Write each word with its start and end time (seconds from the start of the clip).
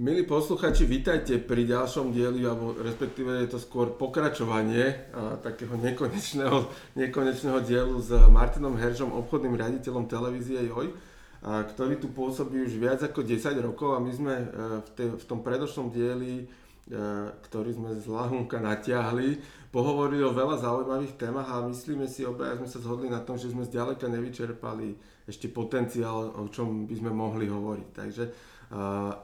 Milí 0.00 0.24
posluchači, 0.24 0.88
vítajte 0.88 1.36
pri 1.44 1.68
ďalšom 1.68 2.16
dieli, 2.16 2.40
alebo 2.48 2.72
respektíve 2.72 3.36
je 3.44 3.52
to 3.52 3.58
skôr 3.60 3.92
pokračovanie 3.92 5.12
a, 5.12 5.36
takého 5.36 5.76
nekonečného, 5.76 6.72
nekonečného 6.96 7.60
dielu 7.60 8.00
s 8.00 8.08
Martinom 8.32 8.80
Heržom, 8.80 9.12
obchodným 9.12 9.60
riaditeľom 9.60 10.08
televízie 10.08 10.72
JOJ, 10.72 10.88
a, 10.88 11.68
ktorý 11.68 12.00
tu 12.00 12.16
pôsobí 12.16 12.64
už 12.64 12.80
viac 12.80 13.04
ako 13.04 13.28
10 13.28 13.60
rokov 13.60 13.92
a 13.92 14.00
my 14.00 14.08
sme 14.08 14.34
a, 14.40 14.40
e, 14.40 14.48
v, 14.80 14.88
te, 14.96 15.04
v 15.20 15.24
tom 15.28 15.44
predošlom 15.44 15.92
dieli, 15.92 16.48
a, 16.48 17.36
e, 17.36 17.44
ktorý 17.52 17.76
sme 17.76 17.92
z 18.00 18.08
Lahunka 18.08 18.56
natiahli, 18.56 19.36
pohovorili 19.68 20.24
o 20.24 20.32
veľa 20.32 20.64
zaujímavých 20.64 21.20
témach 21.20 21.52
a 21.52 21.68
myslíme 21.68 22.08
si, 22.08 22.24
obaja 22.24 22.56
sme 22.56 22.72
sa 22.72 22.80
zhodli 22.80 23.12
na 23.12 23.20
tom, 23.20 23.36
že 23.36 23.52
sme 23.52 23.68
zďaleka 23.68 24.08
nevyčerpali 24.08 24.96
ešte 25.28 25.52
potenciál, 25.52 26.32
o 26.40 26.48
čom 26.48 26.88
by 26.88 26.94
sme 26.96 27.12
mohli 27.12 27.52
hovoriť. 27.52 27.88
Takže 27.92 28.24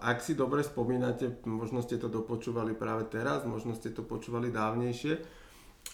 ak 0.03 0.19
si 0.27 0.35
dobre 0.35 0.67
spomínate, 0.67 1.39
možno 1.47 1.79
ste 1.79 2.03
to 2.03 2.11
dopočúvali 2.11 2.75
práve 2.75 3.07
teraz, 3.07 3.47
možno 3.47 3.79
ste 3.79 3.95
to 3.95 4.03
počúvali 4.03 4.51
dávnejšie, 4.51 5.15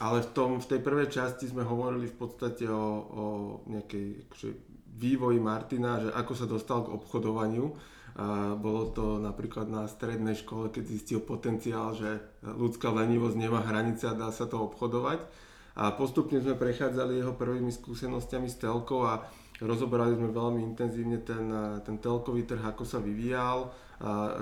ale 0.01 0.25
v, 0.25 0.29
tom, 0.33 0.57
v 0.57 0.71
tej 0.73 0.81
prvej 0.81 1.13
časti 1.13 1.53
sme 1.53 1.61
hovorili 1.61 2.09
v 2.09 2.17
podstate 2.17 2.65
o, 2.65 2.81
o 3.13 3.25
nejakej 3.69 4.25
akože, 4.25 4.49
vývoji 4.97 5.37
Martina, 5.37 6.01
že 6.01 6.09
ako 6.17 6.33
sa 6.33 6.47
dostal 6.49 6.85
k 6.85 6.93
obchodovaniu. 6.97 7.67
A 8.13 8.53
bolo 8.61 8.93
to 8.93 9.17
napríklad 9.17 9.73
na 9.73 9.89
strednej 9.89 10.37
škole, 10.37 10.69
keď 10.69 10.85
zistil 10.85 11.21
potenciál, 11.25 11.97
že 11.97 12.21
ľudská 12.45 12.93
lenivosť 12.93 13.37
nemá 13.41 13.65
hranice 13.65 14.05
a 14.05 14.17
dá 14.17 14.29
sa 14.29 14.45
to 14.45 14.61
obchodovať. 14.61 15.25
A 15.81 15.97
postupne 15.97 16.37
sme 16.37 16.53
prechádzali 16.53 17.25
jeho 17.25 17.33
prvými 17.33 17.73
skúsenostiami 17.73 18.53
s 18.53 18.61
telkou 18.61 19.09
a 19.09 19.25
Rozoberali 19.63 20.19
sme 20.19 20.35
veľmi 20.35 20.61
intenzívne 20.75 21.23
ten, 21.23 21.47
ten 21.87 21.97
telkový 22.03 22.43
trh, 22.43 22.59
ako 22.59 22.83
sa 22.83 22.99
vyvíjal 22.99 23.71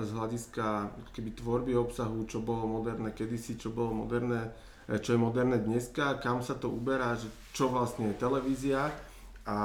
z 0.01 0.09
hľadiska 0.17 0.89
keby 1.13 1.37
tvorby 1.37 1.77
obsahu, 1.77 2.25
čo 2.25 2.41
bolo 2.41 2.81
moderné 2.81 3.13
kedysi, 3.13 3.61
čo 3.61 3.69
bolo 3.69 3.93
moderné, 3.93 4.49
e, 4.89 4.97
čo 4.97 5.13
je 5.13 5.21
moderné 5.21 5.61
dneska, 5.61 6.17
kam 6.17 6.41
sa 6.41 6.57
to 6.57 6.73
uberá, 6.73 7.13
čo 7.53 7.69
vlastne 7.69 8.09
je 8.09 8.15
televízia. 8.17 8.89
A 9.45 9.57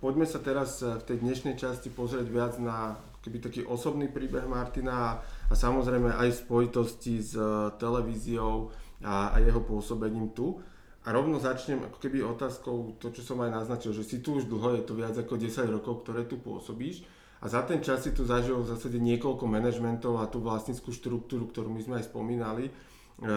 poďme 0.00 0.24
sa 0.24 0.40
teraz 0.40 0.80
v 0.80 1.04
tej 1.04 1.20
dnešnej 1.24 1.56
časti 1.56 1.92
pozrieť 1.92 2.28
viac 2.28 2.56
na 2.60 2.96
keby 3.24 3.40
taký 3.40 3.60
osobný 3.64 4.12
príbeh 4.12 4.44
Martina 4.44 5.20
a 5.48 5.52
samozrejme 5.52 6.16
aj 6.16 6.28
v 6.32 6.40
spojitosti 6.46 7.14
s 7.24 7.32
televíziou 7.80 8.72
a, 9.04 9.32
a 9.32 9.36
jeho 9.40 9.60
pôsobením 9.64 10.32
tu. 10.36 10.60
A 11.06 11.14
rovno 11.14 11.38
začnem 11.38 11.86
ako 11.86 12.02
keby 12.02 12.26
otázkou, 12.26 12.98
to 12.98 13.14
čo 13.14 13.22
som 13.22 13.38
aj 13.46 13.62
naznačil, 13.62 13.94
že 13.94 14.02
si 14.02 14.18
tu 14.18 14.42
už 14.42 14.50
dlho, 14.50 14.74
je 14.74 14.84
to 14.84 14.98
viac 14.98 15.14
ako 15.14 15.38
10 15.38 15.70
rokov, 15.70 16.02
ktoré 16.02 16.26
tu 16.26 16.42
pôsobíš 16.42 17.06
a 17.42 17.46
za 17.46 17.62
ten 17.62 17.84
čas 17.84 18.00
si 18.00 18.16
tu 18.16 18.24
zažil 18.24 18.56
v 18.56 18.70
zásade 18.72 18.96
niekoľko 18.96 19.44
manažmentov 19.44 20.18
a 20.18 20.30
tú 20.30 20.40
vlastnickú 20.40 20.88
štruktúru, 20.88 21.46
ktorú 21.52 21.68
my 21.68 21.80
sme 21.84 21.94
aj 22.00 22.08
spomínali, 22.08 22.64
e, 22.66 22.72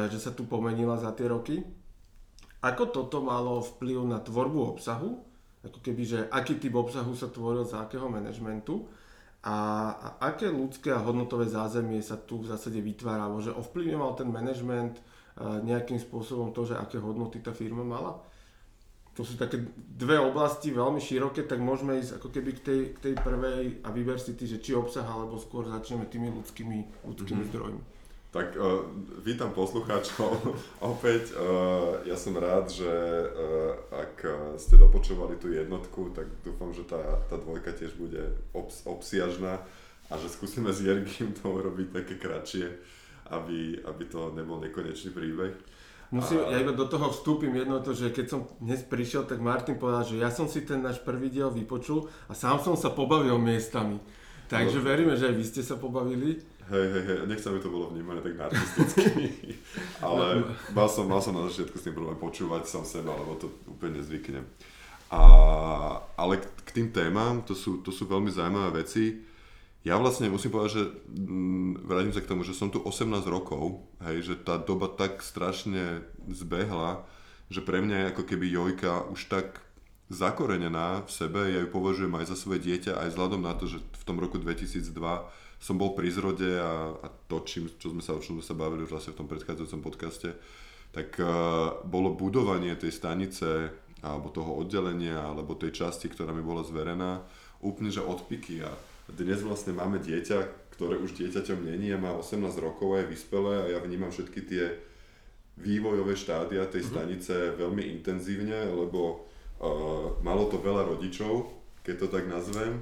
že 0.08 0.18
sa 0.24 0.32
tu 0.32 0.48
pomenila 0.48 0.96
za 0.96 1.12
tie 1.12 1.28
roky. 1.28 1.60
Ako 2.64 2.92
toto 2.96 3.20
malo 3.20 3.60
vplyv 3.60 4.08
na 4.08 4.24
tvorbu 4.24 4.76
obsahu? 4.76 5.20
Ako 5.62 5.84
keby, 5.84 6.04
že 6.08 6.20
aký 6.32 6.56
typ 6.56 6.80
obsahu 6.80 7.12
sa 7.12 7.28
tvoril 7.28 7.68
za 7.68 7.84
akého 7.84 8.08
manažmentu? 8.08 8.88
A, 9.44 9.56
a 9.96 10.08
aké 10.32 10.48
ľudské 10.48 10.92
a 10.92 11.00
hodnotové 11.00 11.48
zázemie 11.48 12.00
sa 12.00 12.16
tu 12.20 12.44
v 12.44 12.50
zásade 12.52 12.80
vytváralo? 12.80 13.44
Že 13.44 13.56
ovplyvňoval 13.56 14.12
ten 14.16 14.32
manažment 14.32 15.00
nejakým 15.40 16.00
spôsobom 16.00 16.52
to, 16.52 16.68
že 16.68 16.76
aké 16.76 17.00
hodnoty 17.00 17.40
tá 17.40 17.56
firma 17.56 17.84
mala. 17.84 18.20
To 19.16 19.28
sú 19.28 19.36
také 19.36 19.60
dve 19.76 20.16
oblasti 20.16 20.72
veľmi 20.72 21.04
široké, 21.04 21.44
tak 21.44 21.60
môžeme 21.60 22.00
ísť 22.00 22.24
ako 22.24 22.28
keby 22.32 22.56
k 22.56 22.62
tej, 22.64 22.80
k 22.96 22.98
tej 23.04 23.14
prvej 23.20 23.84
a 23.84 23.92
vyber 23.92 24.16
si 24.16 24.32
ty, 24.36 24.48
že 24.48 24.64
či 24.64 24.72
obsah, 24.72 25.04
alebo 25.04 25.36
skôr 25.36 25.68
začneme 25.68 26.08
tými 26.08 26.32
ľudskými, 26.32 27.04
ľudskými 27.04 27.44
mm-hmm. 27.44 27.52
zdrojmi. 27.52 27.82
Tak 28.30 28.56
uh, 28.56 28.86
vítam 29.26 29.52
poslucháčov. 29.52 30.56
Opäť 30.94 31.36
uh, 31.36 32.00
ja 32.08 32.16
som 32.16 32.38
rád, 32.38 32.72
že 32.72 32.88
uh, 32.88 33.76
ak 33.92 34.16
ste 34.56 34.80
dopočúvali 34.80 35.36
tú 35.36 35.52
jednotku, 35.52 36.16
tak 36.16 36.30
dúfam, 36.46 36.72
že 36.72 36.88
tá, 36.88 37.20
tá 37.28 37.36
dvojka 37.36 37.76
tiež 37.76 38.00
bude 38.00 38.40
obs, 38.56 38.88
obsiažná 38.88 39.60
a 40.08 40.14
že 40.16 40.32
skúsime 40.32 40.72
s 40.72 40.80
Jergým 40.80 41.36
to 41.36 41.50
urobiť 41.50 41.92
také 41.92 42.16
kratšie 42.16 42.99
aby, 43.30 43.82
aby 43.86 44.04
to 44.06 44.34
nebol 44.34 44.58
nekonečný 44.58 45.14
príbeh. 45.14 45.54
Musím, 46.10 46.42
a... 46.42 46.50
ja 46.50 46.58
iba 46.66 46.74
do 46.74 46.90
toho 46.90 47.14
vstúpim 47.14 47.54
jedno 47.54 47.86
to, 47.86 47.94
že 47.94 48.10
keď 48.10 48.26
som 48.26 48.50
dnes 48.58 48.82
prišiel, 48.82 49.30
tak 49.30 49.38
Martin 49.38 49.78
povedal, 49.78 50.02
že 50.02 50.18
ja 50.18 50.34
som 50.34 50.50
si 50.50 50.66
ten 50.66 50.82
náš 50.82 50.98
prvý 51.06 51.30
diel 51.30 51.54
vypočul 51.54 52.10
a 52.26 52.34
sám 52.34 52.58
som 52.66 52.74
sa 52.74 52.90
pobavil 52.90 53.38
miestami. 53.38 54.02
Takže 54.50 54.82
no. 54.82 54.86
veríme, 54.90 55.14
že 55.14 55.30
aj 55.30 55.36
vy 55.38 55.46
ste 55.46 55.62
sa 55.62 55.78
pobavili. 55.78 56.42
Hej, 56.70 56.86
hej, 56.86 57.04
hej, 57.06 57.18
nech 57.30 57.42
sa 57.42 57.54
mi 57.54 57.62
to 57.62 57.70
bolo 57.70 57.94
vnímané 57.94 58.22
tak 58.22 58.38
narcisticky, 58.38 59.14
ale 60.06 60.54
mal 60.74 60.86
som, 60.86 61.06
mal 61.10 61.18
som 61.18 61.34
na 61.34 61.46
začiatku 61.50 61.78
s 61.78 61.86
tým 61.86 61.98
problém 61.98 62.18
počúvať 62.18 62.66
sám 62.70 62.86
seba, 62.86 63.14
lebo 63.14 63.38
to 63.38 63.50
úplne 63.70 64.02
zvyknem. 64.02 64.46
A, 65.10 65.22
ale 66.14 66.38
k, 66.38 66.46
k 66.46 66.70
tým 66.70 66.94
témam, 66.94 67.42
to 67.42 67.58
sú, 67.58 67.82
to 67.82 67.90
sú 67.90 68.06
veľmi 68.06 68.30
zaujímavé 68.30 68.86
veci. 68.86 69.29
Ja 69.88 69.96
vlastne 69.96 70.28
musím 70.28 70.52
povedať, 70.52 70.72
že 70.76 70.84
mm, 71.08 71.88
vrátim 71.88 72.12
sa 72.12 72.20
k 72.20 72.30
tomu, 72.30 72.44
že 72.44 72.52
som 72.52 72.68
tu 72.68 72.84
18 72.84 73.24
rokov, 73.32 73.88
hej, 74.04 74.28
že 74.28 74.36
tá 74.36 74.60
doba 74.60 74.92
tak 74.92 75.24
strašne 75.24 76.04
zbehla, 76.28 77.08
že 77.48 77.64
pre 77.64 77.80
mňa 77.80 77.96
je 77.96 78.10
ako 78.12 78.24
keby 78.28 78.46
Jojka 78.52 79.08
už 79.08 79.32
tak 79.32 79.64
zakorenená 80.12 81.06
v 81.06 81.12
sebe, 81.14 81.42
ja 81.48 81.64
ju 81.64 81.70
považujem 81.72 82.12
aj 82.12 82.34
za 82.34 82.36
svoje 82.36 82.60
dieťa, 82.66 82.98
aj 82.98 83.14
vzhľadom 83.14 83.42
na 83.46 83.54
to, 83.56 83.70
že 83.70 83.80
v 83.80 84.04
tom 84.04 84.20
roku 84.20 84.42
2002 84.42 84.92
som 85.60 85.76
bol 85.76 85.96
pri 85.96 86.10
zrode 86.12 86.60
a, 86.60 86.98
a 87.00 87.08
to, 87.30 87.46
čím, 87.46 87.70
čo 87.78 87.94
sme 87.94 88.04
sa 88.04 88.18
o 88.18 88.24
čom 88.24 88.42
sa 88.44 88.58
bavili 88.58 88.84
už 88.84 88.92
vlastne 88.92 89.14
v 89.16 89.20
tom 89.24 89.30
predchádzajúcom 89.32 89.82
podcaste, 89.86 90.30
tak 90.90 91.14
uh, 91.22 91.86
bolo 91.86 92.18
budovanie 92.18 92.74
tej 92.74 92.90
stanice 92.90 93.70
alebo 94.00 94.32
toho 94.32 94.56
oddelenia 94.60 95.20
alebo 95.20 95.58
tej 95.60 95.76
časti, 95.76 96.08
ktorá 96.08 96.32
mi 96.32 96.44
bola 96.44 96.64
zverená, 96.64 97.24
úplne 97.60 97.92
že 97.92 98.04
odpiky 98.04 98.64
a 98.64 98.72
dnes 99.10 99.42
vlastne 99.42 99.74
máme 99.74 99.98
dieťa, 100.00 100.70
ktoré 100.78 100.96
už 101.02 101.18
dieťaťom 101.18 101.66
není 101.66 101.92
a 101.92 102.00
má 102.00 102.14
18 102.16 102.40
rokov 102.62 102.96
a 102.96 103.04
je 103.04 103.12
vyspelé 103.12 103.54
a 103.60 103.66
ja 103.76 103.80
vnímam 103.82 104.14
všetky 104.14 104.42
tie 104.46 104.66
vývojové 105.60 106.16
štádia 106.16 106.70
tej 106.70 106.88
mhm. 106.88 106.90
stanice 106.90 107.34
veľmi 107.60 107.84
intenzívne, 108.00 108.70
lebo 108.70 109.28
uh, 109.60 110.16
malo 110.24 110.48
to 110.48 110.62
veľa 110.62 110.88
rodičov, 110.96 111.52
keď 111.84 111.96
to 112.06 112.08
tak 112.08 112.26
nazvem. 112.32 112.80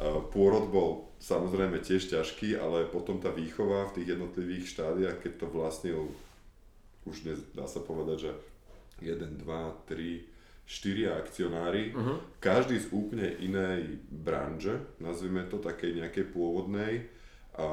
Uh, 0.00 0.24
pôrod 0.32 0.72
bol 0.72 1.12
samozrejme 1.20 1.80
tiež 1.84 2.08
ťažký, 2.08 2.56
ale 2.56 2.88
potom 2.88 3.20
tá 3.20 3.28
výchova 3.28 3.92
v 3.92 4.00
tých 4.00 4.16
jednotlivých 4.16 4.64
štádiách, 4.72 5.16
keď 5.20 5.32
to 5.44 5.46
vlastnil, 5.52 6.00
už 7.04 7.26
dnes 7.28 7.38
dá 7.52 7.68
sa 7.68 7.84
povedať, 7.84 8.30
že 8.30 8.32
1, 9.04 9.44
2, 9.44 9.44
3, 9.44 10.35
štyria 10.66 11.14
akcionári, 11.14 11.94
uh-huh. 11.94 12.18
každý 12.42 12.82
z 12.82 12.90
úplne 12.90 13.38
inej 13.38 14.02
branže, 14.10 14.98
nazvime 14.98 15.46
to 15.46 15.62
takej 15.62 16.02
nejakej 16.02 16.26
pôvodnej, 16.34 17.06
a 17.56 17.68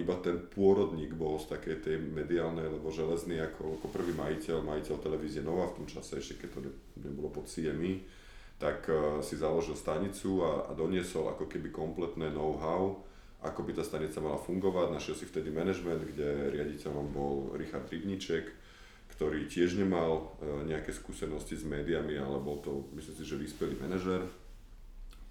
iba 0.00 0.16
ten 0.24 0.48
pôrodník 0.48 1.12
bol 1.12 1.36
z 1.36 1.52
takej 1.52 1.76
tej 1.84 1.96
mediálnej, 2.00 2.72
lebo 2.72 2.88
železný 2.88 3.36
ako, 3.44 3.76
ako 3.76 3.86
prvý 3.92 4.16
majiteľ, 4.16 4.64
majiteľ 4.64 4.96
televízie 4.96 5.44
Nova 5.44 5.68
v 5.68 5.84
tom 5.84 5.86
čase, 5.90 6.16
ešte 6.16 6.40
keď 6.40 6.48
to 6.56 6.60
ne, 6.64 6.72
nebolo 7.04 7.28
pod 7.28 7.44
CMI, 7.44 8.00
tak 8.56 8.88
uh, 8.88 9.20
si 9.20 9.36
založil 9.36 9.76
stanicu 9.76 10.40
a, 10.40 10.64
a 10.64 10.72
doniesol 10.72 11.28
ako 11.28 11.52
keby 11.52 11.68
kompletné 11.68 12.32
know-how, 12.32 12.96
ako 13.44 13.60
by 13.60 13.76
tá 13.76 13.84
stanica 13.84 14.16
mala 14.24 14.40
fungovať. 14.40 14.96
Našiel 14.96 15.20
si 15.20 15.28
vtedy 15.28 15.52
management, 15.52 16.08
kde 16.08 16.56
riaditeľom 16.56 17.06
bol 17.12 17.52
Richard 17.60 17.92
Rybníček, 17.92 18.48
ktorý 19.16 19.48
tiež 19.48 19.80
nemal 19.80 20.36
e, 20.38 20.68
nejaké 20.68 20.92
skúsenosti 20.92 21.56
s 21.56 21.64
médiami, 21.64 22.20
ale 22.20 22.36
bol 22.36 22.60
to, 22.60 22.84
myslím 22.92 23.16
si, 23.16 23.24
že 23.24 23.40
vyspelý 23.40 23.80
manažer. 23.80 24.20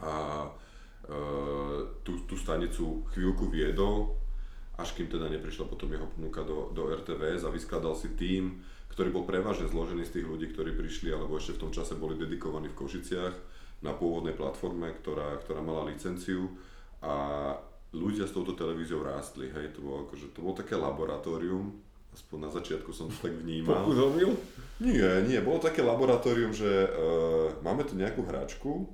A 0.02 0.46
e, 0.46 0.50
tú, 2.02 2.26
tú 2.26 2.34
stanicu 2.34 3.06
chvíľku 3.14 3.46
viedol, 3.54 4.18
až 4.82 4.98
kým 4.98 5.08
teda 5.08 5.30
neprišla 5.30 5.70
potom 5.70 5.94
jeho 5.94 6.10
ponuka 6.10 6.42
do, 6.42 6.74
do 6.74 6.90
RTVS 6.92 7.46
a 7.46 7.54
vyskladal 7.54 7.94
si 7.94 8.18
tým, 8.18 8.60
ktorý 8.92 9.14
bol 9.14 9.24
prevažne 9.24 9.70
zložený 9.70 10.04
z 10.04 10.20
tých 10.20 10.28
ľudí, 10.28 10.52
ktorí 10.52 10.74
prišli 10.74 11.14
alebo 11.14 11.38
ešte 11.38 11.56
v 11.56 11.62
tom 11.68 11.72
čase 11.72 11.96
boli 11.96 12.18
dedikovaní 12.18 12.74
v 12.74 12.80
Košiciach 12.80 13.36
na 13.86 13.94
pôvodnej 13.94 14.34
platforme, 14.34 14.92
ktorá, 14.98 15.40
ktorá 15.46 15.62
mala 15.62 15.88
licenciu 15.88 16.58
a 17.06 17.54
ľudia 17.96 18.28
s 18.28 18.36
touto 18.36 18.58
televíziou 18.58 19.06
rástli, 19.06 19.48
hej, 19.52 19.78
to 19.78 19.80
bolo, 19.80 20.10
akože, 20.10 20.36
to 20.36 20.40
bolo 20.44 20.56
také 20.58 20.76
laboratórium, 20.76 21.76
aspoň 22.16 22.48
na 22.48 22.50
začiatku 22.50 22.96
som 22.96 23.12
to 23.12 23.28
tak 23.28 23.36
vnímal. 23.44 23.84
Pochudobnil? 23.84 24.32
Nie, 24.80 25.20
nie, 25.28 25.40
bolo 25.44 25.60
také 25.60 25.84
laboratórium, 25.84 26.56
že 26.56 26.88
uh, 26.88 27.52
máme 27.60 27.84
tu 27.84 28.00
nejakú 28.00 28.24
hračku, 28.24 28.88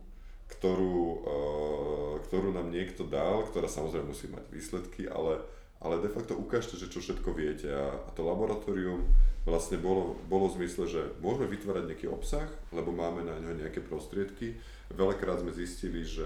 ktorú, 0.49 0.97
uh, 1.21 2.13
ktorú 2.25 2.49
nám 2.49 2.73
niekto 2.73 3.05
dal, 3.05 3.45
ktorá 3.45 3.69
samozrejme 3.69 4.09
musí 4.09 4.25
mať 4.25 4.45
výsledky, 4.49 5.05
ale, 5.05 5.45
ale 5.77 6.01
de 6.01 6.09
facto 6.09 6.33
ukážte, 6.33 6.81
že 6.81 6.89
čo 6.89 6.97
všetko 6.97 7.29
viete. 7.37 7.69
A, 7.69 7.93
a 7.93 8.09
to 8.17 8.25
laboratórium 8.25 9.05
vlastne 9.45 9.77
bolo, 9.81 10.17
bolo 10.29 10.49
v 10.49 10.61
zmysle, 10.61 10.85
že 10.89 11.01
môžeme 11.21 11.49
vytvárať 11.49 11.93
nejaký 11.93 12.07
obsah, 12.09 12.49
lebo 12.73 12.93
máme 12.93 13.25
na 13.25 13.37
ňo 13.41 13.57
nejaké 13.57 13.81
prostriedky. 13.81 14.57
Veľakrát 14.93 15.41
sme 15.41 15.53
zistili, 15.53 16.05
že 16.05 16.25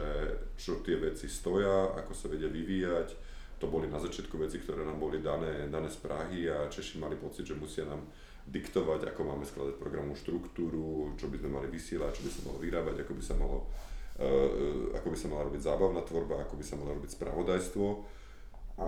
čo 0.60 0.80
tie 0.84 1.00
veci 1.00 1.32
stoja, 1.32 1.96
ako 1.96 2.12
sa 2.12 2.28
vedia 2.28 2.52
vyvíjať, 2.52 3.35
to 3.60 3.72
boli 3.72 3.88
na 3.88 4.00
začiatku 4.00 4.36
veci, 4.36 4.60
ktoré 4.60 4.84
nám 4.84 5.00
boli 5.00 5.24
dané, 5.24 5.72
dané 5.72 5.88
z 5.88 6.00
Prahy 6.04 6.52
a 6.52 6.68
Češi 6.68 7.00
mali 7.00 7.16
pocit, 7.16 7.48
že 7.48 7.56
musia 7.56 7.88
nám 7.88 8.04
diktovať, 8.46 9.10
ako 9.10 9.22
máme 9.26 9.46
skladať 9.48 9.76
programu 9.82 10.14
štruktúru, 10.14 11.18
čo 11.18 11.32
by 11.32 11.38
sme 11.42 11.50
mali 11.50 11.68
vysielať, 11.72 12.12
čo 12.14 12.24
by 12.28 12.32
sa 12.32 12.42
malo 12.46 12.58
vyrábať, 12.62 12.96
ako 13.02 13.14
by 13.18 13.24
sa 13.24 13.36
malo 13.40 13.58
uh, 14.22 14.94
ako 14.94 15.08
by 15.10 15.18
sa 15.18 15.28
mala 15.32 15.48
robiť 15.50 15.62
zábavná 15.66 16.02
tvorba, 16.06 16.46
ako 16.46 16.54
by 16.60 16.64
sa 16.64 16.76
malo 16.78 16.94
robiť 16.94 17.12
spravodajstvo. 17.18 17.88
A 18.76 18.86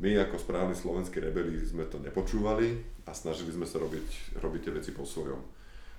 my 0.00 0.10
ako 0.26 0.40
správni 0.40 0.72
slovenskí 0.72 1.20
rebeli 1.20 1.60
sme 1.60 1.84
to 1.84 2.00
nepočúvali 2.00 2.80
a 3.04 3.12
snažili 3.12 3.52
sme 3.52 3.68
sa 3.68 3.76
robiť, 3.76 4.40
robiť 4.40 4.60
tie 4.64 4.72
veci 4.72 4.90
po 4.96 5.04
svojom. 5.04 5.38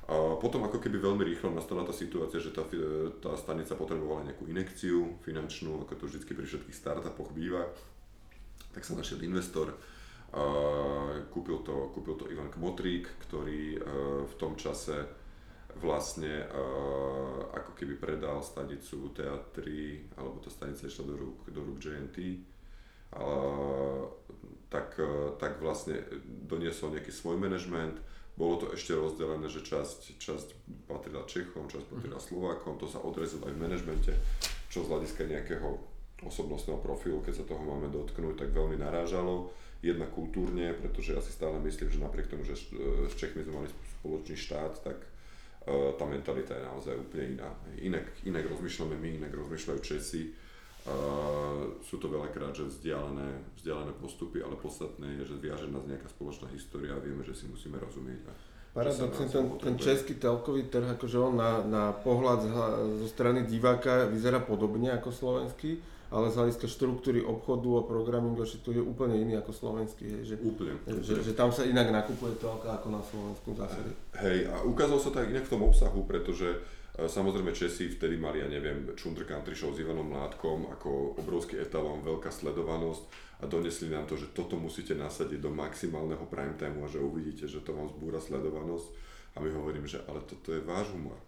A 0.08 0.40
potom 0.40 0.64
ako 0.64 0.80
keby 0.80 1.04
veľmi 1.04 1.22
rýchlo 1.22 1.52
nastala 1.52 1.84
tá 1.84 1.92
situácia, 1.92 2.40
že 2.40 2.56
tá, 2.56 2.64
tá 3.22 3.36
stanica 3.36 3.76
potrebovala 3.76 4.26
nejakú 4.26 4.48
inekciu 4.48 5.20
finančnú, 5.22 5.84
ako 5.84 5.94
to 6.00 6.04
vždy 6.08 6.24
pri 6.32 6.48
všetkých 6.48 6.80
startupoch 6.80 7.36
býva. 7.36 7.68
Tak 8.74 8.86
sa 8.86 8.94
našiel 8.94 9.24
investor, 9.26 9.74
kúpil, 11.32 11.58
to, 11.64 11.92
kúpil 11.96 12.16
to 12.20 12.28
Ivan 12.28 12.52
Kmotrík, 12.52 13.08
ktorý 13.28 13.78
e, 13.78 13.80
v 14.28 14.34
tom 14.36 14.60
čase 14.60 15.08
vlastne 15.80 16.44
e, 16.44 16.48
ako 17.54 17.72
keby 17.78 17.96
predal 17.96 18.44
stanicu 18.44 19.14
teatry, 19.16 20.04
alebo 20.20 20.44
tá 20.44 20.52
stanica 20.52 20.90
išla 20.90 21.06
do 21.08 21.16
rúk, 21.16 21.48
do 21.48 21.62
rúk 21.64 21.80
JNT. 21.80 22.44
Tak, 24.68 25.00
e, 25.00 25.40
tak 25.40 25.64
vlastne 25.64 26.04
doniesol 26.28 26.92
nejaký 26.92 27.14
svoj 27.14 27.40
manažment, 27.40 27.96
bolo 28.38 28.62
to 28.62 28.68
ešte 28.76 28.94
rozdelené, 28.94 29.50
že 29.50 29.66
časť, 29.66 30.22
časť 30.22 30.48
patrila 30.86 31.26
Čechom, 31.26 31.66
časť 31.66 31.88
patrila 31.90 32.20
mhm. 32.22 32.26
Slovákom, 32.28 32.78
to 32.78 32.86
sa 32.86 33.02
odrezilo 33.02 33.50
aj 33.50 33.56
v 33.56 33.64
manažmente, 33.64 34.12
čo 34.70 34.86
z 34.86 34.92
hľadiska 34.92 35.24
nejakého 35.26 35.97
osobnostného 36.26 36.82
profilu, 36.82 37.22
keď 37.22 37.44
sa 37.44 37.46
toho 37.46 37.62
máme 37.62 37.94
dotknúť, 37.94 38.36
tak 38.42 38.50
veľmi 38.50 38.82
narážalo. 38.82 39.54
Jedna 39.78 40.10
kultúrne, 40.10 40.74
pretože 40.74 41.14
ja 41.14 41.22
si 41.22 41.30
stále 41.30 41.62
myslím, 41.62 41.94
že 41.94 42.02
napriek 42.02 42.34
tomu, 42.34 42.42
že 42.42 42.58
s 43.06 43.14
Čechmi 43.14 43.46
sme 43.46 43.62
mali 43.62 43.70
spoločný 44.02 44.34
štát, 44.34 44.74
tak 44.82 44.98
uh, 44.98 45.94
tá 45.94 46.10
mentalita 46.10 46.58
je 46.58 46.66
naozaj 46.66 46.98
úplne 46.98 47.38
iná. 47.38 47.50
Inak, 47.78 48.06
inak 48.26 48.50
rozmýšľame 48.50 48.98
my, 48.98 49.10
inak 49.22 49.34
rozmýšľajú 49.38 49.80
Česi. 49.86 50.34
Uh, 50.88 51.78
sú 51.84 52.02
to 52.02 52.10
veľakrát 52.10 52.58
že 52.58 52.66
vzdialené, 52.66 53.54
vzdialené 53.62 53.94
postupy, 54.02 54.42
ale 54.42 54.58
podstatné 54.58 55.22
je, 55.22 55.30
že 55.30 55.36
viaže 55.38 55.70
nás 55.70 55.86
nejaká 55.86 56.10
spoločná 56.10 56.50
história 56.50 56.98
a 56.98 57.04
vieme, 57.04 57.22
že 57.22 57.38
si 57.38 57.46
musíme 57.46 57.78
rozumieť. 57.78 58.24
A 58.26 58.34
Paradoxne 58.78 59.26
ten, 59.26 59.46
ten 59.58 59.76
český 59.78 60.22
telkový 60.22 60.70
trh, 60.70 60.98
akože 61.02 61.18
on 61.18 61.34
na, 61.34 61.66
na 61.66 61.84
pohľad 61.98 62.46
zo 63.02 63.08
strany 63.10 63.50
diváka 63.50 64.06
vyzerá 64.06 64.38
podobne 64.38 64.94
ako 64.94 65.10
slovenský, 65.10 65.82
ale 66.08 66.32
z 66.32 66.40
hľadiska 66.40 66.68
štruktúry 66.72 67.20
obchodu 67.20 67.84
a 67.84 67.88
programingu, 67.88 68.40
že 68.48 68.64
to 68.64 68.72
je 68.72 68.80
úplne 68.80 69.20
iný 69.20 69.36
ako 69.44 69.52
slovenský. 69.52 70.08
Hej, 70.08 70.24
že, 70.24 70.36
úplne, 70.40 70.80
že, 70.88 71.04
úplne. 71.04 71.24
Že, 71.28 71.34
tam 71.36 71.52
sa 71.52 71.68
inak 71.68 71.92
nakupuje 71.92 72.40
to 72.40 72.48
ako 72.48 72.88
na 72.88 73.02
Slovensku 73.04 73.52
zásade. 73.52 73.92
Hej, 74.16 74.48
a 74.48 74.64
ukázalo 74.64 75.00
sa 75.04 75.12
to 75.12 75.20
aj 75.20 75.28
inak 75.28 75.46
v 75.46 75.54
tom 75.54 75.64
obsahu, 75.68 76.00
pretože 76.08 76.48
e, 76.48 76.58
Samozrejme 76.98 77.52
Česi 77.52 77.92
vtedy 77.92 78.16
mali, 78.16 78.40
ja 78.40 78.48
neviem, 78.48 78.88
Chunder 78.96 79.28
Country 79.28 79.54
Show 79.54 79.76
s 79.76 79.84
Ivanom 79.84 80.08
Mládkom 80.08 80.72
ako 80.74 81.20
obrovský 81.20 81.60
etalón, 81.60 82.02
veľká 82.02 82.32
sledovanosť 82.32 83.28
a 83.38 83.46
donesli 83.46 83.94
nám 83.94 84.10
to, 84.10 84.18
že 84.18 84.34
toto 84.34 84.58
musíte 84.58 84.98
nasadiť 84.98 85.38
do 85.38 85.54
maximálneho 85.54 86.26
prime 86.26 86.58
timeu 86.58 86.82
a 86.82 86.90
že 86.90 86.98
uvidíte, 86.98 87.46
že 87.46 87.62
to 87.62 87.78
vám 87.78 87.92
zbúra 87.94 88.18
sledovanosť. 88.18 88.90
A 89.38 89.46
my 89.46 89.54
hovorím, 89.54 89.86
že 89.86 90.02
ale 90.10 90.26
toto 90.26 90.50
je 90.50 90.66
váš 90.66 90.90
humor, 90.90 91.22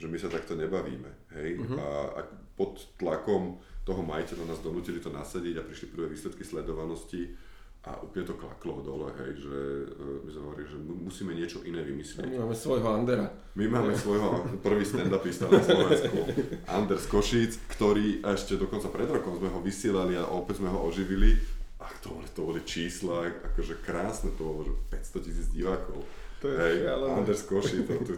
že 0.00 0.08
my 0.08 0.16
sa 0.16 0.32
takto 0.32 0.56
nebavíme. 0.56 1.28
Hej? 1.36 1.60
Uh-huh. 1.60 1.76
A, 1.76 1.88
a 2.16 2.20
pod 2.56 2.80
tlakom 2.96 3.60
toho 3.90 4.06
majiteľa 4.06 4.54
nás 4.54 4.62
donútili 4.62 5.02
to 5.02 5.10
nasadiť 5.10 5.58
a 5.58 5.66
prišli 5.66 5.90
prvé 5.90 6.06
výsledky 6.14 6.46
sledovanosti 6.46 7.34
a 7.80 7.96
úplne 8.04 8.28
to 8.28 8.36
klaklo 8.36 8.84
dole, 8.84 9.08
hej, 9.24 9.40
že 9.40 9.56
uh, 9.96 10.20
my 10.20 10.30
sme 10.30 10.42
hovorili, 10.52 10.68
že 10.68 10.78
musíme 10.84 11.32
niečo 11.32 11.64
iné 11.64 11.80
vymyslieť. 11.80 12.28
My 12.28 12.44
máme 12.44 12.52
svojho 12.52 12.88
Andera. 12.92 13.32
My 13.56 13.66
máme 13.72 13.96
svojho 13.96 14.60
prvý 14.60 14.84
stand-upista 14.84 15.48
na 15.48 15.64
Slovensku, 15.64 16.28
Ander 16.68 17.00
z 17.00 17.08
Košíc, 17.08 17.56
ktorý 17.72 18.20
ešte 18.20 18.60
dokonca 18.60 18.92
pred 18.92 19.08
rokom 19.08 19.32
sme 19.40 19.48
ho 19.48 19.64
vysielali 19.64 20.12
a 20.20 20.28
opäť 20.28 20.60
sme 20.60 20.68
ho 20.68 20.84
oživili. 20.84 21.40
A 21.80 21.88
to 22.04 22.12
boli, 22.12 22.28
to 22.36 22.40
boli 22.44 22.60
čísla, 22.68 23.32
akože 23.56 23.80
krásne, 23.80 24.28
to 24.36 24.44
bolo, 24.44 24.60
že 24.68 24.72
500 25.16 25.24
tisíc 25.24 25.48
divákov. 25.48 26.04
To 26.44 26.52
je 26.52 26.56
hej, 26.60 26.84
Ander 26.84 27.32
z 27.32 27.44
Košíc, 27.48 27.88
to, 27.88 27.96
to, 28.04 28.12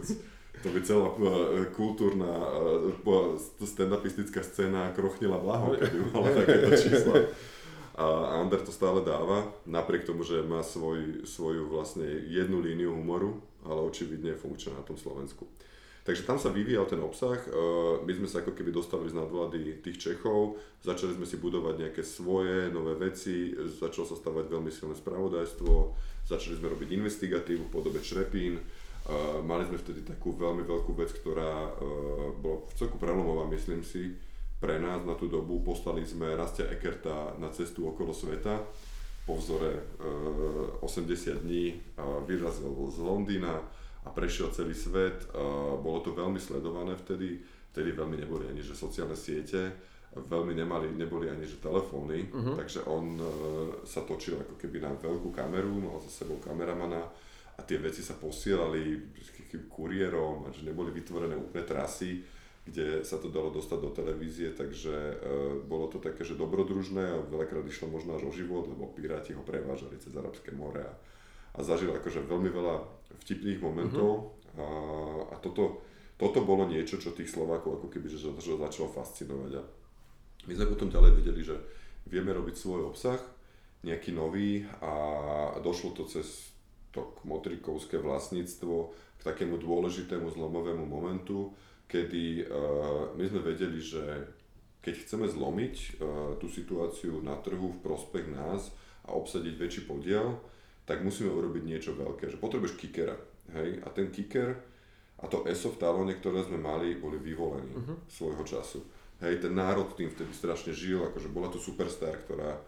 to 0.63 0.71
by 0.71 0.79
celá 0.79 1.11
uh, 1.11 1.67
kultúrna 1.75 2.31
uh, 2.31 3.35
stand-upistická 3.59 4.39
scéna 4.39 4.95
krochnila 4.95 5.35
blaho, 5.35 5.75
keby 5.75 6.15
mala 6.15 6.31
takéto 6.39 6.71
čísla. 6.79 7.27
A 7.93 8.41
Ander 8.41 8.57
to 8.63 8.73
stále 8.73 9.05
dáva, 9.05 9.53
napriek 9.69 10.09
tomu, 10.09 10.25
že 10.25 10.41
má 10.41 10.65
svoj, 10.65 11.29
svoju 11.29 11.69
vlastne 11.69 12.07
jednu 12.25 12.57
líniu 12.57 12.89
humoru, 12.95 13.37
ale 13.61 13.85
očividne 13.85 14.33
je 14.33 14.41
funkčná 14.41 14.73
na 14.73 14.81
tom 14.81 14.97
Slovensku. 14.97 15.45
Takže 16.03 16.27
tam 16.27 16.35
sa 16.35 16.51
vyvíjal 16.51 16.83
ten 16.83 16.99
obsah, 16.99 17.39
my 18.03 18.11
sme 18.11 18.27
sa 18.27 18.43
ako 18.43 18.51
keby 18.51 18.75
dostali 18.75 19.07
z 19.07 19.15
nadvlady 19.15 19.79
tých 19.79 20.01
Čechov, 20.03 20.59
začali 20.83 21.15
sme 21.15 21.23
si 21.23 21.39
budovať 21.39 21.79
nejaké 21.79 22.03
svoje 22.03 22.67
nové 22.75 22.99
veci, 22.99 23.55
začalo 23.55 24.03
sa 24.03 24.19
stavať 24.19 24.51
veľmi 24.51 24.67
silné 24.67 24.99
spravodajstvo, 24.99 25.71
začali 26.27 26.59
sme 26.59 26.75
robiť 26.75 26.99
investigatívu 26.99 27.71
v 27.71 27.71
podobe 27.71 28.03
Šrepín, 28.03 28.59
Uh, 29.03 29.43
mali 29.43 29.67
sme 29.67 29.75
vtedy 29.75 30.07
takú 30.07 30.31
veľmi 30.31 30.63
veľkú 30.63 30.95
vec, 30.95 31.11
ktorá 31.11 31.75
uh, 31.75 32.31
bola 32.39 32.63
v 32.63 32.73
celku 32.79 32.95
prelomová, 32.95 33.43
myslím 33.51 33.83
si, 33.83 34.15
pre 34.63 34.79
nás 34.79 35.03
na 35.03 35.11
tú 35.19 35.27
dobu. 35.27 35.59
Poslali 35.59 36.07
sme 36.07 36.31
Rastia 36.39 36.71
Ekerta 36.71 37.35
na 37.35 37.51
cestu 37.51 37.83
okolo 37.83 38.15
sveta 38.15 38.63
po 39.27 39.35
vzore 39.35 39.99
uh, 40.79 40.87
80 40.87 41.43
dní. 41.43 41.75
Uh, 41.99 42.23
vyrazil 42.23 42.71
z 42.95 43.03
Londýna 43.03 43.59
a 44.03 44.09
prešiel 44.11 44.51
celý 44.51 44.75
svet. 44.75 45.31
Bolo 45.79 46.03
to 46.03 46.11
veľmi 46.11 46.35
sledované 46.35 46.91
vtedy. 46.99 47.39
Vtedy 47.71 47.95
veľmi 47.95 48.19
neboli 48.19 48.51
ani 48.51 48.59
že 48.59 48.75
sociálne 48.75 49.15
siete, 49.15 49.71
veľmi 50.11 50.51
nemali, 50.51 50.91
neboli 50.91 51.31
ani 51.31 51.47
že 51.47 51.63
telefóny, 51.63 52.27
uh-huh. 52.27 52.59
takže 52.59 52.83
on 52.83 53.15
sa 53.87 54.03
točil 54.03 54.43
ako 54.43 54.59
keby 54.59 54.83
na 54.83 54.91
veľkú 54.91 55.31
kameru, 55.31 55.79
mal 55.79 56.03
za 56.03 56.11
sebou 56.11 56.35
kameramana 56.43 56.99
a 57.53 57.61
tie 57.61 57.77
veci 57.77 58.01
sa 58.01 58.17
posielali 58.17 59.13
kuriérom, 59.69 60.49
že 60.49 60.65
neboli 60.65 60.89
vytvorené 60.89 61.37
úplne 61.37 61.65
trasy, 61.65 62.25
kde 62.63 63.03
sa 63.03 63.19
to 63.19 63.27
dalo 63.27 63.51
dostať 63.51 63.79
do 63.83 63.91
televízie, 63.91 64.55
takže 64.55 64.95
e, 64.95 65.15
bolo 65.67 65.91
to 65.91 65.99
také, 65.99 66.23
že 66.23 66.39
dobrodružné 66.39 67.03
a 67.03 67.25
veľakrát 67.27 67.67
išlo 67.67 67.91
možno 67.91 68.15
až 68.15 68.23
o 68.23 68.31
život, 68.31 68.63
lebo 68.71 68.87
piráti 68.95 69.35
ho 69.35 69.43
prevážali 69.43 69.99
cez 69.99 70.15
Arabské 70.15 70.55
more 70.55 70.79
a, 70.79 70.93
a 71.53 71.59
zažil 71.59 71.91
akože 71.91 72.23
veľmi 72.23 72.47
veľa 72.47 72.75
vtipných 73.27 73.59
momentov 73.59 74.39
mm-hmm. 74.55 74.63
a, 74.63 74.67
a 75.27 75.35
toto, 75.43 75.83
toto 76.15 76.39
bolo 76.47 76.63
niečo, 76.63 76.95
čo 76.95 77.11
tých 77.11 77.35
Slovákov 77.35 77.83
ako 77.83 77.87
keby 77.91 78.07
že, 78.07 78.31
že 78.39 78.55
začalo 78.55 78.87
fascinovať 78.95 79.59
a 79.59 79.63
my 80.47 80.53
sme 80.55 80.71
potom 80.71 80.87
ďalej 80.87 81.11
vedeli, 81.19 81.43
že 81.43 81.59
vieme 82.07 82.31
robiť 82.31 82.55
svoj 82.55 82.95
obsah, 82.95 83.19
nejaký 83.83 84.15
nový 84.15 84.63
a 84.79 85.59
došlo 85.59 85.91
to 85.91 86.07
cez 86.07 86.52
to 86.93 87.17
motrikovské 87.25 87.97
vlastníctvo 87.97 88.93
k 89.17 89.21
takému 89.25 89.57
dôležitému 89.57 90.29
zlomovému 90.29 90.85
momentu, 90.85 91.51
kedy 91.89 92.45
uh, 92.45 93.11
my 93.17 93.23
sme 93.25 93.41
vedeli, 93.41 93.81
že 93.81 94.29
keď 94.79 94.93
chceme 95.03 95.25
zlomiť 95.25 95.75
uh, 95.75 95.91
tú 96.37 96.47
situáciu 96.47 97.19
na 97.25 97.35
trhu 97.41 97.73
v 97.73 97.81
prospech 97.81 98.29
nás 98.29 98.69
a 99.09 99.17
obsadiť 99.17 99.53
väčší 99.57 99.81
podiel, 99.89 100.37
tak 100.85 101.01
musíme 101.01 101.31
urobiť 101.33 101.63
niečo 101.65 101.91
veľké, 101.97 102.29
že 102.29 102.37
potrebuješ 102.37 102.75
kickera, 102.77 103.15
hej, 103.55 103.81
a 103.81 103.87
ten 103.89 104.11
kicker 104.13 104.59
a 105.23 105.25
to 105.31 105.47
ESO 105.47 105.71
v 105.73 105.79
talóne, 105.79 106.13
ktoré 106.19 106.43
sme 106.43 106.59
mali, 106.59 106.99
boli 106.99 107.15
vyvolení 107.15 107.71
uh-huh. 107.71 107.97
svojho 108.11 108.43
času. 108.43 108.83
Hej, 109.23 109.39
ten 109.39 109.55
národ 109.55 109.95
tým 109.95 110.11
vtedy 110.11 110.35
strašne 110.35 110.75
žil, 110.75 110.99
akože 111.07 111.31
bola 111.31 111.47
to 111.47 111.55
superstar, 111.55 112.19
ktorá 112.27 112.59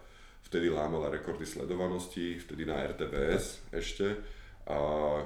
vtedy 0.46 0.70
lámala 0.70 1.10
rekordy 1.10 1.42
sledovanosti, 1.42 2.38
vtedy 2.38 2.62
na 2.62 2.78
RTVS 2.86 3.74
ešte 3.74 4.14
a 4.66 4.78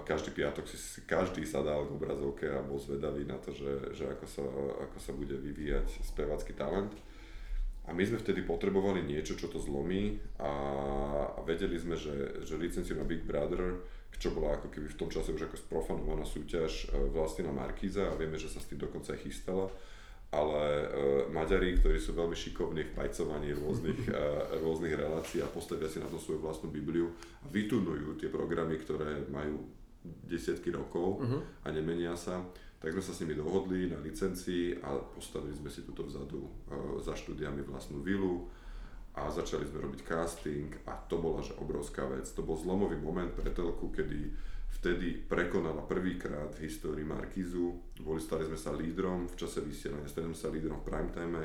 každý 0.04 0.36
piatok 0.36 0.68
si, 0.68 0.76
každý 1.08 1.48
sadal 1.48 1.88
k 1.88 1.96
obrazovke 1.96 2.44
a 2.48 2.60
bol 2.60 2.76
zvedavý 2.76 3.24
na 3.24 3.40
to, 3.40 3.52
že, 3.56 3.96
že 3.96 4.04
ako, 4.04 4.26
sa, 4.28 4.44
ako 4.84 4.98
sa 5.00 5.12
bude 5.16 5.36
vyvíjať 5.36 6.04
spevácky 6.04 6.52
talent. 6.52 6.92
A 7.88 7.96
my 7.96 8.04
sme 8.04 8.20
vtedy 8.20 8.44
potrebovali 8.44 9.00
niečo, 9.00 9.34
čo 9.40 9.48
to 9.48 9.56
zlomí 9.56 10.20
a, 10.38 10.52
a 11.36 11.40
vedeli 11.42 11.80
sme, 11.80 11.96
že, 11.96 12.44
že 12.44 12.60
licenciu 12.60 13.00
na 13.00 13.08
Big 13.08 13.24
Brother, 13.24 13.80
čo 14.20 14.36
bola 14.36 14.60
ako 14.60 14.68
keby 14.68 14.92
v 14.92 14.98
tom 15.00 15.08
čase 15.08 15.32
už 15.32 15.48
ako 15.48 15.56
sprofanovaná 15.56 16.28
súťaž 16.28 16.92
e, 16.92 17.08
vlastne 17.08 17.48
na 17.48 17.56
Markíza 17.56 18.12
a 18.12 18.18
vieme, 18.20 18.36
že 18.36 18.52
sa 18.52 18.60
s 18.60 18.68
tým 18.68 18.76
dokonca 18.76 19.16
aj 19.16 19.24
chystala, 19.24 19.72
ale 20.30 20.62
uh, 20.62 20.86
Maďari, 21.34 21.74
ktorí 21.82 21.98
sú 21.98 22.14
veľmi 22.14 22.38
šikovní 22.38 22.86
v 22.86 22.94
pajcovaní 22.94 23.50
rôznych, 23.50 24.06
uh, 24.14 24.62
rôznych 24.62 24.94
relácií 24.94 25.42
a 25.42 25.50
postavia 25.50 25.90
si 25.90 25.98
na 25.98 26.06
to 26.06 26.22
svoju 26.22 26.38
vlastnú 26.38 26.70
Bibliu 26.70 27.10
a 27.42 27.50
vytunujú 27.50 28.14
tie 28.14 28.30
programy, 28.30 28.78
ktoré 28.78 29.26
majú 29.26 29.66
desiatky 30.00 30.70
rokov 30.70 31.20
uh-huh. 31.20 31.66
a 31.66 31.68
nemenia 31.74 32.14
sa, 32.14 32.46
tak 32.78 32.94
sme 32.94 33.02
sa 33.02 33.12
s 33.12 33.20
nimi 33.26 33.36
dohodli 33.36 33.90
na 33.90 33.98
licencii 34.00 34.80
a 34.80 34.96
postavili 34.96 35.52
sme 35.52 35.68
si 35.68 35.82
tuto 35.82 36.06
vzadu 36.06 36.40
uh, 36.40 37.02
za 37.02 37.18
štúdiami 37.18 37.66
vlastnú 37.66 37.98
vilu 37.98 38.46
a 39.18 39.26
začali 39.26 39.66
sme 39.66 39.82
robiť 39.82 40.06
casting 40.06 40.70
a 40.86 40.94
to 41.10 41.18
bola 41.18 41.42
že 41.42 41.58
obrovská 41.58 42.06
vec. 42.06 42.30
To 42.38 42.46
bol 42.46 42.54
zlomový 42.54 42.94
moment 43.02 43.34
pre 43.34 43.50
telku, 43.50 43.90
kedy 43.90 44.30
vtedy 44.80 45.20
prekonala 45.28 45.84
prvýkrát 45.84 46.56
v 46.56 46.64
histórii 46.64 47.04
Markízu. 47.04 47.76
Boli, 48.00 48.18
stali 48.18 48.48
sme 48.48 48.56
sa 48.56 48.72
lídrom 48.72 49.28
v 49.28 49.36
čase 49.36 49.60
vysielania, 49.60 50.08
stali 50.08 50.32
sme 50.32 50.38
sa 50.40 50.48
lídrom 50.48 50.80
v 50.80 50.86
primetime 50.88 51.42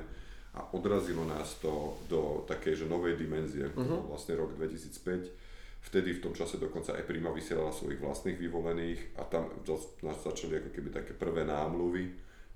a 0.56 0.72
odrazilo 0.72 1.28
nás 1.28 1.60
to 1.60 2.00
do 2.08 2.48
takej 2.48 2.84
že 2.84 2.86
novej 2.88 3.20
dimenzie. 3.20 3.68
Uh-huh. 3.76 4.08
Vlastne 4.08 4.40
rok 4.40 4.56
2005 4.56 5.46
Vtedy 5.86 6.18
v 6.18 6.24
tom 6.26 6.34
čase 6.34 6.58
dokonca 6.58 6.98
aj 6.98 7.06
Prima 7.06 7.30
vysielala 7.30 7.70
svojich 7.70 8.02
vlastných 8.02 8.42
vyvolených 8.42 9.22
a 9.22 9.30
tam 9.30 9.54
nás 10.02 10.18
začali 10.18 10.58
ako 10.58 10.70
keby 10.74 10.90
také 10.90 11.14
prvé 11.14 11.46
námluvy, 11.46 12.10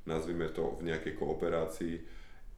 nazvime 0.10 0.50
to 0.50 0.82
v 0.82 0.90
nejakej 0.90 1.14
kooperácii. 1.14 1.94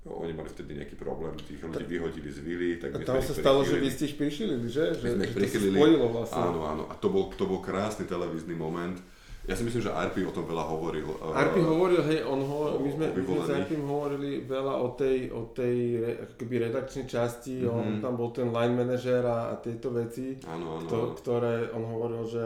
Oni 0.01 0.33
mali 0.33 0.49
vtedy 0.49 0.81
nejaký 0.81 0.97
problém, 0.97 1.37
tých 1.45 1.61
ľudí 1.61 1.85
vyhodili 1.85 2.29
z 2.33 2.39
vily. 2.41 2.69
Tak 2.81 2.89
a 2.97 3.05
tam 3.05 3.21
sa 3.21 3.37
stalo, 3.37 3.61
že 3.61 3.77
vy 3.77 3.89
ste 3.93 4.09
ich 4.09 4.17
prišili, 4.17 4.57
že? 4.65 4.97
Že, 4.97 5.05
my 5.05 5.09
sme 5.13 5.23
ich 5.29 5.35
prichylili. 5.37 5.77
Vlastne. 6.09 6.41
Áno, 6.41 6.59
áno. 6.65 6.83
A 6.89 6.97
to 6.97 7.13
bol, 7.13 7.29
to 7.37 7.45
bol 7.45 7.61
krásny 7.61 8.09
televízny 8.09 8.57
moment 8.57 8.97
ja 9.41 9.57
si 9.57 9.65
myslím, 9.65 9.81
že 9.81 9.89
Arpi 9.89 10.21
o 10.21 10.29
tom 10.29 10.45
veľa 10.45 10.69
hovoril. 10.69 11.17
Arpi 11.33 11.65
hovoril, 11.65 12.05
hej, 12.05 12.21
on 12.29 12.45
ho, 12.45 12.77
my 12.77 12.89
sme, 12.93 13.05
my 13.09 13.21
sme 13.25 13.41
s 13.41 13.49
Arpim 13.49 13.81
hovorili 13.89 14.45
veľa 14.45 14.73
o 14.85 14.93
tej, 14.93 15.33
o 15.33 15.49
tej 15.49 15.77
keby 16.37 16.69
redakčnej 16.69 17.09
časti, 17.09 17.65
mm-hmm. 17.65 17.73
on 17.73 17.85
tam 18.05 18.21
bol 18.21 18.29
ten 18.29 18.53
line 18.53 18.77
manažer 18.77 19.25
a, 19.25 19.49
a 19.49 19.57
tieto 19.57 19.89
veci, 19.89 20.37
áno, 20.45 20.77
áno, 20.77 20.85
kto, 20.85 20.97
ktoré 21.17 21.73
on 21.73 21.89
hovoril, 21.89 22.29
že 22.29 22.45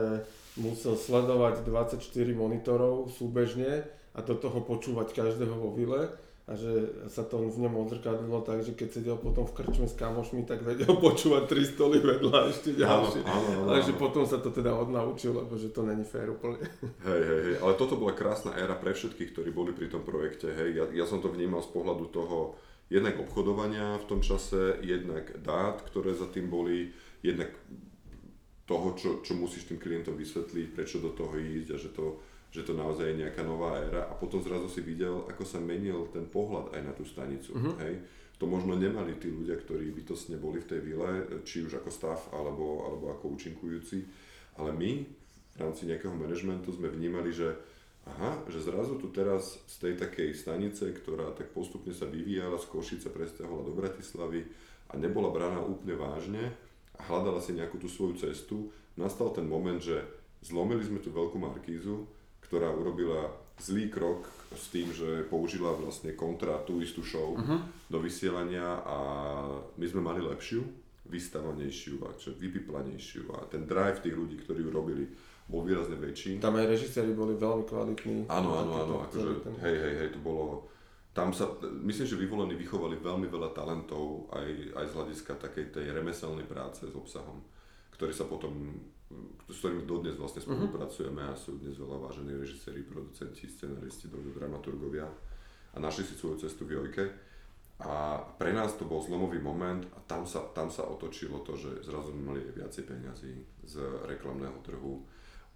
musel 0.56 0.96
sledovať 0.96 1.68
24 1.68 2.00
monitorov 2.32 3.12
súbežne 3.12 3.84
a 4.16 4.20
do 4.24 4.40
toho 4.40 4.64
počúvať 4.64 5.12
každého 5.12 5.52
vo 5.52 5.76
vile 5.76 6.16
a 6.46 6.54
že 6.54 7.02
sa 7.10 7.26
to 7.26 7.42
v 7.50 7.58
ňom 7.58 7.74
odzrkadlilo 7.90 8.46
tak, 8.46 8.62
že 8.62 8.78
keď 8.78 9.02
sedel 9.02 9.18
potom 9.18 9.50
v 9.50 9.56
krčme 9.58 9.90
s 9.90 9.98
kamošmi, 9.98 10.46
tak 10.46 10.62
vedel 10.62 10.94
počúvať 11.06 11.50
tri 11.50 11.66
stoly 11.66 11.98
vedľa 11.98 12.38
a 12.38 12.50
ešte 12.54 12.78
ďalšie. 12.78 13.26
Áno, 13.26 13.34
áno, 13.34 13.50
áno, 13.66 13.70
ale 13.74 13.82
že 13.82 13.98
potom 13.98 14.30
sa 14.30 14.38
to 14.38 14.54
teda 14.54 14.70
odnaučil, 14.78 15.34
lebo 15.34 15.58
že 15.58 15.74
to 15.74 15.82
není 15.82 16.06
fér 16.06 16.38
úplne. 16.38 16.62
Hej, 17.10 17.22
hej, 17.26 17.42
hej, 17.50 17.56
ale 17.66 17.74
toto 17.74 17.98
bola 17.98 18.14
krásna 18.14 18.54
éra 18.54 18.78
pre 18.78 18.94
všetkých, 18.94 19.34
ktorí 19.34 19.50
boli 19.50 19.74
pri 19.74 19.90
tom 19.90 20.06
projekte. 20.06 20.54
Hej, 20.54 20.70
ja, 20.78 20.86
ja 20.94 21.06
som 21.10 21.18
to 21.18 21.34
vnímal 21.34 21.66
z 21.66 21.74
pohľadu 21.74 22.14
toho 22.14 22.54
jednak 22.94 23.18
obchodovania 23.18 23.98
v 23.98 24.06
tom 24.06 24.22
čase, 24.22 24.78
jednak 24.86 25.34
dát, 25.42 25.82
ktoré 25.82 26.14
za 26.14 26.30
tým 26.30 26.54
boli, 26.54 26.94
jednak 27.26 27.50
toho, 28.70 28.94
čo, 28.94 29.10
čo 29.26 29.34
musíš 29.34 29.66
tým 29.66 29.82
klientom 29.82 30.14
vysvetliť, 30.14 30.68
prečo 30.78 31.02
do 31.02 31.10
toho 31.14 31.34
ísť 31.38 31.70
a 31.74 31.78
že 31.82 31.90
to 31.94 32.22
že 32.56 32.64
to 32.64 32.72
naozaj 32.72 33.12
je 33.12 33.20
nejaká 33.20 33.44
nová 33.44 33.76
éra 33.84 34.08
a 34.08 34.16
potom 34.16 34.40
zrazu 34.40 34.72
si 34.72 34.80
videl, 34.80 35.28
ako 35.28 35.44
sa 35.44 35.60
menil 35.60 36.08
ten 36.16 36.24
pohľad 36.24 36.72
aj 36.72 36.82
na 36.88 36.96
tú 36.96 37.04
stanicu. 37.04 37.52
Uh-huh. 37.52 37.76
Hej? 37.84 38.00
To 38.40 38.48
možno 38.48 38.80
nemali 38.80 39.20
tí 39.20 39.28
ľudia, 39.28 39.60
ktorí 39.60 39.92
bytostne 39.92 40.40
boli 40.40 40.64
v 40.64 40.70
tej 40.72 40.80
vile, 40.80 41.28
či 41.44 41.68
už 41.68 41.84
ako 41.84 41.92
stav 41.92 42.20
alebo, 42.32 42.88
alebo 42.88 43.12
ako 43.12 43.36
účinkujúci, 43.36 44.08
ale 44.56 44.72
my 44.72 44.92
v 45.56 45.58
rámci 45.60 45.84
nejakého 45.84 46.16
manažmentu 46.16 46.72
sme 46.72 46.88
vnímali, 46.88 47.36
že 47.36 47.52
aha, 48.08 48.48
že 48.48 48.64
zrazu 48.64 48.96
tu 48.96 49.12
teraz 49.12 49.60
z 49.68 49.76
tej 49.84 49.94
takej 50.00 50.32
stanice, 50.32 50.96
ktorá 50.96 51.36
tak 51.36 51.52
postupne 51.52 51.92
sa 51.92 52.08
vyvíjala 52.08 52.56
z 52.56 52.72
Košice, 52.72 53.12
presťahovala 53.12 53.68
do 53.68 53.76
Bratislavy 53.76 54.48
a 54.92 54.94
nebola 54.96 55.28
braná 55.32 55.60
úplne 55.60 56.00
vážne 56.00 56.56
a 56.96 57.02
hľadala 57.04 57.44
si 57.44 57.52
nejakú 57.52 57.84
tú 57.84 57.92
svoju 57.92 58.16
cestu, 58.16 58.72
nastal 58.96 59.32
ten 59.36 59.44
moment, 59.44 59.80
že 59.80 60.00
zlomili 60.40 60.84
sme 60.84 61.04
tú 61.04 61.12
veľkú 61.12 61.36
markízu, 61.36 62.08
ktorá 62.56 62.72
urobila 62.72 63.28
zlý 63.60 63.92
krok 63.92 64.32
s 64.56 64.72
tým, 64.72 64.88
že 64.96 65.28
použila 65.28 65.76
vlastne 65.76 66.16
kontra 66.16 66.56
tú 66.64 66.80
istú 66.80 67.04
show 67.04 67.36
uh-huh. 67.36 67.60
do 67.92 68.00
vysielania 68.00 68.80
a 68.88 68.98
my 69.76 69.84
sme 69.84 70.00
mali 70.00 70.24
lepšiu, 70.24 70.64
vystavanejšiu 71.12 72.00
a 72.08 72.16
vypiplanejšiu 72.16 73.28
a 73.36 73.44
ten 73.52 73.68
drive 73.68 74.00
tých 74.00 74.16
ľudí, 74.16 74.40
ktorí 74.40 74.64
ju 74.64 74.72
robili, 74.72 75.04
bol 75.52 75.68
výrazne 75.68 76.00
väčší. 76.00 76.40
Tam 76.40 76.56
aj 76.56 76.80
režiséri 76.80 77.12
boli 77.12 77.36
veľmi 77.36 77.68
kvalitní. 77.68 78.32
Áno, 78.32 78.56
áno, 78.56 78.74
áno, 78.88 78.96
akože, 79.04 79.44
ten... 79.44 79.54
hej, 79.60 79.76
hej, 79.76 79.94
hej, 80.00 80.10
to 80.16 80.20
bolo, 80.24 80.72
tam 81.12 81.36
sa, 81.36 81.52
myslím, 81.84 82.08
že 82.08 82.16
vyvolení 82.16 82.56
vychovali 82.56 83.04
veľmi 83.04 83.28
veľa 83.28 83.52
talentov 83.52 84.32
aj, 84.32 84.80
aj 84.80 84.86
z 84.88 84.94
hľadiska 84.96 85.34
takej 85.44 85.76
tej 85.76 85.92
remeselnej 85.92 86.48
práce 86.48 86.88
s 86.88 86.96
obsahom, 86.96 87.44
ktorý 88.00 88.16
sa 88.16 88.24
potom 88.24 88.80
s 89.46 89.56
ktorými 89.62 89.86
dodnes 89.86 90.18
vlastne 90.18 90.42
mhm. 90.42 90.48
spolupracujeme 90.50 91.22
a 91.22 91.38
sú 91.38 91.62
dnes 91.62 91.78
veľa 91.78 92.10
vážení 92.10 92.34
režiséri, 92.34 92.82
producenti, 92.82 93.46
scenaristi, 93.46 94.10
dramaturgovia 94.10 95.06
a 95.76 95.78
našli 95.78 96.08
si 96.08 96.18
svoju 96.18 96.42
cestu 96.42 96.66
v 96.66 96.82
Jojke. 96.82 97.06
A 97.76 98.24
pre 98.40 98.56
nás 98.56 98.72
to 98.80 98.88
bol 98.88 99.04
zlomový 99.04 99.44
moment 99.44 99.84
a 99.92 100.00
tam 100.08 100.24
sa, 100.24 100.48
tam 100.56 100.72
sa 100.72 100.88
otočilo 100.88 101.44
to, 101.44 101.60
že 101.60 101.84
zrazu 101.84 102.16
sme 102.16 102.32
mali 102.32 102.40
viacej 102.56 102.88
peňazí 102.88 103.36
z 103.68 103.76
reklamného 104.08 104.56
trhu. 104.64 105.04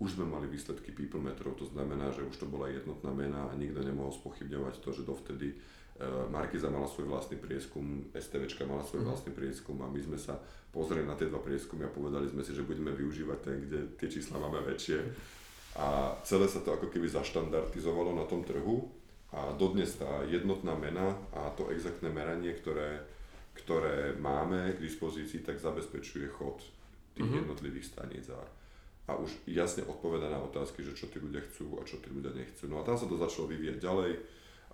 Už 0.04 0.20
sme 0.20 0.28
mali 0.28 0.52
výsledky 0.52 0.92
people 0.92 1.24
metrov, 1.24 1.56
to 1.56 1.64
znamená, 1.72 2.12
že 2.12 2.28
už 2.28 2.36
to 2.36 2.48
bola 2.52 2.68
jednotná 2.68 3.16
mena 3.16 3.48
a 3.48 3.56
nikto 3.56 3.80
nemohol 3.80 4.12
spochybňovať 4.12 4.84
to, 4.84 4.90
že 4.92 5.08
dovtedy 5.08 5.56
Eh, 6.00 6.32
Markiza 6.32 6.72
mala 6.72 6.88
svoj 6.88 7.12
vlastný 7.12 7.36
prieskum, 7.36 8.08
STVčka 8.16 8.64
mala 8.64 8.88
svoj 8.88 9.04
mm. 9.04 9.08
vlastný 9.12 9.32
prieskum 9.36 9.76
a 9.84 9.92
my 9.92 10.00
sme 10.00 10.16
sa 10.16 10.40
pozreli 10.70 11.06
na 11.06 11.18
tie 11.18 11.30
dva 11.30 11.42
prieskumy 11.42 11.86
a 11.86 11.94
povedali 11.94 12.30
sme 12.30 12.46
si, 12.46 12.54
že 12.54 12.66
budeme 12.66 12.94
využívať 12.94 13.40
ten, 13.42 13.58
kde 13.66 13.80
tie 13.98 14.08
čísla 14.10 14.38
máme 14.38 14.62
väčšie. 14.66 15.02
A 15.78 16.18
celé 16.26 16.50
sa 16.50 16.62
to 16.62 16.74
ako 16.74 16.90
keby 16.90 17.10
zaštandardizovalo 17.10 18.14
na 18.14 18.26
tom 18.26 18.42
trhu 18.42 18.90
a 19.34 19.54
dodnes 19.54 19.94
tá 19.98 20.26
jednotná 20.26 20.74
mena 20.74 21.14
a 21.34 21.54
to 21.54 21.70
exaktné 21.70 22.10
meranie, 22.10 22.54
ktoré, 22.58 23.06
ktoré 23.54 24.18
máme 24.18 24.74
k 24.78 24.82
dispozícii, 24.82 25.46
tak 25.46 25.62
zabezpečuje 25.62 26.26
chod 26.34 26.66
tých 27.14 27.26
mm-hmm. 27.26 27.40
jednotlivých 27.46 27.86
staníc 27.86 28.26
a, 28.34 28.42
a 29.10 29.18
už 29.22 29.30
jasne 29.46 29.86
odpoveda 29.86 30.30
na 30.34 30.42
otázky, 30.42 30.82
že 30.82 30.98
čo 30.98 31.06
tí 31.10 31.22
ľudia 31.22 31.46
chcú 31.46 31.78
a 31.78 31.86
čo 31.86 32.02
tí 32.02 32.10
ľudia 32.10 32.34
nechcú. 32.34 32.66
No 32.66 32.82
a 32.82 32.86
tam 32.86 32.98
sa 32.98 33.06
to 33.06 33.18
začalo 33.18 33.50
vyvíjať 33.50 33.78
ďalej 33.78 34.12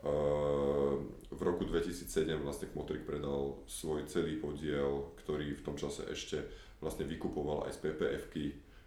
v 0.04 1.42
roku 1.42 1.64
2007 1.68 2.36
vlastne 2.42 2.72
Kmotrik 2.72 3.08
predal 3.08 3.60
svoj 3.68 4.08
celý 4.10 4.40
podiel, 4.40 5.14
ktorý 5.24 5.60
v 5.60 5.66
tom 5.66 5.76
čase 5.76 6.08
ešte 6.10 6.44
vlastne 6.80 7.08
vykupoval 7.08 7.68
aj 7.68 7.76
z 7.76 7.80
ppf 7.86 8.26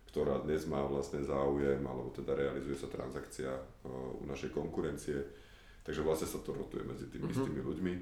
ktorá 0.09 0.41
dnes 0.41 0.65
má 0.65 0.81
vlastne 0.89 1.21
záujem, 1.21 1.85
alebo 1.85 2.09
teda 2.17 2.33
realizuje 2.33 2.81
sa 2.81 2.89
transakcia 2.89 3.53
u 4.17 4.25
našej 4.25 4.57
konkurencie. 4.57 5.21
Takže 5.85 6.01
vlastne 6.01 6.29
sa 6.33 6.41
to 6.41 6.57
rotuje 6.57 6.81
medzi 6.81 7.13
tými 7.13 7.29
uh-huh. 7.29 7.37
istými 7.37 7.61
ľuďmi. 7.61 7.95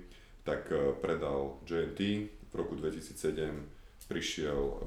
Tak 0.47 0.71
predal 1.03 1.59
JNT, 1.67 2.01
v 2.47 2.55
roku 2.55 2.79
2007 2.79 4.07
prišiel 4.07 4.55
uh, 4.55 4.79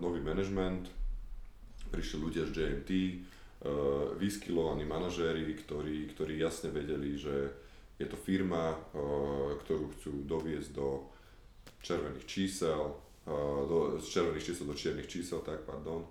nový 0.00 0.24
management, 0.24 0.88
prišli 1.92 2.16
ľudia 2.16 2.48
z 2.48 2.52
JNT, 2.56 2.90
vyskilovaní 4.18 4.86
manažéri, 4.86 5.42
ktorí, 5.66 6.14
ktorí 6.14 6.38
jasne 6.38 6.70
vedeli, 6.70 7.18
že 7.18 7.50
je 7.98 8.06
to 8.06 8.14
firma, 8.14 8.70
uh, 8.70 9.58
ktorú 9.58 9.90
chcú 9.98 10.22
doviesť 10.22 10.70
do 10.70 11.10
červených 11.82 12.26
čísel, 12.30 12.94
uh, 13.26 13.60
do, 13.66 13.98
z 13.98 14.06
červených 14.06 14.46
čísel 14.46 14.66
do 14.70 14.78
čiernych 14.78 15.10
čísel, 15.10 15.42
tak 15.42 15.66
pardon, 15.66 16.06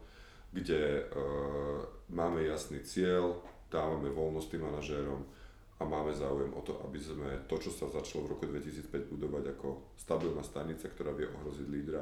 kde 0.48 1.12
máme 2.08 2.40
jasný 2.48 2.80
cieľ, 2.80 3.36
dávame 3.68 4.08
voľnosť 4.08 4.48
tým 4.48 4.64
manažérom 4.64 5.22
a 5.78 5.84
máme 5.84 6.16
záujem 6.16 6.50
o 6.56 6.64
to, 6.64 6.80
aby 6.88 6.98
sme 6.98 7.44
to, 7.52 7.60
čo 7.60 7.70
sa 7.70 7.92
začalo 7.92 8.26
v 8.26 8.32
roku 8.32 8.44
2005 8.48 9.12
budovať 9.12 9.44
ako 9.60 9.92
stabilná 10.00 10.42
stanica, 10.48 10.88
ktorá 10.88 11.12
vie 11.12 11.28
ohroziť 11.28 11.68
lídra, 11.68 12.00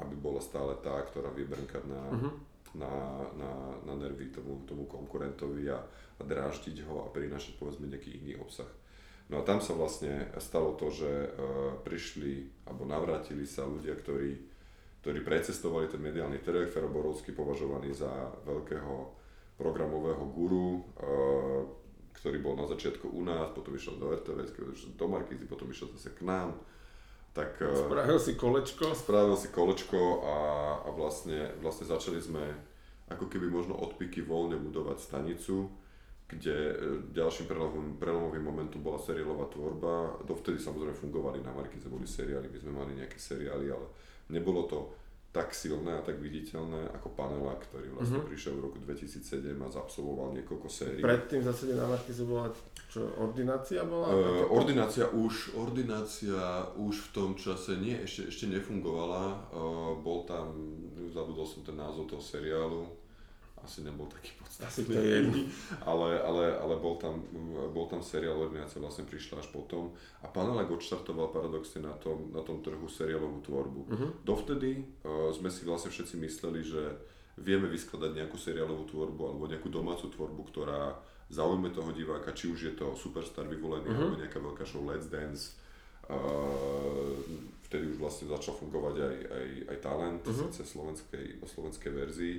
aby 0.00 0.14
bola 0.16 0.40
stále 0.40 0.72
tá, 0.80 1.04
ktorá 1.04 1.28
vie 1.36 1.44
brnkať 1.44 1.84
na, 1.84 2.00
uh-huh 2.00 2.55
na, 2.76 2.92
na, 3.34 3.50
na 3.82 3.94
nervy 3.96 4.28
tomu, 4.28 4.62
tomu 4.68 4.84
konkurentovi 4.84 5.72
a, 5.72 5.80
a 6.20 6.22
dráždiť 6.22 6.84
ho 6.86 7.08
a 7.08 7.12
prinášať 7.12 7.56
povedzme 7.56 7.88
nejaký 7.88 8.20
iný 8.20 8.36
obsah. 8.36 8.68
No 9.26 9.42
a 9.42 9.46
tam 9.48 9.58
sa 9.58 9.74
vlastne 9.74 10.30
stalo 10.38 10.78
to, 10.78 10.86
že 10.92 11.10
uh, 11.10 11.74
prišli 11.82 12.62
alebo 12.68 12.86
navrátili 12.86 13.42
sa 13.42 13.66
ľudia, 13.66 13.98
ktorí, 13.98 14.38
ktorí 15.02 15.18
precestovali 15.26 15.90
ten 15.90 15.98
mediálny 15.98 16.38
trh, 16.44 16.70
Fero 16.70 16.86
Borovský 16.86 17.34
považovaný 17.34 17.90
za 17.90 18.30
veľkého 18.46 18.94
programového 19.58 20.22
guru, 20.30 20.78
uh, 20.78 21.62
ktorý 22.14 22.38
bol 22.38 22.54
na 22.54 22.70
začiatku 22.70 23.10
u 23.10 23.22
nás, 23.26 23.50
potom 23.50 23.74
išiel 23.74 23.98
do 23.98 24.14
RTVS, 24.14 24.54
do 24.94 25.06
Markizy, 25.10 25.50
potom 25.50 25.66
išiel 25.74 25.90
zase 25.98 26.14
k 26.14 26.22
nám 26.22 26.54
tak... 27.36 27.60
Eh, 27.60 27.76
spravil 27.76 28.16
si 28.16 28.32
kolečko. 28.32 28.96
Spravil 28.96 29.36
si 29.36 29.52
kolečko 29.52 30.24
a, 30.24 30.36
a 30.82 30.88
vlastne, 30.96 31.52
vlastne 31.60 31.84
začali 31.84 32.16
sme 32.16 32.40
ako 33.12 33.28
keby 33.28 33.52
možno 33.52 33.76
odpiky 33.76 34.24
voľne 34.24 34.58
budovať 34.58 34.98
stanicu, 34.98 35.68
kde 36.24 36.56
eh, 36.56 36.76
ďalším 37.12 37.44
prelomovým, 37.44 38.00
prelomovým 38.00 38.44
momentom 38.44 38.80
bola 38.80 38.96
seriálová 38.96 39.52
tvorba. 39.52 40.24
Dovtedy 40.24 40.56
samozrejme 40.56 40.96
fungovali 40.96 41.44
na 41.44 41.52
Markize, 41.52 41.92
boli 41.92 42.08
seriály, 42.08 42.48
my 42.48 42.58
sme 42.58 42.72
mali 42.72 42.96
nejaké 42.96 43.20
seriály, 43.20 43.68
ale 43.68 43.86
nebolo 44.32 44.64
to 44.64 44.78
tak 45.36 45.52
silné 45.52 45.92
a 45.92 46.00
tak 46.00 46.16
viditeľné 46.16 46.96
ako 46.96 47.12
Panela, 47.12 47.52
ktorý 47.60 47.92
vlastne 47.92 48.24
uh-huh. 48.24 48.30
prišiel 48.32 48.56
v 48.56 48.72
roku 48.72 48.80
2007 48.80 49.52
a 49.60 49.68
zabsolvoval 49.68 50.32
niekoľko 50.40 50.68
sérií. 50.72 51.04
Predtým 51.04 51.44
zase 51.44 51.76
na 51.76 51.84
Markize 51.84 52.24
bola 52.24 52.48
čo, 52.88 53.12
ordinácia 53.20 53.84
bola? 53.84 54.08
Uh, 54.08 54.48
ordinácia 54.48 55.04
už, 55.12 55.52
ordinácia 55.60 56.64
už 56.80 56.96
v 56.96 57.08
tom 57.12 57.30
čase 57.36 57.76
nie, 57.76 57.92
ešte, 58.00 58.32
ešte 58.32 58.48
nefungovala. 58.48 59.52
Uh, 59.52 60.00
bol 60.00 60.24
tam, 60.24 60.56
zabudol 61.12 61.44
som 61.44 61.60
ten 61.60 61.76
názov 61.76 62.08
toho 62.08 62.24
seriálu, 62.24 62.88
asi 63.66 63.82
nebol 63.82 64.06
taký 64.06 64.30
podstatný. 64.38 65.50
Ale, 65.82 66.22
ale, 66.22 66.44
ale 66.54 66.74
bol, 66.78 66.94
tam, 66.96 67.18
bol 67.74 67.90
tam 67.90 67.98
seriál 68.00 68.38
Ordinácia 68.38 68.78
vlastne 68.78 69.02
prišla 69.02 69.42
až 69.42 69.50
potom. 69.50 69.90
A 70.22 70.30
Panelek 70.30 70.70
odštartoval 70.70 71.34
paradoxne 71.34 71.82
na 71.82 71.92
tom, 71.98 72.30
na 72.30 72.40
tom 72.46 72.62
trhu 72.62 72.86
seriálovú 72.86 73.42
tvorbu. 73.42 73.80
Uh-huh. 73.90 74.10
Dovtedy 74.22 74.86
uh, 75.02 75.34
sme 75.34 75.50
si 75.50 75.66
vlastne 75.66 75.90
všetci 75.90 76.14
mysleli, 76.22 76.62
že 76.62 76.82
vieme 77.36 77.66
vyskladať 77.66 78.16
nejakú 78.16 78.38
seriálovú 78.38 78.86
tvorbu 78.88 79.22
alebo 79.34 79.44
nejakú 79.50 79.68
domácu 79.68 80.08
tvorbu, 80.08 80.42
ktorá 80.54 80.94
zaujme 81.28 81.74
toho 81.74 81.90
diváka, 81.90 82.30
či 82.32 82.48
už 82.48 82.60
je 82.70 82.72
to 82.78 82.94
Superstar 82.94 83.50
vyvolený 83.50 83.90
uh-huh. 83.90 83.98
alebo 83.98 84.22
nejaká 84.22 84.38
veľká 84.38 84.62
show 84.62 84.86
Let's 84.86 85.10
Dance. 85.10 85.58
Uh, 86.06 87.18
vtedy 87.66 87.90
už 87.90 87.98
vlastne 87.98 88.30
začal 88.30 88.54
fungovať 88.54 88.94
aj, 89.02 89.16
aj, 89.26 89.48
aj 89.74 89.78
talent, 89.82 90.22
uh-huh. 90.22 90.48
síce 90.54 90.62
slovenskej, 90.62 91.42
slovenskej 91.42 91.92
verzii 91.92 92.38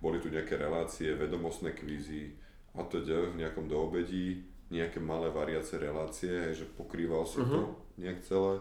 boli 0.00 0.20
tu 0.20 0.28
nejaké 0.28 0.56
relácie, 0.60 1.16
vedomostné 1.16 1.72
kvízy 1.72 2.36
a 2.76 2.84
teda 2.84 3.32
v 3.32 3.40
nejakom 3.40 3.66
doobedí, 3.66 4.44
nejaké 4.68 4.98
malé 4.98 5.30
variace 5.30 5.78
relácie, 5.78 6.28
hej, 6.28 6.64
že 6.64 6.66
pokrýval 6.74 7.24
si 7.24 7.38
uh-huh. 7.40 7.50
to 7.50 7.58
mhm. 7.62 7.74
nejak 8.02 8.18
celé. 8.26 8.54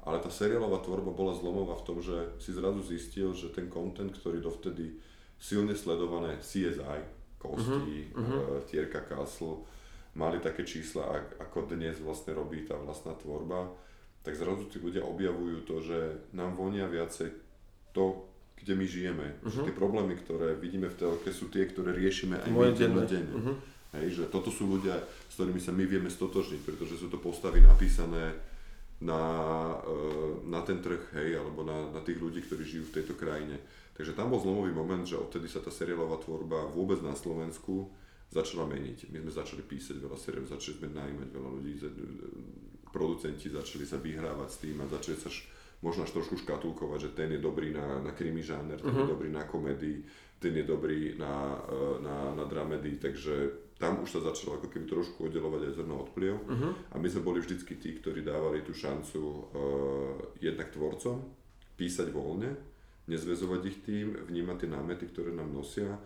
Ale 0.00 0.16
tá 0.16 0.32
seriálová 0.32 0.80
tvorba 0.80 1.12
bola 1.12 1.36
zlomová 1.36 1.76
v 1.76 1.84
tom, 1.84 1.98
že 2.00 2.16
si 2.40 2.56
zrazu 2.56 2.80
zistil, 2.80 3.36
že 3.36 3.52
ten 3.52 3.68
content, 3.68 4.08
ktorý 4.08 4.40
dovtedy 4.40 4.96
silne 5.36 5.76
sledované 5.76 6.40
CSI, 6.40 7.20
Kosti, 7.36 8.12
uh-huh. 8.12 8.60
uh, 8.60 8.60
Tierka 8.64 9.04
Castle, 9.04 9.64
mali 10.16 10.40
také 10.40 10.64
čísla, 10.64 11.04
ako 11.40 11.68
dnes 11.68 12.00
vlastne 12.00 12.32
robí 12.32 12.64
tá 12.64 12.76
vlastná 12.80 13.12
tvorba, 13.16 13.68
tak 14.20 14.36
zrazu 14.36 14.68
tí 14.68 14.76
ľudia 14.76 15.04
objavujú 15.04 15.64
to, 15.64 15.80
že 15.80 15.98
nám 16.36 16.56
vonia 16.56 16.84
viacej 16.88 17.32
to, 17.96 18.29
kde 18.60 18.72
my 18.76 18.86
žijeme. 18.86 19.26
Uh-huh. 19.40 19.64
Tie 19.64 19.74
problémy, 19.74 20.14
ktoré 20.20 20.54
vidíme 20.56 20.92
v 20.92 20.96
telke, 21.00 21.32
sú 21.32 21.48
tie, 21.48 21.64
ktoré 21.64 21.96
riešime 21.96 22.38
aj 22.44 22.50
Moje 22.52 22.72
my 22.76 23.04
denne. 23.08 23.32
Uh-huh. 23.32 23.56
Hej, 23.98 24.22
že 24.22 24.24
toto 24.30 24.54
sú 24.54 24.70
ľudia, 24.70 24.94
s 25.26 25.34
ktorými 25.34 25.58
sa 25.58 25.74
my 25.74 25.82
vieme 25.82 26.06
stotožniť, 26.06 26.60
pretože 26.62 26.94
sú 27.00 27.10
to 27.10 27.18
postavy 27.18 27.58
napísané 27.58 28.38
na, 29.02 29.22
e, 29.82 30.46
na 30.46 30.62
ten 30.62 30.78
trh, 30.78 31.10
hej, 31.18 31.42
alebo 31.42 31.66
na, 31.66 31.90
na 31.90 32.00
tých 32.04 32.20
ľudí, 32.22 32.44
ktorí 32.46 32.62
žijú 32.62 32.84
v 32.86 32.96
tejto 33.02 33.18
krajine. 33.18 33.58
Takže 33.98 34.14
tam 34.14 34.30
bol 34.30 34.38
zlomový 34.38 34.70
moment, 34.70 35.02
že 35.02 35.18
odtedy 35.18 35.50
sa 35.50 35.58
tá 35.58 35.74
seriálová 35.74 36.22
tvorba 36.22 36.70
vôbec 36.70 37.02
na 37.02 37.18
Slovensku 37.18 37.90
začala 38.30 38.70
meniť. 38.70 39.10
My 39.10 39.26
sme 39.26 39.32
začali 39.34 39.62
písať 39.66 39.98
veľa 39.98 40.14
seriálov, 40.14 40.54
začali 40.54 40.74
sme 40.78 40.88
najímať 40.94 41.28
veľa 41.34 41.50
ľudí, 41.50 41.72
producenti 42.94 43.50
začali 43.50 43.82
sa 43.82 43.98
vyhrávať 43.98 44.48
s 44.50 44.60
tým 44.62 44.76
a 44.82 44.86
začali 44.86 45.18
sa 45.18 45.30
možno 45.80 46.04
až 46.04 46.12
trošku 46.12 46.36
škatulkovať, 46.44 46.98
že 47.00 47.10
ten 47.16 47.28
je 47.32 47.40
dobrý 47.40 47.72
na, 47.72 48.04
na 48.04 48.12
krimi 48.12 48.44
žáner, 48.44 48.80
ten 48.80 48.92
uh-huh. 48.92 49.04
je 49.04 49.08
mhm. 49.08 49.14
dobrý 49.16 49.28
na 49.32 49.44
komedii, 49.48 49.98
ten 50.40 50.52
je 50.56 50.64
dobrý 50.64 51.16
na, 51.16 51.56
e, 51.68 52.04
na, 52.04 52.16
na 52.36 52.44
dramedii, 52.44 52.96
takže 53.00 53.34
tam 53.80 54.04
už 54.04 54.12
sa 54.12 54.20
začalo 54.20 54.60
ako 54.60 54.68
keby 54.68 54.84
trošku 54.84 55.32
oddelovať 55.32 55.72
aj 55.72 55.76
zrno 55.80 56.04
od 56.04 56.08
pliev 56.12 56.36
uh-huh. 56.36 56.92
a 56.92 56.94
my 57.00 57.08
sme 57.08 57.24
boli 57.24 57.40
vždycky 57.40 57.80
tí, 57.80 57.96
ktorí 57.96 58.20
dávali 58.20 58.60
tú 58.60 58.76
šancu 58.76 59.20
uh, 59.24 59.40
jednak 60.36 60.68
tvorcom 60.68 61.16
písať 61.80 62.12
voľne, 62.12 62.60
nezvezovať 63.08 63.60
ich 63.64 63.78
tým, 63.80 64.20
vnímať 64.28 64.56
tie 64.60 64.68
námety, 64.68 65.04
ktoré 65.08 65.32
nám 65.32 65.48
nosia 65.48 65.96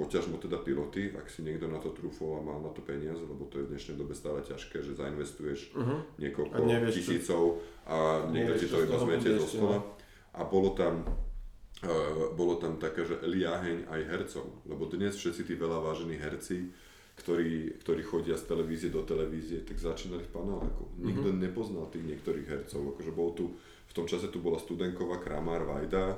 poťažmo 0.00 0.40
teda 0.40 0.56
piloty, 0.64 1.12
ak 1.12 1.28
si 1.28 1.44
niekto 1.44 1.68
na 1.68 1.76
to 1.76 1.92
trúfol 1.92 2.40
a 2.40 2.40
mal 2.40 2.56
na 2.64 2.72
to 2.72 2.80
peniaze, 2.80 3.20
lebo 3.20 3.44
to 3.52 3.60
je 3.60 3.68
v 3.68 3.76
dnešnej 3.76 4.00
dobe 4.00 4.16
stále 4.16 4.40
ťažké, 4.40 4.80
že 4.80 4.96
zainvestuješ 4.96 5.76
uh-huh. 5.76 6.00
niekoľko 6.16 6.56
a 6.56 6.64
nevieš, 6.64 7.04
tisícov 7.04 7.60
a 7.84 8.24
niekto 8.32 8.56
ti 8.56 8.66
to 8.72 8.80
iba 8.80 8.96
zmetie 8.96 9.36
zo 9.36 9.44
stola. 9.44 9.76
A 10.32 10.40
bolo 10.48 10.72
tam, 10.72 11.04
uh, 11.84 12.32
bolo 12.32 12.56
tam 12.56 12.80
také, 12.80 13.04
že 13.04 13.20
liaheň 13.20 13.92
aj 13.92 14.00
hercov, 14.08 14.64
lebo 14.64 14.88
dnes 14.88 15.20
všetci 15.20 15.44
tí 15.44 15.54
veľa 15.60 15.84
vážení 15.84 16.16
herci, 16.16 16.72
ktorí, 17.20 17.76
ktorí 17.84 18.00
chodia 18.00 18.40
z 18.40 18.48
televízie 18.48 18.88
do 18.88 19.04
televízie, 19.04 19.60
tak 19.68 19.76
začínali 19.76 20.24
v 20.24 20.32
paneláku. 20.32 20.96
Nikto 20.96 21.28
uh-huh. 21.28 21.44
nepoznal 21.44 21.92
tých 21.92 22.08
niektorých 22.08 22.48
hercov, 22.48 22.96
akože 22.96 23.12
bol 23.12 23.36
tu, 23.36 23.52
v 23.60 23.92
tom 23.92 24.08
čase 24.08 24.32
tu 24.32 24.40
bola 24.40 24.56
Studenková, 24.56 25.20
Kramár, 25.20 25.68
Vajda, 25.68 26.16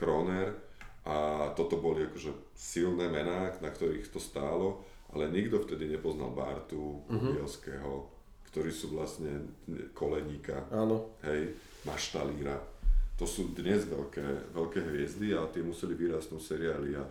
Kroner, 0.00 0.71
a 1.02 1.50
toto 1.58 1.82
boli 1.82 2.06
akože 2.06 2.54
silné 2.54 3.10
mená, 3.10 3.50
na 3.58 3.70
ktorých 3.70 4.06
to 4.10 4.22
stálo, 4.22 4.86
ale 5.10 5.28
nikto 5.28 5.58
vtedy 5.58 5.90
nepoznal 5.90 6.30
Bartu, 6.30 7.02
uh-huh. 7.10 8.06
ktorí 8.48 8.70
sú 8.70 8.94
vlastne 8.94 9.50
Koleníka, 9.92 10.70
Áno. 10.70 11.18
hej, 11.26 11.58
Maštalíra. 11.82 12.56
To 13.18 13.26
sú 13.28 13.52
dnes 13.52 13.84
veľké, 13.86 14.54
veľké 14.54 14.80
hviezdy 14.88 15.34
a 15.36 15.50
tie 15.50 15.60
museli 15.60 15.98
vyrásť 15.98 16.32
v 16.32 16.42
seriáli 16.42 16.90
a 16.96 17.04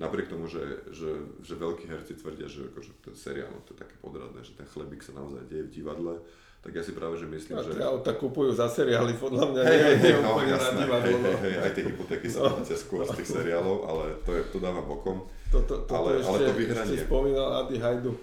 napriek 0.00 0.32
tomu, 0.32 0.48
že, 0.48 0.88
že, 0.94 1.42
že 1.44 1.54
veľkí 1.58 1.90
herci 1.90 2.16
tvrdia, 2.16 2.48
že 2.48 2.72
akože 2.72 2.92
ten 3.04 3.14
seriál, 3.18 3.52
no 3.52 3.60
to 3.66 3.76
je 3.76 3.82
také 3.84 3.94
podradné, 4.00 4.40
že 4.40 4.56
ten 4.56 4.64
chlebík 4.64 5.04
sa 5.04 5.12
naozaj 5.12 5.44
deje 5.50 5.68
v 5.68 5.74
divadle, 5.82 6.14
tak 6.62 6.78
ja 6.78 6.82
si 6.86 6.94
práve 6.94 7.18
že 7.18 7.26
myslím, 7.26 7.58
a 7.58 7.62
že... 7.66 7.74
A 7.82 7.90
auta 7.90 8.14
kupujú 8.14 8.54
za 8.54 8.70
seriály, 8.70 9.18
podľa 9.18 9.50
mňa 9.50 9.62
hey, 9.66 9.78
nie, 9.98 10.14
hey, 10.14 10.22
no, 10.22 10.38
jasné, 10.46 10.86
hej, 10.86 11.16
hej, 11.18 11.36
hej, 11.42 11.54
aj 11.58 11.70
tie 11.74 11.84
hypotéky 11.90 12.28
sa 12.30 12.54
no. 12.54 12.62
skôr 12.62 13.02
z 13.02 13.18
tých 13.18 13.30
seriálov, 13.34 13.76
ale 13.90 14.04
to, 14.22 14.30
je, 14.30 14.42
to 14.54 14.58
dáva 14.62 14.78
bokom. 14.86 15.26
Toto, 15.50 15.82
to, 15.82 15.90
ale, 15.90 16.22
ešte, 16.22 16.30
ale 16.30 16.38
to 16.46 16.52
vyhranie... 16.54 16.94
Ešte 16.94 17.06
spomínal 17.10 17.48
Adi 17.66 17.76
Hajdu, 17.82 18.14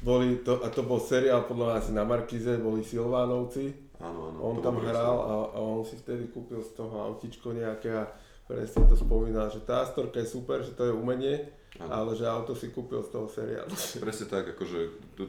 boli 0.00 0.40
to, 0.40 0.64
a 0.64 0.72
to 0.72 0.88
bol 0.88 0.96
seriál 0.96 1.44
podľa 1.44 1.64
mňa 1.68 1.76
asi 1.76 1.92
na 1.92 2.04
Markize, 2.08 2.56
boli 2.56 2.80
Silvánovci. 2.80 3.76
Áno, 4.00 4.32
áno. 4.32 4.38
On 4.40 4.54
tam 4.64 4.80
hral 4.80 5.16
a, 5.20 5.34
a 5.52 5.58
on 5.60 5.84
si 5.84 6.00
vtedy 6.00 6.32
kúpil 6.32 6.64
z 6.64 6.80
toho 6.80 7.12
autičko 7.12 7.52
nejaké 7.52 7.92
a 7.92 8.08
presne 8.48 8.88
to 8.88 8.96
spomínal, 8.96 9.52
že 9.52 9.64
tá 9.64 9.84
storka 9.84 10.20
je 10.20 10.28
super, 10.28 10.64
že 10.64 10.72
to 10.72 10.88
je 10.88 10.92
umenie, 10.92 11.48
ano. 11.80 11.92
ale 11.92 12.10
že 12.16 12.28
auto 12.28 12.56
si 12.56 12.72
kúpil 12.72 13.04
z 13.04 13.10
toho 13.12 13.28
seriálu. 13.28 13.72
Presne 14.00 14.26
tak, 14.28 14.52
akože 14.56 14.80
to, 15.16 15.28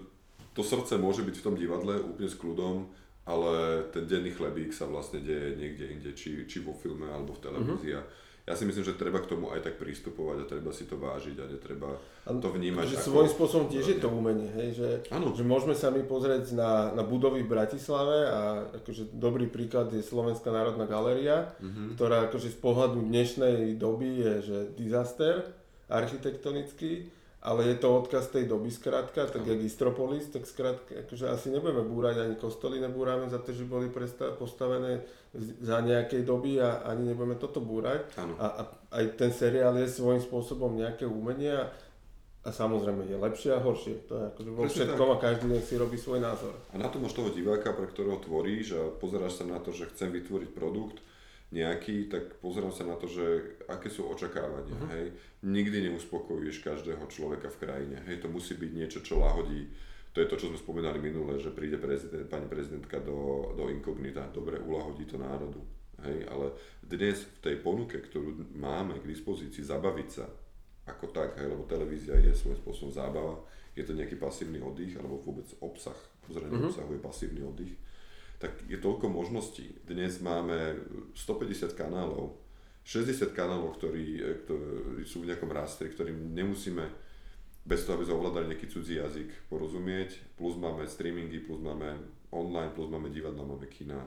to 0.57 0.65
srdce 0.65 0.97
môže 0.97 1.21
byť 1.21 1.35
v 1.37 1.45
tom 1.45 1.53
divadle 1.53 2.01
úplne 2.01 2.25
s 2.25 2.33
kľudom, 2.33 2.89
ale 3.29 3.85
ten 3.93 4.09
denný 4.09 4.33
chlebík 4.33 4.73
sa 4.73 4.89
vlastne 4.89 5.21
deje 5.21 5.53
niekde 5.53 5.85
inde, 5.93 6.11
či, 6.17 6.49
či 6.49 6.65
vo 6.65 6.73
filme 6.73 7.05
alebo 7.05 7.37
v 7.37 7.43
televízii. 7.45 7.93
Mm-hmm. 7.93 8.25
Ja 8.47 8.55
si 8.55 8.63
myslím, 8.63 8.87
že 8.87 8.95
treba 8.95 9.19
k 9.19 9.27
tomu 9.27 9.51
aj 9.51 9.59
tak 9.59 9.75
pristupovať 9.75 10.37
a 10.39 10.45
treba 10.47 10.71
si 10.71 10.87
to 10.87 10.95
vážiť 10.95 11.35
a 11.35 11.51
netreba 11.51 11.99
to 12.23 12.47
vnímať 12.47 12.87
že 12.87 12.95
ako... 12.95 13.07
Svojím 13.11 13.31
spôsobom 13.35 13.67
tiež 13.67 13.85
je 13.91 13.97
to 13.99 14.07
umenie, 14.07 14.47
hej, 14.55 14.69
že, 14.71 14.89
že 15.11 15.43
môžeme 15.43 15.75
sa 15.75 15.91
my 15.91 15.99
pozrieť 16.07 16.55
na, 16.55 16.95
na 16.95 17.03
budovy 17.03 17.43
v 17.43 17.51
Bratislave 17.51 18.23
a 18.23 18.71
akože 18.79 19.11
dobrý 19.11 19.51
príklad 19.51 19.91
je 19.91 19.99
Slovenská 19.99 20.47
národná 20.47 20.87
galéria, 20.87 21.51
mm-hmm. 21.59 21.99
ktorá 21.99 22.31
akože 22.31 22.55
z 22.55 22.57
pohľadu 22.63 23.03
dnešnej 23.03 23.75
doby 23.75 24.09
je 24.15 24.33
že 24.39 24.57
disaster 24.79 25.43
architektonický, 25.91 27.11
ale 27.47 27.71
je 27.71 27.75
to 27.79 28.03
odkaz 28.03 28.27
tej 28.27 28.43
doby 28.43 28.67
skrátka, 28.67 29.23
tak 29.23 29.47
jak 29.47 29.59
Istropolis, 29.63 30.27
tak 30.27 30.43
skrátka, 30.43 31.07
akože 31.07 31.31
asi 31.31 31.47
nebudeme 31.47 31.87
búrať, 31.87 32.27
ani 32.27 32.35
kostoly 32.35 32.83
nebúrame 32.83 33.31
za 33.31 33.39
to, 33.39 33.55
že 33.55 33.63
boli 33.63 33.87
postavené 34.35 35.07
za 35.63 35.79
nejakej 35.79 36.27
doby 36.27 36.59
a 36.59 36.83
ani 36.83 37.15
nebudeme 37.15 37.39
toto 37.39 37.63
búrať. 37.63 38.03
A, 38.35 38.45
a 38.51 38.61
aj 38.99 39.15
ten 39.15 39.31
seriál 39.31 39.79
je 39.79 39.87
svojím 39.87 40.19
spôsobom 40.19 40.75
nejaké 40.75 41.07
umenie 41.07 41.55
a, 41.55 41.71
a 42.43 42.49
samozrejme 42.51 43.07
je 43.07 43.15
lepšie 43.15 43.55
a 43.55 43.63
horšie. 43.63 43.95
To 44.11 44.13
je 44.19 44.23
akože 44.35 44.51
vo 44.51 44.63
všetkom 44.67 45.09
a 45.15 45.17
každý 45.23 45.47
nech 45.47 45.63
si 45.63 45.79
robí 45.79 45.95
svoj 45.95 46.19
názor. 46.19 46.51
A 46.71 46.75
na 46.75 46.91
to 46.91 46.99
máš 46.99 47.15
toho 47.15 47.31
diváka, 47.31 47.71
pre 47.71 47.87
ktorého 47.87 48.19
tvoríš 48.19 48.75
a 48.75 48.91
pozeráš 48.91 49.39
sa 49.39 49.47
na 49.47 49.63
to, 49.63 49.71
že 49.71 49.87
chcem 49.95 50.11
vytvoriť 50.11 50.51
produkt, 50.51 50.99
nejaký, 51.47 52.11
tak 52.11 52.43
pozerám 52.43 52.75
sa 52.75 52.83
na 52.83 52.99
to, 52.99 53.07
že 53.07 53.23
aké 53.71 53.87
sú 53.87 54.11
očakávania, 54.11 54.75
uh-huh. 54.75 54.91
hej. 54.91 55.05
Nikdy 55.47 55.87
neuspokojuješ 55.87 56.59
každého 56.59 57.07
človeka 57.07 57.47
v 57.47 57.59
krajine, 57.63 57.97
hej, 58.03 58.19
to 58.19 58.27
musí 58.27 58.59
byť 58.59 58.71
niečo, 58.75 58.99
čo 58.99 59.23
lahodí. 59.23 59.71
To 60.11 60.19
je 60.19 60.27
to, 60.27 60.35
čo 60.35 60.49
sme 60.51 60.59
spomínali 60.59 60.99
minule, 60.99 61.39
že 61.39 61.55
príde 61.55 61.79
prezident, 61.79 62.27
pani 62.27 62.51
prezidentka 62.51 62.99
do, 62.99 63.53
do 63.55 63.71
inkognita, 63.71 64.27
dobre, 64.35 64.59
ulahodí 64.59 65.07
to 65.07 65.15
národu, 65.15 65.63
hej, 66.03 66.27
ale 66.27 66.51
dnes 66.83 67.23
v 67.23 67.39
tej 67.39 67.55
ponuke, 67.63 67.95
ktorú 67.95 68.51
máme 68.59 68.99
k 68.99 69.07
dispozícii, 69.07 69.63
zabaviť 69.63 70.09
sa 70.11 70.27
ako 70.83 71.15
tak, 71.15 71.39
hej, 71.39 71.47
lebo 71.47 71.63
televízia 71.63 72.19
je 72.19 72.35
svojím 72.35 72.59
spôsobom 72.59 72.91
zábava, 72.91 73.39
je 73.71 73.87
to 73.87 73.95
nejaký 73.95 74.19
pasívny 74.19 74.59
oddych, 74.59 74.99
alebo 74.99 75.23
vôbec 75.23 75.47
obsah, 75.63 75.95
pozrenie 76.27 76.59
uh-huh. 76.59 76.75
obsahu 76.75 76.91
je 76.91 76.99
pasívny 76.99 77.39
oddych, 77.45 77.71
tak 78.37 78.53
je 78.69 78.77
toľko 78.77 79.09
možností. 79.09 79.81
Dnes 79.85 80.21
máme 80.21 80.77
150 81.17 81.73
kanálov, 81.73 82.37
60 82.87 83.33
kanálov, 83.33 83.75
ktorí, 83.81 84.05
e, 84.21 84.31
ktorí 84.45 85.03
sú 85.03 85.25
v 85.25 85.29
nejakom 85.33 85.51
rastri, 85.51 85.91
ktorým 85.91 86.31
nemusíme 86.31 86.85
bez 87.67 87.83
toho, 87.83 87.99
aby 87.99 88.07
sme 88.07 88.15
ovládali 88.15 88.55
nejaký 88.55 88.67
cudzí 88.71 88.95
jazyk, 88.95 89.51
porozumieť. 89.51 90.39
Plus 90.39 90.55
máme 90.55 90.87
streamingy, 90.87 91.43
plus 91.43 91.59
máme 91.59 91.99
online, 92.31 92.71
plus 92.71 92.87
máme 92.87 93.11
divadla, 93.11 93.43
máme 93.43 93.67
kina. 93.67 93.99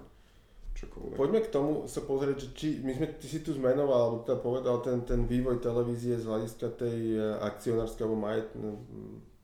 čokoľvek. 0.71 1.19
Poďme 1.19 1.41
k 1.45 1.53
tomu 1.53 1.73
sa 1.85 2.01
pozrieť, 2.07 2.37
že 2.41 2.49
či, 2.57 2.69
my 2.81 2.97
sme, 2.97 3.07
ty 3.21 3.27
si 3.29 3.45
tu 3.45 3.53
zmenoval, 3.53 4.01
alebo 4.01 4.19
teda 4.25 4.39
povedal 4.41 4.81
ten, 4.81 5.05
ten 5.05 5.29
vývoj 5.29 5.61
televízie 5.61 6.17
z 6.17 6.25
hľadiska 6.25 6.67
tej 6.79 7.19
e, 7.19 7.37
akcionárskej 7.43 8.07
alebo 8.07 8.17
majet, 8.17 8.49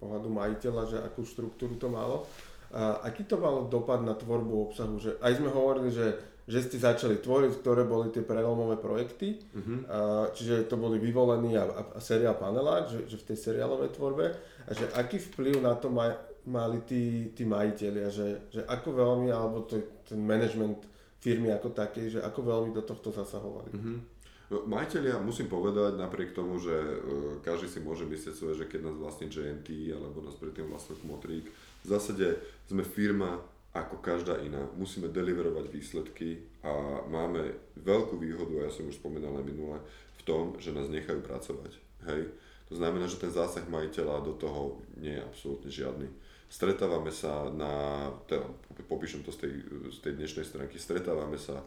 pohľadu 0.01 0.29
majiteľa, 0.33 0.83
že 0.87 0.99
akú 1.03 1.27
štruktúru 1.27 1.77
to 1.77 1.93
malo. 1.93 2.25
A 2.75 3.07
aký 3.07 3.25
to 3.29 3.39
malo 3.39 3.71
dopad 3.71 4.03
na 4.03 4.19
tvorbu 4.19 4.71
obsahu? 4.71 4.99
Že 4.99 5.23
aj 5.23 5.33
sme 5.39 5.51
hovorili, 5.55 5.95
že, 5.95 6.19
že 6.51 6.67
ste 6.67 6.83
začali 6.83 7.23
tvoriť, 7.23 7.63
ktoré 7.63 7.87
boli 7.87 8.11
tie 8.11 8.27
prelomové 8.27 8.79
projekty, 8.79 9.39
uh-huh. 9.39 9.79
a, 9.87 9.99
čiže 10.35 10.67
to 10.67 10.75
boli 10.75 10.99
vyvolení 10.99 11.55
a, 11.55 11.67
a, 11.67 11.83
a 11.95 11.99
seriál 12.03 12.35
Panelák, 12.35 12.91
že, 12.91 13.01
že 13.07 13.17
v 13.23 13.27
tej 13.33 13.39
seriálovej 13.39 13.95
tvorbe. 13.95 14.35
A 14.67 14.71
že 14.75 14.91
aký 14.99 15.23
vplyv 15.23 15.63
na 15.63 15.79
to 15.79 15.91
maj, 15.95 16.19
mali 16.47 16.83
tí, 16.83 17.31
tí 17.35 17.47
majiteľia, 17.47 18.09
že, 18.11 18.29
že 18.51 18.61
ako 18.67 18.89
veľmi, 18.95 19.31
alebo 19.31 19.63
to, 19.67 19.79
ten 20.07 20.19
management 20.19 20.83
firmy 21.23 21.51
ako 21.51 21.75
také, 21.75 22.07
že 22.07 22.23
ako 22.23 22.41
veľmi 22.43 22.71
do 22.71 22.83
tohto 22.83 23.11
zasahovali. 23.11 23.71
Uh-huh. 23.75 23.99
Majiteľia, 24.47 25.19
musím 25.19 25.51
povedať, 25.51 25.99
napriek 25.99 26.31
tomu, 26.31 26.63
že 26.63 26.71
uh, 26.71 27.43
každý 27.43 27.67
si 27.67 27.83
môže 27.83 28.07
myslieť 28.07 28.35
svoje, 28.39 28.63
že 28.63 28.71
keď 28.71 28.91
nás 28.91 28.95
vlastní 28.95 29.27
JNT 29.27 29.91
alebo 29.91 30.23
nás 30.23 30.39
predtým 30.39 30.71
vlastne 30.71 30.95
Kmotrík, 31.03 31.51
v 31.87 31.95
zásade 31.95 32.27
sme 32.67 32.83
firma 32.83 33.39
ako 33.71 34.03
každá 34.03 34.43
iná. 34.43 34.67
Musíme 34.75 35.07
deliverovať 35.07 35.71
výsledky 35.71 36.43
a 36.67 37.07
máme 37.07 37.55
veľkú 37.79 38.19
výhodu, 38.19 38.51
a 38.59 38.67
ja 38.67 38.71
som 38.75 38.91
už 38.91 38.99
spomínal 38.99 39.39
aj 39.39 39.47
minule, 39.47 39.79
v 40.19 40.23
tom, 40.27 40.59
že 40.59 40.75
nás 40.75 40.91
nechajú 40.91 41.23
pracovať. 41.23 41.79
Hej? 42.11 42.35
To 42.67 42.75
znamená, 42.75 43.07
že 43.07 43.23
ten 43.23 43.31
zásah 43.31 43.63
majiteľa 43.71 44.27
do 44.27 44.35
toho 44.35 44.83
nie 44.99 45.15
je 45.15 45.23
absolútne 45.23 45.71
žiadny. 45.71 46.09
Stretávame 46.51 47.15
sa 47.15 47.47
na, 47.55 48.07
teda, 48.27 48.51
popíšem 48.91 49.23
to 49.23 49.31
z 49.31 49.47
tej, 49.47 49.53
z 49.95 49.99
tej 50.03 50.13
dnešnej 50.19 50.47
stránky, 50.47 50.79
stretávame 50.83 51.39
sa 51.39 51.63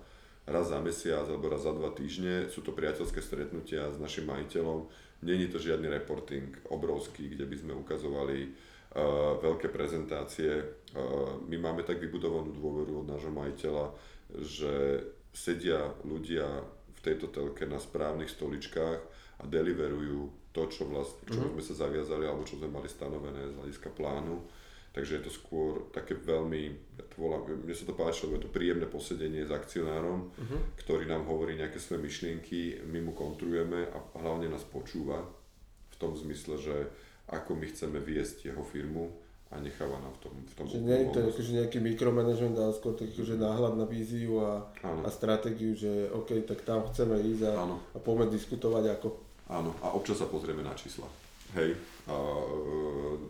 raz 0.50 0.74
za 0.74 0.82
mesiac 0.82 1.30
alebo 1.30 1.48
raz 1.48 1.64
za 1.64 1.72
dva 1.72 1.94
týždne. 1.94 2.50
Sú 2.50 2.66
to 2.66 2.76
priateľské 2.76 3.22
stretnutia 3.22 3.88
s 3.94 4.02
našim 4.02 4.28
majiteľom. 4.28 4.90
Není 5.24 5.52
to 5.52 5.62
žiadny 5.62 5.88
reporting 5.88 6.58
obrovský, 6.74 7.32
kde 7.32 7.46
by 7.46 7.56
sme 7.60 7.74
ukazovali 7.76 8.50
veľké 9.40 9.70
prezentácie. 9.70 10.66
My 11.46 11.58
máme 11.62 11.86
tak 11.86 12.02
vybudovanú 12.02 12.54
dôveru 12.54 13.06
od 13.06 13.10
nášho 13.10 13.30
majiteľa, 13.30 13.94
že 14.42 15.06
sedia 15.30 15.94
ľudia 16.02 16.46
v 16.98 17.00
tejto 17.06 17.30
telke 17.30 17.70
na 17.70 17.78
správnych 17.78 18.34
stoličkách 18.34 19.00
a 19.40 19.44
deliverujú 19.46 20.52
to, 20.52 20.66
čo 20.68 20.90
vlastne, 20.90 21.22
čo 21.30 21.38
mm-hmm. 21.38 21.54
sme 21.56 21.64
sa 21.64 21.74
zaviazali 21.86 22.26
alebo 22.26 22.44
čo 22.44 22.58
sme 22.58 22.74
mali 22.74 22.90
stanovené 22.90 23.54
z 23.54 23.56
hľadiska 23.62 23.94
plánu 23.94 24.42
Takže 24.90 25.22
je 25.22 25.24
to 25.30 25.32
skôr 25.32 25.94
také 25.94 26.18
veľmi, 26.18 26.62
ja 26.98 27.06
to 27.06 27.16
volám, 27.22 27.46
mne 27.46 27.76
sa 27.78 27.86
to 27.86 27.94
páči, 27.94 28.26
lebo 28.26 28.42
je 28.42 28.46
to 28.50 28.56
príjemné 28.56 28.90
posedenie 28.90 29.46
s 29.46 29.54
akcionárom, 29.54 30.34
uh-huh. 30.34 30.60
ktorý 30.82 31.06
nám 31.06 31.30
hovorí 31.30 31.54
nejaké 31.54 31.78
svoje 31.78 32.10
myšlienky, 32.10 32.82
my 32.90 32.98
mu 33.06 33.14
kontrujeme 33.14 33.86
a 33.86 33.98
hlavne 34.18 34.50
nás 34.50 34.66
počúva 34.66 35.22
v 35.94 35.96
tom 36.02 36.18
zmysle, 36.18 36.58
že 36.58 36.76
ako 37.30 37.56
my 37.56 37.66
chceme 37.70 37.98
viesť 38.02 38.50
jeho 38.50 38.64
firmu 38.66 39.14
a 39.50 39.58
necháva 39.58 39.98
nám 39.98 40.14
v 40.14 40.20
tom, 40.22 40.34
v 40.46 40.54
tom 40.54 40.66
Čiže 40.70 40.86
nie 40.86 40.98
je 41.02 41.08
to 41.10 41.20
akože 41.26 41.52
nejaký 41.58 41.78
mikromanagement, 41.82 42.58
ale 42.62 42.74
skôr 42.78 42.94
taký 42.94 43.18
akože 43.18 43.36
náhľad 43.42 43.74
na 43.82 43.86
víziu 43.90 44.38
a, 44.46 44.70
a 44.86 45.10
stratégiu, 45.10 45.74
že 45.74 46.10
OK, 46.14 46.46
tak 46.46 46.62
tam 46.62 46.86
chceme 46.94 47.18
ísť 47.18 47.50
a, 47.50 47.54
a 47.66 47.98
poďme 47.98 48.30
diskutovať 48.30 49.02
ako. 49.02 49.08
Áno, 49.50 49.74
a 49.82 49.98
občas 49.98 50.22
sa 50.22 50.30
pozrieme 50.30 50.62
na 50.62 50.78
čísla. 50.78 51.10
Hej. 51.58 51.74
A, 52.06 52.14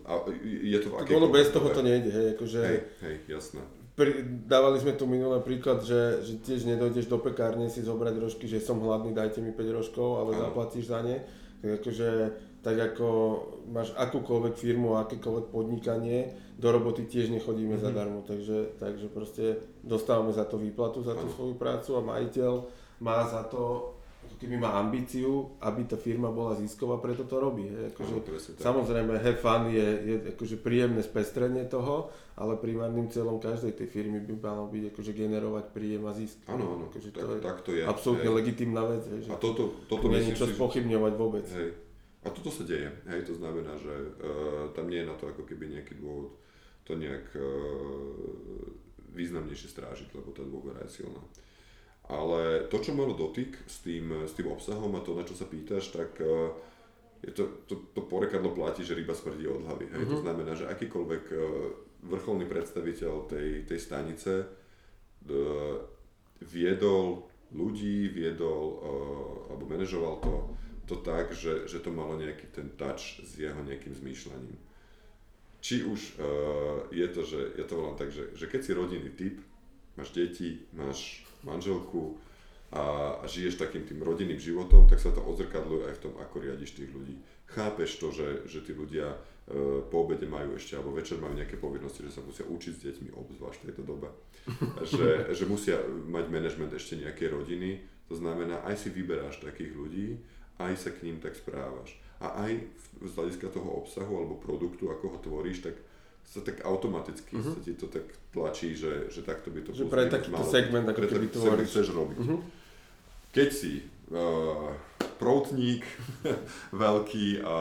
a 0.04 0.12
je 0.44 0.78
to 0.84 0.92
v 0.92 1.16
ono 1.16 1.32
bez 1.32 1.48
toho 1.48 1.72
to 1.72 1.80
nejde, 1.80 2.12
hej, 2.12 2.26
akože... 2.36 2.60
Hej, 2.60 2.78
hej, 3.00 3.16
jasné. 3.28 3.64
Pri, 3.96 4.24
dávali 4.44 4.80
sme 4.80 4.96
tu 4.96 5.08
minulý 5.08 5.40
príklad, 5.40 5.84
že, 5.84 6.24
že 6.24 6.40
tiež 6.40 6.68
nedojdeš 6.68 7.08
do 7.08 7.16
pekárne 7.20 7.68
si 7.72 7.80
zobrať 7.80 8.14
rožky, 8.20 8.44
že 8.44 8.60
som 8.60 8.80
hladný, 8.80 9.16
dajte 9.16 9.40
mi 9.40 9.56
5 9.56 9.76
rožkov, 9.76 10.20
ale 10.20 10.36
ano. 10.36 10.40
zaplatíš 10.48 10.92
za 10.92 11.00
ne. 11.00 11.24
Tak 11.60 11.84
akože, 11.84 12.08
tak 12.60 12.76
ako 12.76 13.06
máš 13.72 13.92
akúkoľvek 13.96 14.54
firmu, 14.56 15.00
akékoľvek 15.00 15.46
podnikanie, 15.48 16.32
do 16.60 16.68
roboty 16.68 17.08
tiež 17.08 17.32
nechodíme 17.32 17.80
mm-hmm. 17.80 17.88
zadarmo, 17.88 18.20
takže, 18.28 18.76
takže 18.76 19.08
proste 19.08 19.44
dostávame 19.80 20.36
za 20.36 20.44
to 20.44 20.60
výplatu, 20.60 21.00
za 21.00 21.16
tú 21.16 21.32
svoju 21.32 21.56
prácu 21.56 21.96
a 21.96 22.04
majiteľ 22.04 22.52
má 23.00 23.24
za 23.24 23.48
to 23.48 23.96
keby 24.40 24.56
má 24.56 24.80
ambíciu, 24.80 25.52
aby 25.60 25.84
tá 25.84 26.00
firma 26.00 26.32
bola 26.32 26.56
zisková, 26.56 26.96
preto 26.96 27.28
to 27.28 27.36
robí. 27.36 27.68
He. 27.68 27.92
Akože, 27.92 28.14
no, 28.24 28.40
samozrejme, 28.56 29.12
have 29.20 29.36
fun 29.36 29.68
je, 29.68 29.84
je 29.84 30.16
akože 30.32 30.56
príjemné 30.64 31.04
spestrenie 31.04 31.68
toho, 31.68 32.08
ale 32.40 32.56
primárnym 32.56 33.12
cieľom 33.12 33.36
každej 33.36 33.76
tej 33.76 33.88
firmy 33.92 34.24
by 34.24 34.40
malo 34.40 34.64
byť 34.72 34.96
akože 34.96 35.12
generovať 35.12 35.64
príjem 35.76 36.08
a 36.08 36.12
zisk. 36.16 36.40
Áno, 36.48 36.72
áno, 36.72 36.84
akože 36.88 37.08
tak, 37.12 37.20
to 37.20 37.32
je 37.36 37.40
tak 37.44 37.58
to 37.60 37.70
je. 37.76 37.82
Absolútne 37.84 38.30
hej. 38.32 38.36
legitimná 38.40 38.82
vec. 38.88 39.04
Hej, 39.12 39.20
že 39.28 39.30
a 39.32 39.36
toto, 39.36 39.76
toto 39.92 40.08
nie 40.08 40.24
je 40.24 40.26
niečo 40.32 40.48
spochybňovať 40.48 41.12
vôbec. 41.20 41.44
Hej. 41.52 41.89
A 42.20 42.28
toto 42.28 42.52
sa 42.52 42.68
deje. 42.68 42.92
Hej, 43.08 43.32
to 43.32 43.34
znamená, 43.40 43.80
že 43.80 43.90
uh, 43.90 44.68
tam 44.76 44.92
nie 44.92 45.00
je 45.00 45.08
na 45.08 45.16
to 45.16 45.32
ako 45.32 45.48
keby 45.48 45.72
nejaký 45.72 45.96
dôvod 45.96 46.36
to 46.84 46.92
nejak 46.96 47.32
uh, 47.32 47.44
významnejšie 49.16 49.68
strážiť, 49.72 50.08
lebo 50.12 50.34
tá 50.36 50.44
dôvera 50.44 50.84
je 50.84 51.00
silná. 51.00 51.22
Ale 52.10 52.66
to, 52.66 52.82
čo 52.82 52.92
malo 52.92 53.14
dotyk 53.14 53.54
s 53.64 53.86
tým, 53.86 54.26
s 54.26 54.34
tým 54.34 54.50
obsahom 54.50 54.90
a 54.98 55.04
to, 55.04 55.14
na 55.14 55.22
čo 55.22 55.38
sa 55.38 55.46
pýtaš, 55.46 55.94
tak 55.94 56.18
uh, 56.20 56.52
je 57.24 57.32
to, 57.32 57.64
to, 57.68 57.74
to 57.92 58.00
porekadlo 58.04 58.52
platí, 58.52 58.84
že 58.84 58.96
ryba 58.96 59.12
smrdí 59.12 59.44
od 59.48 59.64
hlavy. 59.64 59.86
Hej? 59.92 60.02
Uh-huh. 60.04 60.12
To 60.12 60.16
mhm. 60.20 60.24
znamená, 60.24 60.52
že 60.56 60.68
akýkoľvek 60.68 61.24
uh, 61.32 61.40
vrcholný 62.04 62.44
predstaviteľ 62.48 63.12
tej, 63.28 63.48
tej 63.64 63.78
stanice 63.80 64.32
uh, 64.44 65.76
viedol 66.40 67.28
ľudí, 67.52 68.08
viedol 68.12 68.64
uh, 68.76 69.52
alebo 69.52 69.64
manažoval 69.68 70.14
to, 70.20 70.34
to 70.90 70.98
tak, 70.98 71.30
že, 71.30 71.70
že 71.70 71.78
to 71.78 71.94
malo 71.94 72.18
nejaký 72.18 72.50
ten 72.50 72.66
touch 72.74 73.22
s 73.22 73.38
jeho 73.38 73.62
nejakým 73.62 73.94
zmýšľaním. 73.94 74.58
Či 75.62 75.86
už 75.86 76.00
uh, 76.18 76.90
je 76.90 77.06
to, 77.14 77.22
že 77.22 77.40
ja 77.54 77.64
to 77.68 77.78
volám 77.78 77.94
tak, 77.94 78.10
že, 78.10 78.34
že 78.34 78.50
keď 78.50 78.60
si 78.64 78.72
rodinný 78.74 79.12
typ, 79.14 79.38
máš 79.94 80.10
deti, 80.10 80.66
máš 80.74 81.22
manželku 81.46 82.18
a, 82.72 83.18
a 83.22 83.24
žiješ 83.26 83.60
takým 83.60 83.86
tým 83.86 84.00
rodinným 84.02 84.40
životom, 84.40 84.88
tak 84.88 84.98
sa 84.98 85.12
to 85.14 85.20
odzrkadluje 85.20 85.90
aj 85.90 85.94
v 86.00 86.02
tom, 86.08 86.14
ako 86.18 86.36
riadiš 86.42 86.80
tých 86.80 86.90
ľudí. 86.90 87.18
Chápeš 87.50 87.98
to, 87.98 88.14
že, 88.14 88.46
že 88.46 88.62
tí 88.62 88.72
ľudia 88.72 89.10
e, 89.10 89.16
po 89.90 90.06
obede 90.06 90.30
majú 90.30 90.54
ešte, 90.54 90.78
alebo 90.78 90.94
večer 90.94 91.18
majú 91.18 91.34
nejaké 91.34 91.58
povinnosti, 91.58 92.06
že 92.06 92.14
sa 92.14 92.22
musia 92.22 92.46
učiť 92.46 92.72
s 92.72 92.82
deťmi, 92.86 93.08
obzvlášť 93.10 93.58
v 93.58 93.66
tejto 93.68 93.82
dobe. 93.82 94.08
že, 94.94 95.34
že 95.34 95.44
musia 95.50 95.82
mať 96.06 96.30
manažment 96.30 96.70
ešte 96.70 97.02
nejaké 97.02 97.26
rodiny, 97.26 97.82
to 98.06 98.14
znamená, 98.14 98.62
aj 98.62 98.86
si 98.86 98.88
vyberáš 98.94 99.42
takých 99.42 99.74
ľudí, 99.74 100.18
aj 100.68 100.74
sa 100.76 100.90
k 100.92 101.08
ním 101.08 101.22
tak 101.22 101.36
správaš. 101.36 101.96
A 102.20 102.44
aj 102.44 102.52
z 103.00 103.12
hľadiska 103.16 103.48
toho 103.48 103.80
obsahu 103.80 104.12
alebo 104.12 104.36
produktu, 104.36 104.92
ako 104.92 105.16
ho 105.16 105.18
tvoríš, 105.24 105.64
tak 105.64 105.76
sa 106.30 106.44
tak 106.44 106.62
automaticky 106.62 107.34
uh-huh. 107.40 107.54
sa 107.56 107.60
ti 107.64 107.74
to 107.74 107.90
tak 107.90 108.06
tlačí, 108.30 108.76
že, 108.76 109.10
že 109.10 109.26
takto 109.26 109.50
by 109.50 109.66
to 109.66 109.74
Že 109.74 109.90
pre 109.90 110.06
takýto 110.06 110.44
segment, 110.46 110.86
ako 110.86 111.08
keby 111.08 111.26
to 111.32 111.42
chceš 111.66 111.90
robiť. 111.90 112.18
Uh-huh. 112.22 112.40
Keď 113.34 113.48
si 113.50 113.82
uh, 114.12 114.70
proutník 115.18 115.82
veľký 116.84 117.42
a, 117.42 117.58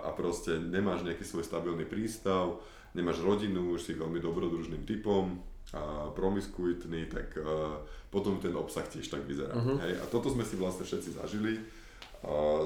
a 0.00 0.10
proste 0.16 0.58
nemáš 0.58 1.06
nejaký 1.06 1.22
svoj 1.22 1.46
stabilný 1.46 1.86
prístav, 1.86 2.58
nemáš 2.96 3.22
rodinu, 3.22 3.78
už 3.78 3.86
si 3.86 3.92
veľmi 3.94 4.18
dobrodružným 4.18 4.82
typom, 4.88 5.38
a 5.70 6.10
promiskuitný, 6.10 7.06
tak 7.06 7.38
uh, 7.38 7.78
potom 8.10 8.42
ten 8.42 8.50
obsah 8.58 8.82
tiež 8.82 9.06
tak 9.06 9.22
vyzerá. 9.22 9.54
Uh-huh. 9.54 9.78
Hej? 9.78 10.02
A 10.02 10.04
toto 10.10 10.26
sme 10.26 10.42
si 10.42 10.58
vlastne 10.58 10.82
všetci 10.82 11.14
zažili 11.14 11.62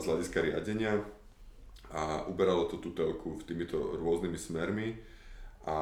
z 0.00 0.04
hľadiska 0.04 0.38
riadenia 0.42 0.98
a 1.94 2.26
uberalo 2.26 2.66
to 2.66 2.82
tú 2.82 2.90
telku 2.90 3.38
týmito 3.46 3.78
rôznymi 3.98 4.38
smermi 4.38 4.88
a 5.64 5.76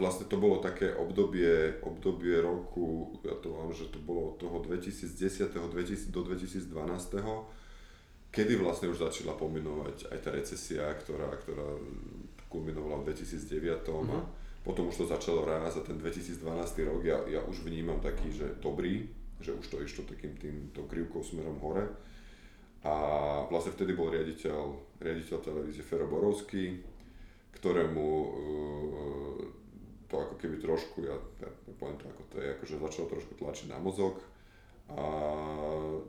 vlastne 0.00 0.24
to 0.24 0.40
bolo 0.40 0.64
také 0.64 0.96
obdobie, 0.96 1.84
obdobie 1.84 2.40
roku, 2.40 3.20
ja 3.20 3.36
to 3.36 3.52
mám, 3.52 3.68
že 3.68 3.92
to 3.92 4.00
bolo 4.00 4.32
od 4.32 4.40
toho 4.40 4.64
2010. 4.64 5.52
2000, 5.52 6.08
do 6.08 6.24
2012. 6.24 6.72
Kedy 8.32 8.52
vlastne 8.56 8.88
už 8.88 9.04
začala 9.04 9.36
pominovať 9.36 10.08
aj 10.08 10.18
tá 10.24 10.30
recesia, 10.32 10.88
ktorá, 10.88 11.28
ktorá 11.44 11.68
kulminovala 12.48 13.04
v 13.04 13.12
2009. 13.12 13.84
Mm-hmm. 13.84 14.08
A 14.08 14.18
potom 14.64 14.88
už 14.88 15.04
to 15.04 15.12
začalo 15.12 15.44
rásť 15.44 15.84
a 15.84 15.86
ten 15.92 16.00
2012 16.00 16.40
rok 16.88 17.00
ja, 17.04 17.20
ja 17.28 17.40
už 17.44 17.68
vnímam 17.68 18.00
taký, 18.00 18.32
že 18.32 18.56
dobrý, 18.56 19.04
že 19.44 19.52
už 19.52 19.68
to 19.68 19.84
išlo 19.84 20.08
takým 20.08 20.32
tým 20.40 20.72
krivkou 20.72 21.20
smerom 21.20 21.60
hore. 21.60 21.84
A 22.84 22.94
vlastne 23.48 23.72
vtedy 23.72 23.96
bol 23.96 24.12
riaditeľ, 24.12 24.98
riaditeľ 25.00 25.36
televízie 25.40 25.82
Fero 25.82 26.06
Borovský, 26.06 26.82
ktorému 27.56 28.04
uh, 28.04 29.36
to 30.06 30.14
ako 30.22 30.34
keby 30.38 30.56
trošku, 30.62 31.02
ja, 31.02 31.16
ja 31.42 31.50
poviem 31.80 31.98
to 31.98 32.06
ako 32.06 32.22
to 32.30 32.36
je, 32.38 32.48
akože 32.54 32.74
začalo 32.78 33.06
trošku 33.10 33.32
tlačiť 33.34 33.66
na 33.74 33.78
mozog 33.82 34.22
a 34.86 35.06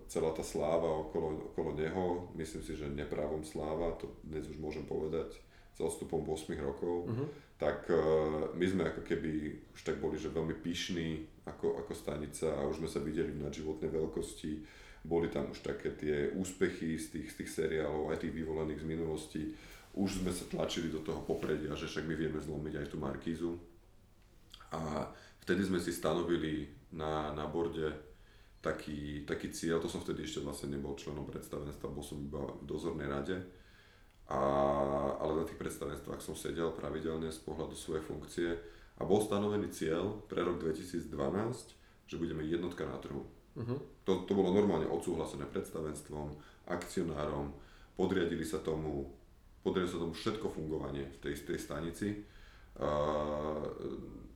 celá 0.06 0.30
tá 0.38 0.46
sláva 0.46 0.86
okolo, 0.86 1.50
okolo 1.50 1.74
neho, 1.74 2.30
myslím 2.38 2.62
si, 2.62 2.78
že 2.78 2.86
neprávom 2.94 3.42
sláva, 3.42 3.98
to 3.98 4.14
dnes 4.22 4.46
už 4.46 4.62
môžem 4.62 4.86
povedať, 4.86 5.34
s 5.74 5.80
odstupom 5.82 6.22
8 6.26 6.54
rokov, 6.62 7.10
uh-huh. 7.10 7.28
tak 7.58 7.90
uh, 7.90 8.54
my 8.54 8.66
sme 8.66 8.84
ako 8.90 9.02
keby 9.02 9.58
už 9.74 9.82
tak 9.82 9.98
boli, 9.98 10.18
že 10.18 10.34
veľmi 10.34 10.58
pyšní 10.62 11.26
ako, 11.50 11.82
ako 11.86 11.94
stanica 11.94 12.54
a 12.54 12.66
už 12.70 12.82
sme 12.82 12.90
sa 12.90 13.02
videli 13.02 13.34
na 13.34 13.50
životnej 13.50 13.90
veľkosti. 13.90 14.62
Boli 15.08 15.32
tam 15.32 15.56
už 15.56 15.64
také 15.64 15.96
tie 15.96 16.36
úspechy 16.36 17.00
z 17.00 17.16
tých, 17.16 17.28
z 17.32 17.36
tých 17.40 17.52
seriálov, 17.64 18.12
aj 18.12 18.28
tých 18.28 18.36
vyvolených 18.36 18.84
z 18.84 18.90
minulosti. 18.92 19.44
Už 19.96 20.20
sme 20.20 20.36
sa 20.36 20.44
tlačili 20.52 20.92
do 20.92 21.00
toho 21.00 21.24
popredia, 21.24 21.72
že 21.80 21.88
však 21.88 22.04
my 22.04 22.16
vieme 22.20 22.44
zlomiť 22.44 22.74
aj 22.84 22.88
tú 22.92 23.00
Markízu. 23.00 23.56
A 24.76 25.08
vtedy 25.48 25.64
sme 25.64 25.80
si 25.80 25.96
stanovili 25.96 26.68
na, 26.92 27.32
na 27.32 27.48
borde 27.48 27.88
taký, 28.60 29.24
taký 29.24 29.48
cieľ, 29.56 29.80
to 29.80 29.88
som 29.88 30.04
vtedy 30.04 30.28
ešte 30.28 30.44
vlastne 30.44 30.76
nebol 30.76 31.00
členom 31.00 31.24
predstavenstva, 31.24 31.96
bol 31.96 32.04
som 32.04 32.20
iba 32.20 32.44
v 32.60 32.68
dozornej 32.68 33.08
rade, 33.08 33.38
a, 34.28 34.42
ale 35.24 35.40
na 35.40 35.48
tých 35.48 35.56
predstavenstvách 35.56 36.20
som 36.20 36.36
sedel 36.36 36.76
pravidelne 36.76 37.32
z 37.32 37.40
pohľadu 37.48 37.80
svojej 37.80 38.04
funkcie 38.04 38.50
a 39.00 39.08
bol 39.08 39.24
stanovený 39.24 39.72
cieľ 39.72 40.20
pre 40.28 40.44
rok 40.44 40.60
2012, 40.60 41.08
že 42.12 42.16
budeme 42.20 42.44
jednotka 42.44 42.84
na 42.84 43.00
trhu. 43.00 43.24
Uh-huh. 43.58 43.80
To, 44.06 44.24
to 44.30 44.32
bolo 44.38 44.54
normálne 44.54 44.86
odsúhlasené 44.86 45.50
predstavenstvom, 45.50 46.38
akcionárom, 46.70 47.50
podriadili 47.98 48.46
sa 48.46 48.62
tomu, 48.62 49.10
podriadili 49.66 49.94
sa 49.98 50.02
tomu 50.06 50.14
všetko 50.14 50.48
fungovanie 50.54 51.10
v 51.10 51.18
tej, 51.18 51.34
tej 51.42 51.58
stanici. 51.58 52.08
Uh, 52.78 53.66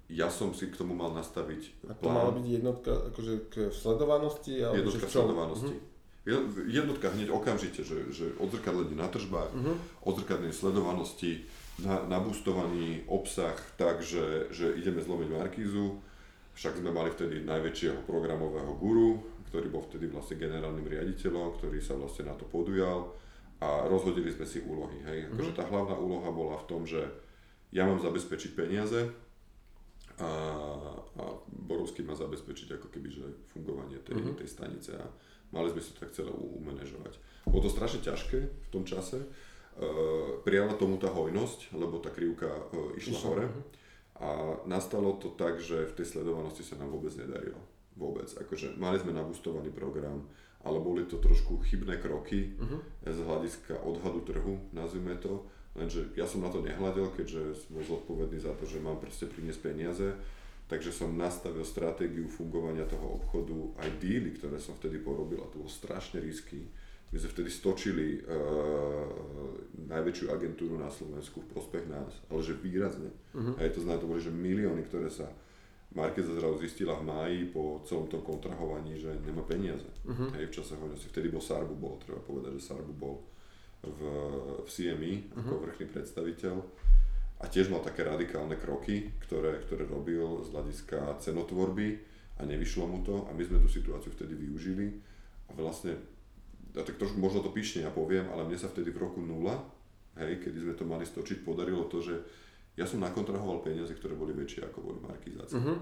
ja 0.10 0.28
som 0.28 0.52
si 0.52 0.68
k 0.68 0.76
tomu 0.76 0.98
mal 0.98 1.14
nastaviť 1.14 1.88
A 1.88 1.94
to 1.96 2.10
plán. 2.10 2.16
mala 2.18 2.32
byť 2.36 2.46
jednotka 2.50 2.92
akože 3.14 3.34
k 3.48 3.56
sledovanosti? 3.70 4.54
Jednotka 4.60 5.06
v 5.06 5.14
sledovanosti. 5.14 5.76
Uh-huh. 5.78 5.90
Jednotka 6.70 7.10
hneď 7.14 7.34
okamžite, 7.34 7.82
že, 7.82 8.14
že 8.14 8.30
odzrkadlenie 8.38 8.94
na 8.94 9.10
tržbách, 9.10 9.54
uh-huh. 9.54 9.78
odzrkadlenie 10.06 10.54
sledovanosti, 10.54 11.46
na, 11.82 12.06
nabustovaný 12.06 13.08
obsah 13.10 13.58
tak, 13.78 14.06
že, 14.06 14.54
že 14.54 14.76
ideme 14.78 15.02
zlomiť 15.02 15.30
Markízu. 15.34 15.98
Však 16.52 16.84
sme 16.84 16.92
mali 16.92 17.10
vtedy 17.12 17.44
najväčšieho 17.48 18.04
programového 18.06 18.76
guru, 18.76 19.20
ktorý 19.52 19.68
bol 19.72 19.84
vtedy 19.88 20.08
vlastne 20.08 20.40
generálnym 20.40 20.88
riaditeľom, 20.88 21.60
ktorý 21.60 21.80
sa 21.84 22.00
vlastne 22.00 22.32
na 22.32 22.36
to 22.36 22.48
podujal 22.48 23.12
a 23.62 23.86
rozhodili 23.88 24.32
sme 24.32 24.48
si 24.48 24.64
úlohy. 24.64 25.04
Hej. 25.06 25.32
Akože 25.32 25.54
tá 25.54 25.64
hlavná 25.68 25.96
úloha 25.96 26.32
bola 26.32 26.58
v 26.60 26.68
tom, 26.68 26.82
že 26.88 27.04
ja 27.72 27.88
mám 27.88 28.00
zabezpečiť 28.00 28.52
peniaze, 28.56 29.12
a, 30.22 30.32
a 31.18 31.24
Borovský 31.50 32.06
má 32.06 32.14
zabezpečiť 32.14 32.78
ako 32.78 32.88
keby, 32.94 33.10
že 33.10 33.26
fungovanie 33.50 33.98
tej, 34.06 34.22
uh-huh. 34.22 34.38
tej 34.38 34.50
stanice 34.50 34.94
a 34.94 35.06
mali 35.50 35.74
sme 35.74 35.82
si 35.82 35.94
to 35.96 36.06
tak 36.06 36.14
celé 36.14 36.30
umanežovať. 36.32 37.18
Bolo 37.50 37.66
to 37.66 37.72
strašne 37.74 38.06
ťažké 38.06 38.38
v 38.38 38.70
tom 38.70 38.86
čase, 38.86 39.18
uh, 39.18 40.38
prijala 40.46 40.78
tomu 40.78 41.02
tá 41.02 41.10
hojnosť, 41.10 41.74
lebo 41.74 41.98
tá 41.98 42.14
krivka 42.14 42.48
uh, 42.50 42.94
išla 42.98 43.18
Išla, 43.18 43.26
hore 43.26 43.46
uh-huh. 43.50 43.64
A 44.22 44.62
nastalo 44.70 45.18
to 45.18 45.34
tak, 45.34 45.58
že 45.58 45.90
v 45.90 45.96
tej 45.98 46.06
sledovanosti 46.14 46.62
sa 46.62 46.78
nám 46.78 46.94
vôbec 46.94 47.10
nedarilo. 47.18 47.58
Vôbec. 47.98 48.30
Akože 48.38 48.78
mali 48.78 49.02
sme 49.02 49.18
nabustovaný 49.18 49.74
program, 49.74 50.30
ale 50.62 50.78
boli 50.78 51.10
to 51.10 51.18
trošku 51.18 51.66
chybné 51.66 51.98
kroky 51.98 52.54
uh-huh. 52.54 52.80
z 53.10 53.20
hľadiska 53.26 53.82
odhadu 53.82 54.22
trhu, 54.22 54.62
nazvime 54.72 55.18
to 55.18 55.42
Lenže 55.72 56.12
ja 56.20 56.28
som 56.28 56.44
na 56.44 56.52
to 56.52 56.60
nehľadel, 56.60 57.16
keďže 57.16 57.64
som 57.64 57.80
bol 57.80 57.84
zodpovedný 57.84 58.44
za 58.44 58.52
to, 58.60 58.68
že 58.68 58.84
mám 58.84 59.00
proste 59.00 59.24
priniesť 59.24 59.62
peniaze, 59.64 60.08
takže 60.68 60.92
som 60.92 61.16
nastavil 61.16 61.64
stratégiu 61.64 62.28
fungovania 62.28 62.84
toho 62.84 63.24
obchodu, 63.24 63.56
aj 63.88 63.90
díly, 64.04 64.36
ktoré 64.36 64.60
som 64.60 64.76
vtedy 64.76 65.00
porobil 65.00 65.40
a 65.40 65.48
to 65.48 65.64
bolo 65.64 65.72
strašne 65.72 66.20
risky. 66.20 66.68
My 67.12 67.18
sme 67.20 67.30
vtedy 67.36 67.52
stočili 67.52 68.24
uh, 68.24 69.04
najväčšiu 69.92 70.32
agentúru 70.32 70.80
na 70.80 70.88
Slovensku 70.88 71.44
v 71.44 71.52
prospech 71.52 71.86
nás, 71.92 72.12
ale 72.32 72.40
že 72.40 72.56
výrazne. 72.56 73.12
Uh-huh. 73.36 73.60
Hej, 73.60 73.76
to 73.76 73.84
znamená, 73.84 74.00
to 74.00 74.08
boli 74.08 74.24
že 74.24 74.32
milióny, 74.32 74.88
ktoré 74.88 75.12
sa 75.12 75.28
Markeza 75.92 76.32
zrazu 76.32 76.64
zistila 76.64 76.96
v 76.96 77.04
máji 77.04 77.40
po 77.52 77.84
celom 77.84 78.08
tom 78.08 78.24
kontrahovaní, 78.24 78.96
že 78.96 79.12
nemá 79.28 79.44
peniaze. 79.44 79.84
Uh-huh. 80.08 80.32
Hej, 80.40 80.48
v 80.48 80.56
čase 80.56 80.80
hojnosti. 80.80 81.12
Vtedy 81.12 81.28
bol 81.28 81.44
Sarbu 81.44 81.76
bol, 81.76 82.00
treba 82.00 82.24
povedať, 82.24 82.56
že 82.56 82.72
Sarbu 82.72 82.96
bol 82.96 83.20
v, 83.84 84.00
v 84.64 84.68
CME 84.72 85.14
uh-huh. 85.36 85.40
ako 85.44 85.54
mhm. 85.58 85.62
vrchný 85.68 85.86
predstaviteľ 85.92 86.56
a 87.42 87.46
tiež 87.50 87.74
mal 87.74 87.82
také 87.82 88.06
radikálne 88.06 88.54
kroky, 88.56 89.10
ktoré, 89.26 89.66
ktoré 89.66 89.90
robil 89.90 90.46
z 90.46 90.54
hľadiska 90.54 91.18
cenotvorby 91.18 91.98
a 92.38 92.46
nevyšlo 92.46 92.86
mu 92.86 93.02
to 93.02 93.26
a 93.26 93.34
my 93.34 93.42
sme 93.42 93.58
tú 93.58 93.68
situáciu 93.68 94.14
vtedy 94.14 94.38
využili 94.38 95.02
a 95.50 95.58
vlastne, 95.58 95.98
ja 96.76 96.82
tak 96.88 96.96
trošku 96.98 97.20
možno 97.20 97.44
to 97.44 97.52
píšne 97.52 97.84
ja 97.84 97.92
poviem, 97.92 98.28
ale 98.32 98.48
mne 98.48 98.58
sa 98.60 98.72
vtedy 98.72 98.92
v 98.96 99.02
roku 99.04 99.20
nula, 99.20 99.60
hej, 100.20 100.40
kedy 100.40 100.58
sme 100.64 100.74
to 100.76 100.84
mali 100.88 101.04
stočiť, 101.04 101.44
podarilo 101.44 101.88
to, 101.92 102.00
že 102.00 102.16
ja 102.80 102.88
som 102.88 103.04
nakontrahoval 103.04 103.60
peniaze, 103.60 103.92
ktoré 103.92 104.16
boli 104.16 104.32
väčšie 104.32 104.64
ako 104.72 104.80
boli 104.80 105.00
markizácie. 105.04 105.60
Uh-huh. 105.60 105.78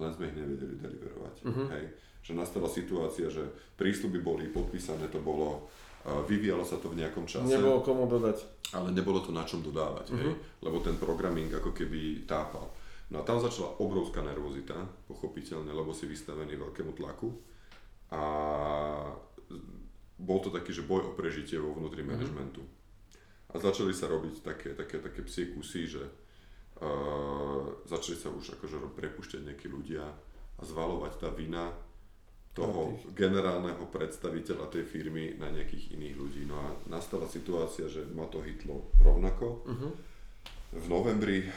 Len 0.00 0.10
sme 0.16 0.32
ich 0.32 0.36
nevedeli 0.40 0.80
deliverovať. 0.80 1.34
Uh-huh. 1.44 1.68
Hej. 1.76 1.84
Že 2.24 2.32
nastala 2.40 2.68
situácia, 2.68 3.28
že 3.28 3.44
prísľuby 3.76 4.24
boli 4.24 4.48
podpísané, 4.48 5.12
to 5.12 5.20
bolo 5.20 5.68
vyvíjalo 6.00 6.64
sa 6.64 6.80
to 6.80 6.88
v 6.88 7.04
nejakom 7.04 7.28
čase. 7.28 7.44
Nebolo 7.44 7.84
komu 7.84 8.08
dodať. 8.08 8.40
Ale 8.72 8.88
nebolo 8.96 9.20
to 9.20 9.36
na 9.36 9.44
čom 9.44 9.60
dodávať, 9.60 10.16
uh-huh. 10.16 10.20
hej? 10.24 10.32
Mhm. 10.32 10.64
lebo 10.64 10.76
ten 10.80 10.96
programming 10.96 11.52
ako 11.52 11.76
keby 11.76 12.24
tápal. 12.24 12.72
No 13.10 13.20
a 13.20 13.26
tam 13.26 13.42
začala 13.42 13.74
obrovská 13.82 14.22
nervozita, 14.22 14.78
pochopiteľne, 15.10 15.74
lebo 15.74 15.90
si 15.90 16.06
vystavený 16.06 16.54
veľkému 16.56 16.94
tlaku. 16.94 17.34
A 18.14 18.22
bol 20.20 20.44
to 20.44 20.52
taký, 20.52 20.76
že 20.76 20.84
boj 20.84 21.10
o 21.10 21.16
prežitie 21.16 21.56
vo 21.56 21.72
vnútri 21.72 22.04
uh-huh. 22.04 22.12
manažmentu. 22.12 22.60
A 23.50 23.58
začali 23.58 23.90
sa 23.96 24.06
robiť 24.06 24.44
také, 24.44 24.76
také, 24.76 25.02
také 25.02 25.26
psie 25.26 25.50
kusy, 25.50 25.88
že 25.88 26.04
uh, 26.06 27.64
začali 27.88 28.14
sa 28.14 28.30
už 28.30 28.60
akože 28.60 28.78
prepušťať 28.94 29.40
nejakí 29.42 29.66
ľudia 29.66 30.06
a 30.06 30.62
zvalovať 30.62 31.12
tá 31.18 31.28
vina 31.34 31.72
toho 32.50 32.98
generálneho 33.14 33.86
predstaviteľa 33.88 34.68
tej 34.74 34.84
firmy 34.84 35.38
na 35.38 35.54
nejakých 35.54 35.94
iných 35.94 36.14
ľudí. 36.18 36.42
No 36.44 36.58
a 36.58 36.68
nastala 36.90 37.30
situácia, 37.30 37.86
že 37.86 38.04
ma 38.10 38.26
to 38.26 38.42
hitlo 38.42 38.90
rovnako. 39.00 39.62
Uh-huh. 39.64 39.92
V 40.70 40.86
novembri 40.86 41.46
e, 41.46 41.50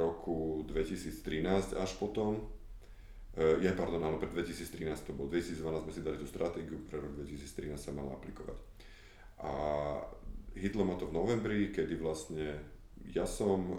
roku 0.00 0.64
2013 0.68 1.76
až 1.76 1.90
potom, 2.00 2.48
ja 3.36 3.72
pardon, 3.72 4.02
áno, 4.04 4.20
pre 4.20 4.28
2013 4.28 5.08
to 5.08 5.16
bol, 5.16 5.28
2012 5.30 5.88
sme 5.88 5.92
si 5.92 6.00
dali 6.04 6.16
tú 6.20 6.28
stratégiu, 6.28 6.76
pre 6.84 7.00
rok 7.00 7.16
2013 7.16 7.80
sa 7.80 7.90
mala 7.96 8.12
aplikovať. 8.20 8.58
A 9.40 9.52
hitlo 10.52 10.84
ma 10.84 11.00
to 11.00 11.08
v 11.08 11.16
novembri, 11.16 11.72
kedy 11.72 11.96
vlastne 11.96 12.60
ja 13.08 13.24
som 13.24 13.72
e, 13.72 13.76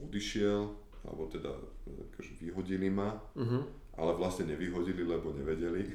odišiel, 0.00 0.60
alebo 1.04 1.28
teda 1.28 1.52
akože 1.84 2.40
vyhodili 2.40 2.88
ma, 2.88 3.12
uh-huh 3.36 3.84
ale 3.96 4.10
vlastne 4.18 4.50
nevyhodili, 4.50 5.06
lebo 5.06 5.30
nevedeli 5.30 5.94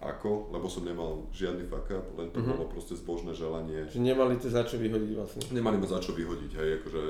ako, 0.00 0.48
lebo 0.48 0.64
som 0.64 0.84
nemal 0.84 1.28
žiadny 1.28 1.68
fuck 1.68 1.92
up, 1.92 2.08
len 2.16 2.32
to 2.32 2.40
uh-huh. 2.40 2.56
bolo 2.56 2.72
proste 2.72 2.96
zbožné 2.96 3.36
želanie. 3.36 3.84
Že 3.84 4.00
nemali 4.00 4.40
to 4.40 4.48
za 4.48 4.64
čo 4.64 4.80
vyhodiť 4.80 5.10
vlastne. 5.12 5.40
Nemali 5.52 5.76
ma 5.76 5.84
za 5.84 6.00
čo 6.00 6.16
vyhodiť, 6.16 6.52
hej, 6.56 6.70
akože 6.80 7.02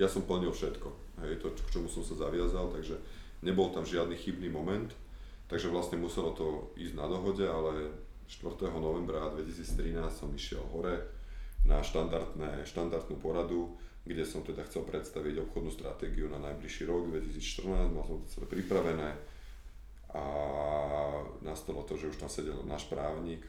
ja 0.00 0.08
som 0.08 0.24
plnil 0.24 0.48
všetko, 0.48 0.88
hej, 1.26 1.40
to, 1.40 1.52
k 1.52 1.72
čomu 1.72 1.88
som 1.88 2.04
sa 2.04 2.28
zaviazal, 2.28 2.68
takže 2.72 3.00
nebol 3.44 3.72
tam 3.72 3.84
žiadny 3.84 4.16
chybný 4.16 4.48
moment, 4.48 4.92
takže 5.48 5.68
vlastne 5.68 6.00
muselo 6.00 6.32
to 6.32 6.72
ísť 6.80 6.94
na 6.96 7.06
dohode, 7.08 7.44
ale 7.44 7.92
4. 8.28 8.72
novembra 8.80 9.28
2013 9.36 10.00
som 10.08 10.32
išiel 10.32 10.64
hore 10.72 11.04
na 11.64 11.80
štandardné, 11.84 12.64
štandardnú 12.64 13.20
poradu, 13.20 13.76
kde 14.04 14.24
som 14.24 14.44
teda 14.44 14.64
chcel 14.68 14.84
predstaviť 14.84 15.48
obchodnú 15.48 15.72
stratégiu 15.72 16.28
na 16.28 16.36
najbližší 16.40 16.84
rok 16.84 17.08
2014, 17.08 17.92
mal 17.92 18.04
som 18.04 18.20
to 18.20 18.28
celé 18.28 18.46
pripravené 18.48 19.16
a 20.14 20.24
nastalo 21.42 21.82
to, 21.88 21.96
že 21.96 22.12
už 22.12 22.20
tam 22.20 22.30
sedel 22.30 22.60
náš 22.68 22.86
právnik, 22.86 23.44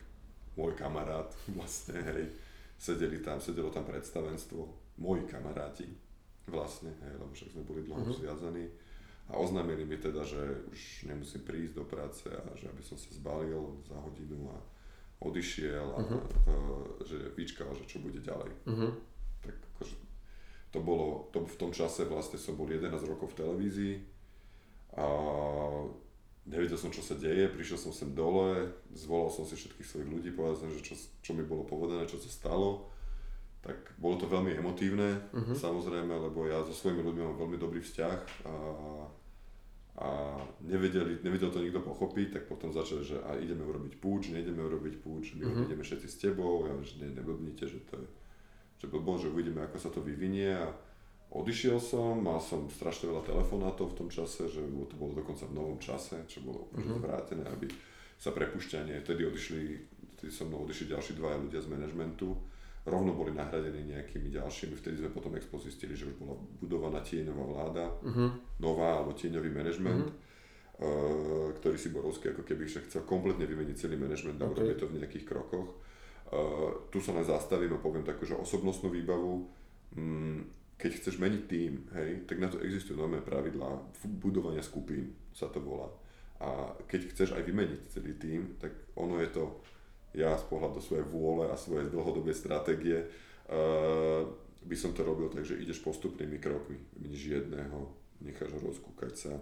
môj 0.56 0.76
kamarát 0.80 1.28
vlastne, 1.56 2.00
hej, 2.00 2.32
sedeli 2.80 3.20
tam, 3.20 3.40
sedelo 3.44 3.72
tam 3.72 3.84
predstavenstvo, 3.84 4.64
moji 5.00 5.28
kamaráti 5.28 6.05
vlastne, 6.48 6.94
hej, 7.06 7.14
lebo 7.18 7.32
však 7.34 7.50
sme 7.54 7.64
boli 7.66 7.82
dlho 7.86 8.06
uh-huh. 8.06 8.18
zviazaní 8.18 8.70
a 9.30 9.42
oznámili 9.42 9.86
mi 9.86 9.98
teda, 9.98 10.22
že 10.22 10.38
už 10.70 11.10
nemusím 11.10 11.42
prísť 11.42 11.82
do 11.82 11.86
práce 11.90 12.30
a 12.30 12.46
že 12.54 12.70
aby 12.70 12.84
som 12.86 12.94
sa 12.94 13.10
zbalil 13.10 13.82
za 13.82 13.98
hodinu 13.98 14.54
a 14.54 14.58
odišiel 15.26 15.88
a 15.96 16.00
uh-huh. 16.02 16.22
uh, 16.22 16.86
že 17.02 17.34
vyčkal, 17.34 17.74
že 17.74 17.90
čo 17.90 17.98
bude 18.04 18.22
ďalej. 18.22 18.52
Uh-huh. 18.70 18.92
Tak 19.42 19.56
akože 19.76 19.96
to 20.70 20.80
bolo, 20.84 21.32
to 21.32 21.42
v 21.42 21.58
tom 21.58 21.72
čase 21.72 22.04
vlastne 22.06 22.36
som 22.36 22.60
bol 22.60 22.68
11 22.68 22.92
rokov 23.08 23.32
v 23.34 23.40
televízii 23.42 23.96
a 25.00 25.08
nevedel 26.46 26.78
som, 26.78 26.94
čo 26.94 27.02
sa 27.02 27.18
deje, 27.18 27.50
prišiel 27.50 27.80
som 27.80 27.92
sem 27.96 28.14
dole, 28.14 28.70
zvolal 28.94 29.34
som 29.34 29.48
si 29.48 29.58
všetkých 29.58 29.88
svojich 29.88 30.10
ľudí, 30.12 30.30
povedal 30.36 30.68
som, 30.68 30.70
že 30.70 30.84
čo, 30.86 30.94
čo 30.96 31.32
mi 31.34 31.42
bolo 31.42 31.66
povedané, 31.66 32.06
čo 32.06 32.22
sa 32.22 32.30
stalo. 32.30 32.92
Tak 33.66 33.98
bolo 33.98 34.22
to 34.22 34.30
veľmi 34.30 34.54
emotívne, 34.62 35.26
uh-huh. 35.34 35.58
samozrejme, 35.58 36.14
lebo 36.14 36.46
ja 36.46 36.62
so 36.62 36.70
svojimi 36.70 37.02
ľuďmi 37.02 37.22
mám 37.26 37.38
veľmi 37.42 37.58
dobrý 37.58 37.82
vzťah 37.82 38.20
a, 38.46 38.56
a 40.06 40.10
nevedeli, 40.70 41.26
nevedel 41.26 41.50
to 41.50 41.66
nikto 41.66 41.82
pochopiť, 41.82 42.28
tak 42.38 42.44
potom 42.46 42.70
začali, 42.70 43.02
že 43.02 43.18
a 43.26 43.34
ideme 43.34 43.66
urobiť 43.66 43.98
púč, 43.98 44.30
nejdeme 44.30 44.62
urobiť 44.62 45.02
púč, 45.02 45.34
my 45.34 45.50
uh-huh. 45.50 45.66
ideme 45.66 45.82
všetci 45.82 46.06
s 46.06 46.22
tebou, 46.22 46.70
ja 46.70 46.78
že 46.86 47.02
ne, 47.02 47.10
neblbnite, 47.18 47.66
že 47.66 47.82
to 47.90 47.98
je 47.98 48.08
že 48.86 48.92
bol, 48.92 49.18
že 49.18 49.32
uvidíme, 49.32 49.64
ako 49.66 49.78
sa 49.80 49.90
to 49.90 50.04
vyvinie 50.04 50.52
a 50.52 50.68
odišiel 51.34 51.82
som, 51.82 52.22
mal 52.22 52.38
som 52.38 52.68
strašne 52.70 53.10
veľa 53.10 53.24
telefonátov 53.26 53.96
v 53.96 53.98
tom 53.98 54.10
čase, 54.12 54.46
že 54.52 54.62
to 54.62 54.96
bolo 54.96 55.16
dokonca 55.16 55.48
v 55.48 55.56
novom 55.58 55.80
čase, 55.82 56.22
čo 56.30 56.44
bolo 56.46 56.70
úplne 56.70 56.94
mm-hmm. 56.94 57.02
zvrátené, 57.02 57.44
aby 57.50 57.68
sa 58.16 58.32
prepušťanie, 58.32 59.02
vtedy 59.04 59.28
odišli, 59.28 59.64
vtedy 60.16 60.32
so 60.32 60.48
mnou 60.48 60.64
odišli 60.64 60.92
ďalší 60.92 61.12
dvaja 61.18 61.38
ľudia 61.42 61.60
z 61.60 61.72
manažmentu, 61.72 62.30
rovno 62.86 63.18
boli 63.18 63.34
nahradení 63.34 63.98
nejakými 63.98 64.30
ďalšími, 64.30 64.78
vtedy 64.78 65.02
sme 65.02 65.10
potom 65.10 65.34
expo 65.34 65.58
zistili, 65.58 65.98
že 65.98 66.06
už 66.06 66.22
bola 66.22 66.38
budovaná 66.62 67.02
tieňová 67.02 67.44
vláda, 67.44 67.86
uh-huh. 67.90 68.30
nová 68.62 69.02
alebo 69.02 69.18
tieňový 69.18 69.50
manažment, 69.50 70.06
uh-huh. 70.06 70.86
uh, 70.86 71.48
ktorý 71.58 71.78
si 71.82 71.90
Borovský 71.90 72.38
ako 72.38 72.46
keby 72.46 72.70
však 72.70 72.86
chcel 72.86 73.02
kompletne 73.10 73.50
vymeniť 73.50 73.76
celý 73.76 73.98
manažment 73.98 74.38
a 74.38 74.46
okay. 74.54 74.78
to 74.78 74.86
v 74.86 75.02
nejakých 75.02 75.26
krokoch. 75.26 75.82
Uh, 76.30 76.90
tu 76.94 77.02
sa 77.02 77.18
len 77.18 77.26
zastavím 77.26 77.74
a 77.74 77.82
poviem 77.82 78.06
takú, 78.06 78.26
že 78.26 78.38
osobnostnú 78.38 78.94
výbavu, 78.94 79.34
um, 79.98 80.46
keď 80.78 80.92
chceš 81.02 81.18
meniť 81.18 81.44
tým, 81.50 81.72
hej, 81.98 82.10
tak 82.30 82.38
na 82.38 82.54
to 82.54 82.62
existujú 82.62 83.00
nové 83.00 83.24
pravidlá 83.24 83.82
budovania 84.22 84.62
skupín, 84.62 85.18
sa 85.34 85.50
to 85.50 85.58
volá. 85.58 85.90
A 86.38 86.76
keď 86.86 87.16
chceš 87.16 87.34
aj 87.34 87.48
vymeniť 87.48 87.82
celý 87.90 88.14
tým, 88.20 88.60
tak 88.60 88.76
ono 89.00 89.24
je 89.24 89.30
to 89.32 89.64
ja 90.16 90.34
z 90.40 90.46
pohľadu 90.48 90.80
svojej 90.80 91.06
vôle 91.06 91.52
a 91.52 91.60
svojej 91.60 91.92
dlhodobej 91.92 92.34
stratégie 92.34 93.04
uh, 93.04 94.24
by 94.66 94.76
som 94.76 94.96
to 94.96 95.06
robil 95.06 95.30
tak, 95.30 95.46
že 95.46 95.60
ideš 95.60 95.84
postupnými 95.86 96.42
krokmi, 96.42 96.80
vidíš 96.98 97.44
jedného, 97.44 97.94
necháš 98.24 98.58
ho 98.58 98.60
rozkúkať 98.66 99.14
sa, 99.14 99.34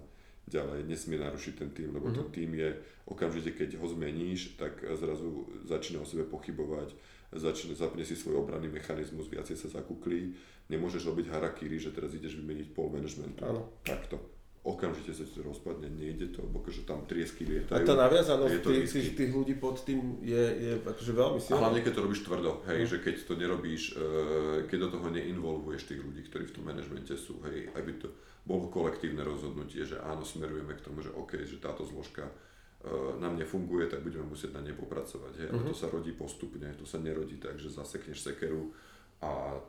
ďalej 0.44 0.84
nesmie 0.84 1.16
narušiť 1.22 1.54
ten 1.56 1.72
tým, 1.72 1.96
lebo 1.96 2.12
mm-hmm. 2.12 2.28
ten 2.28 2.28
tým 2.36 2.52
je 2.60 2.70
okamžite, 3.08 3.56
keď 3.56 3.80
ho 3.80 3.88
zmeníš, 3.88 4.60
tak 4.60 4.84
zrazu 5.00 5.48
začína 5.64 6.04
o 6.04 6.10
sebe 6.10 6.28
pochybovať, 6.28 6.92
začne, 7.32 7.72
zapne 7.72 8.04
si 8.04 8.20
svoj 8.20 8.44
obranný 8.44 8.68
mechanizmus, 8.68 9.32
viacej 9.32 9.56
sa 9.56 9.80
zakuklí, 9.80 10.36
nemôžeš 10.68 11.08
robiť 11.08 11.32
harakiri, 11.32 11.80
že 11.80 11.96
teraz 11.96 12.12
ideš 12.12 12.44
vymeniť 12.44 12.76
pol 12.76 12.92
managementu. 12.92 13.48
Áno. 13.48 13.72
Takto 13.88 14.33
okamžite 14.63 15.12
sa 15.12 15.28
to 15.28 15.43
rozpadne, 15.43 15.91
nejde 15.91 16.32
to, 16.32 16.39
lebo 16.39 16.63
akože 16.63 16.88
tam 16.88 17.04
triesky 17.04 17.43
lietajú. 17.43 17.84
A 17.84 17.84
tá 17.84 17.99
naviazanosť 17.99 18.63
tých, 18.63 18.88
tých, 18.88 19.10
tých 19.12 19.32
ľudí 19.36 19.60
pod 19.60 19.84
tým 19.84 20.23
je, 20.23 20.39
je 20.39 20.71
akože 20.80 21.12
veľmi 21.12 21.39
silná. 21.43 21.60
A 21.60 21.63
hlavne 21.67 21.84
keď 21.84 21.93
to 21.99 22.06
robíš 22.08 22.23
tvrdo, 22.23 22.63
hej, 22.71 22.80
mm. 22.80 22.89
že 22.95 22.97
keď 23.04 23.15
to 23.28 23.34
nerobíš, 23.36 23.84
uh, 23.99 24.63
keď 24.71 24.78
do 24.88 24.89
toho 24.95 25.08
neinvolvuješ 25.12 25.84
tých 25.91 25.99
ľudí, 25.99 26.23
ktorí 26.32 26.47
v 26.47 26.56
tom 26.56 26.63
manažmente 26.63 27.12
sú, 27.19 27.43
hej, 27.52 27.76
aby 27.76 27.91
to 27.99 28.08
bolo 28.47 28.71
kolektívne 28.71 29.19
rozhodnutie, 29.28 29.84
že 29.84 29.99
áno, 29.99 30.23
smerujeme 30.23 30.71
k 30.80 30.86
tomu, 30.88 31.04
že 31.04 31.12
OK, 31.12 31.43
že 31.43 31.60
táto 31.60 31.84
zložka 31.84 32.23
uh, 32.23 33.19
nám 33.19 33.36
nefunguje, 33.36 33.91
tak 33.91 33.99
budeme 33.99 34.32
musieť 34.32 34.56
na 34.56 34.63
nej 34.63 34.80
popracovať, 34.80 35.43
hej, 35.43 35.49
mm-hmm. 35.52 35.67
to 35.67 35.76
sa 35.76 35.91
rodí 35.91 36.15
postupne, 36.15 36.71
to 36.80 36.88
sa 36.88 37.04
nerodí 37.04 37.36
tak, 37.36 37.60
že 37.60 37.67
zasekneš 37.67 38.32
sekeru 38.32 38.71
a 39.19 39.60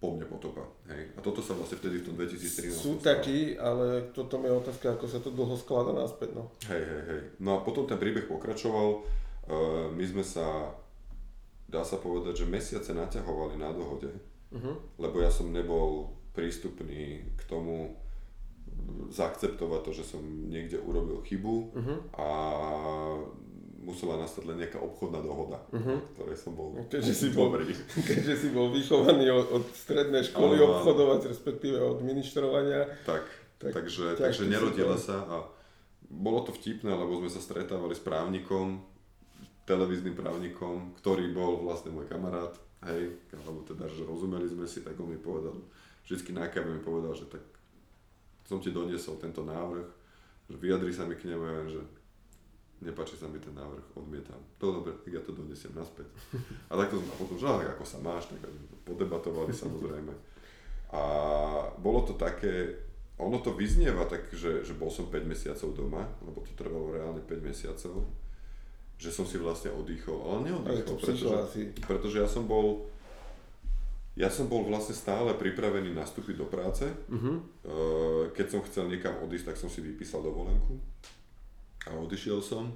po 0.00 0.16
mne 0.16 0.24
potopa. 0.24 0.64
Hej. 0.88 1.12
A 1.12 1.20
toto 1.20 1.44
sa 1.44 1.52
vlastne 1.52 1.76
vtedy 1.76 2.00
v 2.00 2.04
tom 2.08 2.16
2013 2.16 2.72
Sú 2.72 2.96
takí, 3.04 3.52
ale 3.60 4.08
toto 4.16 4.40
je 4.40 4.48
otázka, 4.48 4.96
ako 4.96 5.04
sa 5.04 5.20
to 5.20 5.28
dlho 5.28 5.52
skladá 5.60 5.92
naspäť. 5.92 6.32
No. 6.32 6.48
Hej, 6.64 6.80
hej, 6.80 7.02
hej. 7.04 7.20
No 7.44 7.60
a 7.60 7.62
potom 7.62 7.84
ten 7.84 8.00
príbeh 8.00 8.24
pokračoval. 8.24 9.04
Uh, 9.44 9.92
my 9.92 10.04
sme 10.08 10.24
sa, 10.24 10.72
dá 11.68 11.84
sa 11.84 12.00
povedať, 12.00 12.42
že 12.42 12.48
mesiace 12.48 12.96
naťahovali 12.96 13.60
na 13.60 13.76
dohode, 13.76 14.08
uh-huh. 14.56 14.74
lebo 14.96 15.20
ja 15.20 15.28
som 15.28 15.52
nebol 15.52 16.16
prístupný 16.32 17.20
k 17.36 17.42
tomu 17.44 17.92
zaakceptovať 19.12 19.80
to, 19.84 19.90
že 19.92 20.04
som 20.16 20.22
niekde 20.48 20.80
urobil 20.80 21.20
chybu 21.20 21.56
uh-huh. 21.76 21.98
a 22.16 22.28
musela 23.80 24.20
nastať 24.20 24.44
len 24.44 24.60
nejaká 24.60 24.76
obchodná 24.76 25.24
dohoda, 25.24 25.56
uh-huh. 25.72 25.98
ktorej 26.14 26.36
som 26.36 26.52
bol 26.52 26.76
keďže 26.92 27.14
si 27.16 27.28
bol, 27.32 27.48
keďže 27.96 28.34
si 28.36 28.48
bol 28.52 28.68
vychovaný 28.68 29.32
od, 29.32 29.46
od 29.56 29.64
strednej 29.72 30.20
školy 30.28 30.60
uh, 30.60 30.64
obchodovať, 30.68 31.20
respektíve 31.32 31.80
od 31.80 32.04
ministrovania. 32.04 32.84
Tak, 33.08 33.24
tak 33.56 33.72
takže, 33.72 34.20
takže 34.20 34.52
nerodila 34.52 35.00
sa 35.00 35.24
a 35.24 35.36
bolo 36.12 36.44
to 36.44 36.52
vtipné, 36.52 36.92
lebo 36.92 37.24
sme 37.24 37.30
sa 37.32 37.40
stretávali 37.40 37.96
s 37.96 38.02
právnikom, 38.04 38.84
televíznym 39.64 40.12
právnikom, 40.12 40.92
ktorý 41.00 41.32
bol 41.32 41.64
vlastne 41.64 41.94
môj 41.94 42.04
kamarát, 42.04 42.52
hej, 42.90 43.16
alebo 43.32 43.64
teda, 43.64 43.88
že 43.88 44.04
rozumeli 44.04 44.44
sme 44.50 44.68
si, 44.68 44.84
tak 44.84 44.98
on 45.00 45.08
mi 45.08 45.16
povedal, 45.16 45.56
vždycky 46.04 46.36
na 46.36 46.50
káve 46.52 46.68
mi 46.68 46.82
povedal, 46.84 47.16
že 47.16 47.30
tak 47.30 47.40
som 48.44 48.58
ti 48.58 48.74
doniesol 48.74 49.16
tento 49.22 49.46
návrh, 49.46 49.86
že 50.50 50.56
vyjadri 50.58 50.90
sa 50.90 51.06
mi 51.06 51.14
k 51.14 51.30
nemu, 51.30 51.70
že 51.70 51.80
nepáči 52.80 53.20
sa 53.20 53.28
mi 53.28 53.36
ten 53.36 53.52
návrh, 53.52 53.92
odmietam. 53.96 54.40
To 54.56 54.80
dobre, 54.80 54.96
tak 55.04 55.12
ja 55.12 55.20
to 55.20 55.36
donesiem 55.36 55.76
naspäť. 55.76 56.08
A 56.72 56.80
takto 56.80 56.96
sme 56.96 57.12
potom, 57.20 57.36
že 57.36 57.46
ako 57.46 57.84
sa 57.84 58.00
máš, 58.00 58.32
tak 58.32 58.40
podebatovali 58.88 59.52
samozrejme. 59.52 60.12
A 60.96 61.02
bolo 61.76 62.02
to 62.08 62.16
také, 62.16 62.80
ono 63.20 63.38
to 63.44 63.52
vyznieva 63.52 64.08
tak, 64.08 64.32
že, 64.32 64.64
že 64.64 64.74
bol 64.74 64.88
som 64.88 65.12
5 65.12 65.22
mesiacov 65.28 65.76
doma, 65.76 66.02
lebo 66.24 66.40
to 66.40 66.56
trvalo 66.56 66.96
reálne 66.96 67.20
5 67.20 67.30
mesiacov, 67.44 68.08
že 68.96 69.10
som 69.12 69.28
si 69.28 69.36
vlastne 69.36 69.70
oddychol, 69.76 70.18
ale 70.24 70.50
neoddychol, 70.50 70.96
pretože, 70.96 71.36
pretože 71.84 72.16
ja 72.16 72.28
som 72.28 72.48
bol, 72.48 72.88
ja 74.16 74.32
som 74.32 74.48
bol 74.48 74.64
vlastne 74.64 74.96
stále 74.96 75.36
pripravený 75.36 75.92
nastúpiť 75.92 76.36
do 76.36 76.48
práce. 76.48 76.88
Uh-huh. 77.12 77.44
Keď 78.32 78.46
som 78.48 78.60
chcel 78.64 78.88
niekam 78.88 79.20
odísť, 79.20 79.52
tak 79.52 79.56
som 79.60 79.68
si 79.68 79.84
vypísal 79.84 80.24
dovolenku 80.24 80.80
a 81.88 81.96
odišiel 81.96 82.44
som, 82.44 82.68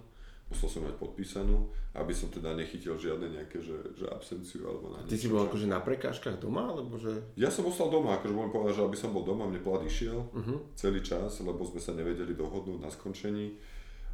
musel 0.49 0.69
som 0.69 0.83
mať 0.85 0.97
podpísanú, 0.97 1.69
aby 1.97 2.13
som 2.13 2.29
teda 2.33 2.57
nechytil 2.57 2.97
žiadne 2.97 3.33
nejaké, 3.33 3.61
že, 3.61 3.77
že 3.97 4.09
absenciu 4.09 4.65
alebo 4.65 4.93
na 4.93 5.05
Ty 5.05 5.17
si 5.17 5.29
bol 5.29 5.45
akože 5.45 5.67
na 5.69 5.81
prekážkach 5.81 6.41
doma, 6.41 6.73
alebo 6.73 6.97
že... 6.97 7.13
Ja 7.37 7.53
som 7.53 7.69
ostal 7.69 7.93
doma, 7.93 8.17
akože 8.17 8.33
môžem 8.33 8.53
povedať, 8.53 8.75
že 8.81 8.87
aby 8.87 8.99
som 8.99 9.11
bol 9.13 9.25
doma, 9.25 9.49
mne 9.49 9.61
plat 9.61 9.83
išiel 9.85 10.19
uh-huh. 10.31 10.59
celý 10.79 11.01
čas, 11.05 11.43
lebo 11.45 11.61
sme 11.67 11.81
sa 11.81 11.93
nevedeli 11.93 12.33
dohodnúť 12.37 12.81
na 12.81 12.91
skončení. 12.91 13.57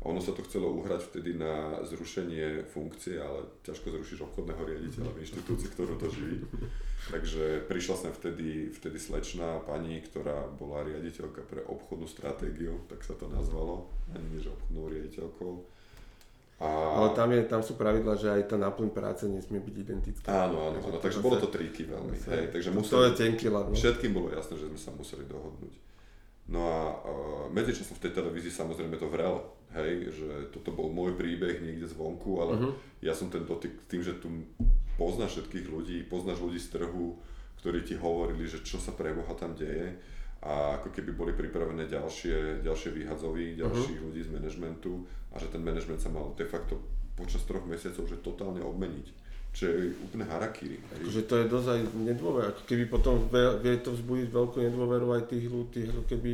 Ono 0.01 0.17
sa 0.17 0.33
to 0.33 0.41
chcelo 0.49 0.73
uhrať 0.81 1.13
vtedy 1.13 1.37
na 1.37 1.77
zrušenie 1.85 2.65
funkcie, 2.73 3.21
ale 3.21 3.45
ťažko 3.69 4.01
zrušíš 4.01 4.25
obchodného 4.33 4.63
riaditeľa 4.65 5.13
v 5.13 5.21
inštitúcii, 5.29 5.69
ktorú 5.77 6.01
to 6.01 6.09
živí. 6.09 6.41
Takže 7.13 7.69
prišla 7.69 7.97
sem 8.01 8.13
vtedy, 8.17 8.73
vtedy 8.73 8.97
slečná 8.97 9.61
pani, 9.69 10.01
ktorá 10.01 10.49
bola 10.57 10.89
riaditeľka 10.89 11.45
pre 11.45 11.61
obchodnú 11.69 12.09
stratégiu, 12.09 12.81
tak 12.89 13.05
sa 13.05 13.13
to 13.13 13.29
nazvalo, 13.29 13.93
ani 14.17 14.25
nie 14.33 14.41
že 14.41 14.49
obchodnou 14.49 14.89
riaditeľkou. 14.89 15.53
A... 16.61 16.69
Ale 16.97 17.09
tam, 17.17 17.29
je, 17.33 17.41
tam 17.45 17.61
sú 17.61 17.77
pravidla, 17.77 18.21
že 18.21 18.29
aj 18.29 18.53
tá 18.53 18.57
náplň 18.61 18.89
práce 18.93 19.25
nesmie 19.29 19.61
byť 19.65 19.75
identická. 19.81 20.29
Áno, 20.29 20.69
áno, 20.69 20.81
áno 20.81 21.01
takže 21.01 21.25
bolo 21.25 21.41
to 21.41 21.49
triky 21.49 21.89
veľmi. 21.89 22.17
Hej, 22.21 22.53
takže 22.53 22.69
museli, 22.73 22.93
to 22.93 22.99
je 23.05 23.13
tenký 23.17 23.49
lad. 23.49 23.73
No. 23.73 23.77
Všetkým 23.77 24.13
bolo 24.13 24.29
jasné, 24.33 24.61
že 24.61 24.69
sme 24.69 24.81
sa 24.81 24.93
museli 24.93 25.25
dohodnúť. 25.25 25.90
No 26.51 26.61
a 26.67 26.79
uh, 26.91 27.47
medzičasom 27.55 27.95
v 27.95 28.11
tej 28.11 28.13
televízii 28.19 28.51
samozrejme 28.51 28.99
to 28.99 29.07
vrelo 29.07 29.55
hej, 29.79 30.11
že 30.11 30.29
toto 30.51 30.75
bol 30.75 30.91
môj 30.91 31.15
príbeh 31.15 31.63
niekde 31.63 31.87
zvonku, 31.87 32.43
ale 32.43 32.53
uh-huh. 32.59 32.73
ja 32.99 33.15
som 33.15 33.31
ten 33.31 33.47
dotyk 33.47 33.87
tým, 33.87 34.03
že 34.03 34.19
tu 34.19 34.27
poznáš 34.99 35.39
všetkých 35.39 35.67
ľudí, 35.71 35.99
poznáš 36.11 36.43
ľudí 36.43 36.59
z 36.59 36.75
trhu, 36.75 37.15
ktorí 37.63 37.87
ti 37.87 37.95
hovorili, 37.95 38.51
že 38.51 38.67
čo 38.67 38.83
sa 38.83 38.91
pre 38.91 39.15
Boha 39.15 39.31
tam 39.39 39.55
deje 39.55 39.95
a 40.43 40.81
ako 40.81 40.91
keby 40.91 41.15
boli 41.15 41.33
pripravené 41.37 41.87
ďalšie, 41.87 42.65
ďalšie 42.67 42.91
výhadzovy, 42.99 43.55
mhm. 43.55 43.57
ďalších 43.63 43.99
uh-huh. 44.03 44.07
ľudí 44.11 44.21
z 44.27 44.31
manažmentu 44.35 44.93
a 45.31 45.39
že 45.39 45.47
ten 45.55 45.63
manažment 45.63 46.03
sa 46.03 46.11
mal 46.11 46.35
de 46.35 46.47
facto 46.49 46.83
počas 47.15 47.47
troch 47.47 47.63
mesiacov 47.69 48.11
že 48.11 48.19
totálne 48.19 48.65
obmeniť. 48.65 49.07
Čo 49.51 49.67
je 49.67 49.91
úplne 49.99 50.25
harakiri. 50.31 50.79
Akože 51.03 51.27
to 51.27 51.35
je 51.43 51.45
dosť 51.51 51.69
aj 51.75 51.81
nedôver, 52.07 52.45
ako 52.55 52.63
keby 52.71 52.85
potom 52.87 53.27
vie 53.33 53.75
to 53.83 53.91
vzbudiť 53.93 54.29
veľkú 54.31 54.57
nedôveru 54.63 55.07
aj 55.19 55.23
tých 55.27 55.51
ľudí, 55.51 55.91
ako 55.91 56.03
keby 56.07 56.33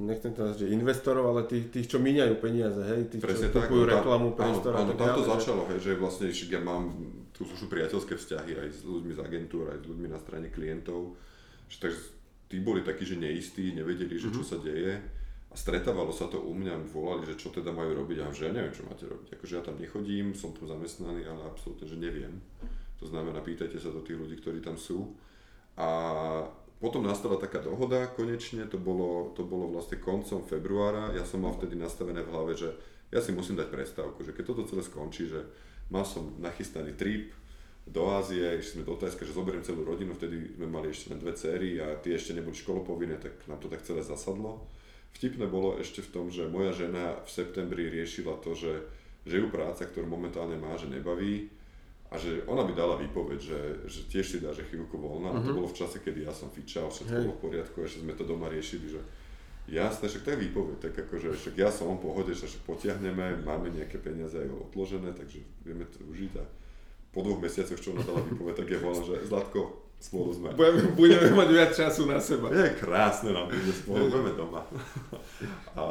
nechcem 0.00 0.32
to 0.32 0.40
nazvať, 0.42 0.66
že 0.66 0.74
investorov, 0.74 1.24
ale 1.30 1.46
tých, 1.46 1.70
tých 1.70 1.86
čo 1.86 2.00
míňajú 2.00 2.34
peniaze, 2.40 2.80
hej, 2.80 3.12
tých, 3.12 3.22
Presne 3.22 3.52
čo 3.52 3.60
kupujú 3.60 3.84
no 3.84 3.90
reklamu, 3.92 4.28
priestor 4.32 4.72
áno, 4.72 4.96
áno, 4.96 4.98
tam 4.98 5.08
to 5.12 5.24
začalo, 5.28 5.62
hej, 5.68 5.78
že 5.78 5.92
vlastne 6.00 6.26
ja 6.32 6.60
mám, 6.62 6.90
tu 7.36 7.44
sú 7.44 7.68
priateľské 7.68 8.16
vzťahy 8.16 8.52
aj 8.56 8.68
s 8.70 8.80
ľuďmi 8.88 9.12
z 9.12 9.20
agentúr, 9.20 9.70
aj 9.70 9.78
s 9.82 9.86
ľuďmi 9.86 10.08
na 10.08 10.18
strane 10.18 10.48
klientov, 10.48 11.14
že 11.68 11.76
takže 11.84 12.00
tí 12.48 12.56
boli 12.64 12.80
takí, 12.80 13.04
že 13.04 13.20
neistí, 13.20 13.76
nevedeli, 13.76 14.16
že 14.16 14.32
čo 14.32 14.42
mm-hmm. 14.42 14.50
sa 14.50 14.58
deje 14.58 15.19
a 15.50 15.54
stretávalo 15.58 16.14
sa 16.14 16.30
to 16.30 16.38
u 16.38 16.54
mňa, 16.54 16.94
volali, 16.94 17.26
že 17.26 17.34
čo 17.34 17.50
teda 17.50 17.74
majú 17.74 18.06
robiť 18.06 18.22
a 18.22 18.30
že 18.30 18.46
ja 18.46 18.54
neviem, 18.54 18.70
čo 18.70 18.86
máte 18.86 19.02
robiť. 19.10 19.34
Akože 19.34 19.58
ja 19.58 19.62
tam 19.66 19.82
nechodím, 19.82 20.30
som 20.30 20.54
tam 20.54 20.70
zamestnaný, 20.70 21.26
ale 21.26 21.42
absolútne, 21.50 21.90
že 21.90 21.98
neviem. 21.98 22.38
To 23.02 23.10
znamená, 23.10 23.42
pýtajte 23.42 23.82
sa 23.82 23.90
do 23.90 23.98
tých 23.98 24.14
ľudí, 24.14 24.38
ktorí 24.38 24.62
tam 24.62 24.78
sú. 24.78 25.10
A 25.74 25.88
potom 26.78 27.02
nastala 27.02 27.34
taká 27.36 27.58
dohoda 27.58 28.06
konečne, 28.14 28.64
to 28.70 28.78
bolo, 28.78 29.34
to 29.34 29.42
bolo 29.42 29.74
vlastne 29.74 29.98
koncom 29.98 30.46
februára, 30.46 31.12
ja 31.18 31.26
som 31.26 31.42
mal 31.42 31.52
vtedy 31.58 31.74
nastavené 31.74 32.22
v 32.22 32.30
hlave, 32.30 32.54
že 32.54 32.70
ja 33.10 33.18
si 33.18 33.34
musím 33.34 33.58
dať 33.58 33.68
prestávku, 33.74 34.22
že 34.22 34.30
keď 34.30 34.54
toto 34.54 34.70
celé 34.70 34.86
skončí, 34.86 35.26
že 35.26 35.42
mal 35.90 36.06
som 36.06 36.30
nachystaný 36.38 36.94
trip 36.94 37.34
do 37.90 38.06
Ázie, 38.06 38.54
išli 38.54 38.80
sme 38.80 38.88
do 38.88 38.94
Tajska, 38.94 39.26
že 39.26 39.34
zoberiem 39.34 39.66
celú 39.66 39.82
rodinu, 39.82 40.14
vtedy 40.14 40.54
sme 40.54 40.70
mali 40.70 40.94
ešte 40.94 41.10
len 41.10 41.18
dve 41.18 41.34
céry 41.34 41.82
a 41.82 41.98
tie 41.98 42.14
ešte 42.14 42.38
neboli 42.38 42.54
školopovinné, 42.54 43.18
tak 43.18 43.34
nám 43.50 43.58
to 43.58 43.66
tak 43.66 43.82
celé 43.82 44.00
zasadlo. 44.00 44.70
Vtipné 45.16 45.46
bolo 45.50 45.76
ešte 45.76 46.00
v 46.00 46.12
tom, 46.12 46.26
že 46.32 46.48
moja 46.48 46.72
žena 46.72 47.18
v 47.24 47.28
septembri 47.28 47.90
riešila 47.90 48.40
to, 48.40 48.56
že, 48.56 48.86
že 49.26 49.40
ju 49.40 49.46
práca, 49.52 49.84
ktorú 49.84 50.08
momentálne 50.08 50.56
má, 50.56 50.74
že 50.78 50.88
nebaví, 50.88 51.50
a 52.10 52.18
že 52.18 52.42
ona 52.50 52.66
by 52.66 52.74
dala 52.74 52.98
výpoveď, 52.98 53.38
že, 53.38 53.60
že 53.86 54.00
tiež 54.10 54.26
si 54.26 54.38
dá, 54.42 54.50
že 54.50 54.66
chvíľku 54.66 54.98
voľna. 54.98 55.30
Uh-huh. 55.30 55.38
A 55.38 55.46
to 55.46 55.54
bolo 55.54 55.70
v 55.70 55.78
čase, 55.78 56.02
kedy 56.02 56.26
ja 56.26 56.34
som 56.34 56.50
fičal, 56.50 56.90
všetko 56.90 57.14
Hej. 57.14 57.22
bolo 57.22 57.34
v 57.38 57.44
poriadku, 57.46 57.76
ešte 57.86 58.02
sme 58.02 58.18
to 58.18 58.26
doma 58.26 58.50
riešili, 58.50 58.90
že 58.90 59.00
jasné, 59.70 60.10
však 60.10 60.26
to 60.26 60.30
je 60.34 60.42
výpoveď, 60.50 60.76
tak 60.82 60.92
akože 61.06 61.38
však 61.38 61.54
ja 61.54 61.70
som 61.70 61.94
v 61.94 62.02
pohode, 62.02 62.34
že 62.34 62.50
potiahneme, 62.66 63.46
máme 63.46 63.70
nejaké 63.70 64.02
peniaze 64.02 64.34
aj 64.34 64.50
odložené, 64.50 65.14
takže 65.14 65.38
vieme 65.62 65.86
to 65.86 66.02
užiť 66.10 66.32
a 66.42 66.44
po 67.14 67.22
dvoch 67.22 67.38
mesiacoch, 67.38 67.78
čo 67.78 67.94
ona 67.94 68.02
dala 68.02 68.22
výpoveď, 68.26 68.54
tak 68.58 68.68
je 68.70 68.78
voľna, 68.82 69.02
že 69.06 69.14
Zlatko, 69.30 69.62
spolu 70.00 70.32
sme. 70.32 70.48
Budeme, 70.56 70.96
budeme 70.96 71.28
mať 71.36 71.48
viac 71.52 71.70
času 71.76 72.08
na 72.08 72.16
seba. 72.16 72.48
Je 72.48 72.72
krásne 72.80 73.36
nám 73.36 73.52
bude 73.52 73.72
spolu, 73.76 74.08
budeme 74.08 74.32
doma. 74.32 74.64
A, 75.76 75.84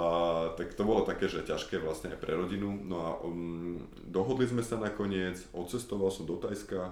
tak 0.57 0.73
to 0.73 0.81
bolo 0.81 1.05
také, 1.05 1.29
že 1.29 1.45
ťažké 1.45 1.77
vlastne 1.77 2.11
aj 2.11 2.19
pre 2.19 2.33
rodinu. 2.33 2.73
No 2.73 2.97
a 3.05 3.09
um, 3.21 3.77
dohodli 4.01 4.49
sme 4.49 4.65
sa 4.65 4.81
nakoniec, 4.81 5.37
odcestoval 5.53 6.09
som 6.09 6.25
do 6.25 6.41
Tajska, 6.41 6.89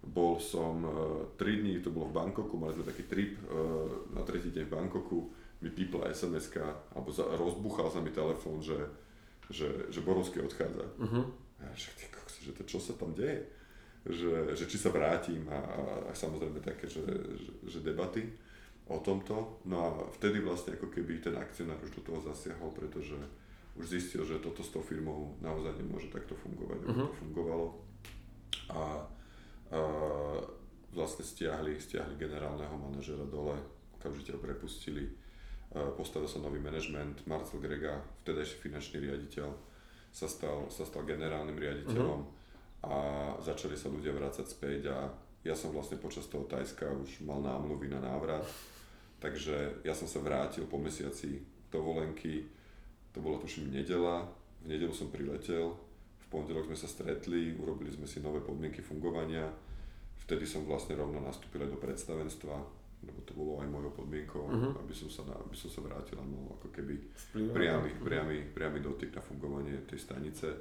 bol 0.00 0.38
som 0.38 0.74
uh, 0.86 1.36
3 1.36 1.60
dní, 1.60 1.82
to 1.82 1.90
bolo 1.90 2.08
v 2.08 2.16
Bangkoku, 2.16 2.54
mali 2.56 2.72
sme 2.78 2.86
taký 2.86 3.04
trip 3.10 3.36
uh, 3.50 4.14
na 4.14 4.22
tretí 4.22 4.48
deň 4.54 4.64
v 4.64 4.72
Bangkoku, 4.72 5.18
mi 5.60 5.68
pípla 5.68 6.08
sms 6.08 6.56
alebo 6.96 7.12
za, 7.12 7.28
rozbuchal 7.36 7.92
sa 7.92 8.00
mi 8.00 8.08
telefón, 8.08 8.64
že, 8.64 8.80
že, 9.52 9.92
že 9.92 10.00
Borovský 10.00 10.40
odchádza. 10.40 10.88
Uh-huh. 10.96 11.28
Ja, 11.60 11.68
že, 11.76 11.92
ty, 12.00 12.08
že 12.40 12.56
to 12.56 12.64
čo 12.64 12.80
sa 12.80 12.96
tam 12.96 13.12
deje? 13.12 13.44
Že, 14.06 14.56
že 14.56 14.64
či 14.64 14.80
sa 14.80 14.88
vrátim 14.88 15.44
a, 15.52 15.60
a 16.08 16.12
samozrejme 16.16 16.64
také, 16.64 16.88
že, 16.88 17.04
že, 17.36 17.50
že 17.68 17.78
debaty 17.84 18.24
o 18.88 18.96
tomto. 19.04 19.60
No 19.68 19.76
a 19.76 19.88
vtedy 20.16 20.40
vlastne 20.40 20.74
ako 20.80 20.88
keby 20.88 21.20
ten 21.20 21.36
akcionár 21.36 21.76
už 21.84 22.00
do 22.00 22.02
toho 22.02 22.20
zasiahol, 22.24 22.72
pretože 22.72 23.16
už 23.76 23.84
zistil, 23.86 24.24
že 24.24 24.40
toto 24.40 24.64
s 24.64 24.72
tou 24.72 24.80
firmou 24.80 25.36
naozaj 25.44 25.76
nemôže 25.78 26.08
takto 26.08 26.34
fungovať, 26.34 26.78
uh-huh. 26.88 27.06
to 27.06 27.16
fungovalo. 27.22 27.66
A, 28.72 28.74
a 28.74 28.80
vlastne 30.90 31.22
stiahli, 31.22 31.78
stiahli 31.78 32.18
generálneho 32.18 32.74
manažera 32.74 33.22
dole, 33.28 33.54
okamžite 34.00 34.34
ho 34.34 34.40
prepustili, 34.42 35.06
postavil 35.94 36.26
sa 36.26 36.42
nový 36.42 36.58
manažment, 36.58 37.22
Marcel 37.30 37.62
Grega, 37.62 38.02
vtedajší 38.26 38.58
finančný 38.58 39.06
riaditeľ, 39.06 39.48
sa 40.10 40.26
stal, 40.26 40.66
sa 40.66 40.82
stal 40.82 41.06
generálnym 41.06 41.54
riaditeľom. 41.54 42.20
Uh-huh 42.26 42.39
a 42.80 42.96
začali 43.44 43.76
sa 43.76 43.92
ľudia 43.92 44.16
vrácať 44.16 44.46
späť 44.48 44.88
a 44.88 44.98
ja 45.44 45.56
som 45.56 45.72
vlastne 45.72 46.00
počas 46.00 46.28
toho 46.28 46.44
Tajska 46.44 46.88
už 46.88 47.24
mal 47.24 47.40
námluvy 47.40 47.88
na 47.88 48.00
návrat, 48.00 48.44
takže 49.20 49.84
ja 49.84 49.92
som 49.92 50.08
sa 50.08 50.20
vrátil 50.20 50.64
po 50.68 50.76
mesiaci 50.76 51.40
dovolenky, 51.72 52.44
to 53.12 53.20
bola 53.20 53.40
tuším 53.40 53.72
nedela, 53.72 54.28
v 54.64 54.76
nedelu 54.76 54.92
som 54.92 55.08
priletel, 55.08 55.76
v 56.20 56.26
pondelok 56.28 56.68
sme 56.68 56.76
sa 56.76 56.88
stretli, 56.88 57.56
urobili 57.56 57.88
sme 57.92 58.04
si 58.04 58.20
nové 58.20 58.44
podmienky 58.44 58.84
fungovania, 58.84 59.48
vtedy 60.24 60.44
som 60.44 60.68
vlastne 60.68 60.96
rovno 60.96 61.20
nastúpil 61.24 61.64
do 61.64 61.80
predstavenstva, 61.80 62.56
lebo 63.00 63.18
to 63.24 63.32
bolo 63.32 63.64
aj 63.64 63.68
mojou 63.72 63.92
podmienkou, 63.96 64.44
uh-huh. 64.44 64.76
aby, 64.76 64.92
som 64.92 65.08
sa, 65.08 65.24
aby 65.24 65.56
som 65.56 65.72
sa 65.72 65.80
vrátil 65.80 66.20
a 66.20 66.24
mal 66.24 66.52
ako 66.60 66.68
keby 66.68 67.00
priamy, 67.32 67.96
priamy, 67.96 68.36
priamy 68.52 68.84
dotyk 68.84 69.16
na 69.16 69.24
fungovanie 69.24 69.88
tej 69.88 70.04
stanice 70.04 70.52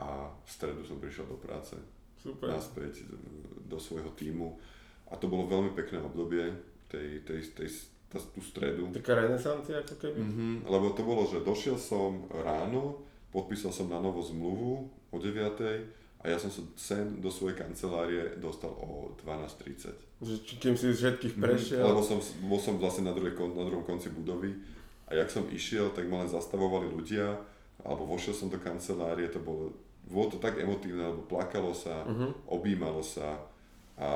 a 0.00 0.32
v 0.32 0.48
stredu 0.48 0.80
som 0.82 0.96
prišiel 0.96 1.28
do 1.28 1.36
práce. 1.36 1.76
Super. 2.20 2.52
Naspäť 2.52 3.04
do 3.68 3.76
svojho 3.80 4.12
týmu. 4.16 4.56
A 5.08 5.16
to 5.16 5.28
bolo 5.28 5.48
veľmi 5.48 5.72
pekné 5.72 6.00
obdobie 6.00 6.52
tej, 6.88 7.24
tej, 7.24 7.40
tej, 7.56 7.68
tá, 8.12 8.20
tú 8.20 8.40
stredu. 8.44 8.92
Taká 8.92 9.24
renesancia 9.24 9.80
ako 9.80 9.94
keby? 9.96 10.20
Mm-hmm, 10.20 10.54
lebo 10.68 10.92
to 10.92 11.02
bolo, 11.04 11.24
že 11.24 11.40
došiel 11.40 11.80
som 11.80 12.28
ráno, 12.28 13.00
podpísal 13.32 13.72
som 13.72 13.88
na 13.88 14.02
novo 14.02 14.20
zmluvu 14.20 14.90
o 15.10 15.16
9 15.16 16.20
a 16.20 16.24
ja 16.28 16.36
som 16.36 16.52
sa 16.52 16.60
sem 16.76 17.16
do 17.24 17.32
svojej 17.32 17.56
kancelárie 17.56 18.36
dostal 18.36 18.68
o 18.68 19.16
12.30. 19.24 20.20
Že, 20.20 20.34
kým 20.60 20.74
si 20.76 20.92
všetkých 20.92 21.34
mhm, 21.36 21.40
prešiel? 21.40 21.80
Mm, 21.80 21.88
lebo 21.88 22.00
som, 22.04 22.18
bol 22.44 22.60
som 22.60 22.76
vlastne 22.76 23.08
na, 23.08 23.16
druhej, 23.16 23.32
na 23.56 23.64
druhom 23.64 23.86
konci 23.88 24.12
budovy 24.12 24.52
a 25.08 25.16
jak 25.16 25.32
som 25.32 25.48
išiel, 25.48 25.88
tak 25.96 26.04
ma 26.04 26.20
len 26.22 26.30
zastavovali 26.30 26.92
ľudia 26.92 27.40
alebo 27.80 28.04
vošiel 28.04 28.36
som 28.36 28.52
do 28.52 28.60
kancelárie, 28.60 29.32
to 29.32 29.40
bolo 29.40 29.72
bolo 30.10 30.26
to 30.34 30.38
tak 30.42 30.58
emotívne, 30.58 31.06
lebo 31.06 31.22
plakalo 31.24 31.70
sa, 31.70 32.02
uh-huh. 32.02 32.50
objímalo 32.50 33.00
sa 33.00 33.38
a, 33.94 34.10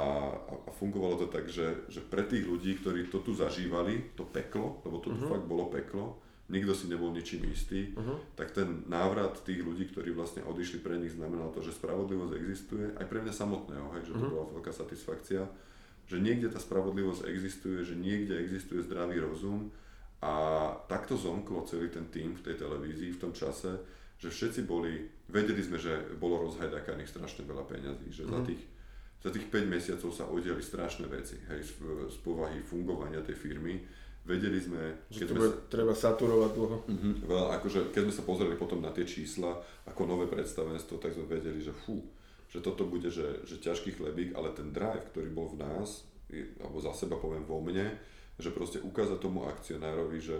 a 0.50 0.70
fungovalo 0.74 1.24
to 1.24 1.26
tak, 1.30 1.46
že, 1.46 1.86
že 1.86 2.02
pre 2.02 2.26
tých 2.26 2.42
ľudí, 2.44 2.82
ktorí 2.82 3.08
to 3.08 3.22
tu 3.22 3.30
zažívali, 3.32 4.16
to 4.18 4.26
peklo, 4.26 4.82
lebo 4.82 4.98
to 4.98 5.14
uh-huh. 5.14 5.22
tu 5.22 5.24
mhm. 5.24 5.30
fakt 5.30 5.46
bolo 5.46 5.70
peklo, 5.70 6.18
nikto 6.50 6.76
si 6.76 6.90
nebol 6.90 7.14
ničím 7.14 7.46
istý, 7.48 7.94
uh-huh. 7.94 8.36
tak 8.36 8.52
ten 8.52 8.84
návrat 8.90 9.38
tých 9.46 9.62
ľudí, 9.62 9.88
ktorí 9.94 10.12
vlastne 10.12 10.42
odišli 10.44 10.82
pre 10.82 10.98
nich, 10.98 11.14
znamenal 11.14 11.54
to, 11.54 11.62
že 11.62 11.78
spravodlivosť 11.78 12.32
existuje, 12.36 12.84
aj 12.98 13.06
pre 13.06 13.22
mňa 13.22 13.32
samotného, 13.32 13.86
hej, 13.96 14.02
že 14.10 14.12
to 14.12 14.18
uh-huh. 14.18 14.34
bola 14.34 14.44
veľká 14.60 14.72
satisfakcia, 14.74 15.46
že 16.04 16.20
niekde 16.20 16.52
tá 16.52 16.60
spravodlivosť 16.60 17.24
existuje, 17.30 17.80
že 17.80 17.96
niekde 17.96 18.36
existuje 18.36 18.84
zdravý 18.84 19.24
rozum 19.24 19.72
a 20.20 20.34
takto 20.88 21.16
zomklo 21.16 21.64
celý 21.64 21.88
ten 21.88 22.08
tým 22.12 22.36
v 22.36 22.44
tej 22.44 22.56
televízii 22.60 23.16
v 23.16 23.20
tom 23.20 23.32
čase, 23.32 23.80
že 24.18 24.28
všetci 24.30 24.60
boli, 24.64 25.04
vedeli 25.28 25.60
sme, 25.60 25.76
že 25.76 26.16
bolo 26.16 26.48
rozhajdakaných 26.48 27.10
strašne 27.10 27.42
veľa 27.44 27.64
peňazí, 27.66 28.08
že 28.10 28.24
mm. 28.24 28.30
za, 28.30 28.38
mhm. 28.40 28.46
tých, 28.46 28.62
za 29.20 29.30
tých 29.32 29.46
5 29.50 29.74
mesiacov 29.74 30.10
sa 30.14 30.24
udiali 30.28 30.62
strašné 30.62 31.06
veci, 31.10 31.36
hej, 31.50 31.60
z, 31.64 31.72
z 32.10 32.16
povahy 32.24 32.62
fungovania 32.64 33.20
tej 33.24 33.36
firmy. 33.36 33.82
Vedeli 34.24 34.56
sme... 34.56 35.04
Že 35.12 35.18
keď 35.20 35.28
sme 35.28 35.40
sa, 35.44 35.52
treba 35.68 35.92
saturovať 35.92 36.50
dlho. 36.56 36.76
Uh-huh, 36.88 37.14
veľa, 37.28 37.60
akože, 37.60 37.92
keď 37.92 38.08
sme 38.08 38.14
sa 38.16 38.24
pozreli 38.24 38.56
potom 38.56 38.80
na 38.80 38.88
tie 38.88 39.04
čísla 39.04 39.52
ako 39.84 40.08
nové 40.08 40.24
predstavenstvo, 40.32 40.96
tak 40.96 41.12
sme 41.12 41.28
vedeli, 41.28 41.60
že 41.60 41.76
fú, 41.76 42.00
že 42.48 42.64
toto 42.64 42.88
bude, 42.88 43.12
že, 43.12 43.44
že 43.44 43.60
ťažký 43.60 44.00
chlebík, 44.00 44.32
ale 44.32 44.56
ten 44.56 44.72
drive, 44.72 45.12
ktorý 45.12 45.28
bol 45.28 45.52
v 45.52 45.60
nás, 45.60 46.08
alebo 46.56 46.80
za 46.80 46.96
seba 46.96 47.20
poviem 47.20 47.44
vo 47.44 47.60
mne, 47.60 47.92
že 48.40 48.50
proste 48.50 48.80
ukázať 48.80 49.18
tomu 49.20 49.46
akcionárovi, 49.46 50.18
že 50.18 50.38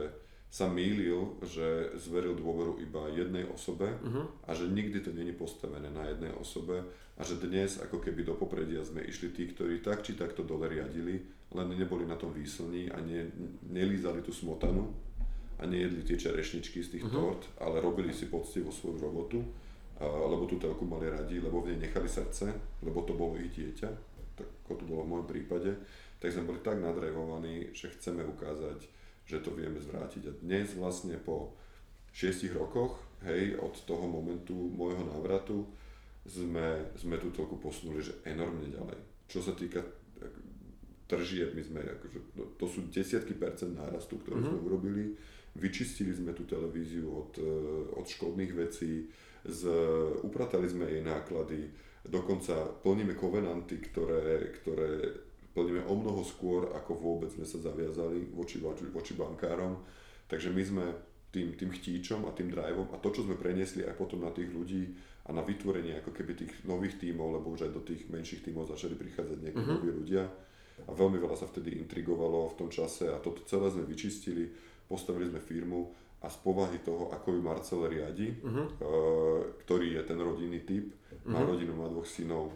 sa 0.55 0.71
mýlil, 0.71 1.35
že 1.43 1.99
zveril 1.99 2.39
dôveru 2.39 2.79
iba 2.79 3.11
jednej 3.11 3.43
osobe 3.51 3.91
uh-huh. 3.91 4.31
a 4.47 4.55
že 4.55 4.71
nikdy 4.71 5.03
to 5.03 5.11
není 5.11 5.35
postavené 5.35 5.91
na 5.91 6.07
jednej 6.07 6.31
osobe 6.39 6.79
a 7.19 7.23
že 7.27 7.43
dnes 7.43 7.83
ako 7.83 7.99
keby 7.99 8.23
do 8.23 8.39
popredia 8.39 8.87
sme 8.87 9.03
išli 9.03 9.35
tí, 9.35 9.51
ktorí 9.51 9.83
tak 9.83 10.07
či 10.07 10.15
takto 10.15 10.47
dole 10.47 10.71
riadili, 10.71 11.19
len 11.59 11.75
neboli 11.75 12.07
na 12.07 12.15
tom 12.15 12.31
výslní 12.31 12.87
a 12.95 13.03
ne, 13.03 13.35
nelízali 13.67 14.23
tú 14.23 14.31
smotanu 14.31 14.95
a 15.59 15.67
nejedli 15.67 16.07
tie 16.07 16.23
čerešničky 16.23 16.87
z 16.87 16.89
tých 16.99 17.05
uh-huh. 17.11 17.19
tort, 17.19 17.43
ale 17.59 17.83
robili 17.83 18.15
si 18.15 18.31
poctivo 18.31 18.71
svoju 18.71 19.03
robotu, 19.03 19.43
a, 19.99 20.07
lebo 20.07 20.47
tú 20.47 20.63
telku 20.63 20.87
mali 20.87 21.11
radi, 21.11 21.43
lebo 21.43 21.67
v 21.67 21.75
nej 21.75 21.91
nechali 21.91 22.07
srdce, 22.07 22.79
lebo 22.87 23.03
to 23.03 23.19
bolo 23.19 23.35
ich 23.43 23.51
dieťa, 23.51 23.91
tak 24.39 24.47
ako 24.63 24.79
to 24.79 24.85
bolo 24.87 25.03
v 25.03 25.19
môjom 25.19 25.27
prípade, 25.27 25.75
tak 26.23 26.31
sme 26.31 26.47
boli 26.47 26.63
tak 26.63 26.79
nadrevovaní, 26.79 27.75
že 27.75 27.91
chceme 27.91 28.23
ukázať 28.23 29.03
že 29.25 29.41
to 29.41 29.53
vieme 29.57 29.81
zvrátiť. 29.81 30.23
A 30.29 30.33
dnes 30.41 30.77
vlastne 30.77 31.17
po 31.17 31.57
6 32.13 32.53
rokoch, 32.55 33.01
hej, 33.25 33.57
od 33.59 33.75
toho 33.89 34.05
momentu 34.05 34.55
môjho 34.55 35.03
návratu, 35.05 35.65
sme, 36.25 36.89
sme 36.97 37.21
tú 37.21 37.29
toľku 37.33 37.61
posunuli, 37.61 38.01
že 38.01 38.17
enormne 38.25 38.65
ďalej. 38.73 38.97
Čo 39.29 39.45
sa 39.45 39.53
týka 39.53 39.85
tržieb, 41.05 41.53
my 41.53 41.63
sme, 41.63 41.81
akože, 41.85 42.19
no, 42.41 42.49
to 42.57 42.65
sú 42.65 42.89
desiatky 42.89 43.37
percent 43.37 43.77
nárastu, 43.77 44.17
ktoré 44.25 44.41
mm-hmm. 44.41 44.57
sme 44.57 44.65
urobili. 44.65 45.05
Vyčistili 45.55 46.11
sme 46.11 46.33
tú 46.35 46.49
televíziu 46.49 47.07
od, 47.13 47.33
e, 47.39 47.55
od 47.95 48.07
škodných 48.09 48.53
vecí, 48.57 49.07
z, 49.45 49.61
upratali 50.25 50.65
sme 50.65 50.89
jej 50.89 51.05
náklady, 51.05 51.69
dokonca 52.09 52.81
plníme 52.81 53.13
kovenanty, 53.13 53.77
ktoré, 53.93 54.51
ktoré 54.61 55.13
plníme 55.55 55.87
o 55.87 55.95
mnoho 55.95 56.27
skôr, 56.27 56.75
ako 56.75 56.99
vôbec 56.99 57.31
sme 57.31 57.47
sa 57.47 57.63
zaviazali 57.63 58.27
voči, 58.35 58.59
voči, 58.59 58.91
voči 58.91 59.15
bankárom. 59.15 59.79
Takže 60.27 60.51
my 60.51 60.63
sme 60.67 60.85
tým, 61.35 61.55
tým 61.59 61.71
chtíčom 61.75 62.27
a 62.27 62.35
tým 62.35 62.51
driveom 62.51 62.91
a 62.95 62.99
to, 63.03 63.11
čo 63.11 63.27
sme 63.27 63.35
preniesli 63.39 63.83
aj 63.83 63.99
potom 63.99 64.23
na 64.23 64.31
tých 64.31 64.51
ľudí 64.55 64.95
a 65.27 65.35
na 65.35 65.43
vytvorenie 65.43 65.99
ako 65.99 66.15
keby 66.15 66.39
tých 66.39 66.53
nových 66.63 67.03
tímov, 67.03 67.41
lebo 67.41 67.51
už 67.55 67.67
aj 67.67 67.73
do 67.75 67.83
tých 67.83 68.07
menších 68.07 68.47
tímov 68.47 68.71
začali 68.71 68.95
prichádzať 68.95 69.39
nejakí 69.43 69.59
uh-huh. 69.59 69.75
noví 69.75 69.91
ľudia 69.91 70.23
a 70.87 70.91
veľmi 70.91 71.19
veľa 71.19 71.35
sa 71.35 71.51
vtedy 71.51 71.75
intrigovalo 71.81 72.55
v 72.55 72.59
tom 72.59 72.69
čase 72.71 73.11
a 73.11 73.19
toto 73.19 73.43
celé 73.47 73.71
sme 73.73 73.83
vyčistili, 73.89 74.47
postavili 74.87 75.27
sme 75.27 75.43
firmu 75.43 75.91
a 76.23 76.31
z 76.31 76.37
povahy 76.45 76.79
toho, 76.87 77.11
ako 77.11 77.35
ju 77.35 77.41
Marcel 77.41 77.83
riadi, 77.89 78.31
uh-huh. 78.31 78.67
uh, 78.79 79.41
ktorý 79.67 79.99
je 79.99 80.03
ten 80.07 80.19
rodinný 80.21 80.63
typ, 80.63 80.93
uh-huh. 80.93 81.35
má 81.35 81.41
rodinu, 81.43 81.75
má 81.75 81.91
dvoch 81.91 82.07
synov, 82.07 82.55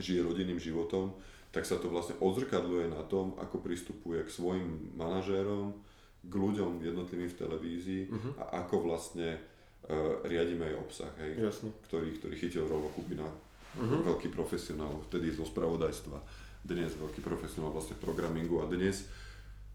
žije 0.00 0.24
rodinným 0.24 0.62
životom, 0.62 1.12
tak 1.52 1.68
sa 1.68 1.76
to 1.76 1.92
vlastne 1.92 2.16
odzrkadluje 2.18 2.88
na 2.88 3.04
tom, 3.04 3.36
ako 3.36 3.60
pristupuje 3.60 4.24
k 4.24 4.32
svojim 4.32 4.96
manažérom, 4.96 5.76
k 6.24 6.32
ľuďom 6.32 6.80
jednotlivým 6.80 7.28
v 7.28 7.38
televízii 7.38 8.02
uh-huh. 8.08 8.32
a 8.40 8.64
ako 8.64 8.88
vlastne 8.88 9.36
uh, 9.36 10.24
riadíme 10.24 10.64
aj 10.64 10.74
obsah, 10.80 11.12
hej, 11.20 11.44
Jasne. 11.44 11.70
ktorý, 11.92 12.16
ktorý 12.16 12.34
chytil 12.40 12.64
Rovo 12.64 12.88
Kubina, 12.96 13.28
uh-huh. 13.28 14.00
veľký 14.06 14.32
profesionál, 14.32 14.96
vtedy 15.12 15.28
zo 15.34 15.44
spravodajstva, 15.44 16.16
dnes 16.64 16.96
veľký 16.96 17.20
profesionál 17.20 17.74
vlastne 17.74 18.00
v 18.00 18.04
programingu 18.06 18.64
a 18.64 18.70
dnes 18.70 19.04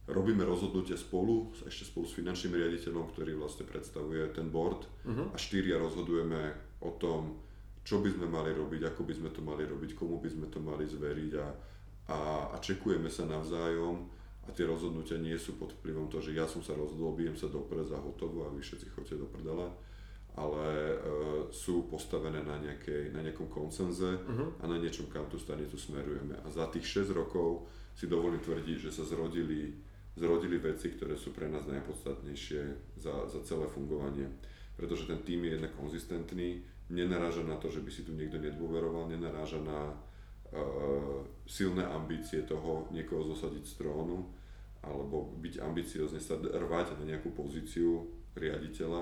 robíme 0.07 0.47
rozhodnutie 0.47 0.95
spolu, 0.95 1.51
ešte 1.67 1.83
spolu 1.83 2.07
s 2.07 2.15
finančným 2.15 2.55
riaditeľom, 2.57 3.11
ktorý 3.11 3.35
vlastne 3.35 3.67
predstavuje 3.67 4.23
ten 4.33 4.49
board 4.49 4.87
uh-huh. 5.05 5.29
a 5.29 5.37
štyria 5.37 5.77
rozhodujeme 5.77 6.57
o 6.81 6.95
tom, 6.97 7.46
čo 7.87 8.03
by 8.03 8.11
sme 8.11 8.27
mali 8.27 8.51
robiť, 8.51 8.91
ako 8.91 9.07
by 9.07 9.13
sme 9.15 9.29
to 9.31 9.39
mali 9.39 9.63
robiť, 9.63 9.95
komu 9.95 10.19
by 10.19 10.27
sme 10.27 10.51
to 10.51 10.59
mali 10.59 10.83
zveriť 10.83 11.31
a, 11.39 11.47
a, 12.11 12.19
a 12.51 12.55
čekujeme 12.59 13.07
sa 13.07 13.23
navzájom 13.23 14.11
a 14.43 14.51
tie 14.51 14.67
rozhodnutia 14.67 15.15
nie 15.15 15.39
sú 15.39 15.55
pod 15.55 15.71
vplyvom 15.79 16.11
toho, 16.11 16.19
že 16.19 16.35
ja 16.35 16.43
som 16.43 16.59
sa 16.59 16.75
rozhodol, 16.75 17.15
bijem 17.15 17.39
sa 17.39 17.47
do 17.47 17.63
preza 17.63 17.95
hotovo 17.95 18.43
a 18.43 18.51
vy 18.51 18.59
všetci 18.59 18.91
chodte 18.91 19.15
do 19.15 19.31
prdela, 19.31 19.71
ale 20.35 20.67
uh, 20.67 20.99
sú 21.47 21.87
postavené 21.87 22.43
na, 22.43 22.59
nejakej, 22.59 23.15
na 23.15 23.23
nejakom 23.23 23.47
koncenze 23.47 24.19
uh-huh. 24.19 24.59
a 24.59 24.67
na 24.67 24.83
niečom, 24.83 25.07
kam 25.07 25.31
tú 25.31 25.39
stanicu 25.39 25.79
smerujeme. 25.79 26.35
A 26.43 26.47
za 26.51 26.67
tých 26.67 27.07
6 27.07 27.15
rokov 27.15 27.71
si 27.95 28.11
dovolím 28.11 28.43
tvrdiť, 28.43 28.83
že 28.83 28.91
sa 28.91 29.07
zrodili, 29.07 29.71
zrodili 30.19 30.59
veci, 30.59 30.91
ktoré 30.91 31.15
sú 31.15 31.31
pre 31.31 31.47
nás 31.47 31.63
najpodstatnejšie 31.63 32.61
za, 32.99 33.31
za 33.31 33.39
celé 33.47 33.65
fungovanie. 33.71 34.27
Pretože 34.75 35.09
ten 35.09 35.23
tým 35.25 35.47
je 35.47 35.57
jednak 35.57 35.73
konzistentný, 35.73 36.61
nenaráža 36.89 37.43
na 37.43 37.59
to, 37.59 37.67
že 37.67 37.83
by 37.83 37.91
si 37.91 38.01
tu 38.07 38.15
niekto 38.15 38.39
nedôveroval, 38.39 39.11
nenaráža 39.11 39.59
na 39.59 39.91
uh, 39.91 41.23
silné 41.43 41.83
ambície 41.83 42.43
toho 42.47 42.87
niekoho 42.95 43.27
zosadiť 43.35 43.63
z 43.67 43.73
trónu, 43.83 44.23
alebo 44.83 45.35
byť 45.43 45.59
ambiciozne 45.59 46.21
sa 46.21 46.39
rvať 46.39 46.99
na 47.01 47.15
nejakú 47.15 47.35
pozíciu 47.35 48.07
riaditeľa, 48.37 49.01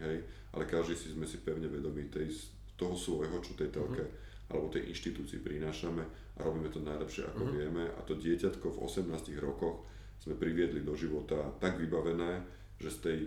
hej, 0.00 0.24
ale 0.54 0.64
každý 0.64 0.94
si 0.96 1.12
sme 1.12 1.28
si 1.28 1.42
pevne 1.42 1.68
vedomí 1.68 2.08
tej, 2.08 2.32
toho 2.78 2.96
svojho, 2.96 3.36
čo 3.42 3.58
tej 3.58 3.74
telke 3.74 4.04
uh-huh. 4.04 4.52
alebo 4.52 4.72
tej 4.72 4.88
inštitúcii 4.88 5.42
prinášame 5.42 6.02
a 6.36 6.40
robíme 6.40 6.70
to 6.70 6.80
najlepšie, 6.80 7.26
ako 7.28 7.42
uh-huh. 7.42 7.56
vieme 7.56 7.84
a 7.90 8.00
to 8.06 8.16
dieťatko 8.16 8.66
v 8.70 8.78
18 8.80 9.10
rokoch 9.42 9.84
sme 10.22 10.38
priviedli 10.38 10.80
do 10.80 10.96
života 10.96 11.36
tak 11.60 11.76
vybavené, 11.76 12.40
že 12.80 12.88
z 12.92 12.98
tej 13.02 13.18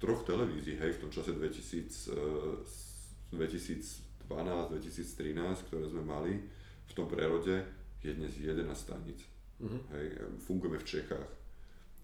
troch 0.00 0.22
televízií, 0.28 0.76
hej, 0.76 1.00
v 1.00 1.08
tom 1.08 1.10
čase 1.10 1.32
2000, 1.32 2.12
2012, 3.32 4.02
2013, 4.28 5.68
ktoré 5.68 5.84
sme 5.88 6.02
mali 6.04 6.34
v 6.86 6.92
tom 6.92 7.08
prerode, 7.08 7.64
je 8.04 8.12
dnes 8.12 8.32
11 8.36 8.62
stanic. 8.76 9.18
Uh-huh. 9.56 9.80
Hej, 9.96 10.20
fungujeme 10.44 10.76
v 10.76 10.86
Čechách. 10.86 11.30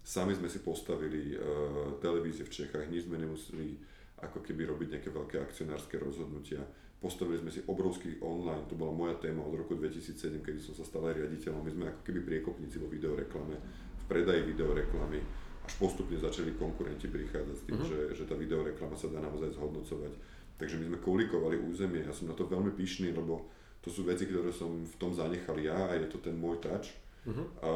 Sami 0.03 0.35
sme 0.35 0.51
si 0.51 0.59
postavili 0.59 1.37
uh, 1.37 1.95
televízie 2.01 2.43
v 2.43 2.51
Čechách, 2.51 2.91
nič 2.91 3.07
sme 3.07 3.21
nemuseli 3.21 3.79
ako 4.19 4.43
keby 4.43 4.67
robiť 4.67 4.87
nejaké 4.97 5.09
veľké 5.13 5.37
akcionárske 5.39 5.95
rozhodnutia. 5.99 6.59
Postavili 6.99 7.39
sme 7.39 7.51
si 7.51 7.59
obrovský 7.67 8.23
online, 8.23 8.67
to 8.67 8.79
bola 8.79 8.95
moja 8.95 9.15
téma 9.19 9.43
od 9.43 9.59
roku 9.59 9.75
2007, 9.75 10.39
kedy 10.39 10.59
som 10.63 10.71
sa 10.71 10.87
stal 10.87 11.03
aj 11.07 11.19
riaditeľom. 11.19 11.59
My 11.59 11.71
sme 11.71 11.85
ako 11.91 12.01
keby 12.07 12.19
priekopníci 12.23 12.79
vo 12.79 12.87
videoreklame, 12.87 13.55
v 13.99 14.03
predaji 14.07 14.43
videoreklamy 14.55 15.42
až 15.63 15.73
postupne 15.79 16.19
začali 16.19 16.53
konkurenti 16.59 17.07
prichádzať 17.07 17.55
s 17.55 17.63
tým, 17.63 17.75
uh-huh. 17.79 17.89
že, 17.89 17.99
že 18.19 18.23
tá 18.27 18.35
videoreklama 18.35 18.95
sa 18.99 19.07
dá 19.07 19.23
naozaj 19.23 19.55
zhodnocovať. 19.55 20.13
Takže 20.59 20.75
my 20.79 20.85
sme 20.91 20.99
kolikovali 20.99 21.57
územie, 21.59 22.03
ja 22.03 22.13
som 22.13 22.29
na 22.29 22.35
to 22.35 22.45
veľmi 22.45 22.75
pyšný, 22.75 23.15
lebo 23.15 23.47
to 23.83 23.91
sú 23.91 24.07
veci, 24.07 24.27
ktoré 24.27 24.51
som 24.51 24.83
v 24.83 24.95
tom 24.95 25.11
zanechal 25.11 25.59
ja 25.59 25.75
a 25.75 25.95
je 25.95 26.07
to 26.07 26.19
ten 26.19 26.35
môj 26.35 26.59
touch. 26.63 26.91
Uh-huh. 27.23 27.47
A, 27.63 27.71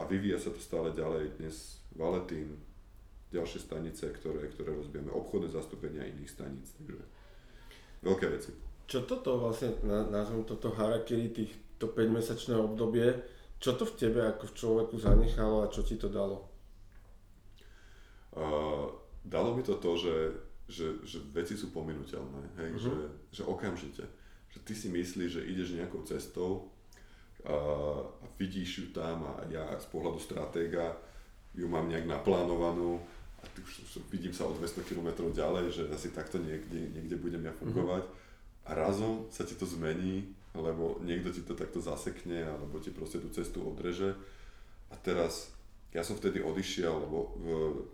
a 0.00 0.02
vyvíja 0.04 0.36
sa 0.36 0.52
to 0.52 0.60
stále 0.60 0.92
ďalej. 0.92 1.40
Dnes 1.40 1.80
Valetín, 1.96 2.60
ďalšie 3.32 3.60
stanice, 3.64 4.12
ktoré, 4.12 4.48
ktoré 4.52 4.76
rozbijeme, 4.76 5.08
obchodné 5.12 5.48
zastúpenia 5.48 6.04
iných 6.04 6.30
staníc. 6.30 6.72
Takže 6.76 7.00
veľké 8.04 8.26
veci. 8.28 8.50
Čo 8.86 9.08
toto 9.08 9.40
vlastne, 9.40 9.74
nazvem 9.84 10.46
toto 10.46 10.70
harakiri, 10.70 11.32
tých, 11.32 11.52
to 11.80 11.90
5-mesačné 11.90 12.54
obdobie, 12.54 13.18
čo 13.58 13.74
to 13.74 13.88
v 13.88 13.96
tebe 13.96 14.20
ako 14.22 14.52
v 14.52 14.56
človeku 14.56 14.94
zanechalo 15.00 15.64
a 15.64 15.72
čo 15.72 15.80
ti 15.82 15.96
to 15.96 16.12
dalo? 16.12 16.55
Uh, 18.36 18.92
dalo 19.24 19.56
mi 19.56 19.64
to 19.64 19.80
to, 19.80 19.96
že, 19.96 20.16
že, 20.68 20.86
že 21.08 21.18
veci 21.32 21.56
sú 21.56 21.72
pominuteľné, 21.72 22.42
hej? 22.60 22.70
Uh-huh. 22.76 22.84
Že, 22.84 22.92
že 23.32 23.42
okamžite. 23.48 24.04
Že 24.52 24.58
ty 24.60 24.72
si 24.76 24.88
myslíš, 24.92 25.30
že 25.40 25.48
ideš 25.48 25.72
nejakou 25.72 26.04
cestou 26.04 26.68
a, 27.48 27.56
a 28.04 28.26
vidíš 28.36 28.70
ju 28.78 28.86
tam 28.92 29.24
a 29.24 29.40
ja 29.48 29.72
z 29.80 29.86
pohľadu 29.88 30.20
stratéga 30.20 31.00
ju 31.56 31.64
mám 31.64 31.88
nejak 31.88 32.04
naplánovanú 32.04 33.00
a 33.40 33.44
ty 33.56 33.64
už, 33.64 33.72
už 33.88 33.92
vidím 34.12 34.36
sa 34.36 34.44
o 34.44 34.52
200 34.52 34.84
km 34.84 35.32
ďalej, 35.32 35.66
že 35.72 35.82
asi 35.88 36.12
takto 36.12 36.36
niekde, 36.36 36.92
niekde 36.92 37.16
budem 37.16 37.40
ja 37.40 37.56
fungovať 37.56 38.04
uh-huh. 38.04 38.68
a 38.68 38.70
razom 38.76 39.32
sa 39.32 39.48
ti 39.48 39.56
to 39.56 39.64
zmení, 39.64 40.28
lebo 40.52 41.00
niekto 41.00 41.32
ti 41.32 41.40
to 41.40 41.56
takto 41.56 41.80
zasekne 41.80 42.44
alebo 42.44 42.76
ti 42.84 42.92
proste 42.92 43.16
tú 43.16 43.32
cestu 43.32 43.64
odreže 43.64 44.12
a 44.92 44.94
teraz 45.00 45.55
ja 45.94 46.02
som 46.04 46.18
vtedy 46.18 46.42
odišiel, 46.42 46.92
lebo 46.92 47.36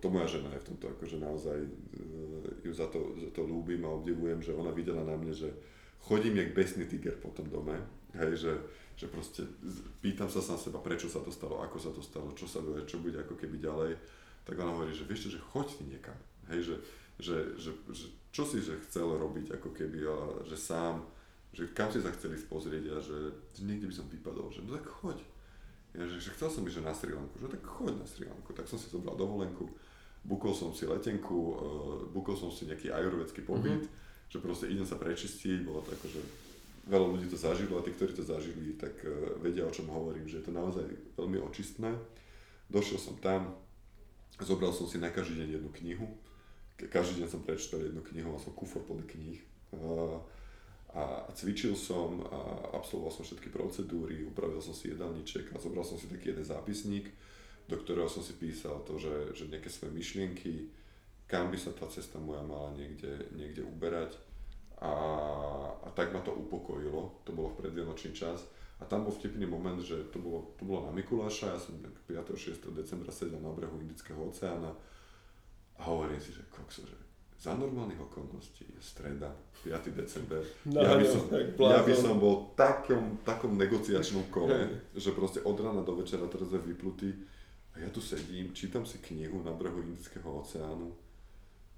to 0.01 0.07
moja 0.11 0.27
žena 0.27 0.51
je 0.57 0.63
v 0.65 0.69
tomto 0.75 0.87
akože 0.97 1.17
naozaj 1.23 1.59
uh, 1.61 2.65
ju 2.65 2.73
za 2.73 2.89
to, 2.89 3.15
za 3.19 3.31
to 3.31 3.43
ľúbim 3.47 3.83
a 3.87 3.95
obdivujem, 3.95 4.43
že 4.43 4.57
ona 4.57 4.75
videla 4.75 5.07
na 5.07 5.15
mne, 5.15 5.31
že 5.31 5.51
chodím 6.03 6.37
jak 6.37 6.55
besný 6.55 6.85
tiger 6.87 7.15
po 7.23 7.31
tom 7.31 7.47
dome, 7.47 7.79
hej, 8.19 8.35
že, 8.35 8.53
že 8.99 9.07
proste 9.07 9.47
pýtam 10.03 10.27
sa 10.27 10.43
sám 10.43 10.59
seba, 10.59 10.83
prečo 10.83 11.07
sa 11.07 11.23
to 11.23 11.31
stalo, 11.31 11.63
ako 11.63 11.79
sa 11.79 11.91
to 11.95 12.03
stalo, 12.03 12.35
čo 12.35 12.51
sa 12.51 12.59
bude, 12.59 12.83
čo 12.91 12.99
bude 12.99 13.23
ako 13.23 13.39
keby 13.39 13.63
ďalej, 13.63 13.95
tak 14.43 14.59
ona 14.59 14.75
hovorí, 14.75 14.91
že 14.91 15.07
vieš 15.07 15.31
že 15.31 15.41
choď 15.55 15.79
ty 15.79 15.83
niekam, 15.87 16.19
hej, 16.51 16.75
že, 16.75 16.77
že, 17.23 17.37
že, 17.55 17.71
že 17.95 18.07
čo 18.35 18.43
si 18.43 18.59
že 18.59 18.83
chcel 18.89 19.07
robiť 19.07 19.55
ako 19.55 19.71
keby, 19.71 19.99
a 20.11 20.17
že 20.43 20.59
sám, 20.59 21.07
že 21.53 21.71
kam 21.71 21.93
si 21.93 22.01
sa 22.01 22.11
chceli 22.11 22.41
pozrieť 22.41 22.85
a 22.91 22.99
že 22.99 23.17
niekde 23.63 23.87
by 23.87 23.95
som 23.95 24.09
vypadol, 24.09 24.49
že 24.51 24.65
no 24.65 24.75
tak 24.75 24.89
choď, 24.89 25.21
ja, 25.93 26.05
že, 26.09 26.17
že 26.25 26.33
chcel 26.33 26.49
som 26.49 26.65
ísť 26.65 26.81
na 26.81 26.97
Sri 26.97 27.13
Lanku, 27.13 27.37
že 27.37 27.53
tak 27.53 27.61
choď 27.61 28.01
na 28.01 28.07
Sri 28.09 28.25
Lanku. 28.25 28.57
Tak 28.57 28.65
som 28.65 28.81
si 28.81 28.89
zobral 28.89 29.13
dovolenku, 29.13 29.69
bukol 30.25 30.57
som 30.57 30.73
si 30.73 30.89
letenku, 30.89 31.37
uh, 31.37 31.57
bukol 32.09 32.33
som 32.33 32.49
si 32.49 32.65
nejaký 32.65 32.89
ajurvedský 32.89 33.45
pobyt, 33.45 33.85
mm-hmm. 33.85 34.31
že 34.33 34.39
proste 34.41 34.73
idem 34.73 34.89
sa 34.89 34.97
prečistiť, 34.97 35.69
bolo 35.69 35.85
to 35.85 35.93
akože 35.93 36.21
veľa 36.89 37.07
ľudí 37.13 37.27
to 37.29 37.37
zažilo 37.37 37.79
a 37.79 37.85
tí, 37.85 37.93
ktorí 37.93 38.17
to 38.17 38.25
zažili, 38.25 38.73
tak 38.81 38.97
uh, 39.05 39.37
vedia, 39.45 39.69
o 39.69 39.75
čom 39.75 39.93
hovorím, 39.93 40.25
že 40.25 40.41
je 40.41 40.49
to 40.49 40.53
naozaj 40.57 40.87
veľmi 41.21 41.37
očistné. 41.45 41.93
Došiel 42.73 42.97
som 42.97 43.21
tam, 43.21 43.53
zobral 44.41 44.73
som 44.73 44.89
si 44.89 44.97
na 44.97 45.13
každý 45.13 45.45
deň 45.45 45.61
jednu 45.61 45.71
knihu, 45.77 46.09
každý 46.89 47.21
deň 47.21 47.29
som 47.29 47.45
prečítal 47.45 47.85
jednu 47.85 48.01
knihu, 48.01 48.33
mal 48.33 48.41
som 48.41 48.57
kufor 48.57 48.81
plný 48.89 49.05
kníh. 49.05 49.39
Uh, 49.77 50.25
a 50.93 51.25
cvičil 51.33 51.73
som 51.73 52.21
a 52.29 52.41
absolvoval 52.77 53.09
som 53.09 53.25
všetky 53.25 53.49
procedúry, 53.49 54.29
upravil 54.29 54.61
som 54.61 54.77
si 54.77 54.93
jedálniček 54.93 55.57
a 55.57 55.63
zobral 55.63 55.89
som 55.89 55.97
si 55.97 56.05
taký 56.05 56.37
jeden 56.37 56.45
zápisník, 56.45 57.09
do 57.65 57.81
ktorého 57.81 58.13
som 58.13 58.21
si 58.21 58.37
písal 58.37 58.85
to, 58.85 59.01
že, 59.01 59.33
že 59.33 59.49
nejaké 59.49 59.73
svoje 59.73 59.97
myšlienky, 59.97 60.69
kam 61.25 61.49
by 61.49 61.57
sa 61.57 61.73
tá 61.73 61.89
cesta 61.89 62.21
moja 62.21 62.45
mala 62.45 62.77
niekde, 62.77 63.33
niekde 63.33 63.65
uberať 63.65 64.21
a, 64.85 64.93
a 65.81 65.89
tak 65.97 66.13
ma 66.13 66.21
to 66.21 66.37
upokojilo, 66.37 67.25
to 67.25 67.33
bolo 67.33 67.57
v 67.57 67.65
predvianočný 67.65 68.13
čas 68.13 68.45
a 68.77 68.85
tam 68.85 69.09
bol 69.09 69.17
vtipný 69.17 69.49
moment, 69.49 69.81
že 69.81 70.13
to 70.13 70.21
bolo, 70.21 70.53
to 70.61 70.69
bolo 70.69 70.85
na 70.85 70.93
Mikuláša, 70.93 71.57
ja 71.57 71.61
som 71.63 71.79
5. 71.81 72.37
6. 72.37 72.69
decembra 72.77 73.09
sedel 73.09 73.41
na 73.41 73.49
brehu 73.49 73.81
Indického 73.81 74.21
oceána 74.29 74.77
a 75.79 75.83
hovorím 75.89 76.21
si, 76.21 76.37
že 76.37 76.45
kokso, 76.53 76.85
že 76.85 76.99
za 77.43 77.59
normálnych 77.59 77.99
okolností 77.99 78.71
je 78.71 78.79
streda, 78.79 79.35
5. 79.67 79.91
december. 79.99 80.39
No, 80.63 80.79
ja, 80.79 80.95
by 80.95 81.07
som, 81.07 81.23
ja 81.59 81.83
by 81.83 81.95
som 81.95 82.15
bol 82.23 82.35
v 82.47 82.47
takom, 82.55 83.19
takom 83.27 83.59
negociačnom 83.59 84.31
kole, 84.31 84.87
že 84.95 85.11
proste 85.11 85.43
od 85.43 85.59
rána 85.59 85.83
do 85.83 85.99
večera 85.99 86.23
teraz 86.31 86.55
je 86.55 86.63
vyplutý 86.63 87.11
a 87.75 87.83
ja 87.83 87.91
tu 87.91 87.99
sedím, 87.99 88.55
čítam 88.55 88.87
si 88.87 89.03
knihu 89.03 89.43
na 89.43 89.51
brehu 89.51 89.83
Indického 89.83 90.39
oceánu, 90.39 90.95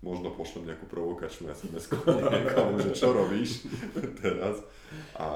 možno 0.04 0.36
pošlem 0.36 0.68
nejakú 0.68 0.84
provokačnú 0.84 1.48
SMS 1.48 1.88
niekomu, 1.96 2.76
že 2.84 2.92
čo 2.92 3.16
robíš 3.16 3.64
teraz. 4.20 4.60
A, 5.16 5.28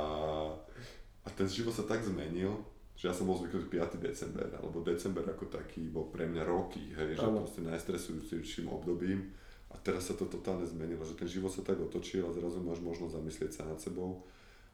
a 1.24 1.28
ten 1.32 1.48
život 1.48 1.72
sa 1.72 1.88
tak 1.88 2.04
zmenil, 2.04 2.52
že 3.00 3.08
ja 3.08 3.16
som 3.16 3.24
bol 3.24 3.40
zvyknutý 3.40 3.80
5. 3.80 3.96
december, 3.96 4.52
alebo 4.60 4.84
december 4.84 5.24
ako 5.24 5.48
taký 5.48 5.88
bol 5.88 6.12
pre 6.12 6.28
mňa 6.28 6.44
roky, 6.44 6.92
hej, 6.92 7.16
že 7.16 7.24
proste 7.24 7.64
najstresujúcejším 7.64 8.68
obdobím 8.68 9.47
a 9.68 9.76
teraz 9.76 10.08
sa 10.08 10.16
to 10.16 10.24
totálne 10.24 10.64
zmenilo, 10.64 11.04
že 11.04 11.12
ten 11.12 11.28
život 11.28 11.52
sa 11.52 11.60
tak 11.60 11.76
otočil 11.76 12.24
a 12.24 12.32
zrazu 12.32 12.64
máš 12.64 12.80
možnosť 12.80 13.20
zamyslieť 13.20 13.52
sa 13.52 13.62
nad 13.68 13.76
sebou. 13.76 14.24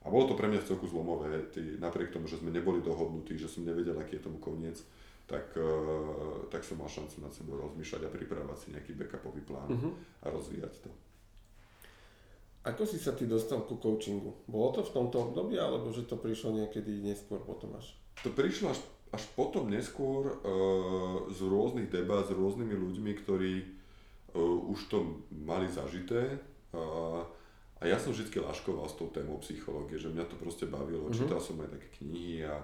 A 0.05 0.13
bolo 0.13 0.31
to 0.31 0.39
pre 0.39 0.47
mňa 0.47 0.69
celku 0.69 0.87
zlomové, 0.87 1.49
ty, 1.51 1.81
napriek 1.81 2.13
tomu, 2.13 2.29
že 2.29 2.39
sme 2.39 2.53
neboli 2.53 2.85
dohodnutí, 2.85 3.35
že 3.41 3.49
som 3.49 3.65
nevedel, 3.65 3.97
aký 3.97 4.21
je 4.21 4.27
tomu 4.29 4.39
koniec, 4.39 4.79
tak, 5.25 5.57
uh, 5.57 6.45
tak 6.53 6.61
som 6.61 6.77
mal 6.77 6.87
šancu 6.87 7.25
nad 7.25 7.33
sebou 7.33 7.57
rozmýšľať 7.57 8.05
a 8.05 8.13
pripravať 8.13 8.57
si 8.61 8.67
nejaký 8.77 8.93
backupový 8.95 9.41
plán 9.41 9.73
uh-huh. 9.73 9.93
a 10.21 10.27
rozvíjať 10.29 10.85
to. 10.85 10.91
Ako 12.65 12.85
si 12.85 13.01
sa 13.01 13.17
ty 13.17 13.25
dostal 13.25 13.65
ku 13.65 13.81
coachingu? 13.81 14.45
Bolo 14.45 14.77
to 14.77 14.81
v 14.85 14.93
tomto 14.93 15.33
období, 15.33 15.57
alebo 15.57 15.93
že 15.93 16.05
to 16.05 16.21
prišlo 16.21 16.53
niekedy 16.53 17.01
neskôr 17.01 17.41
potom 17.41 17.73
až? 17.77 17.97
To 18.25 18.33
prišlo 18.33 18.73
až, 18.73 18.81
až 19.17 19.25
potom 19.33 19.73
neskôr 19.73 20.37
uh, 20.37 21.29
z 21.33 21.41
rôznych 21.49 21.89
debát 21.89 22.29
s 22.29 22.33
rôznymi 22.37 22.77
ľuďmi, 22.77 23.13
ktorí 23.25 23.74
už 24.43 24.91
to 24.91 25.23
mali 25.31 25.71
zažité 25.71 26.43
uh, 26.75 27.23
a 27.81 27.83
ja 27.87 28.01
som 28.01 28.17
vždy 28.17 28.33
laškoval 28.41 28.89
s 28.89 28.97
tou 28.97 29.13
témou 29.13 29.37
psychológie, 29.45 30.01
že 30.01 30.09
mňa 30.09 30.25
to 30.25 30.41
proste 30.41 30.65
bavilo, 30.67 31.07
mm-hmm. 31.07 31.21
čítal 31.21 31.37
som 31.37 31.61
aj 31.61 31.77
také 31.77 31.89
knihy 32.01 32.47
a, 32.49 32.57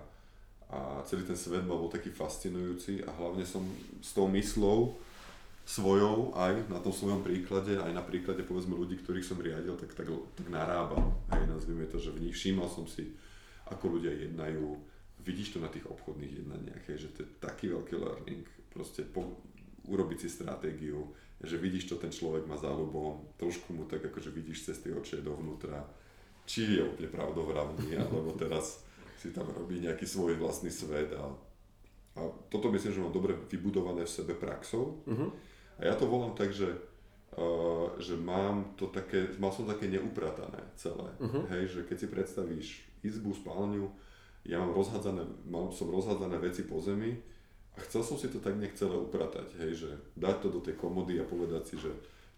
a 0.73 1.05
celý 1.05 1.29
ten 1.29 1.37
svet 1.37 1.67
bol 1.69 1.93
taký 1.93 2.09
fascinujúci 2.09 3.05
a 3.05 3.11
hlavne 3.13 3.45
som 3.45 3.61
s 4.01 4.17
tou 4.17 4.31
myslou 4.33 4.97
svojou 5.69 6.35
aj 6.35 6.67
na 6.67 6.81
tom 6.83 6.91
svojom 6.91 7.23
príklade, 7.23 7.79
aj 7.79 7.93
na 7.95 8.03
príklade 8.03 8.43
povedzme 8.43 8.75
ľudí, 8.75 8.99
ktorých 8.99 9.27
som 9.27 9.39
riadil, 9.39 9.77
tak, 9.79 9.95
tak, 9.95 10.09
tak 10.11 10.47
narábam. 10.51 11.15
Hej, 11.31 11.47
nazvime 11.47 11.87
to, 11.87 12.01
že 12.01 12.11
v 12.11 12.27
nich 12.27 12.35
všímal 12.35 12.67
som 12.67 12.89
si, 12.91 13.15
ako 13.71 14.01
ľudia 14.01 14.11
jednajú, 14.11 14.75
vidíš 15.21 15.55
to 15.55 15.59
na 15.61 15.69
tých 15.69 15.87
obchodných 15.87 16.43
jednaniach, 16.43 16.83
hej, 16.91 17.07
že 17.07 17.09
to 17.13 17.19
je 17.23 17.29
taký 17.45 17.71
veľký 17.71 17.95
learning, 18.01 18.43
proste 18.73 19.05
po, 19.05 19.37
urobiť 19.85 20.27
si 20.27 20.29
stratégiu, 20.33 21.07
že 21.41 21.57
vidíš, 21.57 21.89
čo 21.89 21.97
ten 21.97 22.13
človek 22.13 22.45
má 22.45 22.57
za 22.61 22.69
ľubom, 22.69 23.33
trošku 23.41 23.73
mu 23.73 23.89
tak 23.89 24.05
akože 24.05 24.29
vidíš 24.29 24.71
cez 24.71 24.77
tie 24.85 24.93
oči 24.93 25.25
dovnútra, 25.25 25.81
či 26.45 26.77
je 26.77 26.83
úplne 26.85 27.09
pravdovravný, 27.09 27.97
alebo 27.97 28.37
teraz 28.37 28.85
si 29.17 29.33
tam 29.33 29.49
robí 29.53 29.81
nejaký 29.81 30.05
svoj 30.05 30.37
vlastný 30.37 30.73
svet 30.73 31.13
a, 31.17 31.29
a 32.17 32.21
toto 32.49 32.73
myslím, 32.73 32.93
že 32.93 33.05
mám 33.05 33.13
dobre 33.13 33.37
vybudované 33.49 34.05
v 34.05 34.13
sebe 34.13 34.33
praxou. 34.37 35.01
Uh-huh. 35.05 35.29
A 35.81 35.89
ja 35.89 35.95
to 35.97 36.09
volám 36.09 36.37
tak, 36.37 36.53
že, 36.53 36.69
uh, 37.37 37.93
že 38.01 38.17
mám 38.17 38.77
to 38.77 38.89
také, 38.89 39.33
mal 39.41 39.53
som 39.53 39.69
také 39.69 39.89
neupratané 39.89 40.61
celé. 40.77 41.09
Uh-huh. 41.21 41.45
Hej, 41.53 41.73
že 41.73 41.81
keď 41.89 41.97
si 41.97 42.07
predstavíš 42.09 42.69
izbu, 43.01 43.33
spálňu, 43.33 43.89
ja 44.45 44.57
mám 44.61 44.73
rozhádzané, 44.73 45.25
mal 45.49 45.69
som 45.73 45.93
rozhádzané 45.93 46.37
veci 46.41 46.65
po 46.65 46.81
zemi, 46.81 47.21
chcel 47.79 48.03
som 48.03 48.17
si 48.19 48.27
to 48.27 48.43
tak 48.43 48.59
nejak 48.59 48.75
celé 48.75 48.97
upratať, 48.99 49.47
hej, 49.63 49.87
že 49.87 49.91
dať 50.19 50.37
to 50.43 50.49
do 50.51 50.61
tej 50.63 50.75
komody 50.75 51.19
a 51.23 51.25
povedať 51.29 51.63
si, 51.71 51.77
že 51.79 51.91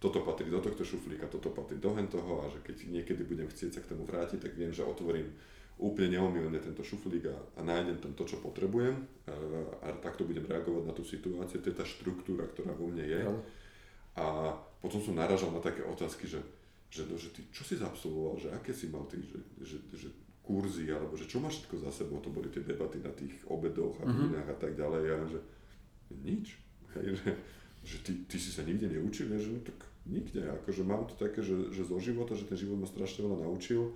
toto 0.02 0.26
patrí 0.26 0.50
do 0.50 0.58
tohto 0.58 0.82
šuflíka, 0.82 1.30
toto 1.30 1.54
patrí 1.54 1.78
do 1.78 1.94
toho 2.10 2.42
a 2.42 2.50
že 2.50 2.58
keď 2.66 2.90
niekedy 2.90 3.22
budem 3.22 3.46
chcieť 3.46 3.70
sa 3.78 3.80
k 3.80 3.94
tomu 3.94 4.02
vrátiť, 4.02 4.42
tak 4.42 4.58
viem, 4.58 4.74
že 4.74 4.82
otvorím 4.82 5.30
úplne 5.78 6.18
neomilne 6.18 6.58
tento 6.58 6.82
šuflík 6.82 7.30
a, 7.30 7.36
a 7.56 7.60
nájdem 7.62 7.98
tam 8.02 8.12
to, 8.18 8.26
čo 8.26 8.42
potrebujem 8.42 8.98
a, 9.30 9.34
a 9.82 9.88
takto 10.02 10.26
budem 10.26 10.44
reagovať 10.44 10.84
na 10.84 10.94
tú 10.94 11.06
situáciu. 11.06 11.62
To 11.62 11.70
je 11.70 11.78
tá 11.78 11.86
štruktúra, 11.86 12.44
ktorá 12.50 12.74
vo 12.74 12.90
mne 12.90 13.06
je. 13.06 13.20
Ja. 13.22 13.32
A 14.18 14.26
potom 14.82 15.00
som 15.00 15.16
naražal 15.16 15.54
na 15.54 15.62
také 15.62 15.80
otázky, 15.86 16.28
že, 16.28 16.42
že, 16.90 17.06
no, 17.08 17.16
že 17.16 17.32
ty, 17.32 17.46
čo 17.54 17.64
si 17.64 17.78
absolvoval, 17.78 18.36
že 18.42 18.52
aké 18.52 18.74
si 18.74 18.90
mal 18.92 19.06
ty, 19.08 19.22
že, 19.22 19.38
že, 19.64 19.76
že 19.96 20.08
kurzy, 20.42 20.90
alebo 20.90 21.14
že 21.14 21.30
čo 21.30 21.38
máš 21.38 21.62
všetko 21.62 21.76
za 21.86 21.90
sebou, 21.94 22.18
to 22.18 22.34
boli 22.34 22.50
tie 22.50 22.66
debaty 22.66 22.98
na 22.98 23.14
tých 23.14 23.32
obedoch 23.46 23.94
a 24.02 24.10
mm-hmm. 24.10 24.50
a 24.50 24.54
tak 24.58 24.74
ďalej, 24.74 25.04
a 25.14 25.16
že 25.30 25.38
nič, 26.18 26.58
hej, 26.98 27.14
že, 27.16 27.28
že 27.86 27.96
ty, 28.02 28.12
ty 28.26 28.36
si 28.36 28.50
sa 28.50 28.66
nikde 28.66 28.90
neučil, 28.90 29.30
že 29.38 29.50
no 29.54 29.62
tak 29.62 29.78
nikde, 30.02 30.42
akože 30.62 30.82
mám 30.82 31.06
to 31.06 31.14
také, 31.14 31.46
že, 31.46 31.70
že 31.70 31.86
zo 31.86 31.98
života, 32.02 32.34
že 32.34 32.50
ten 32.50 32.58
život 32.58 32.82
ma 32.82 32.90
strašne 32.90 33.22
veľa 33.22 33.46
naučil, 33.46 33.94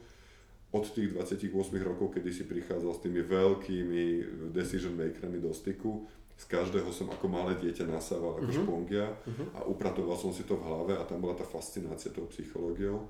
od 0.74 0.84
tých 0.92 1.14
28 1.14 1.50
rokov, 1.82 2.14
kedy 2.14 2.30
si 2.30 2.44
prichádzal 2.44 2.92
s 2.94 3.02
tými 3.02 3.22
veľkými 3.22 4.04
decision 4.50 4.98
makermi 4.98 5.38
do 5.38 5.54
styku, 5.54 6.06
z 6.36 6.44
každého 6.52 6.92
som 6.92 7.08
ako 7.08 7.32
malé 7.32 7.56
dieťa 7.56 7.88
nasával 7.88 8.36
ako 8.36 8.50
mm-hmm. 8.52 8.60
špongia 8.60 9.06
uh-huh. 9.08 9.46
a 9.56 9.58
upratoval 9.64 10.20
som 10.20 10.36
si 10.36 10.44
to 10.44 10.60
v 10.60 10.68
hlave 10.68 10.92
a 11.00 11.08
tam 11.08 11.24
bola 11.24 11.32
tá 11.32 11.48
fascinácia 11.48 12.12
tou 12.12 12.28
psychológiou, 12.28 13.08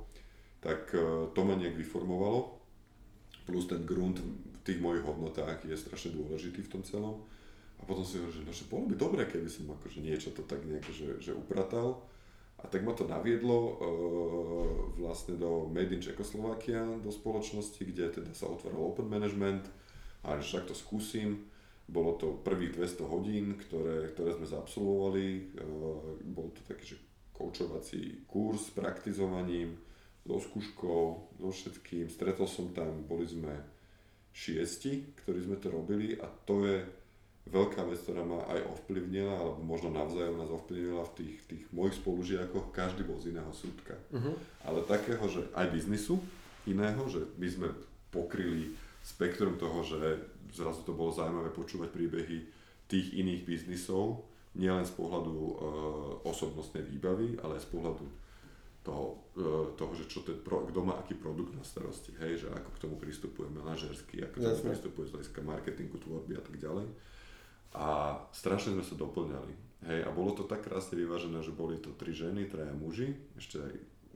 tak 0.62 0.94
eh, 0.94 1.02
to 1.34 1.40
ma 1.42 1.58
nejak 1.58 1.74
vyformovalo 1.74 2.65
plus 3.46 3.70
ten 3.70 3.86
grunt 3.86 4.18
v 4.18 4.58
tých 4.66 4.82
mojich 4.82 5.06
hodnotách 5.06 5.62
je 5.62 5.78
strašne 5.78 6.18
dôležitý 6.18 6.66
v 6.66 6.72
tom 6.74 6.82
celom. 6.82 7.22
A 7.78 7.82
potom 7.84 8.02
si 8.02 8.18
hovorím, 8.18 8.34
že, 8.34 8.42
no, 8.42 8.52
že 8.52 8.64
bolo 8.66 8.84
by 8.90 8.94
dobré, 8.98 9.22
keby 9.28 9.46
som 9.46 9.70
akože 9.70 10.02
niečo 10.02 10.34
to 10.34 10.42
tak 10.42 10.64
nejak, 10.66 10.84
že, 10.90 11.22
že 11.22 11.32
upratal. 11.36 12.02
A 12.56 12.64
tak 12.72 12.82
ma 12.82 12.96
to 12.96 13.04
naviedlo 13.04 13.56
uh, 13.56 13.74
vlastne 14.96 15.36
do 15.36 15.68
Made 15.68 15.92
in 15.92 16.00
Czechoslovakia, 16.00 16.82
do 17.04 17.12
spoločnosti, 17.12 17.78
kde 17.84 18.08
teda 18.10 18.32
sa 18.32 18.48
otváral 18.48 18.80
open 18.80 19.06
management 19.12 19.68
a 20.24 20.40
že 20.40 20.56
však 20.56 20.72
to 20.72 20.74
skúsim. 20.74 21.46
Bolo 21.86 22.18
to 22.18 22.40
prvých 22.42 22.74
200 22.80 23.12
hodín, 23.12 23.44
ktoré, 23.60 24.10
ktoré 24.10 24.34
sme 24.40 24.48
zaabsolvovali. 24.48 25.26
Uh, 25.60 26.16
bol 26.32 26.48
to 26.56 26.64
taký, 26.64 26.96
že 26.96 26.98
koučovací 27.36 28.24
kurz 28.24 28.72
s 28.72 28.74
praktizovaním, 28.74 29.76
so 30.26 30.42
skúškou, 30.42 31.02
so 31.38 31.48
všetkým. 31.54 32.10
Stretol 32.10 32.50
som 32.50 32.74
tam, 32.74 33.06
boli 33.06 33.24
sme 33.24 33.54
šiesti, 34.34 35.16
ktorí 35.22 35.46
sme 35.46 35.56
to 35.62 35.72
robili 35.72 36.18
a 36.18 36.26
to 36.44 36.66
je 36.66 36.82
veľká 37.46 37.86
vec, 37.86 38.02
ktorá 38.02 38.26
ma 38.26 38.42
aj 38.50 38.60
ovplyvnila, 38.74 39.32
alebo 39.38 39.62
možno 39.62 39.94
navzájom 39.94 40.36
nás 40.36 40.50
ovplyvnila 40.50 41.06
v 41.06 41.14
tých, 41.22 41.36
tých 41.46 41.64
mojich 41.70 41.94
spolužiakoch, 42.02 42.74
každý 42.74 43.06
bol 43.06 43.22
z 43.22 43.30
iného 43.30 43.52
súdka. 43.54 43.94
Uh-huh. 44.10 44.34
Ale 44.66 44.82
takého, 44.82 45.22
že 45.30 45.46
aj 45.54 45.70
biznisu 45.70 46.18
iného, 46.66 47.06
že 47.06 47.22
my 47.38 47.46
sme 47.46 47.68
pokryli 48.10 48.74
spektrum 49.06 49.54
toho, 49.54 49.86
že 49.86 50.26
zrazu 50.50 50.82
to 50.82 50.90
bolo 50.90 51.14
zaujímavé 51.14 51.54
počúvať 51.54 51.94
príbehy 51.94 52.38
tých 52.90 53.14
iných 53.14 53.46
biznisov, 53.46 54.26
nielen 54.58 54.82
z 54.82 54.92
pohľadu 54.98 55.34
e, 55.36 55.54
osobnostnej 56.26 56.82
výbavy, 56.82 57.38
ale 57.44 57.60
aj 57.60 57.62
z 57.62 57.70
pohľadu 57.70 58.04
toho, 58.86 59.26
e, 59.34 59.74
toho, 59.74 59.92
že 59.98 60.06
čo 60.06 60.22
ten 60.22 60.38
pro, 60.38 60.62
kto 60.62 60.86
má 60.86 60.94
aký 61.02 61.18
produkt 61.18 61.58
na 61.58 61.66
starosti, 61.66 62.14
hej, 62.22 62.46
že 62.46 62.48
ako 62.54 62.70
k 62.70 62.82
tomu 62.86 62.94
pristupuje 63.02 63.50
manažersky, 63.50 64.22
ako 64.22 64.38
k 64.38 64.46
tomu 64.46 64.70
pristupuje 64.70 65.04
z 65.10 65.12
hľadiska 65.18 65.40
marketingu, 65.42 65.98
tvorby 65.98 66.38
a 66.38 66.42
tak 66.46 66.56
ďalej. 66.62 66.86
A 67.74 68.16
strašne 68.30 68.78
sme 68.78 68.86
sa 68.86 68.94
doplňali. 68.94 69.54
Hej, 69.90 70.00
a 70.06 70.10
bolo 70.14 70.32
to 70.32 70.46
tak 70.46 70.64
krásne 70.64 70.96
vyvážené, 70.96 71.42
že 71.42 71.52
boli 71.52 71.76
to 71.82 71.92
tri 71.98 72.14
ženy, 72.14 72.46
traja 72.46 72.72
muži, 72.72 73.12
ešte 73.36 73.60
aj 73.60 73.74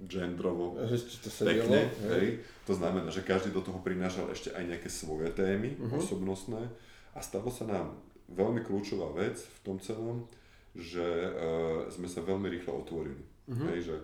gendrovo 0.09 0.81
ešte 0.81 1.29
to 1.29 1.45
pekne, 1.45 1.93
hej. 2.09 2.09
hej. 2.09 2.27
To 2.65 2.73
znamená, 2.73 3.13
že 3.13 3.21
každý 3.21 3.53
do 3.53 3.61
toho 3.61 3.85
prinášal 3.85 4.33
ešte 4.33 4.49
aj 4.57 4.65
nejaké 4.65 4.89
svoje 4.89 5.29
témy 5.37 5.77
uh-huh. 5.77 6.01
osobnostné 6.01 6.73
a 7.13 7.21
stalo 7.21 7.53
sa 7.53 7.69
nám 7.69 8.01
veľmi 8.33 8.65
kľúčová 8.65 9.13
vec 9.13 9.37
v 9.37 9.59
tom 9.61 9.77
celom, 9.77 10.25
že 10.73 11.05
uh, 11.05 11.85
sme 11.93 12.09
sa 12.09 12.25
veľmi 12.25 12.49
rýchlo 12.49 12.81
otvorili. 12.81 13.21
Uh-huh. 13.51 13.69
Hej, 13.75 13.93
že 13.93 13.97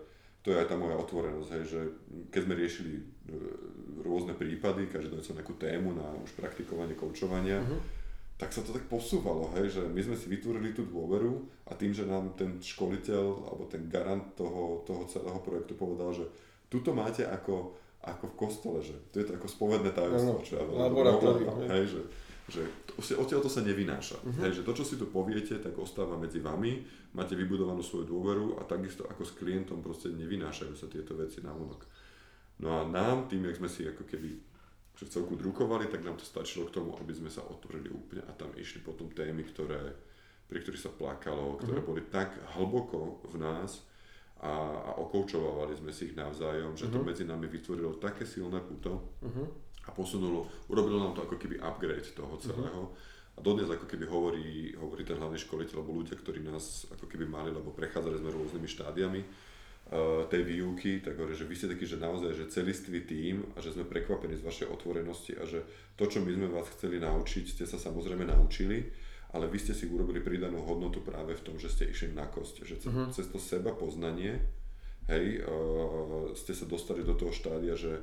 to 0.46 0.54
je 0.54 0.62
aj 0.62 0.70
tá 0.70 0.78
moja 0.78 0.94
otvorenosť, 0.94 1.50
hej, 1.58 1.64
že 1.66 1.80
keď 2.30 2.40
sme 2.46 2.54
riešili 2.54 2.92
e, 2.94 3.02
rôzne 4.06 4.38
prípady, 4.38 4.86
každý 4.86 5.10
donesol 5.10 5.42
nejakú 5.42 5.58
tému 5.58 5.90
na 5.98 6.06
už 6.22 6.38
praktikovanie 6.38 6.94
koučovania, 6.94 7.58
uh-huh. 7.58 7.82
tak 8.38 8.54
sa 8.54 8.62
to 8.62 8.70
tak 8.70 8.86
posúvalo, 8.86 9.50
hej, 9.58 9.74
že 9.74 9.82
my 9.82 9.98
sme 10.06 10.14
si 10.14 10.30
vytvorili 10.30 10.70
tú 10.70 10.86
dôveru 10.86 11.42
a 11.66 11.74
tým, 11.74 11.90
že 11.90 12.06
nám 12.06 12.38
ten 12.38 12.62
školiteľ 12.62 13.50
alebo 13.50 13.66
ten 13.66 13.90
garant 13.90 14.22
toho, 14.38 14.86
toho 14.86 15.02
celého 15.10 15.42
projektu 15.42 15.74
povedal, 15.74 16.14
že 16.14 16.30
tuto 16.70 16.94
máte 16.94 17.26
ako, 17.26 17.74
ako 18.06 18.24
v 18.30 18.38
kostole, 18.38 18.78
že 18.86 18.94
to 19.10 19.18
je 19.18 19.26
to 19.26 19.34
ako 19.34 19.50
spovedné 19.50 19.90
tajomstvo, 19.98 20.46
čo 20.46 20.62
ja 20.62 20.62
veľmi 20.62 21.74
hej, 21.74 21.84
že 21.90 22.00
že 22.46 22.62
odtiaľ 23.18 23.42
to 23.42 23.50
sa 23.50 23.62
nevynáša. 23.66 24.22
Uh-huh. 24.22 24.40
Hej, 24.46 24.62
že 24.62 24.66
to, 24.66 24.72
čo 24.78 24.86
si 24.86 24.94
tu 24.94 25.10
poviete, 25.10 25.58
tak 25.58 25.74
ostáva 25.74 26.14
medzi 26.14 26.38
vami, 26.38 26.78
máte 27.18 27.34
vybudovanú 27.34 27.82
svoju 27.82 28.06
dôveru 28.06 28.62
a 28.62 28.62
takisto 28.62 29.02
ako 29.10 29.26
s 29.26 29.34
klientom 29.34 29.82
proste 29.82 30.14
nevynášajú 30.14 30.74
sa 30.78 30.86
tieto 30.86 31.18
veci 31.18 31.42
na 31.42 31.50
vonok. 31.50 31.82
No 32.62 32.78
a 32.78 32.80
nám, 32.86 33.26
tým, 33.26 33.50
jak 33.50 33.58
sme 33.58 33.68
si 33.68 33.82
ako 33.84 34.06
keby 34.06 34.30
že 34.96 35.12
celku 35.12 35.36
drukovali, 35.36 35.92
tak 35.92 36.00
nám 36.00 36.16
to 36.16 36.24
stačilo 36.24 36.72
k 36.72 36.80
tomu, 36.80 36.96
aby 36.96 37.12
sme 37.12 37.28
sa 37.28 37.44
otvorili 37.44 37.92
úplne 37.92 38.24
a 38.24 38.32
tam 38.32 38.48
išli 38.56 38.80
potom 38.80 39.12
témy, 39.12 39.44
ktoré, 39.44 39.92
pri 40.48 40.64
ktorých 40.64 40.80
sa 40.80 40.88
plakalo, 40.88 41.60
ktoré 41.60 41.84
uh-huh. 41.84 41.90
boli 41.92 42.02
tak 42.08 42.32
hlboko 42.56 43.20
v 43.28 43.36
nás 43.36 43.84
a, 44.40 44.48
a 44.72 44.90
okoučovali 44.96 45.76
sme 45.76 45.92
si 45.92 46.08
ich 46.08 46.16
navzájom, 46.16 46.80
že 46.80 46.88
uh-huh. 46.88 46.96
to 46.96 46.98
mhm. 47.04 47.06
medzi 47.12 47.24
nami 47.28 47.44
vytvorilo 47.44 48.00
také 48.00 48.24
silné 48.24 48.62
puto, 48.64 49.20
uh-huh 49.20 49.65
a 49.86 49.90
posunulo, 49.94 50.50
urobilo 50.66 50.98
nám 50.98 51.14
to 51.14 51.22
ako 51.22 51.38
keby 51.38 51.62
upgrade 51.62 52.10
toho 52.12 52.34
celého. 52.42 52.82
Mm-hmm. 52.90 53.14
A 53.36 53.40
dodnes 53.44 53.68
ako 53.68 53.84
keby 53.84 54.08
hovorí, 54.08 54.72
hovorí 54.80 55.04
ten 55.04 55.20
hlavný 55.20 55.36
školiteľ, 55.36 55.84
alebo 55.84 56.00
ľudia, 56.00 56.16
ktorí 56.16 56.40
nás 56.40 56.88
ako 56.88 57.04
keby 57.04 57.28
mali, 57.28 57.52
lebo 57.52 57.68
prechádzali 57.76 58.16
sme 58.16 58.32
rôznymi 58.32 58.64
štádiami 58.64 59.20
uh, 59.20 60.24
tej 60.32 60.40
výuky, 60.40 61.04
tak 61.04 61.20
hovorí, 61.20 61.36
že 61.36 61.44
vy 61.44 61.52
ste 61.52 61.68
taký, 61.68 61.84
že 61.84 62.00
naozaj, 62.00 62.32
že 62.32 62.48
celistvý 62.48 63.04
tým 63.04 63.44
a 63.52 63.60
že 63.60 63.76
sme 63.76 63.84
prekvapení 63.84 64.40
z 64.40 64.46
vašej 64.46 64.72
otvorenosti 64.72 65.36
a 65.36 65.44
že 65.44 65.60
to, 66.00 66.08
čo 66.08 66.24
my 66.24 66.32
sme 66.32 66.48
vás 66.48 66.64
chceli 66.80 66.96
naučiť, 66.96 67.44
ste 67.44 67.64
sa 67.68 67.76
samozrejme 67.76 68.24
naučili, 68.24 68.88
ale 69.36 69.52
vy 69.52 69.58
ste 69.60 69.76
si 69.76 69.84
urobili 69.84 70.24
pridanú 70.24 70.64
hodnotu 70.64 71.04
práve 71.04 71.36
v 71.36 71.44
tom, 71.44 71.60
že 71.60 71.68
ste 71.68 71.92
išli 71.92 72.16
na 72.16 72.24
kosť, 72.24 72.64
že 72.64 72.80
cez, 72.80 72.88
uh-huh. 72.88 73.12
cez 73.12 73.28
to 73.28 73.36
seba 73.36 73.76
poznanie, 73.76 74.40
hej, 75.12 75.44
uh, 75.44 76.32
ste 76.32 76.56
sa 76.56 76.64
dostali 76.64 77.04
do 77.04 77.12
toho 77.12 77.36
štádia, 77.36 77.76
že 77.76 78.00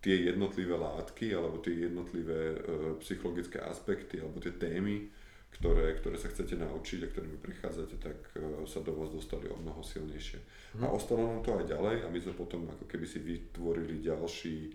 tie 0.00 0.32
jednotlivé 0.32 0.74
látky 0.80 1.36
alebo 1.36 1.60
tie 1.60 1.88
jednotlivé 1.88 2.56
e, 2.56 2.58
psychologické 3.04 3.60
aspekty 3.60 4.20
alebo 4.20 4.40
tie 4.40 4.56
témy, 4.56 5.12
ktoré, 5.60 5.92
ktoré 6.00 6.16
sa 6.16 6.32
chcete 6.32 6.56
naučiť 6.56 7.04
a 7.04 7.10
ktorými 7.12 7.38
prichádzate, 7.38 7.96
tak 8.00 8.16
e, 8.32 8.64
sa 8.64 8.80
do 8.80 8.96
vás 8.96 9.12
dostali 9.12 9.52
o 9.52 9.56
mnoho 9.60 9.84
silnejšie. 9.84 10.40
Hmm. 10.76 10.84
A 10.84 10.86
mhm. 10.88 10.92
ostalo 10.96 11.22
nám 11.28 11.44
to 11.44 11.52
aj 11.52 11.68
ďalej 11.68 11.96
a 12.04 12.08
my 12.08 12.18
sme 12.18 12.32
potom 12.32 12.64
ako 12.72 12.88
keby 12.88 13.04
si 13.04 13.20
vytvorili 13.20 14.00
ďalší, 14.00 14.72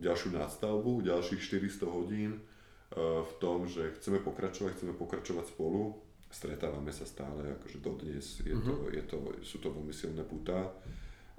ďalšiu 0.00 0.32
nadstavbu, 0.32 1.04
ďalších 1.12 1.40
400 1.44 1.84
hodín 1.84 2.32
e, 2.32 2.40
v 3.20 3.32
tom, 3.36 3.68
že 3.68 3.92
chceme 4.00 4.24
pokračovať, 4.24 4.80
chceme 4.80 4.96
pokračovať 4.96 5.44
spolu, 5.52 5.92
stretávame 6.32 6.90
sa 6.90 7.04
stále, 7.04 7.60
akože 7.60 7.78
dodnes 7.84 8.40
je 8.42 8.56
to, 8.58 8.74
mm-hmm. 8.74 8.96
je 8.96 9.02
to, 9.06 9.16
sú 9.44 9.60
to 9.60 9.68
veľmi 9.70 9.92
silné 9.94 10.24
puta 10.26 10.72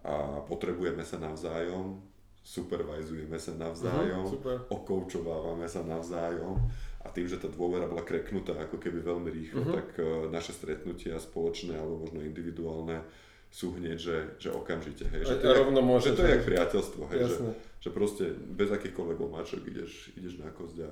a 0.06 0.46
potrebujeme 0.46 1.02
sa 1.02 1.18
navzájom, 1.20 2.15
supervizujeme 2.46 3.42
sa 3.42 3.58
navzájom, 3.58 4.30
uh-huh, 4.30 4.70
okoučovávame 4.70 5.66
sa 5.66 5.82
navzájom 5.82 6.62
a 7.02 7.10
tým, 7.10 7.26
že 7.26 7.42
tá 7.42 7.50
dôvera 7.50 7.90
bola 7.90 8.06
kreknutá 8.06 8.54
ako 8.54 8.78
keby 8.78 9.02
veľmi 9.02 9.30
rýchlo, 9.34 9.66
uh-huh. 9.66 9.76
tak 9.82 9.88
uh, 9.98 10.30
naše 10.30 10.54
stretnutia 10.54 11.18
spoločné 11.18 11.74
alebo 11.74 12.06
možno 12.06 12.22
individuálne 12.22 13.02
sú 13.50 13.74
hneď, 13.82 13.98
že, 13.98 14.18
že 14.38 14.50
okamžite. 14.54 15.10
Hej, 15.10 15.26
že 15.26 15.36
to, 15.42 15.46
je, 15.48 15.58
že 16.06 16.14
to 16.14 16.22
je 16.22 16.32
jak 16.38 16.46
priateľstvo, 16.46 17.02
hej, 17.18 17.22
že, 17.26 17.38
že 17.82 17.90
proste 17.90 18.30
bez 18.38 18.70
akýchkoľvek 18.70 19.18
omáčok 19.26 19.66
ideš, 19.66 20.14
ideš 20.14 20.38
na 20.38 20.54
kosť 20.54 20.86
a, 20.86 20.92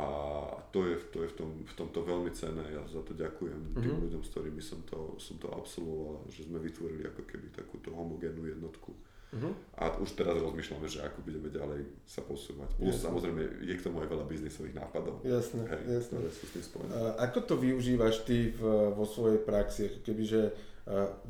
a 0.00 0.06
to 0.72 0.88
je, 0.88 0.96
to 1.12 1.26
je 1.26 1.28
v, 1.28 1.34
tom, 1.36 1.50
v 1.60 1.74
tomto 1.76 2.00
veľmi 2.08 2.32
cenné. 2.32 2.62
Ja 2.72 2.80
za 2.88 3.04
to 3.04 3.12
ďakujem 3.12 3.76
tým 3.76 3.84
uh-huh. 3.84 4.04
ľuďom, 4.08 4.22
s 4.24 4.32
ktorými 4.32 4.62
som 4.64 4.80
to, 4.88 5.20
som 5.20 5.36
to 5.36 5.52
absolvoval, 5.52 6.24
že 6.32 6.48
sme 6.48 6.56
vytvorili 6.56 7.04
ako 7.04 7.28
keby 7.28 7.52
takúto 7.52 7.92
homogénnu 7.92 8.48
jednotku. 8.48 8.96
Uh-huh. 9.30 9.54
A 9.78 9.94
už 10.02 10.18
teraz 10.18 10.34
rozmýšľame, 10.42 10.90
že 10.90 11.06
ako 11.06 11.22
budeme 11.22 11.54
ďalej 11.54 11.86
sa 12.02 12.18
posúvať. 12.26 12.74
Plus 12.74 12.98
jasne. 12.98 13.14
samozrejme 13.14 13.62
je 13.62 13.74
k 13.78 13.84
tomu 13.86 14.02
aj 14.02 14.10
veľa 14.10 14.26
biznisových 14.26 14.74
nápadov. 14.74 15.22
Jasné, 15.22 15.70
hej. 15.70 16.02
Ktoré 16.02 16.30
sú 16.34 16.44
s 16.50 16.52
tým 16.58 16.64
spojené. 16.66 16.90
Ako 17.22 17.38
to 17.46 17.54
využívaš 17.54 18.26
ty 18.26 18.50
v, 18.50 18.62
vo 18.90 19.06
svojej 19.06 19.38
praxi? 19.38 20.02
Kebyže 20.02 20.70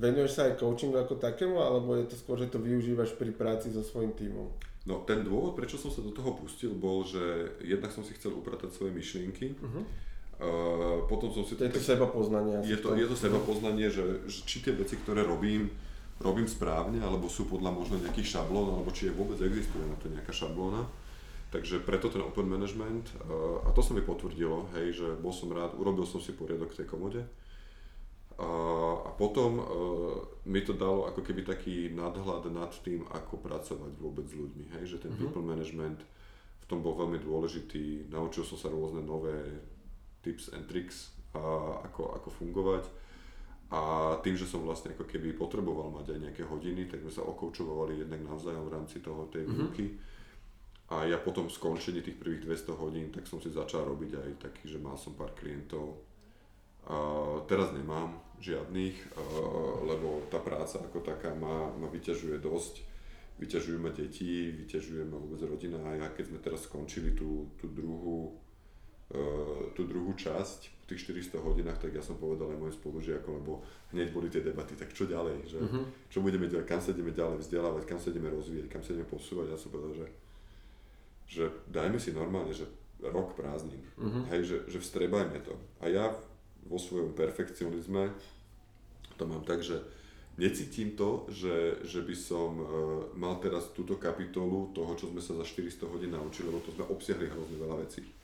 venuješ 0.01 0.33
sa 0.33 0.49
aj 0.49 0.57
coachingu 0.57 0.97
ako 0.97 1.21
takému, 1.21 1.61
alebo 1.61 1.93
je 2.01 2.09
to 2.09 2.17
skôr, 2.17 2.41
že 2.41 2.49
to 2.49 2.57
využívaš 2.63 3.13
pri 3.21 3.37
práci 3.37 3.69
so 3.69 3.85
svojím 3.85 4.17
tímom? 4.17 4.49
No 4.89 5.05
ten 5.05 5.21
dôvod, 5.21 5.53
prečo 5.53 5.77
som 5.77 5.93
sa 5.93 6.01
do 6.01 6.09
toho 6.09 6.33
pustil, 6.33 6.73
bol, 6.73 7.05
že 7.05 7.53
jednak 7.61 7.93
som 7.93 8.01
si 8.01 8.17
chcel 8.17 8.33
upratať 8.33 8.73
svoje 8.73 8.97
myšlienky, 8.97 9.57
uh-huh. 9.61 9.85
Uh, 10.41 11.05
potom 11.05 11.29
som 11.29 11.45
si... 11.45 11.53
To 11.53 11.69
je 11.69 11.77
to 11.77 11.85
seba 11.85 12.09
poznanie. 12.09 12.65
Je 12.65 12.81
to, 12.81 12.97
je 12.97 13.05
to 13.05 13.13
seba 13.13 13.37
poznanie, 13.45 13.93
že, 13.93 14.25
že 14.25 14.41
či 14.49 14.65
tie 14.65 14.73
veci, 14.73 14.97
ktoré 14.97 15.21
robím, 15.21 15.69
robím 16.21 16.45
správne, 16.45 17.01
alebo 17.01 17.27
sú 17.33 17.49
podľa 17.49 17.73
možno 17.73 17.97
nejakých 17.97 18.39
šablón, 18.39 18.77
alebo 18.77 18.93
či 18.93 19.09
je 19.09 19.17
vôbec 19.17 19.41
existuje 19.41 19.83
na 19.89 19.97
to 19.97 20.13
nejaká 20.13 20.31
šablóna. 20.31 20.85
Takže 21.51 21.83
preto 21.83 22.07
ten 22.07 22.23
open 22.23 22.47
management, 22.47 23.11
uh, 23.27 23.67
a 23.67 23.75
to 23.75 23.83
sa 23.83 23.91
mi 23.91 24.05
potvrdilo, 24.05 24.71
hej, 24.79 25.03
že 25.03 25.09
bol 25.19 25.35
som 25.35 25.51
rád, 25.51 25.75
urobil 25.75 26.07
som 26.07 26.23
si 26.23 26.31
poriadok 26.37 26.71
v 26.71 26.79
tej 26.79 26.87
komode. 26.87 27.21
Uh, 28.39 29.03
a 29.03 29.11
potom 29.11 29.59
uh, 29.59 29.67
mi 30.47 30.63
to 30.63 30.73
dalo 30.73 31.11
ako 31.11 31.27
keby 31.27 31.43
taký 31.43 31.91
nadhľad 31.91 32.47
nad 32.55 32.71
tým, 32.87 33.03
ako 33.11 33.43
pracovať 33.43 33.93
vôbec 33.99 34.25
s 34.31 34.39
ľuďmi, 34.39 34.79
hej, 34.79 34.95
že 34.95 35.03
ten 35.03 35.11
uh-huh. 35.11 35.27
people 35.27 35.43
management 35.43 35.99
v 36.63 36.65
tom 36.71 36.87
bol 36.87 36.95
veľmi 36.95 37.19
dôležitý, 37.19 38.07
naučil 38.09 38.47
som 38.47 38.55
sa 38.55 38.71
rôzne 38.71 39.03
nové 39.03 39.35
tips 40.23 40.55
and 40.55 40.71
tricks, 40.71 41.11
a 41.35 41.43
ako, 41.87 42.15
ako 42.19 42.29
fungovať. 42.31 42.85
A 43.71 44.15
tým, 44.19 44.35
že 44.35 44.51
som 44.51 44.67
vlastne 44.67 44.99
ako 44.99 45.07
keby 45.07 45.39
potreboval 45.39 45.95
mať 45.95 46.19
aj 46.19 46.19
nejaké 46.27 46.43
hodiny, 46.43 46.91
tak 46.91 47.07
sme 47.07 47.13
sa 47.15 47.23
okoučovali 47.23 48.03
jednak 48.03 48.27
navzájom 48.27 48.67
v 48.67 48.75
rámci 48.75 48.99
toho 48.99 49.31
tej 49.31 49.47
mhm. 49.47 49.51
výuky. 49.55 49.87
Mm-hmm. 49.87 50.09
A 50.91 51.07
ja 51.07 51.23
potom 51.23 51.47
skončení 51.47 52.03
tých 52.03 52.19
prvých 52.19 52.43
200 52.67 52.75
hodín, 52.75 53.15
tak 53.15 53.23
som 53.31 53.39
si 53.39 53.47
začal 53.47 53.87
robiť 53.87 54.11
aj 54.11 54.31
taký, 54.43 54.67
že 54.67 54.83
mal 54.83 54.99
som 54.99 55.15
pár 55.15 55.31
klientov. 55.39 56.03
A 56.91 56.99
teraz 57.47 57.71
nemám 57.71 58.19
žiadnych, 58.43 58.99
lebo 59.87 60.27
tá 60.35 60.43
práca 60.43 60.83
ako 60.83 60.99
taká 61.07 61.31
ma, 61.39 61.71
ma 61.79 61.87
vyťažuje 61.87 62.43
dosť. 62.43 62.83
Vyťažujú 63.39 63.79
ma 63.79 63.95
deti, 63.95 64.51
vyťažuje 64.51 65.07
ma 65.07 65.15
vôbec 65.15 65.47
rodina 65.47 65.79
a 65.79 65.95
ja 65.95 66.09
keď 66.11 66.35
sme 66.35 66.43
teraz 66.43 66.67
skončili 66.67 67.15
tú, 67.15 67.55
tú 67.55 67.71
druhú 67.71 68.35
Eh, 69.11 69.75
tú 69.75 69.91
druhú 69.91 70.15
časť 70.15 70.80
tých 70.91 71.07
400 71.07 71.39
hodinách, 71.39 71.79
tak 71.79 71.95
ja 71.95 72.03
som 72.03 72.19
povedal 72.19 72.51
aj 72.51 72.59
mojim 72.59 72.75
spolužiakom, 72.75 73.47
lebo 73.47 73.63
hneď 73.95 74.11
boli 74.11 74.27
tie 74.27 74.43
debaty, 74.43 74.75
tak 74.75 74.91
čo 74.91 75.07
ďalej, 75.07 75.47
že 75.47 75.59
uh-huh. 75.63 75.87
čo 76.11 76.19
budeme 76.19 76.51
ďalej, 76.51 76.67
kam 76.67 76.83
sa 76.83 76.91
ideme 76.91 77.15
ďalej 77.15 77.47
vzdelávať, 77.47 77.83
kam 77.87 78.03
sa 78.03 78.11
ideme 78.11 78.27
rozvíjať, 78.35 78.67
kam 78.67 78.83
sa 78.83 78.91
ideme 78.91 79.07
posúvať. 79.07 79.55
Ja 79.55 79.59
som 79.59 79.71
povedal, 79.71 79.95
že, 79.95 80.07
že 81.31 81.45
dajme 81.71 82.03
si 82.03 82.11
normálne, 82.11 82.51
že 82.51 82.67
rok 82.99 83.39
prázdnin, 83.39 83.81
uh-huh. 83.97 84.27
hej, 84.35 84.43
že, 84.45 84.57
že 84.67 84.79
vstrebajme 84.83 85.39
to. 85.47 85.55
A 85.79 85.87
ja 85.87 86.11
vo 86.67 86.77
svojom 86.77 87.15
perfekcionizme 87.15 88.11
to 89.15 89.25
mám 89.31 89.47
tak, 89.47 89.63
že 89.63 89.79
necítim 90.41 90.97
to, 90.97 91.29
že, 91.29 91.85
že 91.85 92.01
by 92.03 92.17
som 92.17 92.51
uh, 92.57 92.67
mal 93.15 93.37
teraz 93.39 93.71
túto 93.77 94.01
kapitolu 94.01 94.73
toho, 94.73 94.97
čo 94.97 95.13
sme 95.13 95.21
sa 95.21 95.37
za 95.37 95.45
400 95.45 95.87
hodín 95.87 96.17
naučili, 96.17 96.49
lebo 96.49 96.65
to 96.65 96.73
sme 96.73 96.89
obsiahli 96.89 97.29
hrozne 97.29 97.61
veľa 97.61 97.77
vecí 97.85 98.20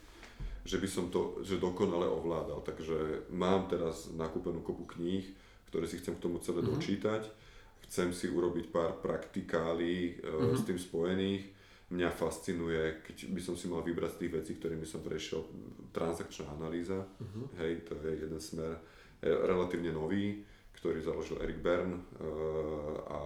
že 0.66 0.82
by 0.82 0.88
som 0.90 1.06
to 1.14 1.40
že 1.46 1.62
dokonale 1.62 2.10
ovládal. 2.10 2.66
Takže 2.66 3.30
mám 3.30 3.70
teraz 3.70 4.10
nakúpenú 4.10 4.66
kopu 4.66 4.84
kníh, 4.98 5.22
ktoré 5.70 5.86
si 5.86 6.02
chcem 6.02 6.18
k 6.18 6.24
tomu 6.26 6.42
celé 6.42 6.60
mm-hmm. 6.60 6.74
dočítať. 6.74 7.22
Chcem 7.86 8.10
si 8.10 8.26
urobiť 8.26 8.74
pár 8.74 8.98
praktikálí 8.98 10.18
mm-hmm. 10.18 10.58
s 10.58 10.62
tým 10.66 10.78
spojených. 10.78 11.54
Mňa 11.86 12.10
fascinuje, 12.10 13.06
keď 13.06 13.30
by 13.30 13.40
som 13.40 13.54
si 13.54 13.70
mal 13.70 13.86
vybrať 13.86 14.18
z 14.18 14.20
tých 14.26 14.32
vecí, 14.34 14.52
ktorými 14.58 14.82
som 14.82 15.06
prešiel, 15.06 15.46
transakčná 15.94 16.50
analýza. 16.50 17.06
Mm-hmm. 17.06 17.44
Hej, 17.62 17.72
to 17.86 17.94
je 18.02 18.26
jeden 18.26 18.42
smer 18.42 18.82
je 19.22 19.32
relatívne 19.32 19.92
nový, 19.92 20.44
ktorý 20.76 21.00
založil 21.00 21.40
Eric 21.40 21.58
Bern 21.64 21.96
uh, 21.96 22.02
a, 23.08 23.20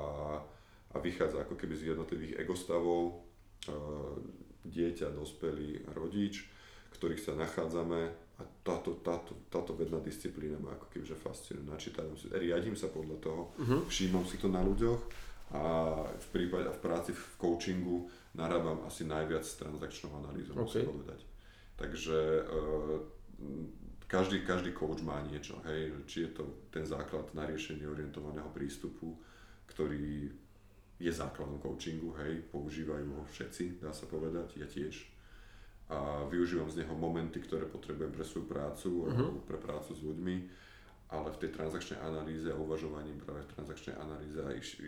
a 0.94 0.96
vychádza 1.02 1.42
ako 1.42 1.58
keby 1.58 1.74
z 1.74 1.92
jednotlivých 1.94 2.38
egostavov, 2.38 3.26
uh, 3.66 4.14
dieťa, 4.64 5.10
dospelý 5.16 5.82
rodič 5.96 6.46
ktorých 7.00 7.24
sa 7.24 7.32
nachádzame 7.32 8.00
a 8.36 8.42
táto, 8.60 9.00
táto, 9.00 9.48
táto 9.48 9.72
vedná 9.72 9.96
disciplína 10.04 10.60
ma 10.60 10.76
ako 10.76 10.92
kebyže 10.92 11.16
fascinuje. 11.16 11.64
Načítajem 11.64 12.12
si, 12.12 12.28
riadím 12.28 12.76
sa 12.76 12.92
podľa 12.92 13.16
toho, 13.24 13.42
uh-huh. 13.56 13.88
všímam 13.88 14.28
si 14.28 14.36
to 14.36 14.52
na 14.52 14.60
ľuďoch 14.60 15.00
a 15.56 15.64
v 16.04 16.28
prípade 16.28 16.68
v 16.68 16.80
práci 16.84 17.16
v 17.16 17.24
coachingu 17.40 18.06
narábam 18.36 18.84
asi 18.84 19.08
najviac 19.08 19.42
s 19.42 19.56
transakčnou 19.58 20.12
analýzou, 20.20 20.60
okay. 20.60 20.84
musím 20.84 20.92
povedať. 20.92 21.20
Takže 21.80 22.18
uh, 22.52 23.00
každý, 24.04 24.44
každý 24.44 24.70
coach 24.76 25.00
má 25.00 25.24
niečo, 25.24 25.56
hej, 25.64 25.96
či 26.04 26.28
je 26.28 26.30
to 26.36 26.68
ten 26.68 26.84
základ 26.84 27.32
na 27.32 27.48
riešenie 27.48 27.88
orientovaného 27.88 28.52
prístupu, 28.52 29.16
ktorý 29.72 30.28
je 31.00 31.08
základom 31.10 31.56
coachingu, 31.64 32.12
hej, 32.20 32.44
používajú 32.52 33.08
ho 33.08 33.24
všetci, 33.24 33.80
dá 33.80 33.88
sa 33.90 34.04
povedať, 34.04 34.60
ja 34.60 34.68
tiež 34.68 35.09
a 35.90 36.22
využívam 36.30 36.70
z 36.70 36.86
neho 36.86 36.94
momenty, 36.94 37.42
ktoré 37.42 37.66
potrebujem 37.66 38.14
pre 38.14 38.22
svoju 38.22 38.46
prácu 38.46 38.88
uh-huh. 39.10 39.10
alebo 39.10 39.42
pre 39.42 39.58
prácu 39.58 39.90
s 39.90 40.00
ľuďmi, 40.06 40.36
ale 41.10 41.28
v 41.34 41.40
tej 41.42 41.50
transakčnej 41.50 41.98
analýze 41.98 42.46
a 42.46 42.54
uvažovaní 42.54 43.10
práve 43.18 43.42
v 43.42 43.52
transakčnej 43.58 43.98
analýze 43.98 44.38
a 44.38 44.50
iš, 44.54 44.78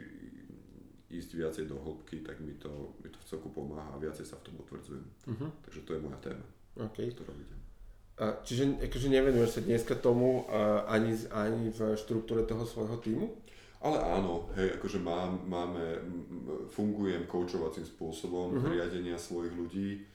ísť 1.10 1.30
viacej 1.34 1.64
do 1.66 1.76
hĺbky, 1.82 2.22
tak 2.22 2.38
mi 2.38 2.54
to, 2.54 2.94
mi 3.02 3.10
to 3.10 3.18
v 3.18 3.26
celku 3.26 3.50
pomáha 3.50 3.90
a 3.92 3.98
viacej 3.98 4.22
sa 4.22 4.38
v 4.38 4.46
tom 4.46 4.54
utvrdzujem. 4.62 5.06
Uh-huh. 5.26 5.50
Takže 5.66 5.80
to 5.82 5.90
je 5.98 6.00
moja 6.00 6.18
téma, 6.22 6.46
okay. 6.78 7.10
ktorú 7.10 7.34
vidím. 7.34 7.58
A 8.22 8.38
čiže 8.46 8.78
akože 8.78 9.08
nevenuješ 9.10 9.50
sa 9.58 9.60
dneska 9.66 9.98
tomu 9.98 10.46
ani, 10.86 11.18
ani 11.34 11.74
v 11.74 11.98
štruktúre 11.98 12.46
toho 12.46 12.62
svojho 12.62 13.00
týmu? 13.02 13.26
Ale 13.82 13.98
áno, 13.98 14.46
hej, 14.54 14.78
akože 14.78 15.02
mám, 15.02 15.42
máme, 15.42 15.98
fungujem 16.70 17.26
koučovacím 17.26 17.82
spôsobom 17.82 18.54
uh-huh. 18.54 18.70
riadenia 18.70 19.18
svojich 19.18 19.50
ľudí, 19.58 20.06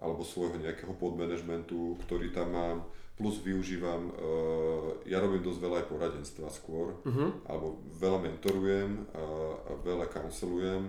alebo 0.00 0.24
svojho 0.24 0.56
nejakého 0.56 0.96
podmanagementu, 0.96 1.96
ktorý 2.08 2.32
tam 2.32 2.56
mám, 2.56 2.78
plus 3.20 3.44
využívam, 3.44 4.08
uh, 4.08 4.96
ja 5.04 5.20
robím 5.20 5.44
dosť 5.44 5.60
veľa 5.60 5.76
aj 5.84 5.86
poradenstva 5.92 6.48
skôr, 6.48 6.96
uh-huh. 7.04 7.44
alebo 7.44 7.84
veľa 8.00 8.24
mentorujem 8.24 8.96
a 9.12 9.76
veľa 9.84 10.08
kancelujem 10.08 10.88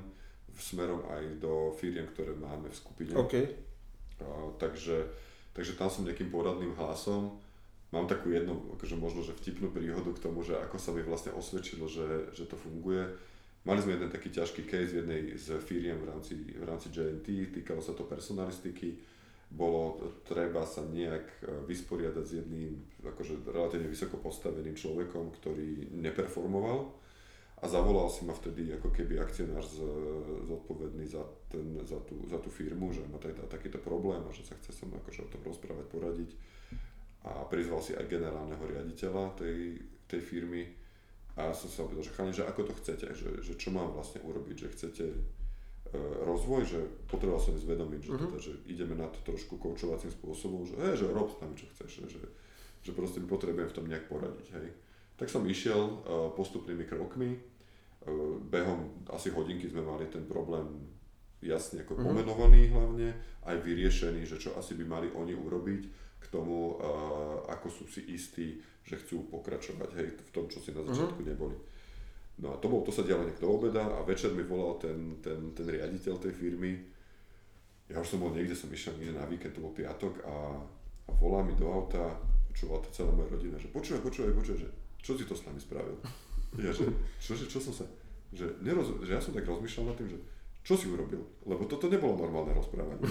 smerom 0.56 1.04
aj 1.12 1.44
do 1.44 1.76
firiem, 1.76 2.08
ktoré 2.08 2.32
máme 2.38 2.72
v 2.72 2.80
skupine. 2.80 3.12
Okay. 3.28 3.52
Uh, 4.24 4.56
takže, 4.56 5.12
takže 5.52 5.76
tam 5.76 5.92
som 5.92 6.08
nejakým 6.08 6.32
poradným 6.32 6.72
hlasom. 6.80 7.36
Mám 7.92 8.08
takú 8.08 8.32
jednu, 8.32 8.56
akože 8.80 8.96
možno, 8.96 9.20
že 9.20 9.36
vtipnú 9.36 9.68
príhodu 9.76 10.08
k 10.16 10.24
tomu, 10.24 10.40
že 10.48 10.56
ako 10.56 10.80
sa 10.80 10.96
mi 10.96 11.04
vlastne 11.04 11.36
osvedčilo, 11.36 11.92
že, 11.92 12.32
že 12.32 12.48
to 12.48 12.56
funguje 12.56 13.04
Mali 13.62 13.78
sme 13.78 13.94
jeden 13.94 14.10
taký 14.10 14.34
ťažký 14.34 14.66
case 14.66 14.98
v 14.98 15.00
jednej 15.06 15.22
z 15.38 15.54
firiem 15.62 16.02
v 16.02 16.10
rámci, 16.10 16.34
v 16.34 16.66
rámci 16.66 16.90
JNT, 16.90 17.54
týkalo 17.62 17.78
sa 17.78 17.94
to 17.94 18.10
personalistiky. 18.10 18.98
Bolo 19.54 20.02
treba 20.26 20.66
sa 20.66 20.82
nejak 20.82 21.26
e, 21.46 21.70
vysporiadať 21.70 22.26
s 22.26 22.34
jedným 22.42 22.72
akože 23.06 23.46
relatívne 23.52 23.86
vysoko 23.86 24.18
postaveným 24.18 24.74
človekom, 24.74 25.30
ktorý 25.38 25.94
neperformoval 25.94 27.02
a 27.62 27.66
zavolal 27.70 28.10
si 28.10 28.26
ma 28.26 28.34
vtedy 28.34 28.74
ako 28.74 28.90
keby 28.90 29.22
akcionár 29.22 29.62
z, 29.62 29.86
zodpovedný 30.50 31.06
za, 31.06 31.22
ten, 31.46 31.78
za, 31.86 32.02
tú, 32.02 32.18
za 32.26 32.42
tú 32.42 32.50
firmu, 32.50 32.90
že 32.90 33.06
má 33.06 33.22
teda 33.22 33.46
takýto 33.46 33.78
problém 33.78 34.26
a 34.26 34.34
že 34.34 34.42
sa 34.42 34.58
chce 34.58 34.74
som 34.74 34.90
akože 34.90 35.30
o 35.30 35.30
tom 35.30 35.46
rozprávať, 35.46 35.86
poradiť. 35.94 36.32
A 37.30 37.46
prizval 37.46 37.86
si 37.86 37.94
aj 37.94 38.10
generálneho 38.10 38.66
riaditeľa 38.66 39.38
tej, 39.38 39.78
tej 40.10 40.22
firmy 40.26 40.81
a 41.40 41.56
som 41.56 41.70
sa 41.72 41.88
opýtal, 41.88 42.04
že 42.04 42.14
chalani, 42.16 42.36
že 42.36 42.44
ako 42.44 42.62
to 42.68 42.74
chcete, 42.84 43.08
že, 43.16 43.30
že 43.40 43.54
čo 43.56 43.72
mám 43.72 43.96
vlastne 43.96 44.20
urobiť, 44.20 44.56
že 44.56 44.74
chcete 44.76 45.06
uh, 45.08 45.20
rozvoj, 46.28 46.62
že 46.68 46.80
potreboval 47.08 47.40
som 47.40 47.56
zvedomiť, 47.56 48.02
že, 48.04 48.12
uh-huh. 48.12 48.22
teda, 48.28 48.38
že 48.40 48.54
ideme 48.68 49.00
na 49.00 49.08
to 49.08 49.24
trošku 49.24 49.56
koučovacím 49.56 50.12
spôsobom, 50.12 50.68
že, 50.68 50.76
hej, 50.76 51.06
že 51.06 51.08
rob 51.08 51.32
tam 51.40 51.56
čo 51.56 51.72
chceš, 51.72 52.12
že, 52.12 52.22
že 52.84 52.92
proste 52.92 53.24
potrebujem 53.24 53.72
v 53.72 53.76
tom 53.76 53.88
nejak 53.88 54.12
poradiť, 54.12 54.48
hej. 54.60 54.68
Tak 55.16 55.32
som 55.32 55.48
išiel 55.48 55.80
uh, 55.80 56.34
postupnými 56.36 56.84
krokmi, 56.84 57.32
uh, 57.32 57.40
behom 58.44 59.08
asi 59.16 59.32
hodinky 59.32 59.72
sme 59.72 59.88
mali 59.88 60.12
ten 60.12 60.28
problém 60.28 60.68
jasne 61.42 61.82
ako 61.82 62.06
pomenovaný 62.06 62.70
hlavne, 62.70 63.18
aj 63.50 63.58
vyriešený, 63.66 64.22
že 64.30 64.38
čo 64.38 64.54
asi 64.54 64.78
by 64.78 64.86
mali 64.86 65.08
oni 65.10 65.34
urobiť 65.34 65.82
k 66.22 66.26
tomu, 66.30 66.78
uh, 66.78 67.50
ako 67.50 67.68
sú 67.74 67.84
si 67.90 68.06
istí, 68.14 68.62
že 68.86 69.02
chcú 69.02 69.26
pokračovať 69.30 69.90
hej, 69.98 70.08
v 70.22 70.32
tom, 70.34 70.46
čo 70.46 70.62
si 70.62 70.70
na 70.70 70.86
začiatku 70.86 71.22
neboli. 71.26 71.58
No 72.42 72.54
a 72.54 72.56
to, 72.58 72.70
bol, 72.70 72.82
to 72.86 72.94
sa 72.94 73.06
dialo 73.06 73.26
do 73.26 73.50
obeda 73.50 73.86
a 73.86 74.06
večer 74.06 74.34
mi 74.34 74.42
volal 74.46 74.78
ten, 74.82 75.22
ten, 75.22 75.54
ten 75.54 75.66
riaditeľ 75.66 76.18
tej 76.18 76.34
firmy. 76.34 76.74
Ja 77.90 78.00
už 78.02 78.16
som 78.16 78.24
bol 78.24 78.34
niekde, 78.34 78.58
som 78.58 78.72
išiel 78.72 78.98
niekde 78.98 79.20
na 79.20 79.28
víkend, 79.28 79.54
to 79.54 79.62
bol 79.62 79.74
piatok 79.76 80.24
a, 80.26 80.58
a 81.06 81.12
volá 81.22 81.46
mi 81.46 81.54
do 81.58 81.70
auta, 81.70 82.18
počúvala 82.50 82.82
to 82.86 82.90
celá 82.94 83.12
moja 83.14 83.30
rodina, 83.30 83.58
že 83.62 83.70
počúvaj, 83.70 84.02
počúvaj, 84.02 84.34
počúvaj, 84.34 84.60
že 84.64 84.70
čo 85.02 85.18
si 85.18 85.26
to 85.26 85.34
s 85.38 85.46
nami 85.46 85.60
spravil? 85.60 85.98
Ja, 86.62 86.72
že 86.74 86.90
čo, 87.22 87.32
že, 87.34 87.46
čo 87.48 87.60
som 87.64 87.74
sa, 87.74 87.86
že, 88.32 88.48
neroz, 88.64 88.92
že 89.04 89.12
ja 89.16 89.22
som 89.22 89.32
tak 89.32 89.48
rozmýšľal 89.48 89.92
nad 89.92 89.98
tým, 90.00 90.10
že 90.12 90.20
čo 90.62 90.78
si 90.78 90.86
urobil? 90.94 91.26
Lebo 91.42 91.66
toto 91.66 91.90
nebolo 91.90 92.22
normálne 92.22 92.54
rozprávanie. 92.54 93.02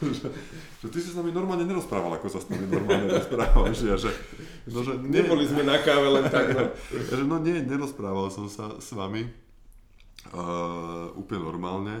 že, 0.00 0.26
že 0.80 0.86
ty 0.86 0.98
si 1.02 1.10
s 1.10 1.18
nami 1.18 1.34
normálne 1.34 1.66
nerozprával, 1.66 2.14
ako 2.14 2.30
sa 2.30 2.38
s 2.38 2.46
nami 2.46 2.70
normálne 2.70 3.10
rozprával. 3.10 3.74
Že, 3.74 3.98
že, 3.98 4.10
no, 4.70 4.86
že 4.86 4.94
nie, 5.02 5.18
Neboli 5.18 5.50
sme 5.50 5.66
na 5.66 5.82
káve 5.82 6.06
len 6.06 6.30
tak. 6.30 6.54
No. 6.54 6.70
že, 7.10 7.22
no 7.26 7.42
nie, 7.42 7.58
nerozprával 7.66 8.30
som 8.30 8.46
sa 8.46 8.78
s 8.78 8.94
vami 8.94 9.26
uh, 10.30 11.10
úplne 11.18 11.42
normálne 11.42 11.94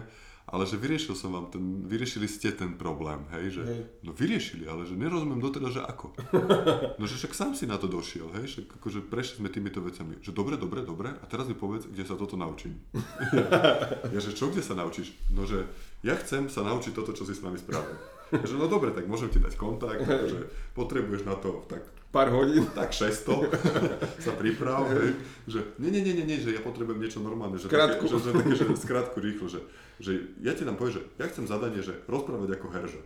ale 0.50 0.66
že 0.66 0.76
vyriešil 0.76 1.14
som 1.14 1.30
vám 1.30 1.46
ten, 1.50 1.86
vyriešili 1.86 2.26
ste 2.26 2.50
ten 2.50 2.74
problém, 2.74 3.22
hej, 3.38 3.58
že, 3.58 3.62
hej. 3.62 3.82
no 4.02 4.10
vyriešili, 4.10 4.66
ale 4.66 4.82
že 4.82 4.98
nerozumiem 4.98 5.38
doteraz, 5.38 5.78
že 5.78 5.82
ako. 5.82 6.12
No 7.00 7.08
že 7.08 7.16
však 7.16 7.32
sám 7.32 7.52
si 7.56 7.64
na 7.64 7.80
to 7.80 7.88
došiel, 7.88 8.28
hej, 8.36 8.46
že 8.46 8.60
akože 8.66 9.06
prešli 9.08 9.40
sme 9.40 9.48
týmito 9.48 9.80
vecami, 9.80 10.20
že 10.20 10.34
dobre, 10.34 10.60
dobre, 10.60 10.84
dobre, 10.84 11.14
a 11.16 11.24
teraz 11.24 11.48
mi 11.48 11.56
povedz, 11.56 11.88
kde 11.88 12.04
sa 12.04 12.18
toto 12.18 12.36
naučím. 12.36 12.76
ja, 14.14 14.20
že 14.20 14.36
čo, 14.36 14.52
kde 14.52 14.60
sa 14.60 14.76
naučíš? 14.76 15.16
No 15.32 15.48
že 15.48 15.64
ja 16.04 16.18
chcem 16.18 16.50
sa 16.52 16.60
naučiť 16.66 16.92
toto, 16.92 17.16
čo 17.16 17.24
si 17.24 17.32
s 17.32 17.40
nami 17.40 17.56
spravil. 17.56 18.19
Že 18.48 18.54
no 18.56 18.66
dobre, 18.70 18.94
tak 18.94 19.10
môžem 19.10 19.30
ti 19.30 19.42
dať 19.42 19.58
kontakt, 19.58 20.06
že 20.06 20.46
potrebuješ 20.78 21.26
na 21.26 21.34
to 21.34 21.66
tak 21.66 21.82
pár 22.10 22.30
hodín. 22.30 22.66
Tak 22.78 22.94
600 22.94 23.50
sa 24.26 24.32
priprav, 24.34 24.86
hej, 24.94 25.14
že 25.46 25.60
nie, 25.78 25.90
nie, 25.90 26.02
nie, 26.02 26.14
nie, 26.22 26.26
nie, 26.26 26.38
že 26.38 26.54
ja 26.54 26.62
potrebujem 26.62 27.02
niečo 27.02 27.22
normálne, 27.22 27.58
že, 27.58 27.70
krátku. 27.70 28.06
Také, 28.06 28.14
že, 28.14 28.18
že, 28.22 28.30
také, 28.34 28.54
že 28.54 28.64
skrátku, 28.78 29.16
rýchlo, 29.18 29.46
že, 29.50 29.60
že 30.02 30.12
ja 30.42 30.54
ti 30.54 30.62
tam 30.66 30.78
poviem, 30.78 30.98
že 30.98 31.02
ja 31.18 31.26
chcem 31.30 31.46
zadanie, 31.46 31.82
že 31.82 31.94
rozprávať 32.06 32.58
ako 32.58 32.66
heržo. 32.70 33.02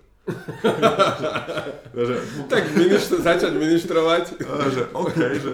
že, 1.93 2.15
tak 2.49 2.73
ministr, 2.73 3.21
začať 3.21 3.53
ministrovať. 3.61 4.41
že 4.73 4.83
OK, 4.97 5.21
že 5.37 5.53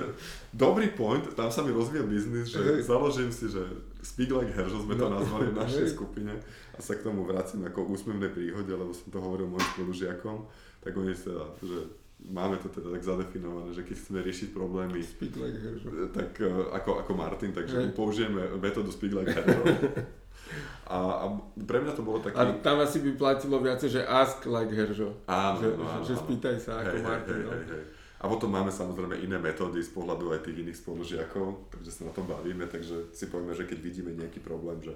dobrý 0.54 0.94
point, 0.94 1.26
tam 1.34 1.50
sa 1.50 1.66
mi 1.66 1.74
rozvíja 1.74 2.06
biznis, 2.06 2.54
že 2.54 2.78
založím 2.86 3.34
si, 3.34 3.50
že 3.50 3.66
Speak 4.10 4.34
Like 4.34 4.50
Heržo 4.50 4.82
sme 4.82 4.98
to 4.98 5.06
no. 5.06 5.22
nazvali 5.22 5.54
v 5.54 5.56
našej 5.62 5.94
skupine 5.94 6.34
a 6.74 6.78
sa 6.82 6.98
k 6.98 7.06
tomu 7.06 7.22
vrátim 7.22 7.62
ako 7.62 7.86
úsmevnej 7.94 8.34
príhode, 8.34 8.74
lebo 8.74 8.90
som 8.90 9.06
to 9.06 9.22
hovoril 9.22 9.46
mojim 9.46 9.62
spolužiakom, 9.78 10.50
tak 10.82 10.98
oni 10.98 11.14
sa, 11.14 11.54
že 11.62 11.86
máme 12.26 12.58
to 12.58 12.66
teda 12.68 12.90
tak 12.90 13.06
zadefinované, 13.06 13.70
že 13.70 13.86
keď 13.86 13.96
chceme 13.96 14.20
riešiť 14.26 14.48
problémy, 14.50 14.98
Speak 14.98 15.38
like 15.38 15.62
Heržo. 15.62 15.88
tak 16.10 16.34
uh, 16.42 16.74
ako, 16.74 17.06
ako 17.06 17.12
Martin, 17.14 17.54
takže 17.54 17.76
hey. 17.86 17.94
použijeme 17.94 18.50
metódu 18.58 18.90
Speak 18.90 19.14
like 19.14 19.30
Heržo. 19.30 19.62
a, 20.94 20.98
a 21.22 21.24
pre 21.62 21.78
mňa 21.78 21.92
to 21.94 22.02
bolo 22.02 22.18
také... 22.18 22.34
A 22.34 22.50
tam 22.58 22.82
asi 22.82 22.98
by 22.98 23.14
platilo 23.14 23.62
viacej, 23.62 23.88
že 23.94 24.00
ask 24.02 24.42
like 24.42 24.74
Heržo. 24.74 25.22
Áno, 25.30 25.62
že, 25.62 25.68
no, 25.78 25.86
áno, 25.86 26.02
že 26.02 26.18
spýtaj 26.18 26.56
sa 26.58 26.82
ako 26.82 26.96
hey, 26.98 27.06
Martin. 27.06 27.34
Hey, 27.38 27.46
no. 27.46 27.52
hey, 27.54 27.64
hey. 27.78 27.99
A 28.20 28.28
potom 28.28 28.52
máme 28.52 28.68
samozrejme 28.68 29.16
iné 29.24 29.40
metódy 29.40 29.80
z 29.80 29.96
pohľadu 29.96 30.36
aj 30.36 30.44
tých 30.44 30.60
iných 30.60 30.80
spolužiakov, 30.84 31.72
takže 31.72 31.90
sa 31.90 32.02
na 32.04 32.12
tom 32.12 32.28
bavíme, 32.28 32.68
takže 32.68 33.16
si 33.16 33.32
povieme, 33.32 33.56
že 33.56 33.64
keď 33.64 33.78
vidíme 33.80 34.12
nejaký 34.12 34.44
problém, 34.44 34.76
že 34.84 34.92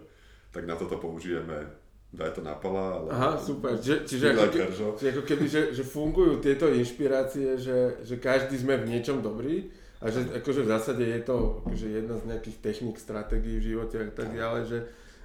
tak 0.53 0.69
na 0.69 0.77
toto 0.77 1.01
použijeme 1.01 1.73
daj 2.15 2.31
to 2.37 2.41
na 2.45 2.55
pala. 2.55 3.01
Ale 3.01 3.09
Aha, 3.11 3.31
super. 3.41 3.75
Že, 3.81 4.07
čiže 4.07 4.27
ako, 4.31 4.45
ke, 4.53 4.61
čiže 4.71 5.11
ako 5.17 5.23
keby, 5.27 5.45
že, 5.51 5.63
že 5.75 5.83
fungujú 5.83 6.39
tieto 6.39 6.71
inšpirácie, 6.71 7.59
že, 7.59 8.05
že 8.07 8.21
každý 8.23 8.55
sme 8.61 8.79
v 8.79 8.93
niečom 8.93 9.19
dobrý 9.19 9.73
a 9.99 10.13
že 10.13 10.23
akože 10.45 10.63
v 10.63 10.71
zásade 10.71 11.03
je 11.03 11.21
to 11.25 11.65
akože 11.67 11.87
jedna 11.91 12.15
z 12.21 12.25
nejakých 12.29 12.57
techník, 12.63 12.97
stratégií 13.01 13.59
v 13.59 13.69
živote 13.75 13.97
a 13.99 14.13
tak 14.15 14.31
ďalej, 14.31 14.63
že, 14.69 14.79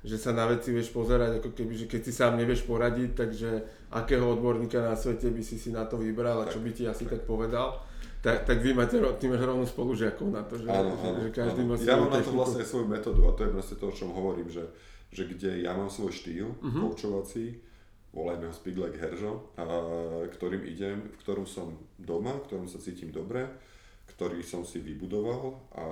že 0.07 0.15
sa 0.17 0.31
na 0.33 0.49
veci 0.49 0.73
vieš 0.73 0.89
pozerať, 0.89 1.43
ako 1.43 1.51
keby, 1.53 1.73
že 1.77 1.85
keď 1.85 2.01
si 2.07 2.11
sám 2.15 2.39
nevieš 2.39 2.65
poradiť, 2.65 3.11
takže 3.11 3.49
akého 3.93 4.25
odborníka 4.25 4.81
na 4.81 4.95
svete 4.95 5.29
by 5.29 5.43
si 5.45 5.61
si 5.61 5.69
na 5.69 5.85
to 5.85 5.99
vybral 5.99 6.41
a 6.41 6.49
čo 6.49 6.63
by 6.63 6.73
ti 6.73 6.87
asi 6.89 7.05
tak 7.05 7.27
povedal. 7.27 7.88
Tak, 8.19 8.43
tak 8.43 8.57
vy 8.59 8.75
máte, 8.75 8.99
ty 8.99 9.25
máš 9.31 9.47
rovno 9.47 9.63
spolužiakov 9.63 10.27
na 10.27 10.43
to, 10.43 10.59
že, 10.59 10.67
áno, 10.67 10.91
áno, 10.91 11.23
že 11.23 11.31
každý 11.31 11.63
áno. 11.63 11.71
má 11.71 11.75
Ja 11.79 11.95
mám 11.95 12.11
na 12.11 12.19
to 12.19 12.35
vlastne 12.35 12.67
svoju 12.67 12.87
metódu 12.91 13.23
a 13.23 13.31
to 13.31 13.47
je 13.47 13.51
proste 13.55 13.75
to, 13.79 13.85
o 13.87 13.95
čom 13.95 14.11
hovorím, 14.11 14.51
že 14.51 14.67
že 15.09 15.25
kde 15.25 15.65
ja 15.65 15.73
mám 15.73 15.89
svoj 15.89 16.13
štýl 16.13 16.47
uh-huh. 16.53 16.81
koučovací, 16.85 17.57
volajme 18.13 18.49
ho 18.49 18.53
Like 18.53 18.97
Heržo, 18.97 19.53
a, 19.57 19.65
ktorým 20.29 20.65
idem, 20.65 21.09
v 21.09 21.17
ktorom 21.25 21.45
som 21.49 21.73
doma, 21.97 22.37
v 22.37 22.45
ktorom 22.45 22.67
sa 22.69 22.81
cítim 22.81 23.09
dobre, 23.09 23.45
ktorý 24.09 24.41
som 24.41 24.65
si 24.65 24.81
vybudoval 24.81 25.73
a 25.77 25.85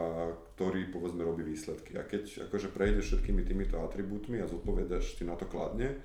ktorý 0.53 0.89
povedzme 0.89 1.21
robí 1.21 1.45
výsledky. 1.45 1.97
A 1.97 2.05
keď 2.05 2.49
akože 2.49 2.73
prejdeš 2.73 3.13
všetkými 3.13 3.45
týmito 3.45 3.77
atribútmi 3.81 4.41
a 4.41 4.49
zodpovedaš 4.49 5.17
si 5.17 5.23
na 5.25 5.37
to 5.37 5.45
kladne, 5.45 5.97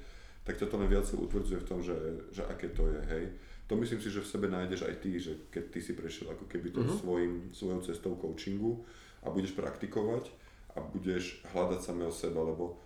tak 0.45 0.61
ťa 0.61 0.69
to 0.69 0.77
len 0.77 0.91
viacej 0.93 1.17
utvrdzuje 1.23 1.59
v 1.65 1.69
tom, 1.69 1.81
že, 1.81 1.97
že 2.35 2.45
aké 2.45 2.69
to 2.73 2.85
je, 2.89 3.01
hej. 3.09 3.25
To 3.73 3.81
myslím 3.81 4.05
si, 4.05 4.13
že 4.13 4.21
v 4.21 4.29
sebe 4.29 4.47
nájdeš 4.53 4.85
aj 4.85 4.95
ty, 5.01 5.17
že 5.17 5.49
keď 5.49 5.65
ty 5.73 5.81
si 5.81 5.97
prešiel 5.97 6.37
ako 6.37 6.45
keby 6.45 6.77
to 6.77 6.85
uh-huh. 6.85 6.93
svojim, 6.93 7.49
svojou 7.57 7.81
cestou 7.81 8.13
coachingu 8.21 8.85
a 9.25 9.33
budeš 9.33 9.57
praktikovať 9.57 10.29
a 10.77 10.85
budeš 10.85 11.41
hľadať 11.57 11.81
samého 11.81 12.13
seba, 12.13 12.45
lebo 12.45 12.77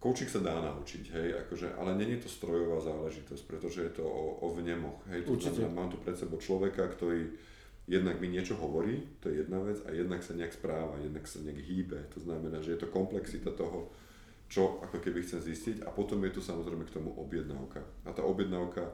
Coaching 0.00 0.32
sa 0.32 0.40
dá 0.40 0.56
naučiť, 0.64 1.12
hej, 1.12 1.28
akože, 1.44 1.76
ale 1.76 1.92
není 1.92 2.16
to 2.16 2.24
strojová 2.24 2.80
záležitosť, 2.80 3.44
pretože 3.44 3.84
je 3.84 3.92
to 4.00 4.04
o, 4.08 4.40
o 4.40 4.48
vnemoch, 4.56 4.96
hej, 5.12 5.28
to 5.28 5.36
Určite. 5.36 5.60
znamená, 5.60 5.76
mám 5.76 5.92
tu 5.92 6.00
pred 6.00 6.16
sebou 6.16 6.40
človeka, 6.40 6.88
ktorý 6.88 7.36
jednak 7.84 8.16
mi 8.16 8.32
niečo 8.32 8.56
hovorí, 8.56 9.04
to 9.20 9.28
je 9.28 9.44
jedna 9.44 9.60
vec, 9.60 9.76
a 9.84 9.92
jednak 9.92 10.24
sa 10.24 10.32
nejak 10.32 10.56
správa, 10.56 10.96
jednak 11.04 11.28
sa 11.28 11.44
nejak 11.44 11.60
hýbe, 11.60 12.00
to 12.16 12.24
znamená, 12.24 12.64
že 12.64 12.80
je 12.80 12.80
to 12.80 12.88
komplexita 12.88 13.52
toho, 13.52 13.92
čo 14.48 14.80
ako 14.80 15.04
keby 15.04 15.20
chcem 15.20 15.44
zistiť 15.44 15.84
a 15.84 15.92
potom 15.92 16.24
je 16.24 16.32
tu 16.32 16.40
samozrejme 16.40 16.88
k 16.88 16.96
tomu 16.96 17.12
objednávka. 17.20 17.84
A 18.08 18.16
tá 18.16 18.24
objednávka, 18.24 18.88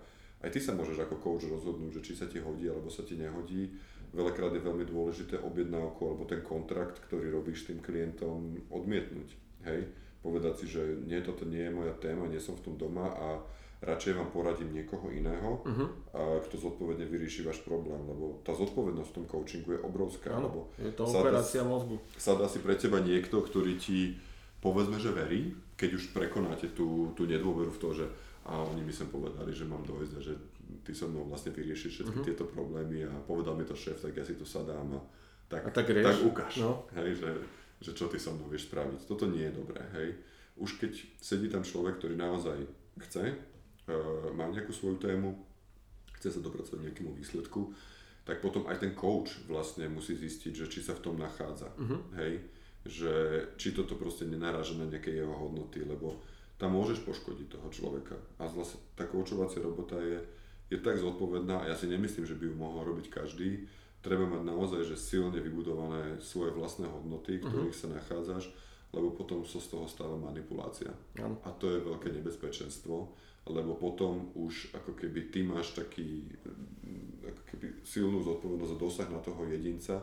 aj 0.47 0.55
ty 0.55 0.63
sa 0.63 0.79
môžeš 0.79 1.03
ako 1.03 1.19
coach 1.19 1.51
rozhodnúť, 1.51 1.99
že 1.99 2.05
či 2.07 2.13
sa 2.15 2.31
ti 2.31 2.39
hodí 2.39 2.71
alebo 2.71 2.87
sa 2.87 3.03
ti 3.03 3.19
nehodí. 3.19 3.75
Veľakrát 4.15 4.55
je 4.55 4.63
veľmi 4.63 4.87
dôležité 4.87 5.43
objednávku 5.43 6.07
alebo 6.07 6.23
ten 6.25 6.41
kontrakt, 6.47 7.03
ktorý 7.11 7.35
robíš 7.35 7.67
tým 7.67 7.83
klientom 7.83 8.55
odmietnúť. 8.71 9.29
Hej? 9.67 9.91
povedať 10.27 10.55
si, 10.59 10.67
že 10.67 10.83
nie, 11.07 11.23
toto 11.23 11.47
nie 11.47 11.63
je 11.63 11.71
moja 11.71 11.95
téma, 12.03 12.27
nie 12.27 12.43
som 12.43 12.59
v 12.59 12.65
tom 12.67 12.75
doma 12.75 13.15
a 13.15 13.39
radšej 13.87 14.19
vám 14.19 14.35
poradím 14.35 14.75
niekoho 14.75 15.15
iného, 15.15 15.63
uh-huh. 15.63 15.89
a 16.11 16.23
kto 16.43 16.59
zodpovedne 16.59 17.07
vyrieši 17.07 17.47
váš 17.47 17.63
problém, 17.63 18.03
lebo 18.03 18.43
tá 18.43 18.51
zodpovednosť 18.57 19.09
v 19.13 19.17
tom 19.23 19.27
coachingu 19.31 19.79
je 19.79 19.81
obrovská. 19.87 20.35
Áno, 20.35 20.51
lebo 20.51 20.61
je 20.81 20.91
to 20.91 21.07
operácia 21.07 21.63
mozgu. 21.63 22.03
Sadá 22.19 22.51
si 22.51 22.59
pre 22.59 22.75
teba 22.75 22.99
niekto, 22.99 23.39
ktorý 23.39 23.79
ti 23.79 24.19
povedzme, 24.59 24.99
že 24.99 25.15
verí, 25.15 25.55
keď 25.79 25.91
už 25.95 26.11
prekonáte 26.11 26.75
tú, 26.75 27.15
tú 27.15 27.29
nedôveru 27.29 27.71
v 27.71 27.79
to, 27.79 27.89
že 27.95 28.07
a 28.47 28.63
oni 28.63 28.83
mi 28.87 28.95
sem 28.95 29.11
povedali, 29.11 29.51
že 29.51 29.67
mám 29.67 29.83
dojsť 29.83 30.13
a 30.15 30.21
že 30.23 30.35
ty 30.87 30.95
so 30.95 31.11
mnou 31.11 31.27
vlastne 31.27 31.51
vyriešiš 31.51 31.93
všetky 31.99 32.19
uh-huh. 32.23 32.29
tieto 32.31 32.47
problémy 32.47 33.03
a 33.03 33.11
povedal 33.27 33.59
mi 33.59 33.67
to 33.67 33.75
šéf, 33.75 33.99
tak 33.99 34.15
ja 34.15 34.23
si 34.23 34.39
to 34.39 34.47
sadám 34.47 34.87
a 34.95 35.01
tak, 35.51 35.67
a 35.67 35.71
tak, 35.71 35.87
tak 35.91 36.19
ukáž. 36.23 36.63
No. 36.63 36.87
Hej, 36.95 37.23
že, 37.23 37.31
že 37.83 37.91
čo 37.95 38.07
ty 38.11 38.19
so 38.19 38.35
mnou 38.35 38.51
vieš 38.51 38.71
spraviť. 38.71 39.07
Toto 39.07 39.27
nie 39.31 39.47
je 39.47 39.55
dobré, 39.55 39.83
hej. 39.99 40.15
Už 40.59 40.79
keď 40.79 40.95
sedí 41.23 41.51
tam 41.51 41.67
človek, 41.67 41.99
ktorý 41.99 42.15
naozaj 42.19 42.59
chce, 43.03 43.35
uh, 43.35 44.31
má 44.35 44.47
nejakú 44.51 44.71
svoju 44.71 44.99
tému, 45.03 45.35
chce 46.19 46.39
sa 46.39 46.41
dopracovať 46.43 46.87
nejakému 46.87 47.15
výsledku, 47.15 47.75
tak 48.27 48.43
potom 48.43 48.67
aj 48.67 48.83
ten 48.83 48.95
coach 48.95 49.39
vlastne 49.47 49.87
musí 49.87 50.19
zistiť, 50.19 50.53
že 50.55 50.67
či 50.67 50.83
sa 50.83 50.99
v 50.99 51.03
tom 51.03 51.15
nachádza, 51.19 51.71
uh-huh. 51.75 52.01
hej. 52.23 52.43
Že 52.87 53.15
či 53.59 53.75
toto 53.75 53.99
proste 53.99 54.27
nenaráža 54.27 54.79
na 54.79 54.87
nejaké 54.87 55.11
jeho 55.11 55.35
hodnoty, 55.35 55.83
lebo 55.83 56.23
tam 56.57 56.73
môžeš 56.73 57.05
poškodiť 57.05 57.53
toho 57.53 57.69
človeka. 57.69 58.17
A 58.41 58.49
vlastne 58.49 58.81
tá 58.97 59.05
coachovacia 59.05 59.61
robota 59.61 60.01
je, 60.01 60.21
je 60.73 60.79
tak 60.81 60.97
zodpovedná 60.97 61.65
a 61.65 61.69
ja 61.69 61.77
si 61.77 61.89
nemyslím, 61.89 62.25
že 62.25 62.37
by 62.37 62.49
ju 62.49 62.55
mohol 62.57 62.89
robiť 62.89 63.13
každý, 63.13 63.69
treba 64.01 64.25
mať 64.25 64.43
naozaj 64.47 64.87
že 64.89 64.97
silne 64.97 65.37
vybudované 65.43 66.23
svoje 66.23 66.55
vlastné 66.57 66.89
hodnoty, 66.89 67.43
v 67.43 67.47
ktorých 67.51 67.77
uh-huh. 67.77 67.91
sa 67.93 67.97
nachádzaš, 67.99 68.45
lebo 68.95 69.13
potom 69.13 69.45
sa 69.45 69.61
z 69.61 69.77
toho 69.77 69.85
stáva 69.91 70.17
manipulácia. 70.17 70.89
Uh-huh. 70.89 71.37
A 71.45 71.53
to 71.59 71.69
je 71.75 71.85
veľké 71.85 72.15
nebezpečenstvo, 72.15 72.97
lebo 73.47 73.77
potom 73.77 74.33
už 74.35 74.75
ako 74.75 74.97
keby 74.97 75.31
ty 75.31 75.45
máš 75.45 75.77
taký 75.77 76.25
ako 77.27 77.43
keby 77.53 77.67
silnú 77.83 78.23
zodpovednosť 78.23 78.73
a 78.75 78.81
dosah 78.81 79.09
na 79.11 79.21
toho 79.21 79.43
jedinca, 79.47 80.03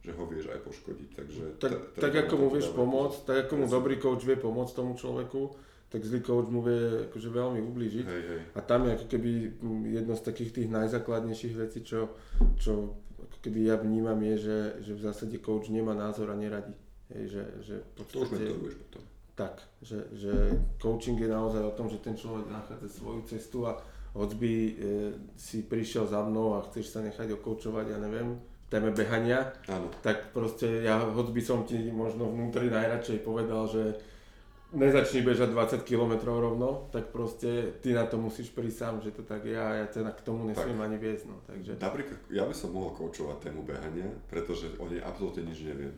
že 0.00 0.16
ho 0.16 0.24
vieš 0.24 0.48
aj 0.48 0.60
poškodiť. 0.64 1.08
Takže 1.12 1.44
tak, 1.60 1.74
tak 1.98 2.14
ako 2.26 2.34
mu 2.40 2.48
vieš 2.48 2.72
pomôcť, 2.72 3.18
tak 3.26 3.36
ako 3.46 3.52
mu 3.60 3.66
dobrý 3.68 4.00
coach 4.00 4.24
vie 4.24 4.38
pomôcť 4.38 4.72
tomu 4.72 4.96
človeku, 4.96 5.40
tak 5.90 6.06
zlý 6.06 6.22
coach 6.22 6.46
mu 6.46 6.62
vie 6.62 7.10
akože 7.10 7.28
veľmi 7.34 7.60
ublížiť. 7.66 8.06
Hej, 8.06 8.22
hej. 8.30 8.40
A 8.54 8.60
tam 8.62 8.86
je 8.86 8.94
ako 8.94 9.06
keby 9.10 9.30
jedno 9.90 10.14
z 10.14 10.22
takých 10.22 10.50
tých 10.54 10.68
najzákladnejších 10.70 11.54
vecí, 11.58 11.82
čo, 11.82 12.14
čo 12.54 12.94
keby 13.42 13.74
ja 13.74 13.76
vnímam 13.76 14.16
je, 14.22 14.34
že, 14.38 14.58
že 14.86 14.92
v 14.94 15.02
zásade 15.02 15.36
coach 15.42 15.66
nemá 15.66 15.90
názor 15.98 16.30
a 16.30 16.38
neradí. 16.38 16.72
Hej, 17.10 17.24
že, 17.26 17.42
že 17.66 17.74
podstate, 17.98 18.46
to 18.46 18.54
už 18.62 18.74
potom. 18.86 19.02
tak, 19.34 19.66
že, 19.82 20.06
že 20.14 20.32
coaching 20.78 21.18
je 21.18 21.26
naozaj 21.26 21.62
o 21.66 21.74
tom, 21.74 21.90
že 21.90 21.98
ten 21.98 22.14
človek 22.14 22.46
nachádza 22.46 22.86
svoju 22.86 23.26
cestu 23.26 23.66
a 23.66 23.74
hoď 24.14 24.30
by 24.38 24.52
e, 24.54 24.72
si 25.34 25.66
prišiel 25.66 26.06
za 26.06 26.22
mnou 26.22 26.54
a 26.54 26.64
chceš 26.70 26.94
sa 26.94 27.02
nechať 27.02 27.34
okoučovať, 27.34 27.86
ja 27.90 27.98
neviem, 27.98 28.38
téme 28.70 28.94
behania, 28.94 29.50
Áno. 29.66 29.90
tak 30.06 30.30
proste 30.30 30.86
ja, 30.86 31.02
hoď 31.02 31.34
by 31.34 31.42
som 31.42 31.66
ti 31.66 31.90
možno 31.90 32.30
vnútri 32.30 32.70
najradšej 32.70 33.26
povedal, 33.26 33.66
že 33.66 33.98
nezačni 34.72 35.26
bežať 35.26 35.50
20 35.50 35.82
km 35.82 36.12
rovno, 36.30 36.86
tak 36.94 37.10
proste 37.10 37.74
ty 37.82 37.90
na 37.90 38.06
to 38.06 38.18
musíš 38.18 38.54
prísť 38.54 38.78
sám, 38.78 38.94
že 39.02 39.10
to 39.10 39.22
tak 39.26 39.42
je 39.42 39.58
a 39.58 39.82
ja 39.82 39.86
ťa 39.90 40.14
k 40.14 40.22
tomu 40.22 40.46
nesmiem 40.46 40.78
Tak. 40.78 40.86
ani 40.86 40.96
viesť. 40.98 41.24
No, 41.26 41.36
takže... 41.46 41.72
Napríklad, 41.82 42.18
ja 42.30 42.46
by 42.46 42.54
som 42.54 42.70
mohol 42.70 42.94
koučovať 42.94 43.50
tému 43.50 43.66
behania, 43.66 44.06
pretože 44.30 44.70
o 44.78 44.86
nej 44.86 45.02
absolútne 45.02 45.42
nič 45.42 45.66
neviem. 45.66 45.94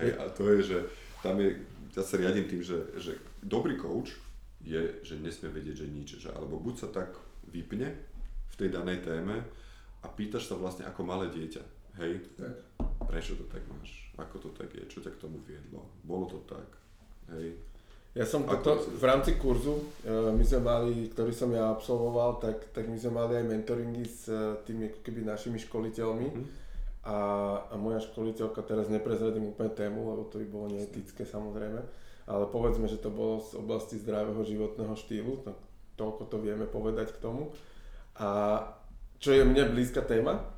Hej, 0.00 0.16
a 0.18 0.26
to 0.32 0.48
je, 0.56 0.74
že 0.74 0.78
tam 1.22 1.38
je, 1.38 1.54
ja 1.94 2.02
sa 2.02 2.16
riadím 2.18 2.48
tým, 2.48 2.62
že, 2.64 2.78
že 2.98 3.14
dobrý 3.44 3.76
coach 3.78 4.16
je, 4.64 5.04
že 5.04 5.20
nesmie 5.20 5.52
vedieť, 5.52 5.84
že 5.84 5.86
nič. 5.86 6.08
Že, 6.24 6.34
alebo 6.34 6.58
buď 6.58 6.74
sa 6.80 6.88
tak 6.90 7.14
vypne 7.52 7.92
v 8.50 8.54
tej 8.56 8.72
danej 8.72 9.04
téme 9.04 9.44
a 10.02 10.06
pýtaš 10.08 10.48
sa 10.48 10.56
vlastne 10.56 10.88
ako 10.88 11.04
malé 11.04 11.28
dieťa. 11.30 11.62
Hej, 12.00 12.26
Tak. 12.34 12.54
prečo 13.06 13.38
to 13.38 13.46
tak 13.46 13.62
máš? 13.70 14.10
Ako 14.18 14.42
to 14.42 14.50
tak 14.50 14.72
je? 14.74 14.82
Čo 14.90 14.98
ťa 15.04 15.14
k 15.14 15.22
tomu 15.22 15.38
viedlo? 15.46 15.86
Bolo 16.02 16.26
to 16.26 16.42
tak? 16.42 16.66
Hej, 17.30 17.54
Ja 18.14 18.22
som 18.22 18.46
toto, 18.46 18.78
si- 18.78 18.94
v 18.94 19.04
rámci 19.10 19.34
kurzu, 19.34 19.90
e, 20.06 20.30
my 20.30 20.44
sme 20.46 20.62
mali, 20.62 21.10
ktorý 21.10 21.34
som 21.34 21.50
ja 21.50 21.74
absolvoval, 21.74 22.38
tak, 22.38 22.70
tak 22.70 22.86
my 22.86 22.94
sme 22.94 23.18
mali 23.18 23.42
aj 23.42 23.44
mentoringy 23.50 24.06
s 24.06 24.30
e, 24.30 24.54
tými 24.62 24.86
ako 24.94 24.98
keby 25.02 25.26
našimi 25.26 25.58
školiteľmi. 25.58 26.28
Mhm. 26.30 26.44
A, 27.04 27.18
a 27.68 27.74
moja 27.76 28.00
školiteľka, 28.00 28.64
teraz 28.64 28.88
neprezradím 28.88 29.52
úplne 29.52 29.74
tému, 29.74 30.14
lebo 30.14 30.24
to 30.30 30.40
by 30.40 30.46
bolo 30.48 30.72
neetické 30.72 31.28
samozrejme, 31.28 31.76
ale 32.24 32.44
povedzme, 32.48 32.88
že 32.88 32.96
to 32.96 33.12
bolo 33.12 33.44
z 33.44 33.60
oblasti 33.60 34.00
zdravého 34.00 34.40
životného 34.40 34.96
štýlu, 34.96 35.44
tak 35.44 35.52
toľko 36.00 36.32
to 36.32 36.40
vieme 36.40 36.64
povedať 36.64 37.12
k 37.12 37.20
tomu. 37.20 37.52
A 38.16 38.56
čo 39.20 39.36
je 39.36 39.44
mne 39.44 39.68
blízka 39.74 40.00
téma, 40.00 40.54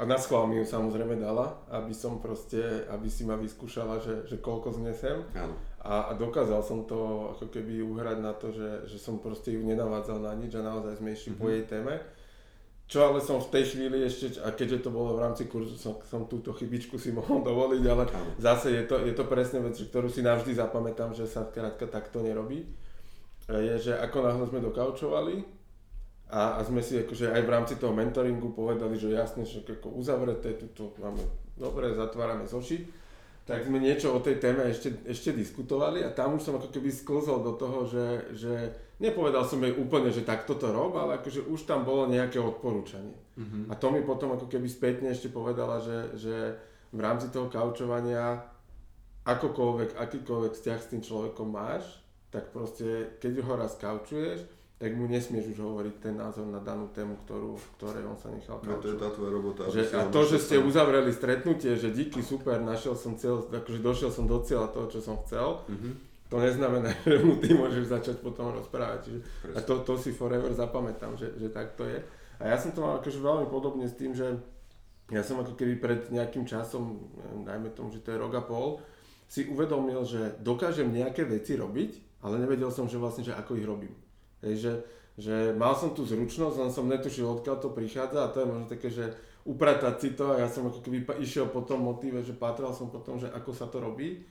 a 0.00 0.08
na 0.08 0.16
schvál 0.16 0.48
mi 0.48 0.56
ju 0.56 0.64
samozrejme 0.64 1.20
dala, 1.20 1.60
aby 1.68 1.92
som 1.92 2.24
proste, 2.24 2.88
aby 2.88 3.12
si 3.12 3.28
ma 3.28 3.36
vyskúšala, 3.36 4.00
že, 4.00 4.14
že 4.32 4.40
koľko 4.40 4.72
znesem. 4.80 5.26
áno. 5.36 5.52
A, 5.80 6.12
a 6.12 6.14
dokázal 6.14 6.60
som 6.60 6.84
to 6.84 7.32
ako 7.36 7.48
keby 7.48 7.80
uhrať 7.80 8.18
na 8.20 8.36
to, 8.36 8.52
že, 8.52 8.84
že 8.84 9.00
som 9.00 9.16
proste 9.16 9.56
ju 9.56 9.64
nenavádzal 9.64 10.20
na 10.20 10.36
nič 10.36 10.52
a 10.52 10.60
naozaj 10.60 11.00
sme 11.00 11.16
išli 11.16 11.32
mm-hmm. 11.32 11.40
po 11.40 11.46
jej 11.48 11.64
téme. 11.64 11.94
Čo 12.90 13.06
ale 13.06 13.22
som 13.22 13.38
v 13.38 13.54
tej 13.54 13.64
chvíli 13.70 14.02
ešte, 14.02 14.42
a 14.42 14.50
keďže 14.50 14.84
to 14.84 14.90
bolo 14.90 15.14
v 15.14 15.22
rámci 15.22 15.46
kurzu, 15.46 15.78
som, 15.78 16.02
som 16.04 16.26
túto 16.26 16.50
chybičku 16.52 16.98
si 16.98 17.14
mohol 17.18 17.40
dovoliť, 17.40 17.82
ale 17.88 18.04
zase 18.36 18.76
je 18.76 18.84
to, 18.84 19.00
je 19.06 19.14
to 19.16 19.24
presne 19.24 19.64
vec, 19.64 19.78
ktorú 19.78 20.10
si 20.12 20.20
navždy 20.20 20.52
zapamätám, 20.52 21.16
že 21.16 21.24
sa 21.24 21.48
krátka 21.48 21.88
takto 21.88 22.20
nerobí. 22.20 22.66
E, 23.48 23.56
Je, 23.56 23.88
že 23.88 23.92
ako 23.96 24.26
náhle 24.26 24.44
sme 24.50 24.60
dokaučovali 24.60 25.34
a, 26.28 26.58
a 26.58 26.66
sme 26.66 26.84
si 26.84 27.00
akože 27.00 27.32
aj 27.32 27.42
v 27.46 27.52
rámci 27.56 27.74
toho 27.80 27.96
mentoringu 27.96 28.52
povedali, 28.52 29.00
že 29.00 29.16
jasne, 29.16 29.48
že 29.48 29.64
ako 29.64 29.96
uzavreté, 29.96 30.60
tuto 30.60 30.92
máme, 31.00 31.24
dobre, 31.56 31.94
zatvárame 31.96 32.44
zošit, 32.44 32.84
tak 33.50 33.66
sme 33.66 33.82
niečo 33.82 34.14
o 34.14 34.22
tej 34.22 34.38
téme 34.38 34.70
ešte, 34.70 35.02
ešte 35.02 35.34
diskutovali 35.34 36.06
a 36.06 36.14
tam 36.14 36.38
už 36.38 36.46
som 36.46 36.54
ako 36.54 36.70
keby 36.70 36.86
sklzol 36.94 37.42
do 37.42 37.58
toho, 37.58 37.82
že, 37.82 38.06
že 38.38 38.54
nepovedal 39.02 39.42
som 39.42 39.58
jej 39.58 39.74
úplne, 39.74 40.14
že 40.14 40.22
takto 40.22 40.54
to 40.54 40.70
rob, 40.70 40.94
ale 40.94 41.18
akože 41.18 41.50
už 41.50 41.66
tam 41.66 41.82
bolo 41.82 42.06
nejaké 42.06 42.38
odporúčanie. 42.38 43.18
Mhm. 43.34 43.66
A 43.66 43.74
to 43.74 43.90
mi 43.90 44.06
potom 44.06 44.38
ako 44.38 44.46
keby 44.46 44.70
spätne 44.70 45.10
ešte 45.10 45.34
povedala, 45.34 45.82
že, 45.82 46.14
že 46.14 46.34
v 46.94 47.00
rámci 47.02 47.26
toho 47.34 47.50
kaučovania 47.50 48.38
akokoľvek, 49.26 49.98
akýkoľvek 49.98 50.52
vzťah 50.54 50.78
s 50.78 50.90
tým 50.94 51.02
človekom 51.02 51.50
máš, 51.50 51.82
tak 52.30 52.54
proste 52.54 53.18
keď 53.18 53.42
ho 53.42 53.54
raz 53.58 53.74
kaučuješ, 53.74 54.46
tak 54.80 54.96
mu 54.96 55.04
nesmieš 55.04 55.52
už 55.52 55.58
hovoriť 55.60 55.94
ten 56.00 56.16
názor 56.16 56.48
na 56.48 56.56
danú 56.56 56.88
tému, 56.88 57.20
ktorú, 57.20 57.52
ktorej 57.76 58.00
on 58.02 58.16
sa 58.16 58.32
nechal 58.32 58.56
No 58.64 58.80
to 58.80 58.88
je 58.88 58.96
tá 58.96 59.12
tvoja 59.12 59.28
robota. 59.30 59.68
Že, 59.68 59.92
a 59.92 60.08
to, 60.08 60.20
že 60.24 60.40
ste 60.40 60.56
sám. 60.56 60.64
uzavreli 60.64 61.12
stretnutie, 61.12 61.76
že 61.76 61.92
díky, 61.92 62.24
super, 62.24 62.56
našiel 62.56 62.96
som 62.96 63.12
cieľ, 63.12 63.44
akože 63.44 63.76
došiel 63.78 64.08
som 64.08 64.24
do 64.24 64.40
cieľa 64.40 64.72
toho, 64.72 64.88
čo 64.88 64.98
som 64.98 65.20
chcel, 65.20 65.60
Mhm. 65.68 65.90
to 66.26 66.36
neznamená, 66.40 66.88
že 67.04 67.20
mu 67.20 67.36
ty 67.36 67.52
môžeš 67.52 67.92
začať 67.92 68.16
potom 68.18 68.48
rozprávať. 68.50 68.98
Čiže, 69.04 69.20
a 69.52 69.60
to, 69.60 69.84
to 69.84 70.00
si 70.00 70.10
forever 70.10 70.48
zapamätám, 70.48 71.12
že, 71.14 71.28
že 71.36 71.52
tak 71.52 71.76
to 71.76 71.84
je. 71.84 72.00
A 72.40 72.48
ja 72.48 72.56
som 72.56 72.72
to 72.72 72.80
mal 72.80 72.96
akože 72.96 73.20
veľmi 73.20 73.52
podobne 73.52 73.84
s 73.84 74.00
tým, 74.00 74.16
že 74.16 74.32
ja 75.10 75.20
som 75.20 75.36
ako 75.36 75.60
keby 75.60 75.76
pred 75.76 76.00
nejakým 76.08 76.48
časom, 76.48 77.04
dajme 77.44 77.68
tomu, 77.76 77.92
že 77.92 78.00
to 78.00 78.14
je 78.14 78.18
rok 78.18 78.32
a 78.32 78.40
pol, 78.40 78.80
si 79.28 79.44
uvedomil, 79.44 80.08
že 80.08 80.40
dokážem 80.40 80.88
nejaké 80.88 81.22
veci 81.22 81.52
robiť, 81.52 82.22
ale 82.24 82.40
nevedel 82.40 82.72
som, 82.72 82.88
že 82.88 82.96
vlastne, 82.96 83.22
že 83.22 83.36
ako 83.36 83.60
ich 83.60 83.66
robím. 83.66 83.92
Hej, 84.40 84.54
že, 84.56 84.72
že 85.20 85.34
mal 85.56 85.76
som 85.76 85.92
tú 85.92 86.04
zručnosť, 86.08 86.56
len 86.56 86.70
som 86.72 86.88
netušil, 86.88 87.28
odkiaľ 87.28 87.56
to 87.60 87.70
prichádza 87.76 88.18
a 88.24 88.32
to 88.32 88.40
je 88.40 88.50
možno 88.50 88.66
také, 88.66 88.88
že 88.88 89.12
upratať 89.44 89.94
si 90.00 90.08
to 90.16 90.36
a 90.36 90.40
ja 90.44 90.48
som 90.48 90.68
ako 90.68 90.84
keby 90.84 91.04
išiel 91.20 91.48
po 91.48 91.64
tom 91.64 91.84
motíve, 91.84 92.20
že 92.20 92.36
pátral 92.36 92.72
som 92.76 92.92
po 92.92 93.00
tom, 93.00 93.16
že 93.16 93.28
ako 93.32 93.50
sa 93.52 93.68
to 93.68 93.80
robí. 93.80 94.24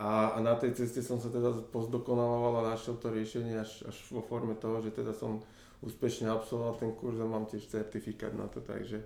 A, 0.00 0.32
a 0.32 0.38
na 0.40 0.56
tej 0.56 0.72
ceste 0.72 1.04
som 1.04 1.20
sa 1.20 1.28
teda 1.28 1.52
pozdokonaloval 1.68 2.64
a 2.64 2.72
našiel 2.72 2.96
to 2.96 3.12
riešenie 3.12 3.60
až, 3.60 3.84
až 3.84 3.96
vo 4.08 4.24
forme 4.24 4.56
toho, 4.56 4.80
že 4.80 4.96
teda 4.96 5.12
som 5.12 5.44
úspešne 5.84 6.32
absolvoval 6.32 6.80
ten 6.80 6.92
kurz 6.96 7.20
a 7.20 7.28
mám 7.28 7.44
tiež 7.44 7.68
certifikát 7.68 8.32
na 8.32 8.48
to, 8.48 8.64
takže 8.64 9.04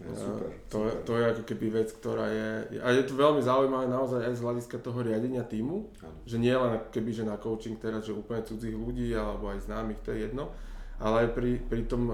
Super, 0.00 0.48
a 0.48 0.56
to, 0.66 0.78
super. 0.80 1.02
to 1.04 1.12
je 1.14 1.24
ako 1.28 1.42
keby 1.44 1.66
vec, 1.70 1.88
ktorá 1.92 2.26
je, 2.26 2.48
a 2.80 2.88
je 2.88 3.04
to 3.04 3.14
veľmi 3.14 3.44
zaujímavé 3.44 3.84
naozaj 3.84 4.20
aj 4.24 4.34
z 4.34 4.40
hľadiska 4.40 4.76
toho 4.80 4.98
riadenia 5.00 5.44
týmu, 5.44 5.92
Áno. 6.00 6.16
že 6.24 6.36
nie 6.36 6.50
len 6.50 6.80
keby, 6.88 7.10
že 7.12 7.28
na 7.28 7.36
coaching 7.36 7.76
teraz, 7.76 8.08
že 8.08 8.16
úplne 8.16 8.40
cudzích 8.40 8.72
ľudí 8.72 9.12
alebo 9.12 9.52
aj 9.52 9.68
známych, 9.68 10.00
to 10.00 10.16
je 10.16 10.24
jedno, 10.24 10.48
ale 10.96 11.24
aj 11.24 11.28
pri, 11.32 11.60
pri 11.60 11.84
tom 11.84 12.08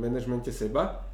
manažmente 0.00 0.48
seba 0.48 1.04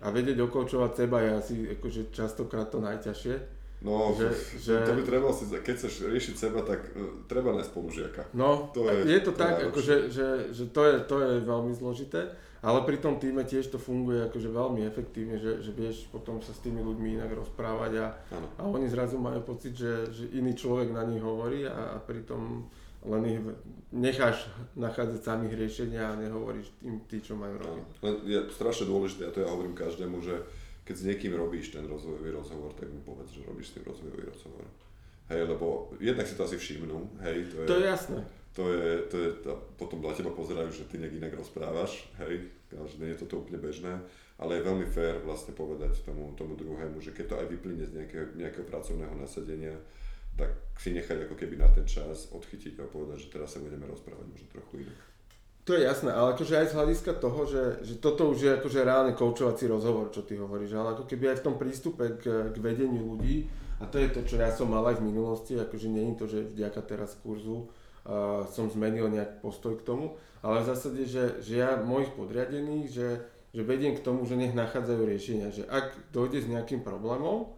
a 0.00 0.12
vedieť 0.12 0.36
okoučovať 0.42 0.92
seba 0.94 1.24
je 1.24 1.30
asi 1.32 1.54
akože 1.74 2.12
častokrát 2.12 2.68
to 2.68 2.84
najťažšie. 2.84 3.36
No, 3.84 4.16
že- 4.16 4.32
že, 4.60 4.80
to 4.80 4.96
by 4.96 5.04
trebalo 5.04 5.32
si, 5.32 5.44
keď 5.48 5.74
chceš 5.76 6.08
riešiť 6.08 6.34
seba, 6.38 6.60
tak 6.60 6.92
uh, 6.92 7.24
treba 7.24 7.52
nájsť 7.52 7.68
spolužiaka. 7.68 8.22
No, 8.32 8.68
To 8.72 8.88
je- 8.88 9.04
je, 9.12 9.20
to 9.20 9.32
to 9.32 9.40
tak, 9.40 9.60
akože, 9.60 10.08
že, 10.08 10.28
že 10.52 10.72
to, 10.72 10.80
je, 10.84 10.94
to 11.04 11.16
je 11.20 11.32
veľmi 11.40 11.72
zložité, 11.72 12.32
ale 12.64 12.80
pri 12.88 12.96
tom 12.96 13.20
týme 13.20 13.44
tiež 13.44 13.68
to 13.68 13.76
funguje 13.76 14.24
akože 14.24 14.48
veľmi 14.48 14.88
efektívne, 14.88 15.36
že, 15.36 15.60
že 15.60 15.70
vieš 15.76 16.08
potom 16.08 16.40
sa 16.40 16.56
s 16.56 16.64
tými 16.64 16.80
ľuďmi 16.80 17.20
inak 17.20 17.28
rozprávať 17.36 17.92
a, 18.00 18.06
a 18.56 18.62
oni 18.64 18.88
zrazu 18.88 19.20
majú 19.20 19.44
pocit, 19.44 19.76
že, 19.76 20.08
že 20.08 20.32
iný 20.32 20.56
človek 20.56 20.88
na 20.88 21.04
nich 21.04 21.20
hovorí 21.20 21.68
a, 21.68 21.94
a 21.94 21.96
pritom 22.00 22.64
len 23.04 23.22
ich 23.28 23.40
necháš 23.92 24.48
nachádzať 24.80 25.20
samých 25.20 25.60
riešenia 25.60 26.08
a 26.08 26.16
nehovoríš 26.16 26.72
im 26.88 27.04
tí, 27.04 27.20
čo 27.20 27.36
majú 27.36 27.60
robiť. 27.60 27.84
Len 28.00 28.14
je 28.24 28.38
strašne 28.48 28.88
dôležité, 28.88 29.28
a 29.28 29.34
to 29.36 29.44
ja 29.44 29.52
hovorím 29.52 29.76
každému, 29.76 30.24
že 30.24 30.40
keď 30.88 30.94
s 30.96 31.06
niekým 31.12 31.36
robíš 31.36 31.76
ten 31.76 31.84
rozvojový 31.84 32.32
rozhovor, 32.32 32.72
tak 32.72 32.88
mu 32.88 33.04
povedz, 33.04 33.36
že 33.36 33.44
robíš 33.44 33.72
s 33.72 33.74
tým 33.76 33.84
rozvojový 33.84 34.24
rozhovor. 34.24 34.64
Hej, 35.28 35.48
lebo 35.48 35.92
jednak 36.00 36.28
si 36.28 36.36
to 36.36 36.44
asi 36.44 36.56
všimnú, 36.56 37.12
hej, 37.24 37.48
to 37.48 37.64
je, 37.64 37.66
To 37.68 37.76
je 37.80 37.86
jasné. 37.88 38.20
To 38.54 38.70
je, 38.70 38.90
to 39.10 39.16
je 39.18 39.30
to, 39.42 39.52
potom 39.74 39.98
na 39.98 40.14
teba 40.14 40.30
pozerajú, 40.30 40.70
že 40.70 40.86
ty 40.86 41.02
nejak 41.02 41.18
inak 41.18 41.34
rozprávaš, 41.34 42.06
hej, 42.22 42.54
a 42.74 42.86
že 42.86 43.02
nie 43.02 43.10
je 43.10 43.20
toto 43.26 43.42
úplne 43.42 43.58
bežné, 43.58 43.98
ale 44.38 44.58
je 44.58 44.66
veľmi 44.66 44.86
fér 44.86 45.22
vlastne 45.26 45.54
povedať 45.54 46.06
tomu, 46.06 46.30
tomu 46.38 46.54
druhému, 46.54 47.02
že 47.02 47.10
keď 47.10 47.24
to 47.26 47.34
aj 47.42 47.46
vyplyne 47.50 47.84
z 47.86 47.92
nejakého, 47.98 48.26
nejakého 48.38 48.66
pracovného 48.66 49.14
nasadenia, 49.18 49.74
tak 50.34 50.50
si 50.78 50.90
nechať 50.90 51.30
ako 51.30 51.34
keby 51.38 51.58
na 51.58 51.70
ten 51.70 51.86
čas 51.86 52.30
odchytiť 52.30 52.78
a 52.82 52.90
povedať, 52.90 53.26
že 53.26 53.32
teraz 53.34 53.54
sa 53.54 53.62
budeme 53.62 53.86
rozprávať 53.86 54.26
možno 54.26 54.46
trochu 54.50 54.86
inak. 54.86 54.98
To 55.64 55.72
je 55.72 55.86
jasné, 55.86 56.12
ale 56.12 56.36
akože 56.36 56.60
aj 56.60 56.66
z 56.70 56.76
hľadiska 56.76 57.12
toho, 57.24 57.40
že, 57.48 57.64
že 57.86 57.94
toto 57.96 58.28
už 58.30 58.38
je 58.38 58.50
akože 58.60 58.84
reálne 58.84 59.16
koučovací 59.16 59.64
rozhovor, 59.64 60.12
čo 60.12 60.20
ty 60.20 60.36
hovoríš, 60.36 60.76
ale 60.76 60.92
ako 60.92 61.08
keby 61.08 61.32
aj 61.32 61.38
v 61.40 61.46
tom 61.46 61.56
prístupe 61.56 62.20
k, 62.20 62.52
k 62.52 62.56
vedeniu 62.60 63.00
ľudí, 63.00 63.48
a 63.80 63.88
to 63.88 63.96
je 63.98 64.12
to, 64.12 64.20
čo 64.28 64.36
ja 64.38 64.52
som 64.52 64.70
mal 64.70 64.84
aj 64.86 65.00
v 65.00 65.06
minulosti, 65.08 65.56
akože 65.56 65.88
je 65.88 66.14
to, 66.20 66.26
že 66.30 66.38
vďaka 66.52 66.80
teraz 66.84 67.16
kurzu 67.18 67.72
uh, 68.04 68.44
som 68.48 68.68
zmenil 68.68 69.08
nejak 69.10 69.40
postoj 69.44 69.76
k 69.80 69.86
tomu, 69.86 70.16
ale 70.44 70.60
v 70.60 70.68
zásade, 70.68 71.02
že, 71.08 71.40
že 71.40 71.60
ja 71.60 71.80
mojich 71.80 72.12
podriadených, 72.12 72.86
že, 72.92 73.08
že 73.56 73.62
vediem 73.64 73.96
k 73.96 74.04
tomu, 74.04 74.28
že 74.28 74.36
nech 74.36 74.52
nachádzajú 74.52 75.02
riešenia, 75.08 75.48
že 75.52 75.64
ak 75.64 76.12
dojde 76.12 76.44
s 76.44 76.50
nejakým 76.52 76.84
problémom, 76.84 77.56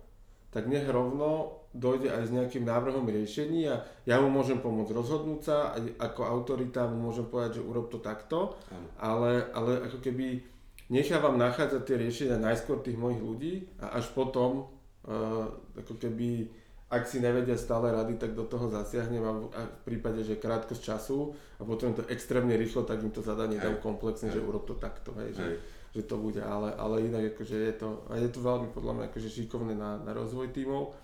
tak 0.55 0.71
nech 0.71 0.87
rovno 0.89 1.61
dojde 1.77 2.09
aj 2.09 2.23
s 2.29 2.31
nejakým 2.33 2.65
návrhom 2.65 3.05
riešení 3.05 3.69
a 3.69 3.85
ja 4.09 4.17
mu 4.23 4.33
môžem 4.33 4.65
pomôcť 4.65 4.97
rozhodnúť 4.97 5.41
sa, 5.45 5.77
ako 6.01 6.25
autorita 6.25 6.89
mu 6.89 7.13
môžem 7.13 7.29
povedať, 7.29 7.61
že 7.61 7.67
urob 7.67 7.93
to 7.93 8.01
takto, 8.01 8.57
ale, 8.97 9.53
ale 9.53 9.85
ako 9.85 10.01
keby 10.01 10.41
nechávam 10.89 11.37
nachádzať 11.37 11.83
tie 11.85 11.97
riešenia 12.01 12.41
najskôr 12.41 12.81
tých 12.81 12.97
mojich 12.97 13.21
ľudí 13.21 13.55
a 13.83 14.01
až 14.01 14.09
potom 14.17 14.65
uh, 15.05 15.51
ako 15.77 15.95
keby 16.01 16.49
ak 16.87 17.03
si 17.11 17.19
nevedia 17.19 17.59
stále 17.59 17.91
rady, 17.91 18.15
tak 18.15 18.39
do 18.39 18.47
toho 18.47 18.71
zasiahnem 18.71 19.25
a 19.27 19.33
v, 19.35 19.43
a 19.59 19.61
v 19.67 19.81
prípade, 19.83 20.23
že 20.23 20.39
je 20.39 20.43
krátkosť 20.45 20.83
času 20.83 21.35
a 21.59 21.67
potom 21.67 21.91
to 21.99 22.07
extrémne 22.07 22.55
rýchlo, 22.55 22.87
tak 22.87 23.03
im 23.03 23.11
to 23.11 23.27
zadanie 23.27 23.59
dám 23.59 23.83
komplexne, 23.83 24.31
že 24.31 24.39
urob 24.39 24.71
to 24.71 24.79
takto, 24.79 25.11
hej, 25.19 25.35
že, 25.35 25.47
že 25.99 26.03
to 26.07 26.15
bude, 26.15 26.39
ale, 26.39 26.71
ale 26.79 27.11
inak 27.11 27.35
akože 27.35 27.57
je 27.59 27.75
to, 27.75 28.07
a 28.07 28.23
je 28.23 28.31
to 28.31 28.39
veľmi 28.39 28.71
podľa 28.71 28.93
mňa 28.95 29.05
akože 29.11 29.29
šikovné 29.35 29.75
na, 29.75 29.99
na 29.99 30.15
rozvoj 30.15 30.55
tímov 30.55 30.95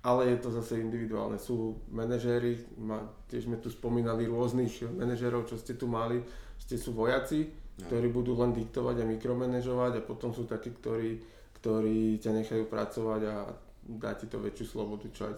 ale 0.00 0.32
je 0.32 0.38
to 0.40 0.48
zase 0.48 0.80
individuálne. 0.80 1.36
Sú 1.36 1.84
manažéri, 1.92 2.56
ma, 2.80 3.04
tiež 3.28 3.44
sme 3.44 3.60
tu 3.60 3.68
spomínali 3.68 4.24
rôznych 4.24 4.88
manažérov, 4.96 5.44
čo 5.44 5.60
ste 5.60 5.76
tu 5.76 5.84
mali, 5.84 6.24
ste 6.56 6.80
sú 6.80 6.96
vojaci, 6.96 7.52
ktorí 7.84 8.08
budú 8.08 8.36
len 8.40 8.56
diktovať 8.56 9.04
a 9.04 9.08
mikromanežovať 9.08 10.00
a 10.00 10.06
potom 10.06 10.32
sú 10.32 10.48
takí, 10.48 10.72
ktorí, 10.72 11.20
ktorí 11.60 12.16
ťa 12.16 12.32
nechajú 12.32 12.64
pracovať 12.68 13.20
a 13.28 13.36
dá 13.84 14.14
ti 14.14 14.26
to 14.28 14.40
väčšiu 14.40 14.66
slobodu, 14.66 15.06
čo 15.12 15.30
aj 15.30 15.34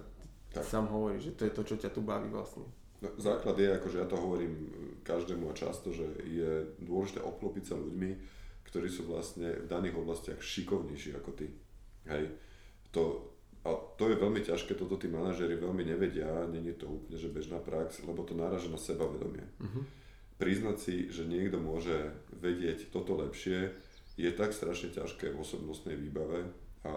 tak. 0.53 0.65
sám 0.65 0.87
hovorí, 0.93 1.19
že 1.19 1.33
to 1.33 1.49
je 1.49 1.53
to, 1.53 1.63
čo 1.65 1.75
ťa 1.81 1.91
tu 1.91 2.05
baví 2.05 2.29
vlastne. 2.29 2.67
No, 3.03 3.11
základ 3.19 3.59
je, 3.59 3.67
akože 3.67 3.99
ja 3.99 4.07
to 4.07 4.15
hovorím 4.15 4.55
každému 5.03 5.51
a 5.51 5.59
často, 5.59 5.91
že 5.91 6.07
je 6.23 6.71
dôležité 6.79 7.19
obklopiť 7.19 7.65
sa 7.67 7.75
ľuďmi, 7.75 8.11
ktorí 8.63 8.87
sú 8.87 9.11
vlastne 9.11 9.59
v 9.59 9.67
daných 9.67 9.99
oblastiach 9.99 10.39
šikovnejší 10.39 11.19
ako 11.19 11.31
ty. 11.35 11.51
Hej. 12.07 12.31
To, 12.95 13.33
a 13.67 13.75
to 13.99 14.07
je 14.07 14.23
veľmi 14.23 14.39
ťažké, 14.47 14.79
toto 14.79 14.95
tí 14.95 15.11
manažéri 15.11 15.59
veľmi 15.59 15.83
nevedia, 15.83 16.47
není 16.47 16.79
to 16.79 16.87
úplne 16.87 17.19
že 17.19 17.33
bežná 17.33 17.59
prax, 17.59 18.07
lebo 18.07 18.23
to 18.23 18.39
náraža 18.39 18.71
na 18.71 18.79
sebavedomie. 18.79 19.43
Uh-huh. 19.59 19.83
Priznať 20.39 20.77
si, 20.79 20.95
že 21.11 21.27
niekto 21.27 21.59
môže 21.59 22.15
vedieť 22.39 22.95
toto 22.95 23.19
lepšie, 23.19 23.75
je 24.15 24.31
tak 24.31 24.55
strašne 24.55 24.95
ťažké 24.95 25.33
v 25.33 25.41
osobnostnej 25.41 25.97
výbave 25.97 26.53
a 26.83 26.93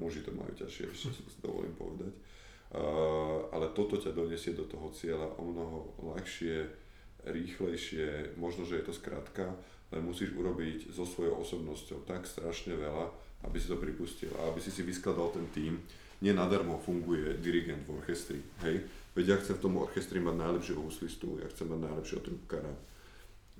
muži 0.00 0.20
to 0.20 0.32
majú 0.36 0.52
ťažšie, 0.52 0.84
ešte 0.94 1.10
si 1.12 1.40
dovolím 1.40 1.72
povedať. 1.76 2.12
Ale 3.50 3.74
toto 3.74 3.98
ťa 3.98 4.14
donesie 4.14 4.54
do 4.54 4.62
toho 4.70 4.94
cieľa 4.94 5.26
o 5.38 5.42
mnoho 5.42 5.78
ľahšie, 6.14 6.70
rýchlejšie, 7.26 8.38
možno, 8.38 8.64
že 8.64 8.80
je 8.80 8.84
to 8.86 8.94
skratka, 8.94 9.52
ale 9.90 10.00
musíš 10.00 10.32
urobiť 10.32 10.94
so 10.94 11.02
svojou 11.02 11.42
osobnosťou 11.42 12.06
tak 12.06 12.24
strašne 12.24 12.78
veľa, 12.78 13.10
aby 13.44 13.56
si 13.58 13.68
to 13.68 13.76
pripustil 13.76 14.30
a 14.38 14.48
aby 14.48 14.62
si 14.62 14.70
si 14.70 14.86
vyskladal 14.86 15.34
ten 15.34 15.46
tým, 15.50 15.82
nie 16.20 16.36
nadarmo 16.36 16.76
funguje 16.78 17.40
dirigent 17.40 17.82
v 17.88 17.96
orchestri, 17.96 18.38
hej. 18.62 18.84
Veď 19.16 19.24
ja 19.26 19.36
chcem 19.42 19.58
v 19.58 19.64
tom 19.66 19.74
orchestri 19.82 20.22
mať 20.22 20.36
najlepšieho 20.38 20.80
huslistu, 20.84 21.42
ja 21.42 21.48
chcem 21.50 21.66
mať 21.66 21.80
najlepšieho 21.90 22.22
trubkára, 22.22 22.72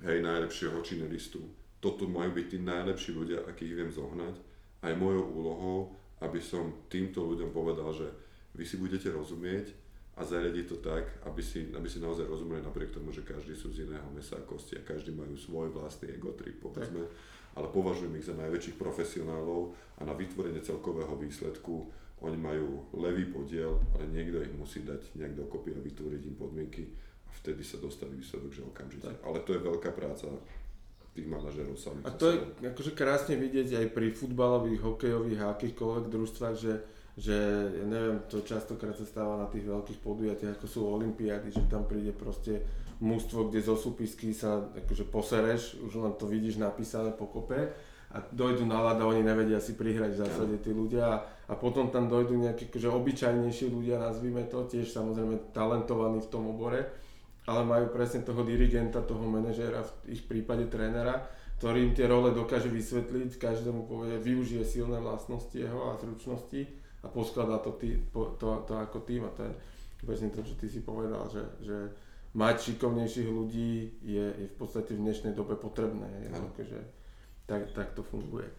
hej, 0.07 0.17
najlepšieho 0.23 0.77
činelistu. 0.85 1.41
Toto 1.81 2.05
majú 2.07 2.37
byť 2.37 2.45
tí 2.47 2.57
najlepší 2.61 3.11
ľudia, 3.17 3.43
akých 3.49 3.73
viem 3.75 3.91
zohnať. 3.91 4.35
A 4.81 4.89
je 4.89 4.97
mojou 4.97 5.25
úlohou, 5.29 5.79
aby 6.21 6.41
som 6.41 6.85
týmto 6.89 7.21
ľuďom 7.25 7.53
povedal, 7.53 7.89
že 7.93 8.09
vy 8.53 8.65
si 8.65 8.77
budete 8.77 9.09
rozumieť 9.09 9.73
a 10.17 10.21
zariadiť 10.21 10.65
to 10.67 10.77
tak, 10.83 11.07
aby 11.25 11.41
si, 11.41 11.71
aby 11.73 11.87
si 11.87 12.03
naozaj 12.03 12.27
rozumeli 12.27 12.61
napriek 12.61 12.93
tomu, 12.93 13.09
že 13.09 13.25
každý 13.25 13.55
sú 13.55 13.71
z 13.73 13.89
iného 13.89 14.05
mesa 14.13 14.37
a 14.37 14.45
kosti 14.45 14.77
a 14.77 14.85
každý 14.85 15.15
majú 15.15 15.33
svoj 15.33 15.71
vlastný 15.73 16.11
ego 16.13 16.35
trip, 16.35 16.61
povedzme. 16.61 17.07
Tak. 17.07 17.11
Ale 17.51 17.67
považujem 17.71 18.15
ich 18.15 18.27
za 18.27 18.35
najväčších 18.37 18.79
profesionálov 18.79 19.75
a 19.99 20.07
na 20.07 20.13
vytvorenie 20.15 20.63
celkového 20.63 21.15
výsledku 21.19 21.89
oni 22.21 22.37
majú 22.37 22.85
levý 23.01 23.33
podiel, 23.33 23.81
ale 23.97 24.13
niekto 24.13 24.45
ich 24.45 24.53
musí 24.53 24.85
dať 24.85 25.17
nejak 25.17 25.33
dokopy 25.41 25.73
a 25.73 25.81
vytvoriť 25.81 26.21
im 26.29 26.35
podmienky 26.37 26.83
a 27.25 27.31
vtedy 27.41 27.65
sa 27.65 27.81
dostaví 27.81 28.21
výsledok, 28.21 28.51
že 28.53 28.61
okamžite. 28.61 29.09
Tak. 29.09 29.17
Ale 29.25 29.41
to 29.41 29.57
je 29.57 29.65
veľká 29.65 29.89
práca 29.95 30.29
tých 31.11 31.27
manažerov 31.27 31.75
samých. 31.75 32.07
A 32.07 32.11
to 32.15 32.25
je 32.31 32.37
akože 32.71 32.91
krásne 32.95 33.35
vidieť 33.35 33.83
aj 33.83 33.87
pri 33.91 34.15
futbalových, 34.15 34.79
hokejových 34.79 35.39
a 35.43 35.51
akýchkoľvek 35.55 36.05
družstvách, 36.07 36.55
že 36.57 36.73
že 37.19 37.35
ja 37.75 37.85
neviem, 37.85 38.23
to 38.31 38.39
častokrát 38.39 38.95
sa 38.95 39.03
stáva 39.03 39.35
na 39.35 39.47
tých 39.51 39.67
veľkých 39.67 39.99
podujatiach, 39.99 40.55
ako 40.55 40.67
sú 40.67 40.79
olympiády, 40.87 41.51
že 41.51 41.67
tam 41.67 41.83
príde 41.83 42.15
proste 42.15 42.63
mústvo, 43.03 43.51
kde 43.51 43.59
zo 43.59 43.75
súpisky 43.75 44.31
sa 44.31 44.63
akože 44.71 45.05
posereš, 45.11 45.81
už 45.83 45.99
len 45.99 46.13
to 46.15 46.29
vidíš 46.29 46.61
napísané 46.61 47.11
po 47.11 47.27
kope 47.27 47.73
a 48.11 48.17
dojdu 48.31 48.63
na 48.63 48.79
a 48.79 48.95
oni 48.95 49.23
nevedia 49.23 49.59
si 49.59 49.75
prihrať 49.75 50.11
v 50.15 50.21
zásade 50.23 50.55
tí 50.63 50.71
ľudia 50.71 51.19
a 51.47 51.53
potom 51.55 51.91
tam 51.91 52.07
dojdú 52.07 52.37
nejakí 52.37 52.71
akože 52.71 52.87
obyčajnejší 52.91 53.65
ľudia, 53.71 53.99
nazvime 53.99 54.47
to, 54.47 54.63
tiež 54.67 54.87
samozrejme 54.91 55.51
talentovaní 55.51 56.23
v 56.23 56.31
tom 56.31 56.47
obore, 56.47 56.87
ale 57.49 57.61
majú 57.65 57.89
presne 57.89 58.21
toho 58.21 58.45
dirigenta, 58.45 59.01
toho 59.01 59.25
manažéra, 59.25 59.81
v 60.05 60.17
ich 60.17 60.21
prípade 60.25 60.69
trénera, 60.69 61.25
ktorý 61.57 61.89
im 61.89 61.93
tie 61.93 62.09
role 62.09 62.33
dokáže 62.33 62.69
vysvetliť, 62.69 63.37
každému 63.37 63.85
povie, 63.85 64.17
využije 64.17 64.65
silné 64.65 64.97
vlastnosti 64.97 65.53
jeho 65.53 65.93
a 65.93 65.99
zručnosti 66.01 66.65
a 67.01 67.07
poskladá 67.09 67.61
to, 67.61 67.77
tý, 67.77 68.01
to, 68.13 68.37
to, 68.37 68.65
to 68.65 68.73
ako 68.77 69.01
tým 69.05 69.25
a 69.25 69.33
to 69.33 69.45
je 69.45 69.53
presne 70.05 70.29
to, 70.33 70.41
čo 70.41 70.57
ty 70.57 70.65
si 70.69 70.81
povedal, 70.81 71.29
že, 71.29 71.43
že 71.61 71.77
mať 72.33 72.73
šikovnejších 72.73 73.29
ľudí 73.29 74.01
je, 74.01 74.25
je 74.25 74.47
v 74.49 74.55
podstate 74.57 74.97
v 74.97 75.03
dnešnej 75.05 75.33
dobe 75.37 75.53
potrebné. 75.57 76.07
Je, 76.25 76.27
akože, 76.33 76.79
tak, 77.45 77.73
tak 77.77 77.93
to 77.93 78.01
funguje. 78.01 78.49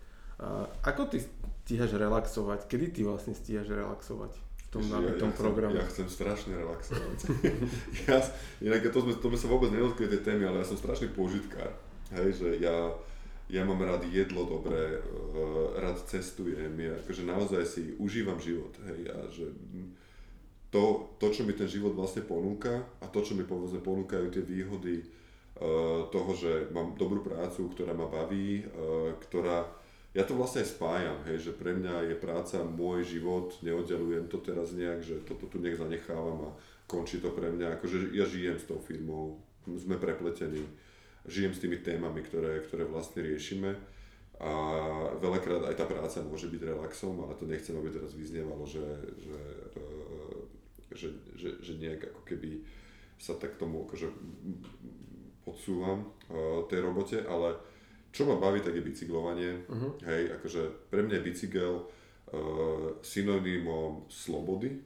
A 0.43 0.66
ako 0.87 1.11
ty 1.11 1.22
stíhaš 1.62 1.95
relaxovať? 1.95 2.66
Kedy 2.66 2.87
ty 2.99 3.01
vlastne 3.07 3.35
stíhaš 3.35 3.70
relaxovať? 3.70 4.35
Tom 4.73 4.81
nabitom 4.89 5.29
ja, 5.29 5.37
ja 5.37 5.41
programe. 5.45 5.77
Chcem, 5.77 5.85
ja 5.85 5.91
chcem 5.93 6.09
strašne 6.09 6.53
relaxovať. 6.57 7.18
ja, 8.09 8.16
inak 8.64 8.89
to 8.89 9.05
sme, 9.05 9.12
to 9.20 9.27
sme 9.29 9.39
sa 9.39 9.49
vôbec 9.53 9.68
nedotkli 9.68 10.09
tej 10.09 10.25
témy, 10.25 10.49
ale 10.49 10.64
ja 10.64 10.66
som 10.66 10.81
strašný 10.81 11.12
požitkár. 11.12 11.77
Hej, 12.16 12.41
že 12.41 12.49
ja, 12.57 12.89
ja 13.53 13.62
mám 13.68 13.85
rád 13.85 14.09
jedlo 14.09 14.49
dobré, 14.49 14.97
uh, 14.97 15.77
rád 15.77 16.01
cestujem, 16.09 16.73
ja 16.81 16.97
akože 17.05 17.23
naozaj 17.29 17.62
si 17.68 17.83
užívam 18.01 18.41
život. 18.41 18.73
Hej, 18.89 19.12
a 19.12 19.16
že 19.29 19.53
to, 20.73 21.12
to, 21.20 21.29
čo 21.29 21.45
mi 21.45 21.53
ten 21.53 21.68
život 21.68 21.93
vlastne 21.93 22.25
ponúka 22.25 22.81
a 23.05 23.05
to, 23.12 23.20
čo 23.20 23.37
mi 23.37 23.45
povedzme 23.45 23.85
ponúkajú 23.85 24.33
tie 24.33 24.41
výhody 24.41 25.05
Eh, 25.62 26.03
toho, 26.11 26.35
že 26.35 26.73
mám 26.75 26.99
dobrú 26.99 27.23
prácu, 27.23 27.70
ktorá 27.70 27.95
ma 27.95 28.11
baví, 28.11 28.66
eh, 28.66 29.11
ktorá... 29.29 29.62
Ja 30.13 30.29
to 30.29 30.37
vlastne 30.37 30.61
spájam, 30.61 31.25
hej, 31.25 31.49
že 31.49 31.53
pre 31.57 31.73
mňa 31.73 32.13
je 32.13 32.17
práca 32.21 32.61
môj 32.61 33.17
život, 33.17 33.57
neoddelujem 33.65 34.29
to 34.29 34.45
teraz 34.45 34.77
nejak, 34.77 35.01
že 35.01 35.25
toto 35.25 35.49
tu 35.49 35.57
nech 35.57 35.81
zanechávam 35.81 36.53
a 36.53 36.55
končí 36.85 37.17
to 37.17 37.33
pre 37.33 37.49
mňa. 37.49 37.81
Akože 37.81 38.13
ja 38.13 38.29
žijem 38.29 38.61
s 38.61 38.69
tou 38.69 38.77
firmou, 38.77 39.41
sme 39.65 39.97
prepletení, 39.97 40.69
žijem 41.25 41.57
s 41.57 41.65
tými 41.65 41.81
témami, 41.81 42.21
ktoré, 42.21 42.61
ktoré 42.61 42.85
vlastne 42.85 43.25
riešime 43.25 43.73
a 44.43 44.53
veľakrát 45.23 45.71
aj 45.71 45.79
tá 45.79 45.87
práca 45.87 46.19
môže 46.27 46.51
byť 46.51 46.61
relaxom, 46.67 47.15
ale 47.23 47.39
to 47.39 47.47
nechcem, 47.47 47.79
aby 47.79 47.95
teraz 47.95 48.11
vyznievalo, 48.13 48.67
že, 48.67 48.85
že, 49.23 49.39
eh, 49.79 50.37
že, 50.93 51.09
že, 51.39 51.49
že 51.63 51.73
nejak 51.79 52.11
ako 52.11 52.23
keby 52.27 52.61
sa 53.23 53.39
tak 53.39 53.55
tomu 53.55 53.87
akože 53.87 54.11
podsúvam 55.47 56.11
uh, 56.27 56.67
tej 56.67 56.83
robote, 56.83 57.23
ale 57.23 57.55
čo 58.13 58.29
ma 58.29 58.37
baví, 58.37 58.61
tak 58.61 58.77
je 58.77 58.85
bicyklovanie. 58.85 59.65
Uh-huh. 59.67 59.97
Hej, 60.05 60.37
akože 60.39 60.93
pre 60.93 61.01
mňa 61.03 61.19
je 61.19 61.27
bicykel 61.27 61.73
uh, 61.81 62.95
synonymom 63.01 64.07
slobody, 64.13 64.77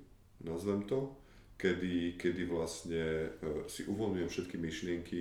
nazvem 0.46 0.86
to, 0.86 1.10
kedy, 1.58 2.14
kedy 2.14 2.46
vlastne 2.46 3.28
uh, 3.28 3.66
si 3.66 3.84
uvoľňujem 3.90 4.30
všetky 4.30 4.56
myšlienky, 4.56 5.20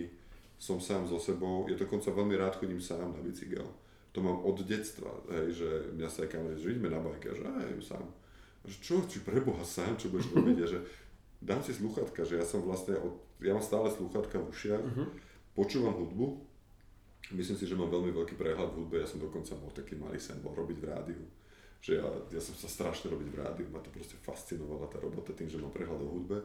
som 0.56 0.80
sám 0.80 1.10
so 1.10 1.20
sebou, 1.20 1.68
ja 1.68 1.76
dokonca 1.76 2.14
veľmi 2.14 2.38
rád 2.40 2.62
chodím 2.62 2.80
sám 2.80 3.12
na 3.12 3.22
bicykel. 3.26 3.66
To 4.16 4.24
mám 4.24 4.48
od 4.48 4.64
detstva, 4.64 5.12
hej, 5.28 5.60
že 5.60 5.70
mňa 6.00 6.08
sa 6.08 6.24
aj 6.24 6.30
kamarát, 6.32 6.56
že 6.56 6.72
ideme 6.72 6.88
na 6.88 7.04
bajke, 7.04 7.36
že 7.36 7.44
aj 7.44 7.84
sám. 7.84 8.06
Že 8.64 8.76
čo, 8.80 8.96
či 9.04 9.20
preboha 9.28 9.66
sám, 9.68 10.00
čo 10.00 10.08
budeš 10.08 10.32
robiť, 10.32 10.58
že 10.64 10.80
dám 11.44 11.60
si 11.60 11.76
sluchatka, 11.76 12.24
že 12.24 12.40
ja 12.40 12.46
som 12.48 12.64
vlastne, 12.64 12.96
od, 12.96 13.20
ja 13.44 13.52
mám 13.52 13.66
stále 13.66 13.92
sluchatka 13.92 14.40
v 14.40 14.48
ušiach, 14.48 14.84
uh-huh 14.88 15.10
počúvam 15.56 15.96
hudbu, 15.96 16.28
myslím 17.34 17.58
si, 17.58 17.66
že 17.66 17.74
mám 17.74 17.90
veľmi 17.90 18.14
veľký 18.14 18.38
prehľad 18.38 18.70
v 18.70 18.78
hudbe, 18.86 19.02
ja 19.02 19.10
som 19.10 19.18
dokonca 19.18 19.58
bol 19.58 19.74
taký 19.74 19.98
malý 19.98 20.22
sen, 20.22 20.38
bol 20.46 20.54
robiť 20.54 20.78
v 20.78 20.86
rádiu. 20.86 21.24
Že 21.82 21.92
ja, 21.98 22.08
ja 22.38 22.42
som 22.42 22.54
sa 22.54 22.70
strašne 22.70 23.10
robiť 23.10 23.28
v 23.34 23.40
rádiu, 23.42 23.66
ma 23.74 23.82
to 23.82 23.90
proste 23.90 24.18
fascinovala 24.22 24.86
tá 24.90 25.02
robota 25.02 25.34
tým, 25.34 25.50
že 25.50 25.58
mám 25.58 25.74
prehľad 25.74 26.02
o 26.06 26.10
hudbe. 26.10 26.38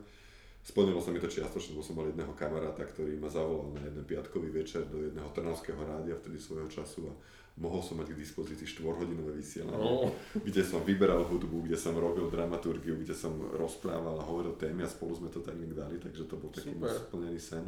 Splnilo 0.61 1.01
sa 1.01 1.09
mi 1.09 1.21
to 1.21 1.29
čiastočne, 1.29 1.73
lebo 1.73 1.85
som 1.85 1.97
mal 1.97 2.05
jedného 2.13 2.37
kamaráta, 2.37 2.85
ktorý 2.85 3.17
ma 3.17 3.33
zavolal 3.33 3.73
na 3.73 3.81
jeden 3.81 4.05
piatkový 4.05 4.53
večer 4.53 4.85
do 4.93 5.01
jedného 5.01 5.29
trnavského 5.33 5.81
rádia 5.81 6.13
vtedy 6.21 6.37
svojho 6.37 6.69
času 6.69 7.09
a 7.09 7.13
mohol 7.57 7.81
som 7.81 7.97
mať 7.97 8.13
k 8.13 8.21
dispozícii 8.21 8.69
4-hodinové 8.69 9.41
vysielanie, 9.41 9.81
oh. 9.81 10.13
kde 10.37 10.61
som 10.61 10.85
vyberal 10.85 11.25
hudbu, 11.25 11.65
kde 11.65 11.81
som 11.81 11.97
robil 11.97 12.29
dramaturgiu, 12.29 13.01
kde 13.01 13.17
som 13.17 13.33
rozprával 13.57 14.21
a 14.21 14.27
hovoril 14.29 14.53
témy 14.61 14.85
a 14.85 14.89
spolu 14.89 15.17
sme 15.17 15.29
to 15.33 15.41
tak 15.41 15.57
nejak 15.57 15.73
dali, 15.73 15.97
takže 15.97 16.29
to 16.29 16.37
bol 16.37 16.53
taký 16.53 16.77
splnený 16.77 17.41
sen 17.41 17.65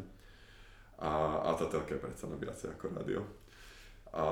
a, 1.02 1.42
a 1.42 1.50
tá 1.58 1.66
telka 1.66 1.98
je 1.98 2.04
predsa 2.06 2.30
viacej 2.30 2.78
ako 2.78 2.94
rádio. 2.94 3.20
A, 4.12 4.24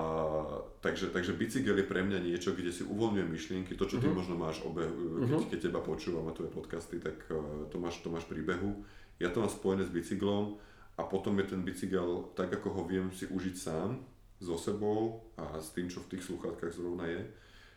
takže, 0.84 1.10
takže 1.10 1.34
bicykel 1.34 1.72
je 1.72 1.88
pre 1.88 2.04
mňa 2.04 2.20
niečo, 2.20 2.52
kde 2.52 2.70
si 2.70 2.86
uvoľňujem 2.86 3.30
myšlienky, 3.32 3.74
to 3.74 3.88
čo 3.88 3.96
ty 3.98 4.06
uh-huh. 4.06 4.22
možno 4.22 4.36
máš 4.36 4.60
obe, 4.62 4.86
keď, 4.86 5.26
uh-huh. 5.26 5.48
keď 5.50 5.58
teba 5.58 5.80
počúvam 5.80 6.28
a 6.28 6.36
tvoje 6.36 6.52
podcasty, 6.52 7.00
tak 7.00 7.16
uh, 7.32 7.66
to 7.72 7.80
máš, 7.80 7.98
to 8.04 8.12
máš 8.12 8.28
príbehu. 8.28 8.84
Ja 9.18 9.32
to 9.32 9.42
mám 9.42 9.50
spojené 9.50 9.88
s 9.88 9.92
bicyklom 9.92 10.60
a 10.94 11.02
potom 11.08 11.32
je 11.40 11.56
ten 11.56 11.64
bicykel 11.64 12.28
tak, 12.36 12.52
ako 12.52 12.68
ho 12.76 12.82
viem 12.84 13.08
si 13.10 13.24
užiť 13.26 13.56
sám, 13.56 14.04
so 14.40 14.56
sebou 14.56 15.28
a 15.36 15.60
s 15.60 15.72
tým, 15.76 15.88
čo 15.88 16.00
v 16.00 16.16
tých 16.16 16.24
sluchátkach 16.28 16.72
zrovna 16.72 17.04
je, 17.08 17.20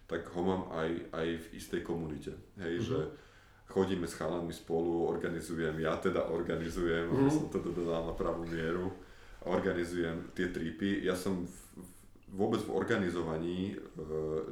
tak 0.07 0.27
ho 0.31 0.41
mám 0.43 0.71
aj, 0.75 1.11
aj 1.11 1.27
v 1.39 1.47
istej 1.59 1.81
komunite. 1.87 2.35
Hej, 2.59 2.83
uh-huh. 2.83 2.87
že 2.87 2.99
chodíme 3.67 4.07
s 4.07 4.13
chalami 4.13 4.53
spolu, 4.53 5.09
organizujem, 5.09 5.79
ja 5.79 5.97
teda 5.97 6.29
organizujem, 6.29 7.09
mm. 7.09 7.31
som 7.31 7.45
to 7.49 7.59
dodal 7.59 8.05
na 8.05 8.13
pravú 8.13 8.45
mieru, 8.45 8.93
organizujem 9.43 10.31
tie 10.37 10.53
tripy. 10.53 11.03
Ja 11.03 11.17
som 11.17 11.43
v, 11.43 11.57
vôbec 12.31 12.61
v 12.63 12.71
organizovaní 12.71 13.73
e, 13.73 13.75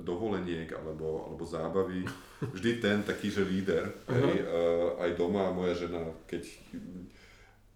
dovoleniek 0.02 0.68
alebo, 0.74 1.30
alebo 1.30 1.44
zábavy 1.46 2.04
vždy 2.56 2.72
ten 2.82 3.06
taký, 3.06 3.30
že 3.30 3.46
líder. 3.46 3.88
Uh-huh. 4.10 4.16
Hej, 4.16 4.36
e, 4.42 4.60
aj 5.06 5.10
doma 5.16 5.54
moja 5.54 5.78
žena, 5.78 6.02
keď 6.26 6.44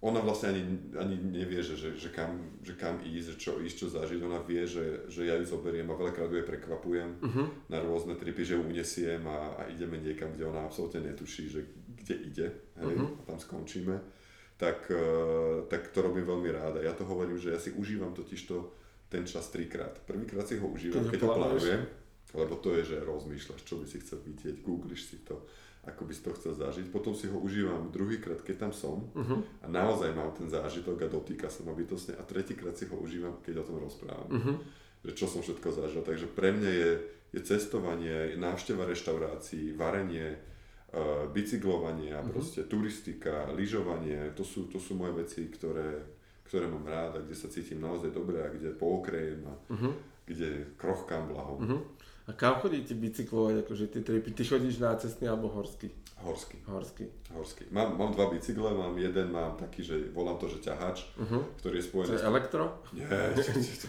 ona 0.04 0.20
vlastne 0.20 0.52
ani, 0.52 0.62
ani 0.92 1.16
nevie, 1.16 1.64
že, 1.64 1.72
že, 1.72 1.96
že, 1.96 2.12
kam, 2.12 2.60
že 2.60 2.76
kam 2.76 3.00
ísť, 3.00 3.32
že 3.32 3.36
čo 3.40 3.52
ísť, 3.56 3.76
čo 3.80 3.86
zažiť. 3.88 4.20
Ona 4.28 4.44
vie, 4.44 4.68
že, 4.68 5.08
že 5.08 5.24
ja 5.24 5.40
ju 5.40 5.48
zoberiem 5.48 5.88
a 5.88 5.96
veľakrát 5.96 6.28
ju 6.28 6.44
prekvapujem 6.44 7.16
uh-huh. 7.16 7.46
na 7.72 7.80
rôzne 7.80 8.12
tripy, 8.20 8.44
že 8.44 8.60
ju 8.60 8.62
unesiem 8.68 9.24
a, 9.24 9.56
a 9.56 9.62
ideme 9.72 9.96
niekam, 9.96 10.36
kde 10.36 10.52
ona 10.52 10.68
absolútne 10.68 11.00
netuší, 11.00 11.48
že 11.48 11.60
kde 12.04 12.14
ide 12.28 12.48
hej, 12.76 12.92
uh-huh. 12.92 13.08
a 13.08 13.22
tam 13.24 13.38
skončíme. 13.40 13.96
Tak, 14.60 14.88
uh, 14.92 15.64
tak 15.68 15.88
to 15.92 16.04
robím 16.04 16.28
veľmi 16.28 16.48
rád 16.52 16.80
a 16.80 16.84
ja 16.84 16.92
to 16.92 17.08
hovorím, 17.08 17.40
že 17.40 17.56
ja 17.56 17.60
si 17.60 17.72
užívam 17.72 18.12
totižto 18.12 18.56
ten 19.08 19.24
čas 19.24 19.48
trikrát. 19.48 19.96
Prvýkrát 20.04 20.44
si 20.44 20.60
ho 20.60 20.68
užívam, 20.68 21.08
keď, 21.08 21.12
keď 21.12 21.20
ho 21.24 21.28
plánujem, 21.40 21.82
lebo 22.36 22.54
to 22.60 22.76
je, 22.80 22.96
že 22.96 23.04
rozmýšľaš, 23.04 23.60
čo 23.64 23.80
by 23.80 23.86
si 23.88 24.00
chcel 24.04 24.20
vidieť, 24.24 24.60
googliš 24.60 25.02
si 25.08 25.16
to, 25.24 25.40
ako 25.86 26.02
by 26.02 26.12
si 26.12 26.22
to 26.26 26.34
chcel 26.34 26.52
zažiť. 26.52 26.90
Potom 26.90 27.14
si 27.14 27.30
ho 27.30 27.38
užívam 27.38 27.94
druhýkrát, 27.94 28.42
keď 28.42 28.68
tam 28.68 28.72
som 28.74 29.06
uh-huh. 29.14 29.38
a 29.62 29.66
naozaj 29.70 30.10
mám 30.10 30.34
ten 30.34 30.50
zážitok 30.50 31.06
a 31.06 31.08
dotýka 31.08 31.46
sa 31.46 31.62
ma 31.62 31.72
bytosne. 31.72 32.18
A 32.18 32.26
tretíkrát 32.26 32.74
si 32.74 32.90
ho 32.90 32.98
užívam, 32.98 33.38
keď 33.46 33.62
o 33.62 33.66
tom 33.70 33.78
rozprávam. 33.78 34.26
Uh-huh. 34.26 34.56
Že 35.06 35.12
čo 35.14 35.26
som 35.30 35.40
všetko 35.46 35.68
zažil. 35.70 36.02
Takže 36.02 36.26
pre 36.34 36.50
mňa 36.50 36.70
je, 36.74 36.90
je 37.38 37.40
cestovanie, 37.46 38.34
je 38.34 38.36
návšteva 38.36 38.82
reštaurácií, 38.90 39.78
varenie, 39.78 40.34
uh, 40.34 41.30
bicyklovanie 41.30 42.10
a 42.10 42.20
uh-huh. 42.20 42.34
proste 42.34 42.66
turistika, 42.66 43.46
lyžovanie. 43.54 44.34
To 44.34 44.42
sú, 44.42 44.66
to 44.66 44.82
sú 44.82 44.98
moje 44.98 45.22
veci, 45.22 45.46
ktoré, 45.46 46.02
ktoré 46.50 46.66
mám 46.66 46.82
rád 46.82 47.22
a 47.22 47.22
kde 47.22 47.38
sa 47.38 47.46
cítim 47.46 47.78
naozaj 47.78 48.10
dobre 48.10 48.42
a 48.42 48.50
kde 48.50 48.74
pookrejem 48.74 49.46
a 49.46 49.54
uh-huh. 49.70 49.94
kde 50.26 50.74
krochkám 50.74 51.30
blahom. 51.30 51.58
Uh-huh. 51.62 51.80
A 52.26 52.34
kam 52.34 52.58
chodíte 52.58 52.90
bicyklovať, 52.98 53.62
akože 53.62 53.84
tie 53.86 54.02
tripy? 54.02 54.34
Ty 54.34 54.42
chodíš 54.42 54.82
na 54.82 54.98
cestný 54.98 55.30
alebo 55.30 55.46
horský? 55.46 55.94
Horský. 56.16 56.58
Horský. 56.66 57.04
Horský. 57.30 57.64
Mám, 57.70 57.94
mám 57.98 58.10
dva 58.10 58.26
bicykle, 58.32 58.74
mám 58.74 58.98
jeden, 58.98 59.30
mám 59.30 59.54
taký, 59.54 59.84
že 59.84 60.10
volám 60.10 60.40
to, 60.40 60.48
že 60.48 60.64
ťahač, 60.64 61.06
uh-huh. 61.22 61.44
ktorý 61.60 61.76
je 61.78 61.84
spojený... 61.86 62.08
To 62.08 62.18
je 62.18 62.24
elektro? 62.26 62.64
Nie, 62.96 63.06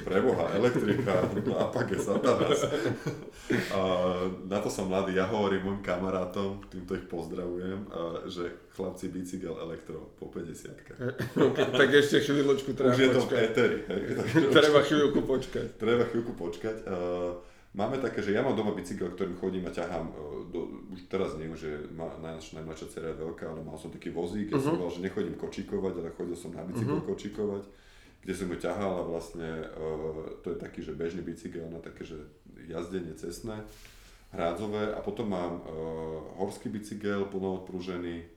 preboha, 0.03 0.45
elektrika, 0.53 1.23
apage, 1.65 1.97
satanas. 1.97 2.67
a 3.73 3.79
na 4.43 4.59
to 4.59 4.69
som 4.69 4.91
mladý, 4.91 5.15
ja 5.15 5.25
hovorím 5.25 5.71
môjim 5.71 5.81
kamarátom, 5.81 6.61
týmto 6.67 6.99
ich 6.99 7.07
pozdravujem, 7.07 7.89
a, 7.89 8.27
že 8.27 8.69
chlapci 8.75 9.07
bicykel 9.09 9.55
elektro 9.57 10.13
po 10.19 10.27
50 10.29 10.77
okay, 11.47 11.65
Tak 11.73 11.89
ešte 11.89 12.21
chvíľočku 12.21 12.75
treba 12.75 12.91
Už 12.91 12.99
je 13.01 13.09
to 13.09 13.21
v 13.23 13.31
éteri. 13.39 13.77
treba 14.51 14.83
chvíľku 14.83 15.23
počkať. 15.25 15.79
Treba 15.79 16.03
chvíľku 16.11 16.35
počkať. 16.35 16.85
A, 16.85 16.95
Máme 17.77 18.01
také, 18.01 18.25
že 18.25 18.33
ja 18.33 18.41
mám 18.41 18.57
doma 18.57 18.73
bicykel, 18.73 19.13
ktorým 19.13 19.37
chodím 19.37 19.69
a 19.69 19.71
ťahám, 19.71 20.09
e, 20.09 20.13
do, 20.49 20.65
už 20.97 21.05
teraz 21.05 21.37
nie, 21.37 21.45
že 21.53 21.85
má, 21.93 22.09
naša 22.17 22.57
najmladšia 22.57 22.89
dcera 22.89 23.13
je 23.13 23.21
veľká, 23.21 23.45
ale 23.45 23.61
mal 23.61 23.77
som 23.77 23.93
taký 23.93 24.09
vozík, 24.09 24.49
keď 24.49 24.57
uh-huh. 24.57 24.73
som 24.73 24.81
bol, 24.81 24.89
že 24.89 25.05
nechodím 25.05 25.37
kočíkovať, 25.37 25.93
ale 26.01 26.09
chodil 26.17 26.33
som 26.33 26.49
na 26.57 26.65
bicykel 26.65 26.97
uh-huh. 26.97 27.09
kočíkovať, 27.13 27.69
kde 28.25 28.33
som 28.33 28.49
ho 28.49 28.57
ťahal 28.57 28.93
a 28.97 29.03
vlastne 29.05 29.49
uh, 29.77 30.41
to 30.41 30.57
je 30.57 30.57
taký, 30.57 30.81
že 30.81 30.97
bežný 30.97 31.21
bicykel 31.21 31.69
na 31.69 31.77
také, 31.77 32.01
že 32.01 32.17
jazdenie 32.65 33.13
cestné, 33.13 33.61
hrádzové 34.33 34.97
a 34.97 34.99
potom 35.05 35.29
mám 35.29 35.61
uh, 35.61 35.69
horský 36.41 36.73
bicykel 36.73 37.29
plnoodprúžený, 37.29 38.36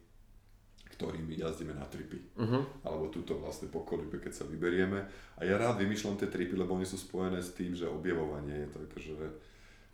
ktorými 1.01 1.40
jazdíme 1.40 1.72
na 1.72 1.89
tripy. 1.89 2.20
Uh-huh. 2.36 2.60
Alebo 2.85 3.09
túto 3.09 3.40
vlastne 3.40 3.72
po 3.72 3.81
kolibe, 3.89 4.20
keď 4.20 4.32
sa 4.36 4.44
vyberieme. 4.44 5.01
A 5.40 5.48
ja 5.48 5.56
rád 5.56 5.81
vymýšľam 5.81 6.20
tie 6.20 6.28
tripy, 6.28 6.60
lebo 6.60 6.77
oni 6.77 6.85
sú 6.85 7.01
spojené 7.01 7.40
s 7.40 7.56
tým, 7.56 7.72
že 7.72 7.89
objavovanie 7.89 8.68
je 8.68 8.68
to 8.68 8.78
akože... 8.85 9.12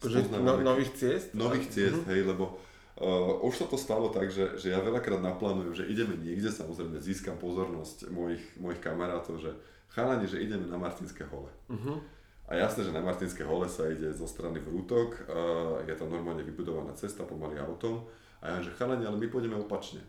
Akože 0.03 0.19
no, 0.35 0.59
nových 0.66 0.93
ciest? 0.99 1.31
Nových 1.39 1.70
ciest, 1.70 2.03
uh-huh. 2.03 2.11
hej, 2.11 2.27
lebo 2.27 2.59
Uh, 2.97 3.45
už 3.45 3.61
sa 3.61 3.66
to 3.69 3.77
stalo 3.77 4.09
tak, 4.09 4.33
že, 4.33 4.57
že 4.57 4.73
ja 4.73 4.81
veľakrát 4.81 5.20
naplánujem, 5.20 5.77
že 5.77 5.85
ideme 5.85 6.16
niekde, 6.16 6.49
samozrejme 6.49 6.97
získam 6.97 7.37
pozornosť 7.37 8.09
mojich, 8.09 8.41
mojich 8.57 8.81
kamarátov, 8.81 9.37
že 9.37 9.53
chalani, 9.93 10.24
že 10.24 10.41
ideme 10.41 10.65
na 10.65 10.81
Martinské 10.81 11.28
hole. 11.28 11.53
Uh-huh. 11.69 12.01
A 12.49 12.57
jasné, 12.57 12.89
že 12.89 12.97
na 12.97 13.05
Martinské 13.05 13.45
hole 13.45 13.69
sa 13.69 13.85
ide 13.93 14.16
zo 14.16 14.24
strany 14.24 14.65
Vrútok, 14.65 15.28
uh, 15.28 15.85
je 15.85 15.93
to 15.93 16.09
normálne 16.09 16.41
vybudovaná 16.41 16.97
cesta 16.97 17.28
pomaly 17.28 17.61
autom. 17.61 18.09
A 18.41 18.57
ja 18.57 18.65
že 18.65 18.73
chalani, 18.73 19.05
ale 19.05 19.20
my 19.20 19.28
pôjdeme 19.28 19.61
opačne 19.61 20.01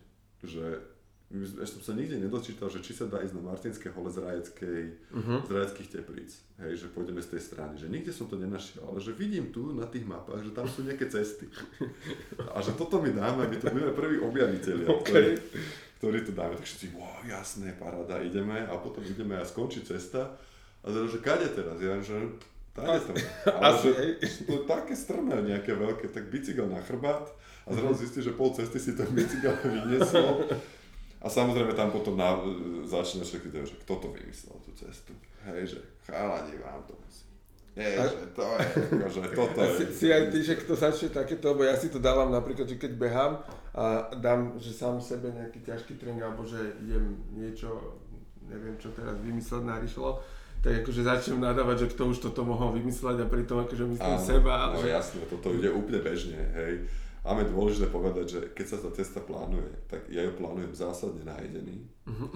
že 0.43 0.97
ešte 1.27 1.84
som 1.84 1.91
sa 1.91 1.93
nikde 1.99 2.23
nedočítal, 2.23 2.72
že 2.72 2.80
či 2.80 2.95
sa 2.95 3.03
dá 3.03 3.19
ísť 3.19 3.35
na 3.35 3.51
Martinské 3.51 3.91
hole 3.91 4.07
z 4.07 4.23
Rajeckej, 4.23 4.84
uh-huh. 5.11 5.39
z 5.43 5.49
Rajeckých 5.51 5.89
teplíc, 5.99 6.39
hej, 6.64 6.80
že 6.80 6.88
pôjdeme 6.88 7.19
z 7.19 7.35
tej 7.35 7.41
strany, 7.43 7.76
že 7.76 7.91
nikde 7.91 8.15
som 8.15 8.31
to 8.31 8.39
nenašiel, 8.39 8.88
ale 8.88 9.03
že 9.03 9.11
vidím 9.11 9.51
tu 9.51 9.76
na 9.76 9.84
tých 9.84 10.07
mapách, 10.07 10.47
že 10.47 10.55
tam 10.55 10.72
sú 10.72 10.88
nejaké 10.88 11.11
cesty. 11.11 11.51
A 12.55 12.64
že 12.64 12.80
toto 12.80 13.03
mi 13.03 13.11
dáme, 13.11 13.43
my 13.43 13.57
to 13.59 13.68
budeme 13.68 13.91
prví 13.91 14.23
objaviteľi, 14.23 14.84
okay. 14.95 15.03
ktorí, 15.03 15.31
ktorí 15.99 16.18
to 16.23 16.31
dáme. 16.31 16.55
Tak 16.55 16.64
všetci, 16.64 16.95
wow, 16.95 17.19
jasné, 17.27 17.76
paráda, 17.76 18.23
ideme 18.23 18.64
a 18.64 18.80
potom 18.80 19.03
ideme 19.03 19.35
a 19.35 19.43
skončí 19.43 19.84
cesta. 19.84 20.31
A 20.80 20.88
teda, 20.88 21.11
že 21.11 21.19
kade 21.19 21.51
teraz? 21.51 21.76
Ja, 21.84 21.99
že 21.99 22.39
Tady 22.77 22.99
to. 23.09 23.14
Ale 23.57 23.73
Asi, 23.73 23.89
že, 24.22 24.45
to 24.45 24.69
také 24.69 24.93
strmé 24.93 25.41
nejaké 25.41 25.73
veľké, 25.73 26.14
tak 26.14 26.30
bicykel 26.30 26.69
na 26.69 26.77
chrbát 26.85 27.26
a 27.68 27.69
zrazu 27.76 27.94
zistí, 27.99 28.19
že 28.23 28.31
pol 28.31 28.56
cesty 28.56 28.80
si 28.80 28.95
ten 28.95 29.07
bicykel 29.18 29.53
vyniesol. 29.64 30.48
A 31.18 31.27
samozrejme 31.27 31.76
tam 31.76 31.91
potom 31.91 32.15
na, 32.15 32.39
začne 32.88 33.26
všetky 33.26 33.52
že 33.52 33.76
kto 33.84 33.94
to 33.99 34.07
vymyslel 34.15 34.56
tú 34.64 34.72
cestu. 34.77 35.11
Hej, 35.44 35.76
že 35.76 35.80
chalani 36.07 36.56
vám 36.64 36.80
to 36.88 36.95
musí. 37.03 37.27
Nie, 37.77 37.94
a... 37.94 38.10
že 38.10 38.34
to 38.34 38.41
je, 38.41 38.65
akože 38.89 39.22
toto 39.39 39.60
je. 39.61 39.73
Si, 39.77 39.85
si 39.94 40.07
aj 40.10 40.23
ty, 40.34 40.39
že 40.41 40.56
kto 40.57 40.73
začne 40.73 41.10
takéto, 41.14 41.53
lebo 41.53 41.61
ja 41.68 41.77
si 41.77 41.94
to 41.94 42.02
dávam 42.02 42.34
napríklad, 42.34 42.65
že 42.65 42.81
keď 42.81 42.91
behám 42.98 43.34
a 43.77 44.14
dám, 44.18 44.57
že 44.57 44.73
sám 44.73 44.98
sebe 44.98 45.30
nejaký 45.30 45.61
ťažký 45.61 46.02
tréning, 46.02 46.26
alebo 46.26 46.41
že 46.45 46.57
idem 46.81 47.22
niečo, 47.38 48.02
neviem 48.49 48.73
čo 48.81 48.89
teraz 48.98 49.18
vymysleť 49.22 49.64
na 49.65 49.77
rýchlo, 49.77 50.18
tak 50.65 50.81
akože 50.81 51.02
začnem 51.06 51.38
nadávať, 51.38 51.85
že 51.85 51.88
kto 51.94 52.03
už 52.14 52.18
toto 52.18 52.41
mohol 52.41 52.73
vymysleť 52.73 53.22
a 53.22 53.30
pritom 53.30 53.61
akože 53.61 53.85
myslím 53.94 54.15
Áno, 54.18 54.26
seba. 54.26 54.73
No 54.73 54.81
že... 54.81 54.89
jasné, 54.89 55.22
toto 55.30 55.53
ide 55.53 55.69
úplne 55.69 56.02
bežne, 56.02 56.41
hej. 56.57 56.81
Máme 57.28 57.44
dôležité 57.52 57.91
povedať, 57.91 58.26
že 58.32 58.40
keď 58.56 58.66
sa 58.72 58.78
tá 58.80 58.90
cesta 58.95 59.20
plánuje, 59.20 59.68
tak 59.91 60.08
ja 60.08 60.24
ju 60.24 60.32
plánujem 60.40 60.72
zásadne 60.72 61.28
najedený, 61.28 61.84
uh-huh. 62.08 62.32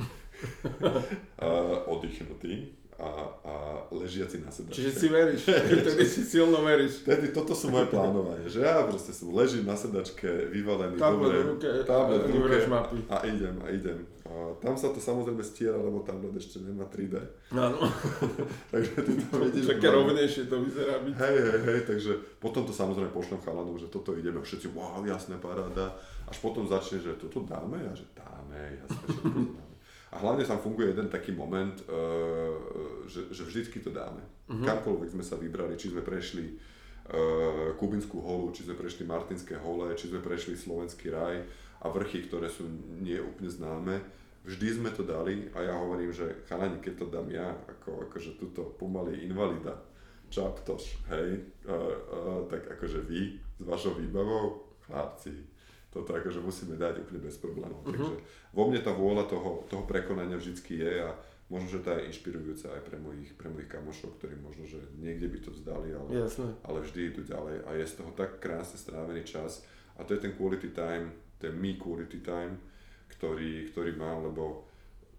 oddychnutý, 1.96 2.76
a, 3.02 3.10
a 3.42 3.54
ležiaci 3.90 4.46
na 4.46 4.54
sedačke. 4.54 4.78
Čiže 4.78 4.92
si 4.94 5.08
veríš, 5.10 5.42
vtedy 5.82 6.06
si 6.06 6.22
silno 6.22 6.62
veríš. 6.62 7.02
Vtedy 7.02 7.34
toto 7.34 7.58
sú 7.58 7.74
moje 7.74 7.90
plánovanie, 7.90 8.46
že 8.46 8.62
ja 8.62 8.86
proste 8.86 9.10
som 9.10 9.34
ležím 9.34 9.66
na 9.66 9.74
sedačke, 9.74 10.54
vyvalený, 10.54 11.02
tablet 11.02 11.34
dobre, 11.34 11.42
v 11.42 11.50
ruke, 11.58 11.70
tablet 11.90 12.22
v 12.22 12.30
ruke 12.38 12.58
mapy. 12.70 12.98
a 13.10 13.18
idem, 13.26 13.56
a 13.58 13.68
idem. 13.74 14.00
A 14.32 14.56
tam 14.64 14.80
sa 14.80 14.96
to 14.96 15.04
samozrejme 15.04 15.44
stiera, 15.44 15.76
lebo 15.76 16.00
tablet 16.08 16.32
ešte 16.40 16.64
nemá 16.64 16.88
3D. 16.88 17.20
Áno. 17.52 17.84
takže 18.72 19.04
ty 19.04 19.12
to 19.20 19.36
vidíš. 19.44 19.68
Také 19.76 19.92
rovnejšie 19.92 20.48
to 20.48 20.64
vyzerá 20.64 21.04
byť. 21.04 21.14
Hej, 21.20 21.38
hej, 21.44 21.60
hej, 21.68 21.80
takže 21.84 22.12
potom 22.40 22.64
to 22.64 22.72
samozrejme 22.72 23.12
pošlem 23.12 23.44
chalanom, 23.44 23.76
že 23.76 23.92
toto 23.92 24.16
ideme, 24.16 24.40
všetci, 24.40 24.72
wow, 24.72 25.04
jasné, 25.04 25.36
paráda. 25.36 26.00
Až 26.32 26.40
potom 26.40 26.64
začne, 26.64 27.04
že 27.04 27.20
toto 27.20 27.44
dáme, 27.44 27.84
a 27.84 27.92
že 27.92 28.08
dáme, 28.16 28.80
jasné, 28.88 29.04
že 29.12 29.20
to 29.20 29.28
dáme. 29.28 29.76
A 30.12 30.16
hlavne 30.20 30.44
tam 30.48 30.60
funguje 30.64 30.96
jeden 30.96 31.08
taký 31.12 31.36
moment, 31.36 31.76
uh, 31.88 32.56
že, 33.12 33.32
že 33.36 33.44
vždycky 33.44 33.84
to 33.84 33.92
dáme. 33.92 34.24
Uh-huh. 34.48 34.64
Kamkoľvek 34.64 35.12
sme 35.12 35.24
sa 35.28 35.36
vybrali, 35.36 35.76
či 35.76 35.92
sme 35.92 36.04
prešli 36.04 36.56
uh, 36.56 37.76
Kubinskú 37.76 38.24
holu, 38.24 38.56
či 38.56 38.64
sme 38.64 38.80
prešli 38.80 39.04
Martinské 39.04 39.60
hole, 39.60 39.92
či 40.00 40.08
sme 40.08 40.24
prešli 40.24 40.56
Slovenský 40.56 41.12
raj 41.12 41.44
a 41.82 41.90
vrchy, 41.90 42.28
ktoré 42.28 42.52
sú 42.52 42.68
nie 43.02 43.18
úplne 43.18 43.50
známe, 43.50 44.21
vždy 44.46 44.68
sme 44.82 44.90
to 44.90 45.06
dali 45.06 45.50
a 45.54 45.62
ja 45.62 45.74
hovorím, 45.78 46.10
že 46.10 46.46
chalani, 46.50 46.82
keď 46.82 46.94
to 46.98 47.06
dám 47.14 47.28
ja, 47.30 47.54
ako, 47.70 48.10
akože 48.10 48.42
túto 48.42 48.74
pomaly 48.78 49.26
invalida, 49.26 49.78
čaptoš, 50.32 51.04
hej, 51.12 51.44
uh, 51.68 51.76
uh, 51.76 52.42
tak 52.48 52.66
akože 52.80 53.04
vy 53.04 53.36
s 53.60 53.66
vašou 53.68 54.00
výbavou, 54.00 54.64
chlapci, 54.88 55.36
toto 55.92 56.16
akože 56.16 56.40
musíme 56.40 56.80
dať 56.80 57.04
úplne 57.04 57.20
bez 57.20 57.36
problémov. 57.36 57.84
Uh-huh. 57.84 57.92
Takže 57.92 58.14
vo 58.56 58.64
mne 58.72 58.80
tá 58.80 58.96
vôľa 58.96 59.28
toho, 59.28 59.68
toho 59.68 59.84
prekonania 59.84 60.40
vždycky 60.40 60.80
je 60.80 61.04
a 61.04 61.12
možno, 61.52 61.68
že 61.68 61.84
to 61.84 61.92
je 61.92 62.08
inšpirujúce 62.08 62.72
aj 62.72 62.82
pre 62.88 62.96
mojich, 62.96 63.36
pre 63.36 63.52
mojich 63.52 63.68
kamošov, 63.68 64.16
ktorí 64.18 64.40
možno, 64.40 64.64
že 64.64 64.80
niekde 64.96 65.28
by 65.28 65.40
to 65.44 65.52
vzdali, 65.52 65.92
ale, 65.92 66.10
ale 66.64 66.80
vždy 66.80 67.00
idú 67.12 67.22
ďalej 67.28 67.68
a 67.68 67.70
je 67.76 67.86
z 67.92 67.94
toho 68.00 68.12
tak 68.16 68.40
krásne 68.40 68.80
strávený 68.80 69.28
čas 69.28 69.68
a 70.00 70.08
to 70.08 70.16
je 70.16 70.24
ten 70.24 70.34
quality 70.40 70.72
time, 70.72 71.12
ten 71.36 71.52
me 71.60 71.76
quality 71.76 72.24
time, 72.24 72.56
ktorý, 73.12 73.70
ktorý 73.72 73.96
mám, 74.00 74.26
lebo 74.32 74.66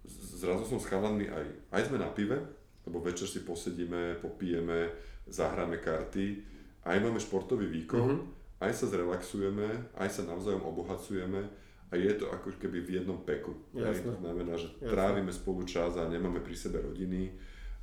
zrazu 0.09 0.67
som 0.67 0.81
s 0.81 0.89
chalanmi 0.89 1.29
aj, 1.29 1.45
aj 1.71 1.83
sme 1.89 1.99
na 2.01 2.11
pive, 2.11 2.41
lebo 2.89 2.99
večer 2.99 3.31
si 3.31 3.47
posedíme, 3.47 4.19
popijeme, 4.19 4.91
zahráme 5.31 5.79
karty, 5.79 6.43
aj 6.83 6.99
máme 6.99 7.23
športový 7.23 7.71
výkon, 7.71 8.09
uh-huh 8.11 8.43
aj 8.63 8.73
sa 8.73 8.87
zrelaxujeme, 8.87 9.99
aj 9.99 10.09
sa 10.09 10.23
navzájom 10.23 10.63
obohacujeme 10.63 11.43
a 11.91 11.95
je 11.99 12.13
to 12.15 12.31
ako 12.31 12.55
keby 12.57 12.79
v 12.87 13.03
jednom 13.03 13.19
peku. 13.27 13.59
Jasne. 13.75 14.15
To 14.15 14.23
znamená, 14.23 14.55
že 14.55 14.71
Jasne. 14.79 14.89
trávime 14.89 15.33
spolu 15.35 15.67
čas 15.67 15.99
a 15.99 16.07
nemáme 16.07 16.39
pri 16.39 16.55
sebe 16.55 16.79
rodiny 16.79 17.35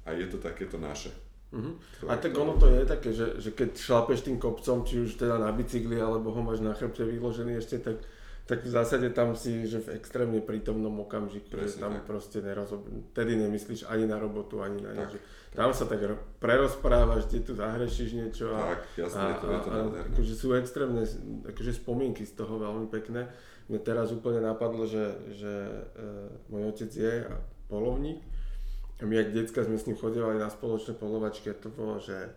a 0.08 0.16
je 0.16 0.26
to 0.32 0.40
takéto 0.40 0.80
naše. 0.80 1.12
Uh-huh. 1.52 1.76
A 2.08 2.16
tak 2.16 2.32
ono 2.38 2.56
to 2.56 2.72
je 2.72 2.86
také, 2.86 3.10
že, 3.12 3.42
že 3.42 3.52
keď 3.52 3.76
šlapeš 3.76 4.24
tým 4.24 4.38
kopcom, 4.40 4.86
či 4.86 5.04
už 5.04 5.20
teda 5.20 5.42
na 5.42 5.50
bicykli, 5.52 5.98
alebo 6.00 6.32
ho 6.32 6.42
máš 6.46 6.62
na 6.64 6.72
chrbte 6.72 7.04
vyložený 7.04 7.60
ešte, 7.60 7.82
tak, 7.82 8.00
tak 8.50 8.66
v 8.66 8.72
zásade 8.74 9.14
tam 9.14 9.38
si 9.38 9.70
že 9.70 9.78
v 9.78 9.94
extrémne 9.94 10.42
prítomnom 10.42 11.06
okamžiku, 11.06 11.54
Presne, 11.54 11.70
že 11.70 11.78
tam 11.78 11.94
tak. 12.02 12.10
proste 12.10 12.42
nerozob... 12.42 12.82
tedy 13.14 13.38
nemyslíš 13.38 13.86
ani 13.86 14.10
na 14.10 14.18
robotu, 14.18 14.66
ani 14.66 14.82
na 14.82 14.98
nič. 14.98 15.22
Tam 15.54 15.70
sa 15.70 15.86
tak 15.86 16.02
prerozprávaš, 16.42 17.30
kde 17.30 17.46
tu 17.46 17.54
zahrešíš 17.54 18.10
niečo 18.18 18.50
a, 18.58 18.74
tak, 18.74 18.82
jasne, 18.98 19.22
a, 19.22 19.38
to, 19.38 19.46
je 19.54 19.60
to 19.62 19.70
a, 19.70 19.78
a 19.78 20.02
akože 20.10 20.34
sú 20.34 20.48
extrémne 20.58 21.06
akože 21.46 21.78
spomienky 21.78 22.26
z 22.26 22.34
toho 22.34 22.58
veľmi 22.58 22.90
pekné. 22.90 23.30
Mne 23.70 23.80
teraz 23.86 24.10
úplne 24.10 24.42
napadlo, 24.42 24.90
že, 24.90 25.14
že 25.30 25.54
e, 25.94 26.10
môj 26.50 26.74
otec 26.74 26.90
je 26.90 27.30
polovník 27.70 28.18
a 28.98 29.06
my 29.06 29.14
ak 29.14 29.30
decka 29.30 29.62
sme 29.62 29.78
s 29.78 29.86
ním 29.86 29.94
chodevali 29.94 30.42
na 30.42 30.50
spoločné 30.50 30.98
polovačky 30.98 31.54
a 31.54 31.56
to 31.56 31.70
bolo, 31.70 32.02
že 32.02 32.34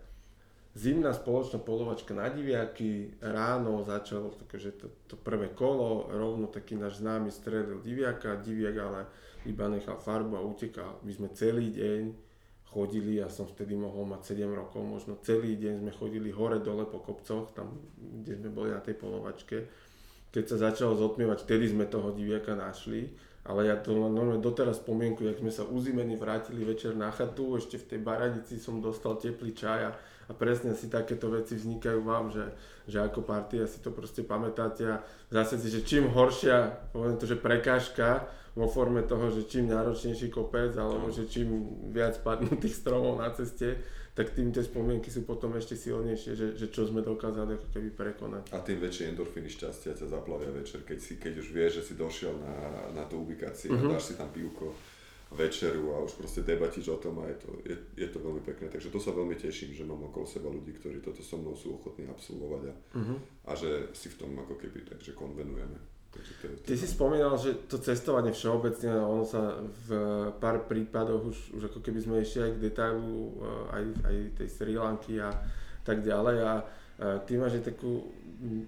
zimná 0.73 1.13
spoločná 1.13 1.61
polovačka 1.61 2.17
na 2.17 2.33
diviaky, 2.33 3.21
ráno 3.21 3.85
začalo 3.85 4.33
takže 4.49 4.73
to, 4.81 4.87
to 5.05 5.15
prvé 5.21 5.53
kolo, 5.53 6.09
rovno 6.09 6.49
taký 6.49 6.81
náš 6.81 7.05
známy 7.05 7.29
stredil 7.29 7.85
diviaka, 7.85 8.41
diviak 8.41 8.77
ale 8.81 9.01
iba 9.45 9.69
nechal 9.69 10.01
farbu 10.01 10.39
a 10.39 10.43
utekal. 10.43 11.03
My 11.05 11.13
sme 11.13 11.29
celý 11.37 11.69
deň 11.75 12.03
chodili, 12.73 13.21
ja 13.21 13.29
som 13.29 13.45
vtedy 13.45 13.77
mohol 13.77 14.09
mať 14.09 14.33
7 14.33 14.49
rokov, 14.49 14.81
možno 14.81 15.21
celý 15.21 15.61
deň 15.61 15.85
sme 15.85 15.93
chodili 15.93 16.33
hore 16.33 16.57
dole 16.57 16.89
po 16.89 17.05
kopcoch, 17.05 17.53
tam 17.53 17.77
kde 18.01 18.41
sme 18.41 18.49
boli 18.49 18.73
na 18.73 18.81
tej 18.81 18.97
polovačke. 18.97 19.69
Keď 20.33 20.45
sa 20.49 20.73
začalo 20.73 20.97
zotmievať, 20.97 21.45
vtedy 21.45 21.69
sme 21.69 21.85
toho 21.85 22.17
diviaka 22.17 22.57
našli, 22.57 23.13
ale 23.45 23.69
ja 23.69 23.77
to 23.77 23.93
normálne 23.93 24.41
doteraz 24.41 24.81
spomienku, 24.81 25.29
jak 25.29 25.45
sme 25.45 25.53
sa 25.53 25.69
uzimení 25.69 26.17
vrátili 26.17 26.65
večer 26.65 26.97
na 26.97 27.13
chatu, 27.13 27.61
ešte 27.61 27.77
v 27.77 27.89
tej 27.93 28.01
baranici 28.01 28.57
som 28.57 28.81
dostal 28.81 29.21
teplý 29.21 29.53
čaj 29.53 29.81
a, 29.85 29.93
a 30.29 30.33
presne 30.35 30.77
si 30.77 30.87
takéto 30.93 31.31
veci 31.33 31.59
vznikajú 31.59 32.01
vám, 32.03 32.31
že, 32.31 32.53
že 32.87 33.03
ako 33.03 33.27
partia 33.27 33.67
si 33.67 33.83
to 33.83 33.91
proste 33.91 34.23
pamätáte 34.23 34.85
a 34.87 34.97
zase 35.33 35.59
si, 35.59 35.69
že 35.73 35.83
čím 35.83 36.11
horšia, 36.11 36.91
poviem 36.95 37.19
to, 37.19 37.27
že 37.27 37.41
prekážka, 37.41 38.29
vo 38.53 38.69
forme 38.69 39.03
toho, 39.09 39.33
že 39.33 39.49
čím 39.49 39.73
náročnejší 39.73 40.29
kopec 40.29 40.77
alebo 40.77 41.09
že 41.09 41.25
čím 41.25 41.73
viac 41.89 42.21
padnutých 42.21 42.77
stromov 42.85 43.17
na 43.17 43.33
ceste, 43.33 43.81
tak 44.13 44.37
tým 44.37 44.53
tie 44.53 44.61
spomienky 44.61 45.09
sú 45.09 45.25
potom 45.25 45.57
ešte 45.57 45.73
silnejšie, 45.73 46.37
že, 46.37 46.47
že 46.53 46.69
čo 46.69 46.85
sme 46.85 47.01
dokázali 47.01 47.57
ako 47.57 47.69
keby 47.73 47.89
prekonať. 47.97 48.53
A 48.53 48.61
tým 48.61 48.77
väčšie 48.77 49.17
endorfiny 49.17 49.49
šťastia 49.49 49.97
ťa 49.97 50.05
zaplavia 50.13 50.53
večer, 50.53 50.85
keď, 50.85 50.99
si, 51.01 51.17
keď 51.17 51.41
už 51.41 51.49
vieš, 51.49 51.73
že 51.81 51.83
si 51.89 51.95
došiel 51.97 52.37
na, 52.37 52.55
na 52.93 53.05
tú 53.09 53.25
ubikáciu 53.25 53.73
uh-huh. 53.73 53.81
a 53.81 53.85
mhm. 53.89 53.93
dáš 53.97 54.13
si 54.13 54.15
tam 54.21 54.29
pivko 54.29 54.77
večeru 55.33 55.97
a 55.97 56.05
už 56.05 56.13
proste 56.21 56.45
debatíš 56.45 56.89
o 56.93 56.99
tom 57.01 57.19
a 57.21 57.29
je 57.29 57.37
to, 57.41 57.49
je, 57.65 57.77
je 57.97 58.09
to 58.09 58.19
veľmi 58.21 58.43
pekné. 58.45 58.69
Takže 58.69 58.93
to 58.93 59.01
sa 59.01 59.17
veľmi 59.17 59.35
teším, 59.35 59.73
že 59.73 59.89
mám 59.89 60.01
okolo 60.13 60.29
seba 60.29 60.53
ľudí, 60.53 60.77
ktorí 60.77 61.01
toto 61.01 61.25
so 61.25 61.41
mnou 61.41 61.57
sú 61.57 61.77
ochotní 61.81 62.05
absolvovať 62.09 62.63
a, 62.69 62.75
uh-huh. 62.97 63.19
a 63.49 63.53
že 63.57 63.91
si 63.97 64.13
v 64.13 64.19
tom 64.21 64.31
ako 64.37 64.61
keby 64.61 64.85
takže 64.85 65.17
konvenujeme. 65.17 65.93
Ty 66.69 66.77
si 66.77 66.85
spomínal, 66.85 67.41
že 67.41 67.57
to 67.65 67.81
cestovanie 67.81 68.37
všeobecne, 68.37 69.01
ono 69.01 69.25
sa 69.25 69.65
v 69.65 69.89
pár 70.37 70.69
prípadoch 70.69 71.25
už, 71.25 71.39
už 71.57 71.63
ako 71.73 71.81
keby 71.81 72.05
sme 72.05 72.21
išli 72.21 72.45
aj 72.45 72.53
k 72.53 72.63
detailu 72.69 73.33
eh, 73.41 73.77
aj, 73.81 73.85
aj 74.05 74.17
tej 74.37 74.49
Sri 74.53 74.77
Lanky 74.77 75.17
a 75.17 75.33
tak 75.81 76.05
ďalej 76.05 76.37
a 76.45 76.53
eh, 76.61 77.17
ty 77.25 77.41
máš 77.41 77.65
aj 77.65 77.73
takú 77.73 78.13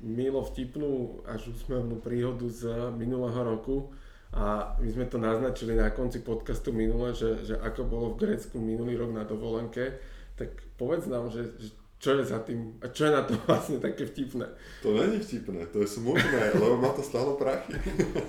milo 0.01 0.41
vtipnú 0.41 1.21
až 1.29 1.53
úsmevnú 1.53 2.01
príhodu 2.01 2.47
z 2.49 2.71
minulého 2.97 3.43
roku 3.43 3.93
a 4.35 4.75
my 4.83 4.89
sme 4.91 5.07
to 5.07 5.15
naznačili 5.15 5.79
na 5.79 5.95
konci 5.95 6.19
podcastu 6.19 6.75
minule, 6.75 7.15
že, 7.15 7.47
že 7.47 7.55
ako 7.55 7.87
bolo 7.87 8.07
v 8.13 8.27
Grécku 8.27 8.59
minulý 8.59 8.99
rok 8.99 9.15
na 9.15 9.23
dovolenke, 9.23 9.95
tak 10.35 10.59
povedz 10.75 11.07
nám, 11.07 11.31
že, 11.31 11.55
že 11.55 11.71
čo 12.03 12.19
je 12.19 12.27
za 12.27 12.43
tým 12.43 12.77
a 12.83 12.91
čo 12.91 13.07
je 13.07 13.13
na 13.15 13.23
to 13.23 13.39
vlastne 13.47 13.79
také 13.79 14.05
vtipné? 14.05 14.45
To 14.83 14.91
není 14.93 15.23
vtipné, 15.23 15.71
to 15.71 15.87
je 15.87 15.89
smutné, 15.89 16.59
lebo 16.59 16.77
ma 16.83 16.91
to 16.91 17.01
stalo 17.07 17.39
prachy. 17.39 17.79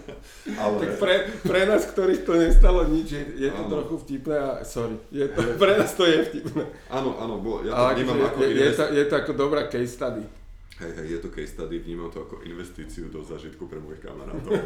Ale... 0.61 0.77
Tak 0.79 0.91
pre, 1.01 1.15
pre 1.41 1.61
nás, 1.65 1.89
ktorých 1.89 2.21
to 2.21 2.37
nestalo 2.37 2.85
nič, 2.85 3.09
je, 3.09 3.23
je 3.35 3.49
to 3.49 3.63
trochu 3.65 3.95
vtipné 4.05 4.37
a 4.37 4.49
sorry, 4.61 5.01
je 5.09 5.25
to, 5.27 5.41
pre 5.57 5.73
nás 5.73 5.89
to 5.97 6.05
je 6.05 6.21
vtipné. 6.21 6.63
Áno, 6.93 7.17
áno, 7.17 7.41
ja 7.65 7.73
to 7.73 7.81
Ale 7.81 7.89
vnímam 7.97 8.21
ako... 8.29 8.37
Je, 8.45 8.53
je, 8.53 8.71
to, 8.77 8.83
je 8.93 9.03
to 9.09 9.15
ako 9.17 9.31
dobrá 9.33 9.65
case 9.65 9.97
study. 9.97 10.44
Hej, 10.75 10.91
hej, 10.91 11.07
je 11.07 11.19
to 11.23 11.29
case 11.31 11.55
study, 11.55 11.79
vnímam 11.79 12.11
to 12.11 12.27
ako 12.27 12.43
investíciu 12.43 13.07
do 13.07 13.23
zažitku 13.23 13.63
pre 13.63 13.79
mojich 13.79 14.03
kamarátov. 14.03 14.59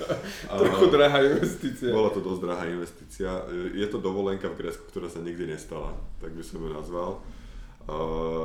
Trochu 0.60 0.86
drahá 0.92 1.24
investícia. 1.24 1.88
Bola 1.88 2.12
to 2.12 2.20
dosť 2.20 2.40
drahá 2.44 2.64
investícia. 2.68 3.48
Je 3.72 3.86
to 3.88 3.96
dovolenka 3.96 4.52
v 4.52 4.60
Grécku, 4.60 4.84
ktorá 4.92 5.08
sa 5.08 5.24
nikdy 5.24 5.48
nestala, 5.48 5.96
tak 6.20 6.36
by 6.36 6.44
som 6.44 6.60
ju 6.60 6.68
nazval. 6.68 7.24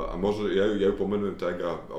A 0.08 0.16
možno 0.16 0.48
ja 0.48 0.64
ju, 0.64 0.80
ja 0.80 0.88
ju 0.88 0.96
pomenujem 0.96 1.36
tak 1.36 1.60
a, 1.60 1.76
a 1.76 1.98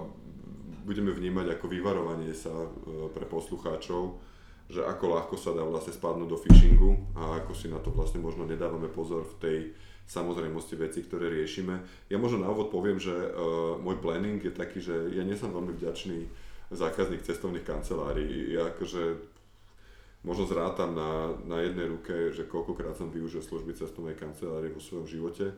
budeme 0.85 1.13
vnímať 1.13 1.57
ako 1.57 1.65
vyvarovanie 1.69 2.33
sa 2.33 2.49
e, 2.49 2.69
pre 3.13 3.25
poslucháčov, 3.29 4.17
že 4.71 4.87
ako 4.87 5.05
ľahko 5.19 5.35
sa 5.35 5.51
dá 5.51 5.67
vlastne 5.67 5.91
spadnúť 5.91 6.29
do 6.31 6.39
phishingu 6.39 6.95
a 7.19 7.43
ako 7.43 7.51
si 7.51 7.67
na 7.67 7.77
to 7.83 7.91
vlastne 7.91 8.23
možno 8.23 8.47
nedávame 8.47 8.87
pozor 8.87 9.27
v 9.27 9.35
tej 9.43 9.57
samozrejmosti 10.07 10.79
veci, 10.79 11.03
ktoré 11.03 11.27
riešime. 11.27 12.07
Ja 12.07 12.15
možno 12.15 12.43
na 12.43 12.51
úvod 12.51 12.71
poviem, 12.71 12.95
že 12.95 13.11
uh, 13.11 13.75
môj 13.79 13.99
planning 13.99 14.39
je 14.39 14.51
taký, 14.51 14.79
že 14.79 15.11
ja 15.11 15.27
nie 15.27 15.35
som 15.35 15.51
veľmi 15.51 15.75
vďačný 15.75 16.27
zákazník 16.71 17.23
cestovných 17.27 17.67
kancelárií. 17.67 18.55
Ja 18.55 18.71
akože 18.71 19.19
možno 20.23 20.47
zrátam 20.47 20.95
na, 20.95 21.35
na 21.43 21.63
jednej 21.63 21.91
ruke, 21.91 22.31
že 22.31 22.47
koľkokrát 22.47 22.95
som 22.95 23.11
využil 23.11 23.43
služby 23.43 23.75
cestovnej 23.75 24.15
kancelárie 24.15 24.71
vo 24.71 24.79
svojom 24.79 25.07
živote 25.07 25.51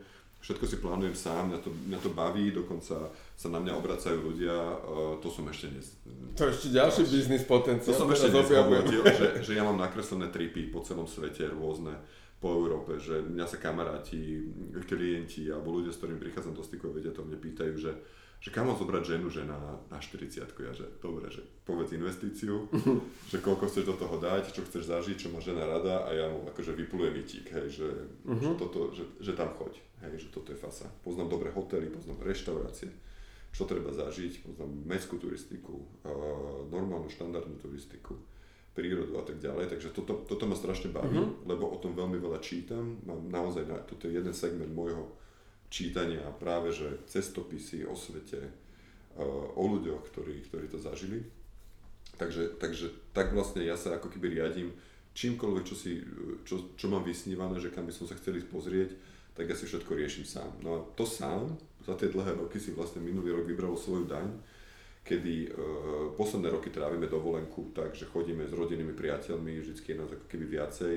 všetko 0.43 0.65
si 0.67 0.77
plánujem 0.83 1.15
sám, 1.15 1.47
mňa 1.55 1.59
to, 1.63 1.69
mňa 1.71 1.99
to 2.03 2.09
baví, 2.11 2.51
dokonca 2.51 3.07
sa 3.15 3.47
na 3.47 3.63
mňa 3.63 3.73
obracajú 3.79 4.19
ľudia, 4.19 4.51
uh, 4.51 5.15
to 5.23 5.31
som 5.31 5.47
ešte 5.47 5.71
nes... 5.71 5.87
To 6.35 6.51
ešte 6.51 6.75
ďalší 6.75 7.07
biznis 7.07 7.47
potenciál. 7.47 7.95
To 7.95 7.99
som 8.03 8.11
ešte 8.11 8.35
nezhovoril, 8.35 9.07
že, 9.07 9.27
že 9.39 9.51
ja 9.55 9.63
mám 9.63 9.79
nakreslené 9.79 10.27
tripy 10.27 10.67
po 10.67 10.83
celom 10.83 11.07
svete 11.07 11.47
rôzne, 11.47 11.95
po 12.43 12.51
Európe, 12.59 12.99
že 12.99 13.23
mňa 13.23 13.47
sa 13.47 13.55
kamaráti, 13.55 14.43
klienti 14.83 15.47
alebo 15.47 15.79
ľudia, 15.79 15.95
s 15.95 16.03
ktorými 16.03 16.19
prichádzam 16.19 16.51
do 16.51 16.59
styku, 16.59 16.91
vedia 16.91 17.15
to 17.15 17.23
mne 17.23 17.39
pýtajú, 17.39 17.73
že 17.79 17.91
že 18.43 18.51
kam 18.51 18.67
mám 18.67 18.75
zobrať 18.75 19.15
ženu, 19.15 19.31
že 19.31 19.47
na, 19.47 19.55
na 19.87 20.03
40 20.03 20.43
ja, 20.43 20.71
že 20.75 20.83
dobre, 20.99 21.31
že 21.31 21.39
povedz 21.63 21.95
investíciu, 21.95 22.67
že 23.31 23.39
koľko 23.39 23.71
chceš 23.71 23.87
do 23.87 23.95
toho 23.95 24.19
dať, 24.19 24.51
čo 24.51 24.67
chceš 24.67 24.91
zažiť, 24.91 25.15
čo 25.15 25.31
má 25.31 25.39
žena 25.39 25.63
rada 25.63 26.03
a 26.03 26.11
ja 26.11 26.27
mu 26.27 26.43
akože 26.51 26.75
vyplujem 26.75 27.15
itík, 27.23 27.47
hej, 27.55 27.79
že, 27.79 27.89
uh-huh. 28.27 28.43
že, 28.43 28.59
toto, 28.59 28.91
že, 28.91 29.07
že 29.23 29.31
tam 29.31 29.47
choď, 29.55 29.79
hej, 30.05 30.27
že 30.27 30.29
toto 30.29 30.51
je 30.51 30.59
fasa. 30.59 30.91
Poznám 31.01 31.31
dobré 31.31 31.49
hotely, 31.55 31.87
poznám 31.87 32.23
reštaurácie, 32.27 32.91
čo 33.53 33.63
treba 33.63 33.93
zažiť, 33.93 34.43
poznám 34.43 34.71
mestskú 34.85 35.21
turistiku, 35.21 35.79
normálnu 36.69 37.07
štandardnú 37.07 37.57
turistiku, 37.61 38.17
prírodu 38.73 39.21
a 39.21 39.23
tak 39.23 39.37
ďalej, 39.37 39.69
takže 39.69 39.93
toto, 39.93 40.25
toto 40.25 40.49
ma 40.49 40.57
strašne 40.57 40.89
baví, 40.89 41.13
uh-huh. 41.13 41.45
lebo 41.45 41.69
o 41.69 41.77
tom 41.77 41.93
veľmi 41.93 42.17
veľa 42.17 42.41
čítam, 42.41 42.97
mám 43.05 43.29
naozaj, 43.29 43.69
toto 43.85 44.09
je 44.09 44.17
jeden 44.17 44.33
segment 44.33 44.73
môjho 44.73 45.13
čítania 45.69 46.25
práve 46.41 46.73
že 46.73 47.01
cestopisy 47.05 47.85
o 47.85 47.93
svete, 47.93 48.49
o 49.53 49.63
ľuďoch, 49.77 50.09
ktorí, 50.09 50.41
ktorí 50.49 50.65
to 50.73 50.81
zažili. 50.81 51.21
Takže, 52.17 52.61
takže 52.61 52.93
tak 53.13 53.33
vlastne 53.33 53.65
ja 53.65 53.77
sa 53.77 53.97
ako 53.97 54.09
keby 54.09 54.37
riadím 54.37 54.73
čímkoľvek, 55.13 55.63
čo, 55.65 55.75
si, 55.77 56.01
čo, 56.45 56.73
čo 56.77 56.85
mám 56.89 57.05
vysnívané, 57.05 57.57
že 57.61 57.69
kam 57.69 57.85
by 57.85 57.93
som 57.93 58.05
sa 58.09 58.17
chcel 58.17 58.37
ísť 58.37 58.49
pozrieť, 58.49 58.93
tak 59.33 59.49
ja 59.49 59.55
si 59.57 59.65
všetko 59.65 59.97
riešim 59.97 60.25
sám. 60.25 60.49
No 60.61 60.69
a 60.77 60.79
to 60.93 61.05
sám 61.05 61.57
za 61.83 61.97
tie 61.97 62.07
dlhé 62.07 62.37
roky 62.37 62.61
si 62.61 62.71
vlastne 62.71 63.03
minulý 63.03 63.33
rok 63.33 63.45
vybralo 63.49 63.75
svoju 63.75 64.07
daň, 64.07 64.29
kedy 65.03 65.33
e, 65.43 65.49
posledné 66.15 66.47
roky 66.53 66.71
trávime 66.71 67.11
dovolenku, 67.11 67.75
takže 67.75 68.07
chodíme 68.07 68.47
s 68.47 68.53
rodinnými 68.55 68.95
priateľmi, 68.95 69.59
vždy 69.59 69.75
je 69.75 69.99
nás 69.99 70.07
ako 70.07 70.25
keby 70.31 70.45
viacej, 70.47 70.95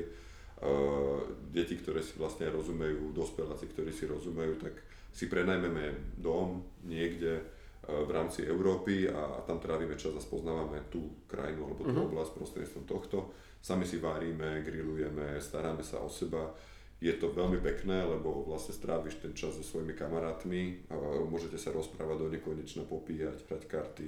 deti, 1.52 1.76
ktoré 1.76 2.00
si 2.00 2.16
vlastne 2.16 2.48
rozumejú, 2.48 3.12
dospeláci, 3.12 3.68
ktorí 3.68 3.92
si 3.92 4.08
rozumejú, 4.08 4.56
tak 4.56 4.72
si 5.12 5.28
prenajmeme 5.28 6.16
dom 6.16 6.64
niekde 6.88 7.44
v 7.86 8.10
rámci 8.10 8.42
Európy 8.42 9.06
a 9.06 9.44
tam 9.46 9.62
trávime 9.62 9.94
čas 9.94 10.16
a 10.16 10.20
spoznávame 10.20 10.90
tú 10.90 11.22
krajinu 11.30 11.70
alebo 11.70 11.86
tú 11.86 11.94
uh-huh. 11.94 12.08
oblasť 12.10 12.32
prostredníctvom 12.34 12.84
tohto. 12.88 13.18
Sami 13.62 13.86
si 13.86 14.02
varíme, 14.02 14.64
grillujeme, 14.66 15.38
staráme 15.38 15.86
sa 15.86 16.02
o 16.02 16.10
seba. 16.10 16.50
Je 16.97 17.12
to 17.12 17.28
veľmi 17.28 17.60
pekné, 17.60 18.09
lebo 18.09 18.47
vlastne 18.48 18.73
stráviš 18.73 19.20
ten 19.20 19.36
čas 19.36 19.52
so 19.52 19.60
svojimi 19.60 19.93
kamarátmi 19.93 20.89
môžete 21.28 21.60
sa 21.60 21.68
rozprávať 21.68 22.24
do 22.24 22.28
nekonečna, 22.32 22.89
popíjať, 22.89 23.44
hrať 23.44 23.62
karty 23.68 24.06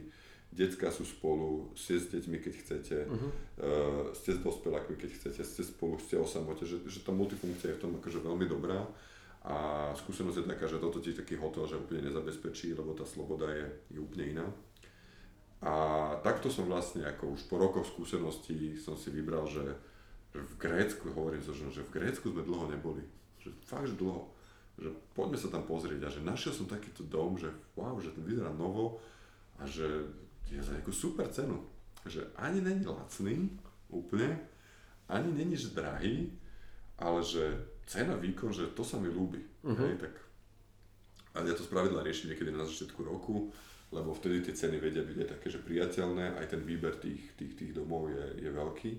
Decka 0.49 0.89
sú 0.89 1.05
spolu, 1.05 1.77
ste 1.77 2.01
s 2.01 2.09
deťmi, 2.09 2.41
keď 2.41 2.55
chcete, 2.65 2.97
uh-huh. 3.05 3.31
uh, 3.61 4.05
ste 4.17 4.33
s 4.33 4.41
dospelákmi, 4.41 4.97
keď 4.97 5.11
chcete, 5.21 5.41
ste 5.45 5.63
spolu, 5.63 6.01
ste 6.01 6.17
o 6.17 6.25
samote, 6.25 6.65
že, 6.65 6.81
že 6.89 7.05
tá 7.05 7.13
multifunkcia 7.13 7.77
je 7.77 7.77
v 7.77 7.83
tom 7.85 7.93
akože 8.01 8.25
veľmi 8.25 8.49
dobrá. 8.49 8.81
A 9.45 9.89
skúsenosť 9.95 10.41
je 10.41 10.51
taká, 10.51 10.67
že 10.67 10.81
toto 10.81 11.05
ti 11.05 11.13
taký 11.13 11.37
hotel, 11.37 11.69
že 11.69 11.79
úplne 11.79 12.09
nezabezpečí, 12.09 12.73
lebo 12.73 12.97
tá 12.97 13.05
sloboda 13.05 13.49
je, 13.53 13.67
je 13.93 13.99
úplne 14.01 14.25
iná. 14.41 14.47
A 15.63 15.75
takto 16.25 16.49
som 16.49 16.65
vlastne 16.65 17.05
ako 17.05 17.37
už 17.37 17.41
po 17.47 17.61
rokoch 17.61 17.85
skúseností 17.85 18.81
som 18.81 18.97
si 18.97 19.13
vybral, 19.13 19.45
že 19.47 19.63
v 20.43 20.55
Grécku, 20.59 21.11
hovorím 21.11 21.43
so 21.43 21.55
ženou, 21.55 21.73
že 21.73 21.87
v 21.87 21.95
Grécku 22.01 22.31
sme 22.31 22.47
dlho 22.47 22.71
neboli. 22.71 23.03
Že 23.43 23.49
fakt, 23.65 23.89
že 23.91 23.97
dlho. 23.99 24.23
že 24.79 24.89
poďme 25.15 25.39
sa 25.39 25.49
tam 25.51 25.65
pozrieť 25.67 26.01
a 26.07 26.13
že 26.13 26.21
našiel 26.23 26.55
som 26.55 26.71
takýto 26.71 27.03
dom, 27.07 27.35
že 27.35 27.51
wow, 27.75 27.99
že 27.99 28.15
ten 28.15 28.23
vyzerá 28.23 28.55
novo 28.55 29.03
a 29.59 29.67
že 29.67 29.87
je 30.49 30.63
za 30.63 30.75
nejakú 30.75 30.95
super 30.95 31.27
cenu. 31.31 31.59
Že 32.07 32.31
ani 32.39 32.63
není 32.63 32.87
lacný 32.87 33.51
úplne, 33.91 34.39
ani 35.11 35.33
není 35.35 35.59
že 35.59 35.75
drahý, 35.75 36.31
ale 36.99 37.21
že 37.27 37.59
cena, 37.89 38.15
výkon, 38.15 38.55
že 38.55 38.71
to 38.77 38.87
sa 38.87 39.01
mi 39.01 39.11
ľúbi. 39.11 39.43
Uh-huh. 39.65 39.75
Hej, 39.75 39.99
tak 39.99 40.15
a 41.39 41.47
ja 41.47 41.55
to 41.55 41.63
spravidla 41.63 42.03
riešim 42.03 42.35
niekedy 42.35 42.51
na 42.51 42.67
začiatku 42.67 43.07
roku, 43.07 43.55
lebo 43.95 44.11
vtedy 44.11 44.43
tie 44.43 44.59
ceny 44.59 44.83
vedia 44.83 45.07
byť 45.07 45.17
aj 45.23 45.29
také, 45.39 45.47
že 45.55 45.63
priateľné, 45.63 46.35
aj 46.35 46.47
ten 46.51 46.61
výber 46.67 46.99
tých, 46.99 47.39
tých, 47.39 47.55
tých 47.55 47.73
domov 47.73 48.11
je, 48.11 48.43
je 48.43 48.51
veľký 48.51 48.93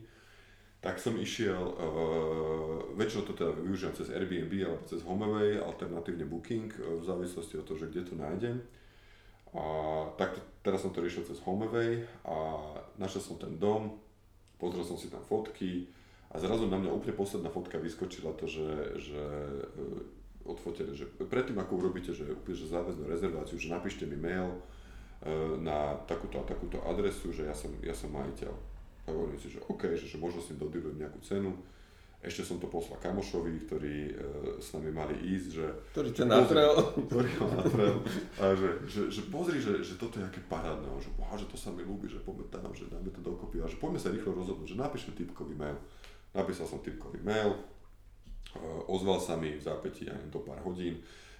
tak 0.80 0.96
som 0.96 1.20
išiel, 1.20 1.60
uh, 1.60 2.96
väčšinou 2.96 3.28
to 3.28 3.36
teda 3.36 3.52
využívam 3.52 3.92
cez 3.92 4.16
Airbnb 4.16 4.54
alebo 4.64 4.84
cez 4.88 5.04
HomeAway, 5.04 5.60
alternatívne 5.60 6.24
Booking, 6.24 6.72
uh, 6.80 6.96
v 6.96 7.04
závislosti 7.04 7.60
od 7.60 7.68
toho, 7.68 7.84
že 7.84 7.92
kde 7.92 8.08
to 8.08 8.16
nájdem. 8.16 8.64
A 9.52 9.64
tak 10.16 10.40
teraz 10.64 10.80
som 10.80 10.96
to 10.96 11.04
riešil 11.04 11.28
cez 11.28 11.44
HomeAway 11.44 12.00
a 12.24 12.64
našiel 12.96 13.20
som 13.20 13.36
ten 13.36 13.60
dom, 13.60 14.00
pozrel 14.56 14.88
som 14.88 14.96
si 14.96 15.12
tam 15.12 15.20
fotky 15.20 15.92
a 16.32 16.40
zrazu 16.40 16.72
na 16.72 16.80
mňa 16.80 16.96
úplne 16.96 17.16
posledná 17.18 17.52
fotka 17.52 17.76
vyskočila 17.76 18.32
to, 18.40 18.48
že, 18.48 19.04
že 19.04 19.24
uh, 19.76 20.48
odfotené, 20.48 20.96
že 20.96 21.12
predtým 21.12 21.60
ako 21.60 21.76
urobíte, 21.76 22.16
že 22.16 22.24
úplne 22.24 22.56
že 22.56 22.72
záväznú 22.72 23.04
rezerváciu, 23.04 23.60
že 23.60 23.68
napíšte 23.68 24.08
mi 24.08 24.16
mail 24.16 24.48
uh, 24.48 25.60
na 25.60 26.00
takúto 26.08 26.40
a 26.40 26.48
takúto 26.48 26.80
adresu, 26.88 27.36
že 27.36 27.52
ja 27.52 27.56
som, 27.58 27.76
ja 27.84 27.92
som 27.92 28.16
majiteľ 28.16 28.79
a 29.10 29.16
hovorím 29.18 29.42
si, 29.42 29.50
že 29.50 29.60
OK, 29.66 29.98
že, 29.98 30.06
že 30.06 30.22
možno 30.22 30.38
si 30.38 30.54
dodilujem 30.54 31.02
nejakú 31.02 31.18
cenu. 31.26 31.58
Ešte 32.20 32.44
som 32.44 32.60
to 32.60 32.68
poslal 32.68 33.00
kamošovi, 33.00 33.64
ktorí 33.64 33.96
e, 34.12 34.14
s 34.60 34.76
nami 34.76 34.92
mali 34.92 35.16
ísť, 35.24 35.50
že... 35.56 35.66
Ktorý 35.96 36.10
ťa 36.12 36.26
natrel. 36.28 36.76
Ktorý 37.08 37.30
ma 37.40 37.48
natrel. 37.64 37.96
A 38.44 38.52
že, 38.60 38.70
že, 38.92 39.02
že 39.08 39.22
pozri, 39.32 39.64
že, 39.64 39.80
že 39.80 39.96
toto 39.96 40.20
je 40.20 40.28
aké 40.28 40.44
parádne, 40.52 40.92
že, 41.00 41.16
boha, 41.16 41.40
že 41.40 41.48
to 41.48 41.56
sa 41.56 41.72
mi 41.72 41.80
ľúbi, 41.80 42.12
že 42.12 42.20
poďme 42.20 42.52
tam, 42.52 42.76
že 42.76 42.92
dáme 42.92 43.08
to 43.08 43.24
dokopy 43.24 43.64
a 43.64 43.72
že 43.72 43.80
poďme 43.80 44.04
sa 44.04 44.12
rýchlo 44.12 44.36
rozhodnúť, 44.36 44.68
že 44.68 44.76
napíšme 44.76 45.16
typkový 45.16 45.56
mail. 45.56 45.80
Napísal 46.36 46.68
som 46.68 46.84
typkový 46.84 47.24
mail, 47.24 47.56
e, 47.56 47.60
ozval 48.92 49.24
sa 49.24 49.40
mi 49.40 49.56
v 49.56 49.64
zápätí 49.64 50.12
aj 50.12 50.28
do 50.28 50.44
pár 50.44 50.60
hodín 50.68 51.00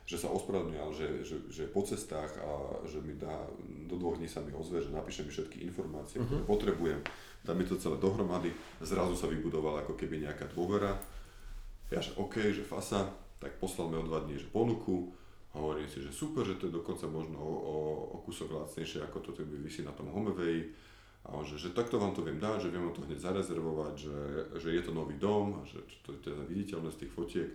že 0.10 0.18
sa 0.18 0.34
ospravedlňuje, 0.34 0.82
že, 0.98 1.08
že, 1.22 1.36
že 1.54 1.60
je 1.70 1.70
po 1.70 1.86
cestách 1.86 2.34
a 2.42 2.82
že 2.90 2.98
mi 2.98 3.14
dá, 3.14 3.46
do 3.86 3.94
dvoch 3.94 4.18
dní 4.18 4.26
sa 4.26 4.42
mi 4.42 4.50
ozve, 4.58 4.82
že 4.82 4.90
napíše 4.90 5.22
mi 5.22 5.30
všetky 5.30 5.62
informácie, 5.70 6.18
uh-huh. 6.18 6.26
ktoré 6.26 6.42
potrebujem, 6.50 7.00
dá 7.44 7.56
mi 7.56 7.64
to 7.64 7.80
celé 7.80 7.98
dohromady, 7.98 8.52
zrazu 8.84 9.16
sa 9.16 9.28
vybudovala 9.28 9.88
ako 9.88 9.96
keby 9.96 10.24
nejaká 10.24 10.50
dôvera. 10.52 10.98
Ja 11.90 12.00
že 12.04 12.14
OK, 12.20 12.54
že 12.54 12.62
fasa, 12.62 13.10
tak 13.42 13.58
poslal 13.58 13.90
mi 13.90 13.98
o 13.98 14.06
dva 14.06 14.22
dní 14.22 14.38
že 14.38 14.52
ponuku 14.52 15.16
hovorím 15.54 15.90
si, 15.90 16.06
že 16.06 16.14
super, 16.14 16.46
že 16.46 16.62
to 16.62 16.70
je 16.70 16.78
dokonca 16.78 17.10
možno 17.10 17.42
o, 17.42 17.56
o, 17.58 17.78
o 18.14 18.18
kúsok 18.22 18.54
lacnejšie, 18.54 19.02
ako 19.02 19.18
to 19.26 19.30
by 19.34 19.58
vysí 19.66 19.82
na 19.82 19.90
tom 19.98 20.14
Homevej. 20.14 20.70
A 21.26 21.36
on, 21.36 21.44
že, 21.44 21.60
že 21.60 21.76
takto 21.76 22.00
vám 22.00 22.16
to 22.16 22.24
viem 22.24 22.40
dať, 22.40 22.70
že 22.70 22.72
viem 22.72 22.86
to 22.96 23.04
hneď 23.04 23.20
zarezervovať, 23.20 23.94
že, 23.98 24.20
že 24.62 24.70
je 24.72 24.82
to 24.86 24.92
nový 24.96 25.20
dom 25.20 25.68
že 25.68 25.84
to 26.06 26.16
je 26.16 26.32
teda 26.32 26.42
viditeľné 26.48 26.90
z 26.96 27.06
tých 27.06 27.12
fotiek 27.12 27.52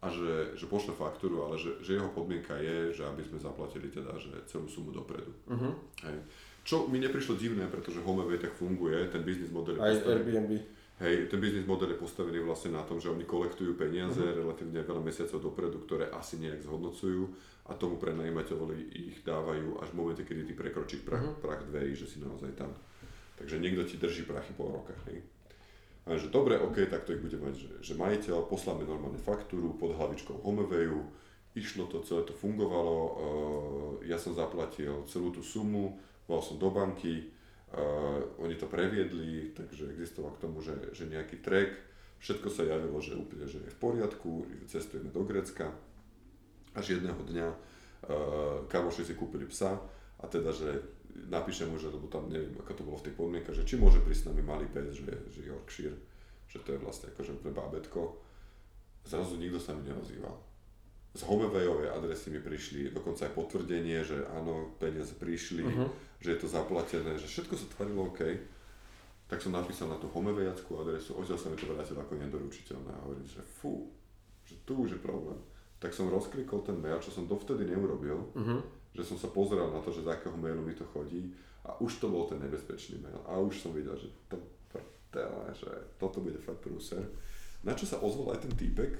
a 0.00 0.08
že, 0.08 0.56
že 0.56 0.68
pošle 0.68 0.96
faktúru, 0.96 1.44
ale 1.44 1.56
že, 1.60 1.80
že 1.84 1.96
jeho 1.96 2.08
podmienka 2.12 2.56
je, 2.60 2.96
že 2.96 3.02
aby 3.04 3.24
sme 3.24 3.40
zaplatili 3.40 3.88
teda 3.88 4.16
že 4.20 4.32
celú 4.48 4.68
sumu 4.68 4.92
dopredu. 4.92 5.32
Uh-huh. 5.48 5.72
Hej. 6.04 6.16
Čo 6.64 6.88
mi 6.88 6.96
neprišlo 6.96 7.36
divné, 7.36 7.68
pretože 7.68 8.00
HomeAway 8.00 8.40
tak 8.40 8.56
funguje, 8.56 8.96
ten 9.12 9.20
biznis 9.20 9.52
model 9.52 9.76
Aj 9.76 9.92
Airbnb. 9.92 10.64
Hej, 10.94 11.28
ten 11.28 11.42
biznis 11.42 11.68
model 11.68 11.92
je 11.92 12.00
postavený 12.00 12.40
vlastne 12.40 12.72
na 12.72 12.80
tom, 12.86 12.96
že 13.02 13.12
oni 13.12 13.28
kolektujú 13.28 13.76
peniaze 13.76 14.16
uh-huh. 14.16 14.40
relatívne 14.40 14.80
veľa 14.80 15.02
mesiacov 15.04 15.42
dopredu, 15.42 15.84
ktoré 15.84 16.08
asi 16.08 16.40
nejak 16.40 16.64
zhodnocujú 16.64 17.28
a 17.68 17.76
tomu 17.76 18.00
prenajímateľovi 18.00 18.94
ich 18.96 19.20
dávajú 19.26 19.82
až 19.84 19.92
v 19.92 19.98
momente, 19.98 20.22
kedy 20.24 20.48
ty 20.48 20.52
prekročíš 20.56 21.04
prach, 21.04 21.20
uh-huh. 21.20 21.42
prach 21.42 21.66
dverí, 21.68 21.92
že 21.92 22.08
si 22.08 22.22
naozaj 22.22 22.56
tam. 22.56 22.72
Takže 23.36 23.58
niekto 23.58 23.82
ti 23.84 23.98
drží 23.98 24.24
prachy 24.24 24.54
pol 24.54 24.70
roka. 24.70 24.94
Hej. 25.10 25.20
A 26.06 26.14
že 26.14 26.30
dobre, 26.30 26.56
ok, 26.56 26.86
tak 26.86 27.04
to 27.04 27.12
ich 27.12 27.20
bude 27.20 27.42
mať, 27.42 27.54
že, 27.58 27.70
že 27.82 27.92
majiteľ, 27.98 28.46
posláme 28.46 28.86
normálne 28.86 29.18
faktúru 29.18 29.74
pod 29.74 29.98
hlavičkou 29.98 30.46
Homewayu, 30.46 31.02
išlo 31.58 31.90
to, 31.90 32.06
celé 32.06 32.22
to 32.22 32.32
fungovalo, 32.32 32.96
uh, 33.02 33.12
ja 34.06 34.14
som 34.14 34.30
zaplatil 34.30 35.02
celú 35.10 35.34
tú 35.34 35.42
sumu, 35.42 35.98
bol 36.24 36.40
som 36.40 36.56
do 36.56 36.72
banky, 36.72 37.28
uh, 37.74 38.20
oni 38.40 38.56
to 38.56 38.68
previedli, 38.70 39.52
takže 39.52 39.92
existoval 39.92 40.36
k 40.36 40.42
tomu, 40.48 40.64
že, 40.64 40.74
že 40.96 41.08
nejaký 41.08 41.44
track, 41.44 41.74
všetko 42.20 42.48
sa 42.48 42.64
javilo, 42.64 42.96
že 43.00 43.18
úplne, 43.18 43.44
že 43.44 43.60
je 43.60 43.70
v 43.72 43.80
poriadku, 43.80 44.48
cestujeme 44.64 45.12
do 45.12 45.22
Grecka, 45.28 45.68
až 46.74 46.98
jedného 46.98 47.20
dňa 47.20 47.48
uh, 47.48 47.56
kamoši 48.66 49.04
si 49.04 49.14
kúpili 49.14 49.44
psa 49.46 49.76
a 50.18 50.24
teda, 50.26 50.50
že 50.50 50.80
napíšem 51.30 51.70
mu, 51.70 51.78
že 51.78 51.92
lebo 51.92 52.10
tam 52.10 52.26
neviem, 52.26 52.54
ako 52.58 52.72
to 52.74 52.86
bolo 52.86 52.98
v 52.98 53.06
tej 53.10 53.14
podmienke, 53.14 53.50
že 53.54 53.62
či 53.62 53.78
môže 53.78 54.02
prísť 54.02 54.26
s 54.26 54.28
nami 54.32 54.42
malý 54.42 54.66
pes, 54.66 54.90
že, 54.98 55.14
že 55.30 55.46
Yorkshire, 55.46 55.94
že 56.50 56.58
to 56.62 56.74
je 56.74 56.82
vlastne 56.82 57.10
akože 57.14 57.38
pre 57.38 57.54
bábetko. 57.54 58.18
Zrazu 59.06 59.36
nikto 59.38 59.60
sa 59.60 59.76
mi 59.76 59.86
neozýval. 59.86 60.34
Z 61.14 61.22
Homevejovej 61.30 61.94
adresy 61.94 62.34
mi 62.34 62.42
prišli 62.42 62.90
dokonca 62.90 63.30
aj 63.30 63.38
potvrdenie, 63.38 64.02
že 64.02 64.26
áno, 64.34 64.74
peniaze 64.82 65.14
prišli, 65.14 65.62
uh-huh. 65.62 65.86
Že 66.24 66.32
je 66.32 66.40
to 66.40 66.48
zaplatené, 66.48 67.20
že 67.20 67.28
všetko 67.28 67.52
sa 67.52 67.68
tvarilo 67.76 68.08
OK. 68.08 68.24
Tak 69.28 69.44
som 69.44 69.52
napísal 69.52 69.92
na 69.92 70.00
tú 70.00 70.08
Homevejackú 70.08 70.80
adresu, 70.80 71.12
odtiaľ 71.20 71.36
sa 71.36 71.52
mi 71.52 71.60
to 71.60 71.68
vrátil 71.68 72.00
ako 72.00 72.16
nedoručiteľné 72.16 72.88
a 72.88 73.02
hovorím, 73.04 73.28
že 73.28 73.44
fú, 73.44 73.92
že 74.48 74.56
tu 74.64 74.88
už 74.88 74.96
je 74.96 75.00
problém. 75.04 75.36
Tak 75.76 75.92
som 75.92 76.08
rozklikol 76.08 76.64
ten 76.64 76.80
mail, 76.80 76.96
čo 77.04 77.12
som 77.12 77.28
dovtedy 77.28 77.68
neurobil, 77.68 78.16
uh-huh 78.32 78.60
že 78.94 79.02
som 79.02 79.18
sa 79.18 79.28
pozeral 79.28 79.74
na 79.74 79.82
to, 79.82 79.90
že 79.90 80.06
z 80.06 80.14
akého 80.14 80.38
mailu 80.38 80.62
mi 80.62 80.72
to 80.72 80.86
chodí 80.94 81.34
a 81.66 81.74
už 81.82 81.98
to 81.98 82.06
bol 82.06 82.30
ten 82.30 82.38
nebezpečný 82.38 83.02
mail 83.02 83.18
a 83.26 83.42
už 83.42 83.58
som 83.58 83.74
videl, 83.74 83.98
že 83.98 84.06
to 84.30 84.38
prdele, 84.70 85.50
že 85.50 85.66
toto 85.98 86.22
bude 86.22 86.38
fakt 86.38 86.62
prúser. 86.62 87.02
Na 87.66 87.74
čo 87.74 87.90
sa 87.90 87.98
ozval 87.98 88.38
aj 88.38 88.46
ten 88.46 88.54
týpek, 88.54 88.94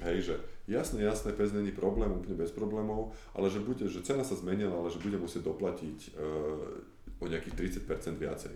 hej, 0.00 0.32
že 0.32 0.34
jasné, 0.64 1.04
jasné, 1.04 1.36
pes 1.36 1.52
není 1.52 1.68
problém, 1.68 2.08
úplne 2.08 2.38
bez 2.38 2.48
problémov, 2.48 3.12
ale 3.36 3.52
že 3.52 3.60
bude, 3.60 3.84
že 3.92 4.00
cena 4.00 4.24
sa 4.24 4.32
zmenila, 4.32 4.72
ale 4.72 4.88
že 4.88 5.02
bude 5.04 5.20
musieť 5.20 5.52
doplatiť 5.52 6.16
uh, 6.16 7.20
o 7.20 7.24
nejakých 7.28 7.84
30% 7.84 8.16
viacej. 8.16 8.54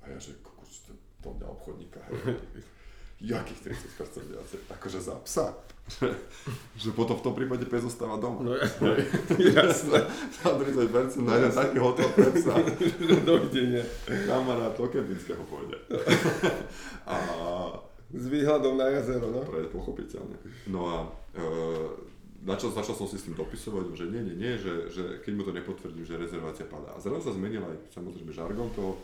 A 0.00 0.04
ja 0.08 0.16
že, 0.16 0.32
kokos, 0.40 0.88
to, 0.88 0.96
to 1.20 1.28
mňa 1.36 1.46
obchodníka, 1.52 2.00
hej. 2.08 2.40
jakých 3.36 3.60
30% 4.00 4.32
viacej? 4.32 4.58
Akože 4.72 4.98
za 4.98 5.20
psa. 5.22 5.52
Že, 6.82 6.94
potom 6.94 7.18
v 7.18 7.24
tom 7.26 7.34
prípade 7.34 7.66
pes 7.66 7.82
zostáva 7.82 8.16
doma. 8.16 8.40
No 8.40 8.54
jasné. 9.58 9.98
Za 10.40 10.54
30% 10.54 11.26
nájde 11.26 11.48
taký 11.52 11.78
hotel 11.82 12.08
pre 12.14 12.30
psa. 12.38 12.54
Dovidenia. 13.26 13.82
Kamarát 14.06 14.78
do 14.78 14.86
Kempinského 14.88 15.42
pôjde. 15.50 15.76
A... 17.06 17.14
S 18.12 18.24
výhľadom 18.28 18.76
na 18.76 18.92
jazero, 18.92 19.32
no? 19.32 19.40
Pre 19.42 19.72
pochopiteľne. 19.72 20.36
No 20.68 20.84
a 20.84 20.96
e, 21.32 21.44
začal, 22.44 22.76
začal 22.76 22.94
som 22.94 23.08
si 23.08 23.16
s 23.16 23.24
tým 23.24 23.36
dopisovať, 23.36 23.96
že 23.96 24.04
nie, 24.12 24.20
nie, 24.20 24.36
nie, 24.36 24.52
že, 24.60 24.92
že 24.92 25.04
keď 25.24 25.32
mu 25.32 25.42
to 25.48 25.56
nepotvrdím, 25.56 26.04
že 26.04 26.20
rezervácia 26.20 26.68
padá. 26.68 26.92
A 26.92 27.00
zrazu 27.00 27.32
sa 27.32 27.36
zmenil 27.36 27.64
aj 27.64 27.96
samozrejme 27.96 28.30
žargon 28.30 28.68
toho, 28.76 29.00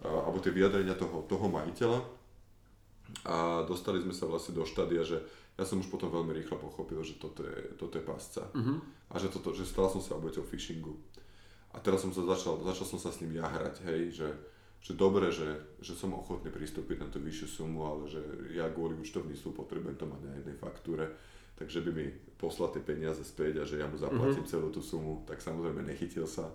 e, 0.00 0.06
alebo 0.06 0.38
tie 0.38 0.54
vyjadrenia 0.54 0.94
toho, 0.94 1.26
toho 1.26 1.50
majiteľa, 1.50 1.98
a 3.24 3.64
dostali 3.64 4.04
sme 4.04 4.12
sa 4.12 4.28
vlastne 4.28 4.52
do 4.52 4.68
štádia, 4.68 5.00
že 5.00 5.18
ja 5.58 5.64
som 5.64 5.80
už 5.80 5.90
potom 5.90 6.12
veľmi 6.12 6.36
rýchlo 6.38 6.60
pochopil, 6.60 7.00
že 7.02 7.18
toto 7.18 7.42
je, 7.42 7.74
toto 7.74 7.98
je 7.98 8.04
pásca. 8.04 8.46
Uh-huh. 8.52 8.78
A 9.10 9.18
že, 9.18 9.32
toto, 9.32 9.56
že 9.56 9.66
stal 9.66 9.90
som 9.90 9.98
sa 9.98 10.14
obeťou 10.20 10.44
phishingu. 10.46 10.94
A 11.74 11.82
teraz 11.82 12.04
som 12.04 12.12
sa 12.14 12.22
začal, 12.24 12.62
začal 12.62 12.86
som 12.86 13.00
sa 13.00 13.10
s 13.10 13.20
ním 13.24 13.40
ja 13.40 13.48
hrať, 13.48 13.82
hej, 13.90 14.02
že, 14.22 14.28
že 14.78 14.92
dobre, 14.94 15.28
že, 15.34 15.78
že 15.82 15.98
som 15.98 16.14
ochotný 16.14 16.48
pristúpiť 16.48 17.02
na 17.02 17.08
tú 17.10 17.18
vyššiu 17.18 17.48
sumu, 17.48 17.84
ale 17.84 18.08
že 18.08 18.20
ja 18.54 18.70
kvôli 18.70 18.94
účtovníctvu 18.98 19.50
potrebujem 19.52 19.98
to 19.98 20.06
mať 20.06 20.20
na 20.22 20.32
jednej 20.38 20.56
faktúre, 20.56 21.04
takže 21.58 21.82
by 21.82 21.90
mi 21.90 22.06
poslal 22.38 22.70
tie 22.70 22.82
peniaze 22.82 23.20
späť 23.26 23.60
a 23.60 23.64
že 23.66 23.82
ja 23.82 23.90
mu 23.90 23.98
zaplatím 23.98 24.46
uh-huh. 24.46 24.54
celú 24.54 24.70
tú 24.70 24.78
sumu, 24.78 25.26
tak 25.26 25.42
samozrejme 25.42 25.82
nechytil 25.82 26.24
sa 26.24 26.48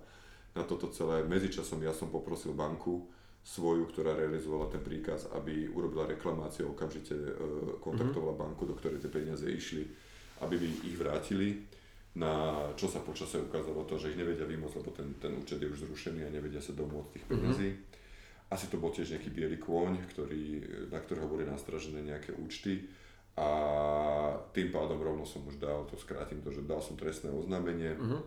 na 0.56 0.64
toto 0.64 0.88
celé. 0.90 1.28
Medzičasom 1.28 1.84
ja 1.84 1.92
som 1.92 2.08
poprosil 2.08 2.56
banku, 2.56 3.06
svoju, 3.44 3.92
ktorá 3.92 4.16
realizovala 4.16 4.72
ten 4.72 4.80
príkaz, 4.80 5.28
aby 5.36 5.68
urobila 5.68 6.08
reklamáciu, 6.08 6.72
okamžite 6.72 7.12
e, 7.12 7.32
kontaktovala 7.84 8.40
mm-hmm. 8.40 8.44
banku, 8.56 8.64
do 8.64 8.76
ktorej 8.80 9.04
tie 9.04 9.12
peniaze 9.12 9.44
išli, 9.44 9.84
aby 10.48 10.56
mi 10.56 10.72
ich 10.88 10.96
vrátili. 10.96 11.68
Na 12.14 12.64
čo 12.78 12.88
sa 12.88 13.04
počasie 13.04 13.42
ukázalo 13.44 13.84
to, 13.90 14.00
že 14.00 14.14
ich 14.14 14.20
nevedia 14.22 14.48
vymôcť, 14.48 14.76
lebo 14.80 14.92
ten, 14.96 15.18
ten 15.20 15.34
účet 15.36 15.60
je 15.60 15.68
už 15.68 15.90
zrušený 15.90 16.24
a 16.24 16.32
nevedia 16.32 16.64
sa 16.64 16.72
domôcť 16.72 17.10
tých 17.20 17.26
peniazí. 17.28 17.70
Mm-hmm. 17.74 18.03
Asi 18.54 18.70
to 18.70 18.78
bol 18.78 18.94
tiež 18.94 19.18
nejaký 19.18 19.34
biely 19.34 19.58
kôň, 19.58 19.98
ktorý, 20.14 20.62
na 20.94 21.02
ktorého 21.02 21.26
boli 21.26 21.42
nastražené 21.50 22.06
nejaké 22.06 22.38
účty. 22.38 22.86
A 23.34 23.50
tým 24.54 24.70
pádom 24.70 25.02
rovno 25.02 25.26
som 25.26 25.42
už 25.50 25.58
dal, 25.58 25.90
to 25.90 25.98
skrátim 25.98 26.38
to, 26.46 26.54
že 26.54 26.70
dal 26.70 26.78
som 26.78 26.94
trestné 26.94 27.34
oznámenie 27.34 27.98
uh-huh. 27.98 28.22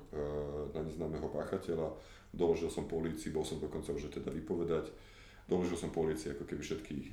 na 0.74 0.82
neznámeho 0.82 1.30
páchateľa, 1.30 1.94
doložil 2.34 2.66
som 2.66 2.90
polícii, 2.90 3.30
bol 3.30 3.46
som 3.46 3.62
dokonca 3.62 3.94
už 3.94 4.10
teda 4.10 4.34
vypovedať, 4.34 4.90
doložil 5.46 5.78
som 5.78 5.94
polícii 5.94 6.34
ako 6.34 6.42
keby 6.42 6.58
všetky 6.58 6.96
uh, 6.98 7.06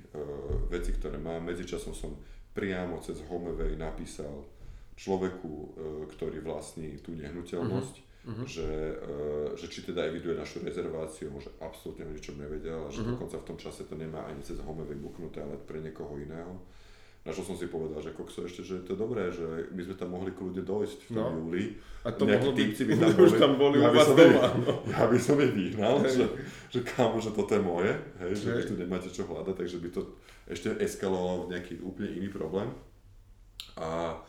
veci, 0.74 0.90
ktoré 0.98 1.22
mám, 1.22 1.46
medzičasom 1.46 1.94
som 1.94 2.18
priamo 2.58 2.98
cez 2.98 3.22
Homevej 3.30 3.78
napísal 3.78 4.46
človeku, 4.94 5.50
e, 5.50 5.68
ktorý 6.14 6.46
vlastní 6.46 7.02
tú 7.02 7.18
nehnuteľnosť, 7.18 7.96
uh-huh. 7.98 8.13
Že, 8.24 8.68
e, 9.04 9.58
že 9.60 9.68
či 9.68 9.84
teda 9.84 10.08
eviduje 10.08 10.40
našu 10.40 10.64
rezerváciu, 10.64 11.28
môže 11.28 11.52
absolútne 11.60 12.08
o 12.08 12.16
ničom 12.16 12.40
nevedel 12.40 12.88
a 12.88 12.90
že 12.90 13.04
uh-huh. 13.04 13.20
dokonca 13.20 13.36
v 13.36 13.48
tom 13.52 13.58
čase 13.60 13.84
to 13.84 14.00
nemá 14.00 14.24
ani 14.24 14.40
cez 14.40 14.64
home 14.64 14.88
vybuknuté, 14.88 15.44
ale 15.44 15.60
pre 15.60 15.84
niekoho 15.84 16.16
iného. 16.16 16.56
Na 17.24 17.32
čo 17.32 17.40
som 17.40 17.56
si 17.56 17.72
povedal, 17.72 18.04
že 18.04 18.12
kokso 18.12 18.44
ešte, 18.44 18.68
že 18.68 18.84
je 18.84 18.86
to 18.92 19.00
dobré, 19.00 19.32
že 19.32 19.72
my 19.72 19.80
sme 19.80 19.96
tam 19.96 20.12
mohli 20.12 20.36
kľudne 20.36 20.60
dojsť 20.60 21.00
v 21.08 21.10
tom 21.16 21.24
no. 21.24 21.36
júli. 21.40 21.80
A 22.04 22.12
to 22.12 22.28
mohlo 22.28 22.52
byť, 22.52 22.76
by 22.84 22.94
tam 23.04 23.12
boli, 23.16 23.28
už 23.32 23.40
tam 23.40 23.54
boli 23.56 23.78
ja 23.80 23.88
u 23.88 23.92
vás 23.96 24.10
doma. 24.12 24.44
No. 24.60 24.74
Ja 24.92 25.04
by 25.08 25.20
som 25.20 25.36
je 25.40 25.48
vyhnal, 25.48 26.04
že, 26.04 26.28
že 26.68 26.80
kámo, 26.84 27.24
že 27.24 27.32
toto 27.32 27.56
je 27.56 27.64
moje, 27.64 27.96
hej, 28.24 28.32
že 28.36 28.48
hej. 28.52 28.68
tu 28.68 28.76
nemáte 28.76 29.08
čo 29.08 29.24
hľadať, 29.24 29.56
takže 29.56 29.80
by 29.80 29.90
to 29.96 30.02
ešte 30.52 30.68
eskalovalo 30.84 31.48
v 31.48 31.52
nejaký 31.56 31.74
úplne 31.80 32.12
iný 32.12 32.28
problém. 32.28 32.68
A 33.80 34.20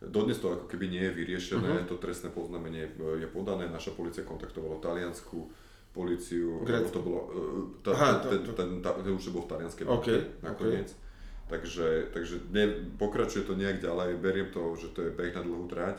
Dodnes 0.00 0.40
to 0.40 0.56
ako 0.56 0.64
keby 0.64 0.88
nie 0.88 1.04
je 1.04 1.12
vyriešené, 1.12 1.84
uh-huh. 1.84 1.88
to 1.88 2.00
trestné 2.00 2.32
poznamenie 2.32 2.88
je 3.20 3.28
podané, 3.28 3.68
naša 3.68 3.92
policia 3.92 4.24
kontaktovala 4.24 4.80
taliansku 4.80 5.44
policiu, 5.92 6.64
to 6.88 7.00
bolo, 7.02 7.20
e, 7.28 7.82
tá, 7.84 7.92
Aha, 7.92 8.22
ten, 8.22 8.40
to, 8.40 8.54
to... 8.54 8.62
ten, 8.62 8.68
ten, 8.80 8.94
ten 9.02 9.12
už 9.12 9.34
bol 9.34 9.44
v 9.44 9.50
talianskej 9.58 9.84
okay, 9.90 10.20
nakoniec. 10.40 10.88
Okay. 10.88 11.08
Takže, 11.50 12.14
takže 12.14 12.46
ne, 12.54 12.94
pokračuje 12.94 13.42
to 13.42 13.58
nejak 13.58 13.82
ďalej, 13.82 14.22
beriem 14.22 14.54
to, 14.54 14.70
že 14.78 14.94
to 14.94 15.02
je 15.02 15.10
beh 15.10 15.34
na 15.34 15.42
dlhú 15.42 15.66
trať. 15.66 15.98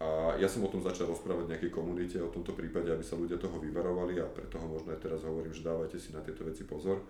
A 0.00 0.40
ja 0.40 0.48
som 0.48 0.64
o 0.64 0.72
tom 0.72 0.80
začal 0.80 1.12
rozprávať 1.12 1.44
v 1.44 1.50
nejakej 1.52 1.72
komunite, 1.76 2.16
o 2.16 2.32
tomto 2.32 2.56
prípade, 2.56 2.88
aby 2.88 3.04
sa 3.04 3.20
ľudia 3.20 3.36
toho 3.36 3.60
vyvarovali 3.60 4.16
a 4.16 4.24
preto 4.24 4.56
ho 4.56 4.64
možno 4.64 4.96
aj 4.96 5.04
teraz 5.04 5.20
hovorím, 5.28 5.52
že 5.52 5.60
dávajte 5.60 6.00
si 6.00 6.16
na 6.16 6.24
tieto 6.24 6.40
veci 6.48 6.64
pozor. 6.64 7.04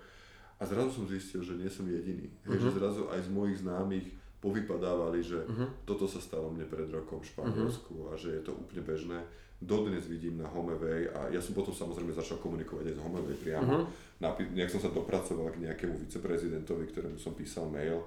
A 0.59 0.67
zrazu 0.67 0.91
som 0.91 1.07
zistil, 1.07 1.47
že 1.47 1.55
nie 1.55 1.71
som 1.71 1.87
jediný. 1.87 2.27
Uh-huh. 2.27 2.51
Hej, 2.51 2.67
že 2.67 2.71
mhm. 2.75 2.77
zrazu 2.83 3.03
aj 3.15 3.21
z 3.23 3.31
mojich 3.31 3.63
známych 3.63 4.07
povypadávali, 4.41 5.21
že 5.21 5.45
uh-huh. 5.45 5.85
toto 5.85 6.09
sa 6.09 6.19
stalo 6.21 6.49
mne 6.49 6.65
pred 6.65 6.89
rokom 6.89 7.21
v 7.21 7.29
Španielsku 7.29 7.93
uh-huh. 7.93 8.13
a 8.13 8.21
že 8.21 8.41
je 8.41 8.43
to 8.49 8.57
úplne 8.57 8.83
bežné. 8.83 9.19
Dodnes 9.61 10.09
vidím 10.09 10.41
na 10.41 10.49
Homevej 10.49 11.13
a 11.13 11.29
ja 11.29 11.41
som 11.45 11.53
potom 11.53 11.77
samozrejme 11.77 12.17
začal 12.17 12.41
komunikovať 12.41 12.91
aj 12.91 12.95
s 12.97 13.05
Homevej 13.05 13.37
priamo. 13.45 13.85
Uh-huh. 13.85 14.49
Nejak 14.57 14.73
som 14.73 14.81
sa 14.81 14.89
dopracoval 14.89 15.53
k 15.53 15.69
nejakému 15.69 16.01
viceprezidentovi, 16.01 16.89
ktorému 16.89 17.21
som 17.21 17.37
písal 17.37 17.69
mail, 17.69 18.01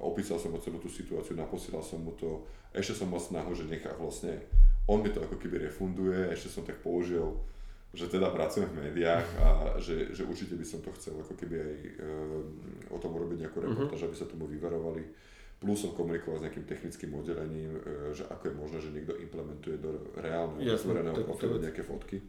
opísal 0.00 0.40
som 0.40 0.56
mu 0.56 0.58
celú 0.64 0.80
tú 0.80 0.88
situáciu, 0.88 1.36
naposielal 1.36 1.84
som 1.84 2.00
mu 2.00 2.16
to. 2.16 2.48
Ešte 2.72 3.04
som 3.04 3.12
mal 3.12 3.20
snahu, 3.20 3.52
že 3.52 3.68
nechá 3.68 3.92
vlastne, 4.00 4.40
on 4.88 5.04
mi 5.04 5.12
to 5.12 5.20
ako 5.20 5.36
keby 5.36 5.68
refunduje, 5.68 6.32
ešte 6.32 6.48
som 6.48 6.64
tak 6.64 6.80
použil 6.80 7.36
že 7.94 8.10
teda 8.10 8.34
pracujem 8.34 8.66
v 8.74 8.90
médiách 8.90 9.28
a 9.38 9.48
že, 9.78 10.10
že 10.10 10.26
určite 10.26 10.58
by 10.58 10.66
som 10.66 10.82
to 10.82 10.90
chcel 10.98 11.14
ako 11.14 11.38
keby 11.38 11.62
aj 11.62 11.76
um, 12.02 12.42
o 12.90 12.98
tom 12.98 13.14
urobiť 13.14 13.46
nejakú 13.46 13.62
reportáž, 13.62 14.02
uh-huh. 14.02 14.10
aby 14.10 14.16
sa 14.18 14.26
tomu 14.26 14.50
vyverovali 14.50 15.06
Plus 15.64 15.80
som 15.80 15.96
komunikoval 15.96 16.36
s 16.38 16.44
nejakým 16.44 16.68
technickým 16.68 17.10
oddelením, 17.16 17.72
e, 17.80 18.12
že 18.12 18.28
ako 18.28 18.52
je 18.52 18.54
možné, 18.54 18.78
že 18.84 18.92
niekto 18.92 19.16
implementuje 19.16 19.80
do 19.80 20.12
reálneho 20.20 20.60
otvoreného 20.60 21.24
profilu 21.24 21.56
nejaké 21.56 21.80
fotky. 21.80 22.20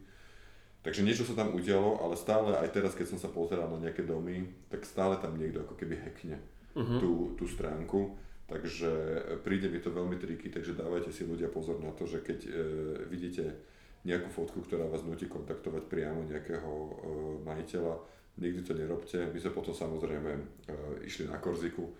Takže 0.80 1.04
niečo 1.04 1.28
sa 1.28 1.36
tam 1.36 1.52
udialo, 1.52 2.00
ale 2.00 2.16
stále 2.16 2.56
aj 2.56 2.72
teraz, 2.72 2.96
keď 2.96 3.12
som 3.12 3.18
sa 3.20 3.28
pozeral 3.28 3.68
na 3.68 3.90
nejaké 3.90 4.06
domy, 4.06 4.48
tak 4.72 4.88
stále 4.88 5.20
tam 5.20 5.36
niekto 5.36 5.66
ako 5.66 5.74
keby 5.76 5.98
hackne 5.98 6.40
uh-huh. 6.72 6.96
tú, 7.02 7.12
tú 7.36 7.44
stránku. 7.44 8.16
Takže 8.46 8.90
príde 9.42 9.66
mi 9.66 9.82
to 9.82 9.90
veľmi 9.90 10.14
triky, 10.22 10.54
takže 10.54 10.78
dávajte 10.78 11.10
si 11.10 11.26
ľudia 11.26 11.50
pozor 11.50 11.82
na 11.82 11.90
to, 11.90 12.06
že 12.06 12.22
keď 12.22 12.38
e, 12.46 12.50
vidíte 13.10 13.44
nejakú 14.06 14.30
fotku, 14.30 14.62
ktorá 14.62 14.86
vás 14.86 15.02
nutí 15.02 15.26
kontaktovať 15.26 15.90
priamo 15.90 16.22
nejakého 16.22 16.70
e, 16.70 16.90
majiteľa, 17.42 17.94
nikdy 18.38 18.62
to 18.62 18.72
nerobte. 18.78 19.18
My 19.18 19.38
sme 19.42 19.50
potom 19.50 19.74
samozrejme 19.74 20.30
e, 20.30 20.42
išli 21.02 21.26
na 21.26 21.42
Korziku, 21.42 21.90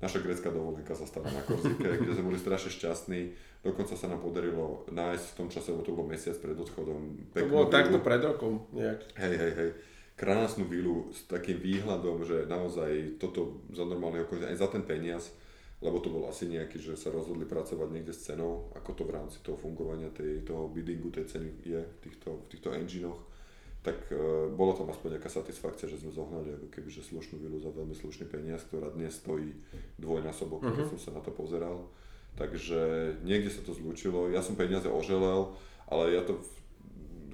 naša 0.00 0.20
grecká 0.20 0.52
dovolenka 0.52 0.92
sa 0.92 1.08
stala 1.08 1.32
na 1.32 1.40
Korzike, 1.40 2.00
kde 2.00 2.12
sme 2.12 2.28
boli 2.32 2.38
strašne 2.40 2.68
šťastní. 2.68 3.20
Dokonca 3.64 3.96
sa 3.96 4.06
nám 4.06 4.20
podarilo 4.20 4.84
nájsť 4.92 5.26
v 5.32 5.36
tom 5.36 5.48
čase, 5.48 5.72
lebo 5.72 5.82
to 5.82 5.96
bol 5.96 6.06
mesiac 6.06 6.36
pred 6.38 6.54
odchodom. 6.54 7.32
To 7.32 7.48
bolo 7.48 7.66
vilu. 7.66 7.74
takto 7.74 7.98
pred 8.04 8.20
rokom 8.20 8.68
nejak. 8.76 9.00
Hej, 9.16 9.34
hej, 9.34 9.52
hej. 9.56 9.70
Krásnu 10.16 10.64
vilu 10.64 11.12
s 11.12 11.28
takým 11.28 11.60
výhľadom, 11.60 12.24
že 12.24 12.48
naozaj 12.48 13.20
toto 13.20 13.64
za 13.72 13.84
normálne 13.84 14.24
okolí, 14.24 14.48
aj 14.48 14.60
za 14.64 14.68
ten 14.72 14.84
peniaz, 14.84 15.32
lebo 15.84 16.00
to 16.00 16.08
bol 16.08 16.24
asi 16.24 16.48
nejaký, 16.48 16.80
že 16.80 16.96
sa 16.96 17.12
rozhodli 17.12 17.44
pracovať 17.44 17.88
niekde 17.92 18.16
s 18.16 18.32
cenou, 18.32 18.72
ako 18.72 18.96
to 18.96 19.02
v 19.04 19.12
rámci 19.12 19.44
toho 19.44 19.60
fungovania 19.60 20.08
tej, 20.08 20.40
toho 20.40 20.72
biddingu 20.72 21.12
tej 21.12 21.28
ceny 21.28 21.48
je 21.68 21.80
v 21.84 21.96
týchto, 22.00 22.32
v 22.32 22.46
týchto 22.48 22.72
enginoch 22.72 23.20
tak 23.86 24.10
uh, 24.10 24.50
bolo 24.50 24.74
tam 24.74 24.90
aspoň 24.90 25.14
nejaká 25.14 25.30
satisfakcia, 25.30 25.86
že 25.86 26.02
sme 26.02 26.10
zohnali 26.10 26.58
ako 26.58 26.66
keby, 26.74 26.90
že 26.90 27.06
slušnú 27.06 27.38
vilu 27.38 27.62
za 27.62 27.70
veľmi 27.70 27.94
slušný 27.94 28.26
peniaz, 28.26 28.66
ktorá 28.66 28.90
dnes 28.90 29.14
stojí 29.14 29.54
dvojnásobok, 30.02 30.66
uh-huh. 30.66 30.74
keď 30.74 30.84
som 30.90 30.98
sa 30.98 31.10
na 31.14 31.22
to 31.22 31.30
pozeral. 31.30 31.86
Takže 32.34 33.14
niekde 33.22 33.48
sa 33.48 33.62
to 33.62 33.70
zlúčilo. 33.70 34.26
Ja 34.34 34.42
som 34.42 34.58
peniaze 34.58 34.90
oželel, 34.90 35.54
ale 35.86 36.18
ja 36.18 36.26
to 36.26 36.42
v, 36.42 36.50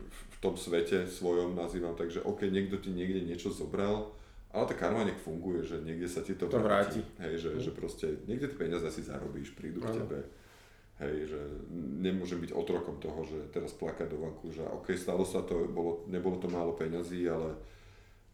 v 0.04 0.34
tom 0.44 0.60
svete 0.60 1.08
svojom 1.08 1.56
nazývam, 1.56 1.96
takže 1.96 2.20
OK, 2.20 2.44
niekto 2.52 2.76
ti 2.76 2.92
niekde 2.92 3.24
niečo 3.24 3.48
zobral, 3.48 4.12
ale 4.52 4.68
tá 4.68 4.76
karma 4.76 5.08
nech 5.08 5.18
funguje, 5.24 5.64
že 5.64 5.80
niekde 5.80 6.04
sa 6.04 6.20
ti 6.20 6.36
to, 6.36 6.52
to 6.52 6.60
vráti. 6.60 7.00
vráti. 7.00 7.24
Hej, 7.24 7.34
že, 7.40 7.50
uh-huh. 7.56 7.64
že 7.64 7.70
proste 7.72 8.06
niekde 8.28 8.52
tie 8.52 8.60
peniaze 8.60 8.84
si 8.92 9.00
zarobíš, 9.00 9.56
prídu 9.56 9.80
k 9.80 10.04
tebe 10.04 10.41
Hej, 11.02 11.34
že 11.34 11.40
nemôžem 11.98 12.38
byť 12.38 12.54
otrokom 12.54 12.96
toho, 13.02 13.26
že 13.26 13.50
teraz 13.50 13.74
plakať 13.74 14.06
do 14.06 14.22
vanku, 14.22 14.54
že 14.54 14.62
OK, 14.62 14.94
stalo 14.94 15.26
sa 15.26 15.42
to, 15.42 15.66
bolo, 15.66 16.06
nebolo 16.06 16.38
to 16.38 16.46
málo 16.46 16.78
peňazí, 16.78 17.26
ale, 17.26 17.58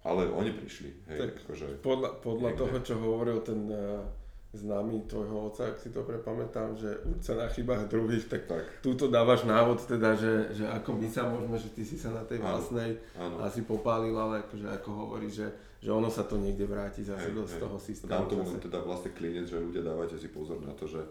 ale 0.05 0.29
oni 0.29 0.53
prišli. 0.53 0.91
Hej, 1.09 1.19
tak 1.19 1.31
akože 1.49 1.81
podľa, 1.81 2.21
podľa 2.21 2.51
toho, 2.61 2.77
čo 2.85 2.95
hovoril 3.01 3.41
ten 3.41 3.73
uh, 3.73 4.05
známy 4.53 5.05
tvojho 5.05 5.53
oca, 5.53 5.69
ak 5.69 5.77
si 5.77 5.93
dobre 5.93 6.17
pamätám, 6.25 6.73
že 6.73 6.89
učca 7.05 7.37
na 7.37 7.47
chybách 7.53 7.85
druhých, 7.93 8.25
tak, 8.33 8.49
tak. 8.49 8.65
túto 8.81 9.13
dávaš 9.13 9.45
návod 9.45 9.85
teda, 9.85 10.17
že, 10.17 10.57
že 10.57 10.65
ako 10.65 10.97
my 10.97 11.09
sa 11.13 11.29
môžeme, 11.29 11.57
že 11.61 11.69
ty 11.77 11.85
si 11.85 12.01
sa 12.01 12.17
na 12.17 12.25
tej 12.25 12.41
vlastnej 12.41 12.97
áno, 13.13 13.45
asi 13.45 13.61
popálil, 13.69 14.17
ale 14.17 14.41
akože 14.49 14.67
ako 14.81 14.89
hovorí, 14.93 15.29
že, 15.29 15.53
že 15.85 15.93
ono 15.93 16.09
sa 16.09 16.25
to 16.25 16.41
niekde 16.41 16.65
vráti 16.65 17.05
zase 17.05 17.29
hej, 17.29 17.37
do 17.37 17.45
hej. 17.45 17.61
toho 17.61 17.77
systému. 17.77 18.09
Dám 18.09 18.29
tomu 18.29 18.49
teda 18.57 18.81
vlastne 18.81 19.13
klinec, 19.13 19.53
že 19.53 19.61
ľudia 19.61 19.85
dávajte 19.85 20.17
si 20.17 20.33
pozor 20.33 20.65
na 20.65 20.73
to, 20.73 20.89
že 20.89 21.05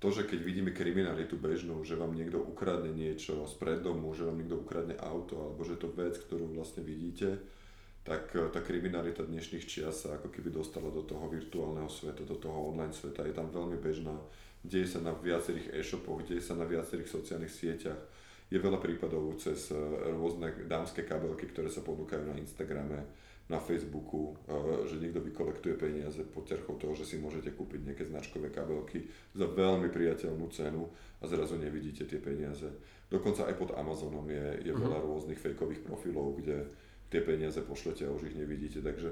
to, 0.00 0.08
že 0.08 0.24
keď 0.24 0.40
vidíme 0.40 0.72
kriminalitu 0.72 1.36
bežnú, 1.36 1.84
že 1.84 1.92
vám 1.92 2.16
niekto 2.16 2.40
ukradne 2.40 2.88
niečo 2.88 3.44
z 3.44 3.54
preddomu, 3.60 4.16
že 4.16 4.24
vám 4.24 4.40
niekto 4.40 4.64
ukradne 4.64 4.96
auto, 4.96 5.36
alebo 5.36 5.60
že 5.60 5.76
to 5.76 5.92
vec, 5.92 6.16
ktorú 6.16 6.56
vlastne 6.56 6.80
vidíte, 6.80 7.36
tak 8.00 8.32
eh, 8.32 8.48
tá 8.48 8.64
kriminalita 8.64 9.28
dnešných 9.28 9.68
čias 9.68 10.08
sa 10.08 10.16
ako 10.16 10.32
keby 10.32 10.48
dostala 10.48 10.88
do 10.88 11.04
toho 11.04 11.28
virtuálneho 11.28 11.92
sveta, 11.92 12.24
do 12.24 12.40
toho 12.40 12.72
online 12.72 12.96
sveta. 12.96 13.28
Je 13.28 13.36
tam 13.36 13.52
veľmi 13.52 13.76
bežná, 13.76 14.16
deje 14.64 14.88
sa 14.88 15.04
na 15.04 15.12
viacerých 15.12 15.76
e-shopoch, 15.76 16.24
deje 16.24 16.40
sa 16.40 16.56
na 16.56 16.64
viacerých 16.64 17.12
sociálnych 17.12 17.52
sieťach. 17.52 18.00
Je 18.50 18.58
veľa 18.58 18.80
prípadov 18.80 19.36
cez 19.36 19.68
eh, 19.68 19.76
rôzne 20.16 20.64
dámske 20.64 21.04
kabelky, 21.04 21.52
ktoré 21.52 21.68
sa 21.68 21.84
ponúkajú 21.84 22.24
na 22.24 22.40
Instagrame, 22.40 23.04
na 23.50 23.58
Facebooku, 23.58 24.38
eh, 24.46 24.86
že 24.86 25.02
niekto 25.02 25.18
vykolektuje 25.18 25.74
peniaze 25.74 26.22
pod 26.30 26.46
ťarchou 26.46 26.78
toho, 26.78 26.94
že 26.94 27.02
si 27.02 27.18
môžete 27.18 27.50
kúpiť 27.58 27.82
nejaké 27.82 28.04
značkové 28.06 28.54
kabelky 28.54 29.10
za 29.34 29.50
veľmi 29.50 29.90
priateľnú 29.90 30.46
cenu 30.54 30.86
a 31.18 31.26
zrazu 31.26 31.58
nevidíte 31.58 32.06
tie 32.06 32.22
peniaze. 32.22 32.70
Dokonca 33.10 33.50
aj 33.50 33.58
pod 33.58 33.74
Amazonom 33.74 34.22
je, 34.30 34.70
je 34.70 34.72
veľa 34.72 35.02
rôznych 35.02 35.42
fejkových 35.42 35.82
profilov, 35.82 36.38
kde 36.38 36.70
tie 37.10 37.18
peniaze 37.26 37.58
pošlete 37.58 38.06
a 38.06 38.14
už 38.14 38.30
ich 38.30 38.38
nevidíte. 38.38 38.78
Takže 38.78 39.10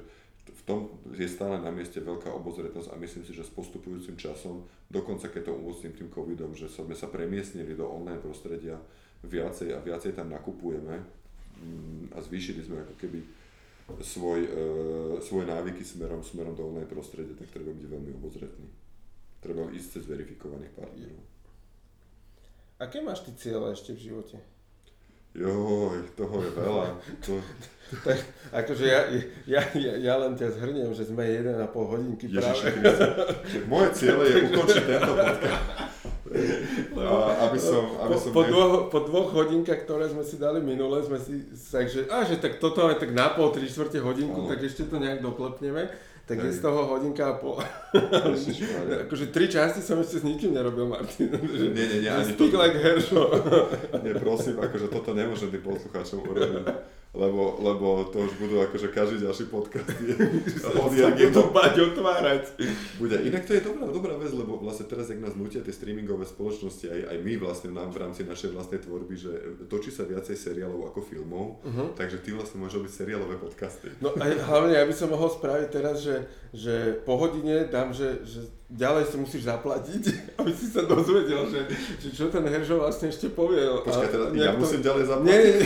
v 0.48 0.62
tom 0.64 0.88
je 1.12 1.28
stále 1.28 1.58
na 1.60 1.74
mieste 1.74 1.98
veľká 2.00 2.30
obozretnosť 2.30 2.94
a 2.94 3.00
myslím 3.02 3.26
si, 3.26 3.34
že 3.34 3.44
s 3.44 3.52
postupujúcim 3.52 4.16
časom, 4.16 4.64
dokonca 4.88 5.28
keď 5.28 5.50
to 5.50 5.58
umocním 5.58 5.92
tým 5.92 6.08
covidom, 6.08 6.54
že 6.54 6.70
sme 6.70 6.94
sa 6.94 7.10
premiestnili 7.10 7.74
do 7.74 7.84
online 7.90 8.22
prostredia 8.22 8.78
viacej 9.26 9.74
a 9.74 9.82
viacej 9.82 10.14
tam 10.14 10.30
nakupujeme 10.30 10.94
mm, 10.94 12.14
a 12.14 12.22
zvýšili 12.22 12.62
sme 12.62 12.86
ako 12.86 12.94
keby 12.96 13.18
svoj, 14.04 14.40
e, 14.44 14.50
svoje 15.24 15.46
návyky 15.48 15.84
smerom, 15.84 16.20
smerom 16.20 16.54
do 16.54 16.68
online 16.68 16.88
prostredia, 16.88 17.34
tak 17.34 17.48
treba 17.48 17.72
byť 17.72 17.86
veľmi 17.88 18.10
obozretný. 18.20 18.68
Treba 19.40 19.70
ísť 19.72 19.88
cez 19.98 20.04
verifikovaných 20.04 20.72
partnerov. 20.76 21.22
Aké 22.78 23.02
máš 23.02 23.26
ty 23.26 23.34
cieľe 23.34 23.74
ešte 23.74 23.96
v 23.96 24.12
živote? 24.12 24.38
Joj, 25.34 25.98
toho 26.16 26.36
je 26.42 26.50
veľa. 26.54 26.86
To... 27.26 27.42
tak, 28.04 28.20
akože 28.52 28.84
ja, 28.84 29.00
ja, 29.48 29.64
ja, 29.72 29.92
ja 29.96 30.14
len 30.20 30.36
ťa 30.36 30.60
zhrniem, 30.60 30.92
že 30.92 31.08
sme 31.08 31.24
1,5 31.24 31.72
hodinky 31.72 32.28
Ježiši 32.28 32.68
práve. 32.84 33.64
Moje 33.64 33.88
cieľe 33.96 34.24
je 34.28 34.36
ukončiť 34.52 34.82
tento 34.84 35.12
podcast. 35.16 35.97
A, 36.98 37.48
aby 37.48 37.58
som, 37.58 37.82
aby 38.04 38.14
po, 38.14 38.20
som 38.20 38.30
po, 38.36 38.42
dvoch, 38.44 38.74
po 38.92 38.98
dvoch 39.04 39.28
hodinkách, 39.32 39.88
ktoré 39.88 40.08
sme 40.12 40.24
si 40.26 40.36
dali 40.36 40.60
minule, 40.60 41.00
sme 41.00 41.16
si 41.16 41.48
takže, 41.72 42.08
a 42.12 42.24
že 42.24 42.36
tak 42.36 42.60
toto 42.60 42.84
je 42.92 42.96
tak 43.00 43.16
na 43.16 43.32
pol, 43.32 43.48
tri 43.48 43.64
štvrte 43.64 44.02
hodinku, 44.02 44.44
ano. 44.44 44.50
tak 44.50 44.60
ešte 44.60 44.88
to 44.88 45.00
nejak 45.00 45.24
doklepneme. 45.24 45.88
Tak 46.28 46.44
je 46.44 46.52
z 46.52 46.60
toho 46.60 46.84
hodinka 46.84 47.24
a 47.24 47.34
pol. 47.40 47.56
akože 49.08 49.32
tri 49.32 49.48
časti 49.48 49.80
som 49.80 49.96
ešte 49.96 50.20
s 50.20 50.24
nikým 50.28 50.52
nerobil, 50.52 50.84
Martin. 50.84 51.32
Že, 51.32 51.72
nie, 51.72 51.86
nie, 51.88 51.98
nie. 52.04 52.12
Speak 52.36 52.52
to... 52.52 52.60
like 52.60 52.76
Heršo. 52.76 53.32
nie, 54.04 54.12
prosím, 54.12 54.60
akože 54.60 54.92
toto 54.92 55.16
nemôžem 55.16 55.48
tým 55.48 55.64
poslucháčom 55.64 56.20
urobiť. 56.20 56.68
Lebo, 57.16 57.56
lebo 57.64 58.04
to 58.12 58.20
už 58.28 58.36
budú 58.36 58.60
akože 58.60 58.92
každý 58.92 59.24
ďalší 59.24 59.48
podcast 59.48 59.88
je 60.98 61.04
od 61.08 61.32
to 61.32 61.42
bať 61.48 61.74
otvárať. 61.92 62.42
Bude. 63.00 63.16
Inak 63.24 63.48
to 63.48 63.56
je 63.56 63.64
dobrá, 63.64 63.88
dobrá 63.88 64.14
vec, 64.20 64.28
lebo 64.36 64.60
vlastne 64.60 64.84
teraz, 64.84 65.08
ak 65.08 65.16
nás 65.16 65.32
nutia 65.32 65.64
tie 65.64 65.72
streamingové 65.72 66.28
spoločnosti, 66.28 66.84
aj, 66.84 67.00
aj 67.08 67.18
my 67.24 67.32
vlastne 67.40 67.70
nám 67.72 67.96
v 67.96 68.04
rámci 68.04 68.28
našej 68.28 68.52
vlastnej 68.52 68.84
tvorby, 68.84 69.14
že 69.16 69.32
točí 69.72 69.88
sa 69.88 70.04
viacej 70.04 70.36
seriálov 70.36 70.92
ako 70.92 71.00
filmov, 71.00 71.64
uh-huh. 71.64 71.96
takže 71.96 72.20
ty 72.20 72.36
vlastne 72.36 72.60
môžeš 72.60 72.76
robiť 72.84 72.92
seriálové 72.92 73.36
podcasty. 73.40 73.88
No 74.04 74.12
a 74.12 74.24
hlavne 74.28 74.76
ja 74.76 74.84
by 74.84 74.94
som 74.94 75.08
mohol 75.08 75.32
spraviť 75.32 75.68
teraz, 75.72 76.04
že, 76.04 76.28
že 76.52 77.00
po 77.08 77.16
hodine 77.16 77.64
dám, 77.72 77.96
že, 77.96 78.20
že 78.28 78.57
ďalej 78.68 79.04
si 79.08 79.16
musíš 79.16 79.42
zaplatiť, 79.48 80.02
aby 80.40 80.52
si 80.52 80.68
sa 80.68 80.84
dozvedel, 80.84 81.48
že, 81.48 81.60
že 81.98 82.08
čo 82.12 82.28
ten 82.28 82.44
Heržo 82.44 82.80
vlastne 82.80 83.08
ešte 83.08 83.32
povie. 83.32 83.64
Počkaj, 83.64 84.08
teda 84.12 84.24
ja 84.36 84.52
to... 84.52 84.60
musím 84.60 84.80
ďalej 84.84 85.04
zaplatiť? 85.08 85.28
Nie, 85.28 85.38
nie, 85.40 85.58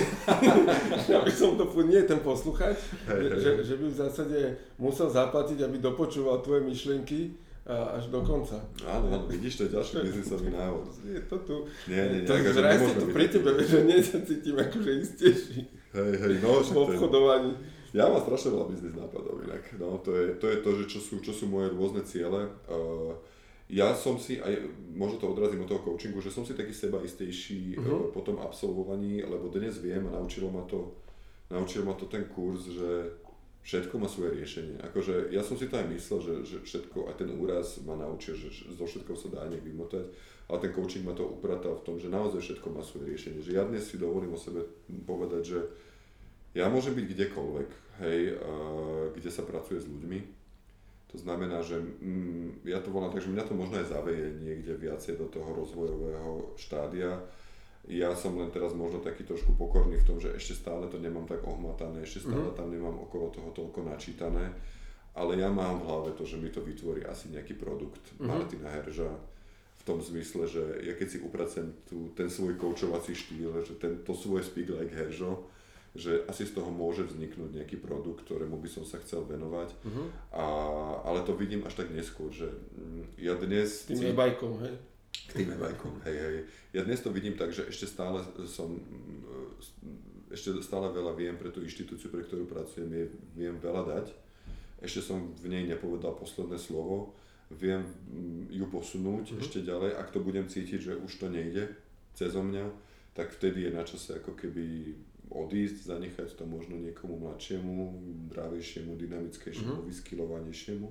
ja 1.12 1.18
by 1.22 1.32
som 1.34 1.58
to, 1.58 1.64
nie 1.82 2.00
ten 2.06 2.20
posluchač, 2.22 2.78
hey, 3.10 3.26
hey. 3.26 3.38
Že, 3.42 3.50
že 3.66 3.74
by 3.74 3.86
v 3.90 3.96
zásade 3.96 4.38
musel 4.78 5.10
zaplatiť, 5.10 5.58
aby 5.66 5.76
dopočúval 5.82 6.40
tvoje 6.46 6.62
myšlienky 6.62 7.34
až 7.70 8.10
do 8.10 8.26
konca. 8.26 8.58
Áno, 8.82 9.06
áno, 9.06 9.26
vidíš, 9.30 9.62
to 9.62 9.62
je 9.70 9.78
ďalší 9.78 9.94
biznisový 10.02 10.50
návod. 10.50 10.90
Je 11.06 11.22
to 11.30 11.36
tu. 11.46 11.56
Nie, 11.86 12.10
nie, 12.10 12.18
nie. 12.22 12.26
To 12.26 12.34
akože 12.34 12.58
vraj 12.58 12.78
sa 12.82 12.94
to 12.98 13.06
pri 13.14 13.26
tebe, 13.30 13.50
že 13.62 13.78
nie 13.86 13.98
sa 14.02 14.18
cítim 14.18 14.58
akože 14.58 14.90
istejší. 14.98 15.60
Hej, 15.94 16.12
hej, 16.18 16.34
no, 16.42 16.58
v 16.58 16.74
obchodovaní. 16.74 17.54
Ja 17.92 18.08
mám 18.08 18.24
strašne 18.24 18.56
veľa 18.56 18.66
biznis 18.72 18.96
nápadov 18.96 19.44
inak. 19.44 19.64
No, 19.76 20.00
to, 20.00 20.16
je, 20.16 20.40
to 20.40 20.48
je 20.48 20.58
to, 20.64 20.70
že 20.80 20.84
čo 20.96 20.98
sú, 20.98 21.14
čo 21.20 21.32
sú 21.36 21.44
moje 21.44 21.76
rôzne 21.76 22.00
ciele. 22.08 22.48
Uh, 22.64 23.12
ja 23.68 23.92
som 23.92 24.16
si, 24.16 24.40
aj 24.40 24.64
možno 24.96 25.20
to 25.20 25.28
odrazím 25.28 25.64
od 25.64 25.68
toho 25.68 25.84
coachingu, 25.84 26.24
že 26.24 26.32
som 26.32 26.44
si 26.44 26.56
taký 26.56 26.72
sebaistejší 26.72 27.76
uh-huh. 27.76 28.08
uh, 28.08 28.12
po 28.12 28.24
tom 28.24 28.40
absolvovaní, 28.40 29.20
lebo 29.20 29.52
dnes 29.52 29.76
viem 29.76 30.08
a 30.08 30.16
naučilo 30.16 30.48
ma 30.48 30.64
to, 30.64 30.96
naučil 31.52 31.84
ma 31.84 31.92
to 31.92 32.08
ten 32.08 32.24
kurz, 32.32 32.72
že 32.72 33.12
všetko 33.62 33.94
má 34.00 34.08
svoje 34.08 34.40
riešenie. 34.40 34.80
Akože 34.88 35.30
ja 35.30 35.44
som 35.44 35.54
si 35.54 35.68
to 35.68 35.78
aj 35.78 35.86
myslel, 35.92 36.18
že, 36.18 36.34
že 36.48 36.56
všetko, 36.64 37.12
aj 37.12 37.14
ten 37.20 37.30
úraz 37.30 37.78
ma 37.84 37.94
naučil, 37.94 38.34
že 38.34 38.50
zo 38.72 38.88
všetkého 38.88 39.14
sa 39.14 39.28
dá 39.30 39.46
nejak 39.46 39.62
vymotať, 39.62 40.04
ale 40.50 40.58
ten 40.64 40.72
coaching 40.74 41.06
ma 41.06 41.14
to 41.14 41.28
upratal 41.28 41.78
v 41.78 41.84
tom, 41.86 41.96
že 42.00 42.10
naozaj 42.10 42.40
všetko 42.40 42.68
má 42.74 42.82
svoje 42.82 43.14
riešenie. 43.14 43.44
Že 43.44 43.52
ja 43.54 43.62
dnes 43.68 43.86
si 43.86 44.00
dovolím 44.00 44.34
o 44.34 44.40
sebe 44.40 44.66
povedať, 45.06 45.42
že 45.44 45.58
ja 46.52 46.68
môžem 46.68 46.92
byť 46.92 47.06
kdekoľvek, 47.16 47.70
hej, 48.04 48.20
kde 49.16 49.30
sa 49.32 49.42
pracuje 49.44 49.80
s 49.80 49.88
ľuďmi. 49.88 50.42
To 51.12 51.20
znamená, 51.20 51.60
že 51.60 51.76
mm, 51.76 52.64
ja 52.64 52.80
to 52.80 52.88
volám 52.88 53.12
tak, 53.12 53.20
že 53.20 53.32
mňa 53.32 53.44
to 53.44 53.52
možno 53.52 53.76
aj 53.76 53.92
zaveje 53.92 54.32
niekde 54.40 54.72
viacej 54.80 55.20
do 55.20 55.28
toho 55.28 55.52
rozvojového 55.52 56.56
štádia. 56.56 57.20
Ja 57.84 58.16
som 58.16 58.40
len 58.40 58.48
teraz 58.48 58.72
možno 58.72 59.04
taký 59.04 59.28
trošku 59.28 59.52
pokorný 59.60 60.00
v 60.00 60.08
tom, 60.08 60.16
že 60.16 60.32
ešte 60.32 60.56
stále 60.56 60.88
to 60.88 60.96
nemám 60.96 61.28
tak 61.28 61.44
ohmatané, 61.44 62.00
ešte 62.00 62.24
stále 62.30 62.48
mm-hmm. 62.48 62.60
tam 62.60 62.68
nemám 62.72 62.96
okolo 63.04 63.28
toho 63.28 63.50
toľko 63.52 63.84
načítané, 63.84 64.54
ale 65.12 65.36
ja 65.36 65.52
mám 65.52 65.84
v 65.84 65.86
hlave 65.90 66.10
to, 66.16 66.24
že 66.24 66.40
mi 66.40 66.48
to 66.48 66.64
vytvorí 66.64 67.04
asi 67.04 67.28
nejaký 67.28 67.60
produkt 67.60 68.00
mm-hmm. 68.16 68.28
Martina 68.32 68.72
Herža 68.72 69.12
v 69.82 69.82
tom 69.84 69.98
zmysle, 69.98 70.46
že 70.46 70.62
ja 70.86 70.94
keď 70.94 71.08
si 71.10 71.18
upracem 71.20 71.74
tu, 71.84 72.14
ten 72.14 72.30
svoj 72.30 72.54
koučovací 72.56 73.12
štýl, 73.12 73.52
že 73.66 73.76
ten, 73.76 74.00
to 74.06 74.14
svoje 74.14 74.46
speak 74.46 74.72
like 74.72 74.94
Heržo, 74.94 75.51
že 75.92 76.24
asi 76.24 76.48
z 76.48 76.56
toho 76.56 76.72
môže 76.72 77.04
vzniknúť 77.04 77.52
nejaký 77.52 77.76
produkt, 77.76 78.24
ktorému 78.24 78.56
by 78.56 78.68
som 78.68 78.84
sa 78.88 78.96
chcel 79.04 79.28
venovať. 79.28 79.76
Uh-huh. 79.84 80.08
A, 80.32 80.44
ale 81.04 81.20
to 81.28 81.36
vidím 81.36 81.68
až 81.68 81.84
tak 81.84 81.92
neskôr, 81.92 82.32
že 82.32 82.48
mm, 82.48 83.20
ja 83.20 83.36
dnes... 83.36 83.84
Tým 83.84 84.00
je 84.00 84.16
bajkom, 84.16 84.56
hej? 84.64 84.74
K 85.28 85.44
tým 85.44 85.52
bajkom, 85.52 86.00
hej, 86.08 86.16
hej. 86.16 86.36
Ja 86.72 86.88
dnes 86.88 87.04
to 87.04 87.12
vidím 87.12 87.36
tak, 87.36 87.52
že 87.52 87.68
ešte 87.68 87.84
stále 87.84 88.24
som, 88.48 88.72
mm, 88.72 90.32
ešte 90.32 90.56
stále 90.64 90.88
veľa 90.88 91.12
viem 91.12 91.36
pre 91.36 91.52
tú 91.52 91.60
inštitúciu, 91.60 92.08
pre 92.08 92.24
ktorú 92.24 92.48
pracujem, 92.48 92.88
je, 92.88 93.04
viem 93.36 93.60
veľa 93.60 93.84
dať. 93.84 94.06
Ešte 94.80 95.04
som 95.04 95.36
v 95.44 95.52
nej 95.52 95.68
nepovedal 95.68 96.16
posledné 96.16 96.56
slovo, 96.56 97.12
viem 97.52 97.84
mm, 97.84 98.48
ju 98.48 98.64
posunúť 98.72 99.36
uh-huh. 99.36 99.42
ešte 99.44 99.60
ďalej, 99.60 99.92
ak 100.00 100.08
to 100.08 100.24
budem 100.24 100.48
cítiť, 100.48 100.80
že 100.80 100.92
už 100.96 101.12
to 101.20 101.28
nejde 101.28 101.68
cezo 102.16 102.40
mňa, 102.40 102.64
tak 103.12 103.28
vtedy 103.28 103.68
je 103.68 103.76
na 103.76 103.84
čase 103.84 104.16
ako 104.16 104.32
keby 104.32 104.96
odísť, 105.32 105.88
zanechať 105.88 106.36
to 106.36 106.44
možno 106.44 106.76
niekomu 106.76 107.16
mladšiemu, 107.24 107.96
zdravejšiemu, 108.30 108.92
dynamickejšiemu, 108.96 109.72
mm-hmm. 109.80 109.88
vyskylovanejšiemu. 109.88 110.88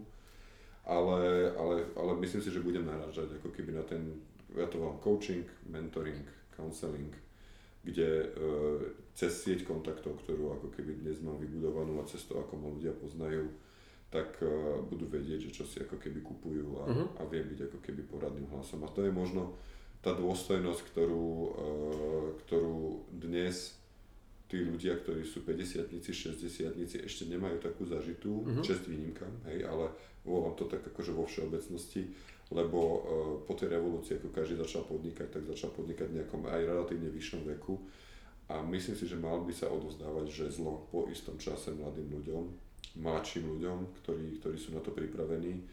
Ale, 0.81 1.53
ale, 1.53 1.75
ale 1.93 2.11
myslím 2.25 2.41
si, 2.41 2.49
že 2.49 2.65
budem 2.65 2.89
narážať 2.89 3.37
ako 3.37 3.53
keby 3.53 3.77
na 3.77 3.85
ten, 3.85 4.17
ja 4.57 4.65
to 4.65 4.81
volám 4.81 4.97
coaching, 4.97 5.45
mentoring, 5.69 6.25
counseling, 6.57 7.13
kde 7.85 8.09
e, 8.09 8.27
cez 9.13 9.45
sieť 9.45 9.61
kontaktov, 9.65 10.17
ktorú 10.25 10.57
ako 10.57 10.67
keby 10.73 11.05
dnes 11.05 11.21
mám 11.21 11.37
vybudovanú 11.37 12.01
a 12.01 12.09
cez 12.09 12.25
to, 12.25 12.37
ako 12.41 12.57
ma 12.57 12.67
ľudia 12.73 12.97
poznajú, 12.97 13.45
tak 14.09 14.41
e, 14.41 14.49
budú 14.89 15.05
vedieť, 15.05 15.49
že 15.49 15.61
čo 15.61 15.63
si 15.69 15.81
ako 15.81 16.01
keby 16.01 16.25
kupujú 16.25 16.81
a, 16.81 16.83
uh-huh. 16.89 17.07
a 17.17 17.21
viem 17.29 17.45
byť 17.45 17.69
ako 17.69 17.77
keby 17.81 18.01
poradným 18.09 18.49
hlasom. 18.49 18.81
A 18.81 18.89
to 18.89 19.05
je 19.05 19.13
možno 19.13 19.53
tá 20.01 20.17
dôstojnosť, 20.17 20.81
ktorú, 20.93 21.29
e, 21.29 21.51
ktorú 22.45 23.05
dnes 23.13 23.80
tí 24.51 24.67
ľudia, 24.67 24.99
ktorí 24.99 25.23
sú 25.23 25.47
50 25.47 25.87
60 25.87 27.07
ešte 27.07 27.23
nemajú 27.31 27.63
takú 27.63 27.87
zažitú, 27.87 28.43
uh-huh. 28.43 28.59
čest 28.59 28.83
výnimkám, 28.83 29.31
hej, 29.47 29.63
ale 29.63 29.87
volám 30.27 30.59
to 30.59 30.67
tak 30.67 30.83
akože 30.83 31.15
vo 31.15 31.23
všeobecnosti, 31.23 32.11
lebo 32.51 32.79
uh, 32.83 32.99
po 33.47 33.55
tej 33.55 33.71
revolúcii, 33.79 34.19
ako 34.19 34.35
každý 34.35 34.59
začal 34.59 34.83
podnikať, 34.83 35.39
tak 35.39 35.47
začal 35.47 35.71
podnikať 35.71 36.11
v 36.11 36.15
nejakom 36.19 36.43
aj 36.51 36.67
relatívne 36.67 37.07
vyššom 37.07 37.47
veku 37.55 37.79
a 38.51 38.59
myslím 38.67 38.99
si, 38.99 39.07
že 39.07 39.15
mal 39.15 39.39
by 39.47 39.55
sa 39.55 39.71
odovzdávať 39.71 40.27
žezlo 40.27 40.83
po 40.91 41.07
istom 41.07 41.39
čase 41.39 41.71
mladým 41.71 42.11
ľuďom, 42.11 42.43
mladším 42.99 43.47
ľuďom, 43.55 44.03
ktorí, 44.03 44.43
ktorí 44.43 44.57
sú 44.59 44.75
na 44.75 44.83
to 44.83 44.91
pripravení 44.91 45.63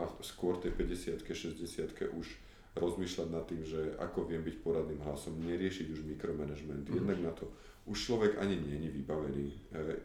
a 0.00 0.08
skôr 0.24 0.56
tej 0.56 0.72
50 0.72 1.20
60 1.20 2.16
už 2.16 2.26
rozmýšľať 2.74 3.28
nad 3.30 3.44
tým, 3.46 3.62
že 3.62 3.94
ako 4.02 4.26
viem 4.26 4.42
byť 4.42 4.56
poradným 4.64 4.98
hlasom, 5.06 5.38
neriešiť 5.38 5.86
už 5.94 6.00
mikromanagement, 6.10 6.90
mm. 6.90 6.94
jednak 6.98 7.18
na 7.22 7.32
to 7.36 7.46
už 7.84 7.98
človek 8.00 8.40
ani 8.40 8.56
nie 8.56 8.88
je 8.88 8.90
vybavený, 8.96 9.46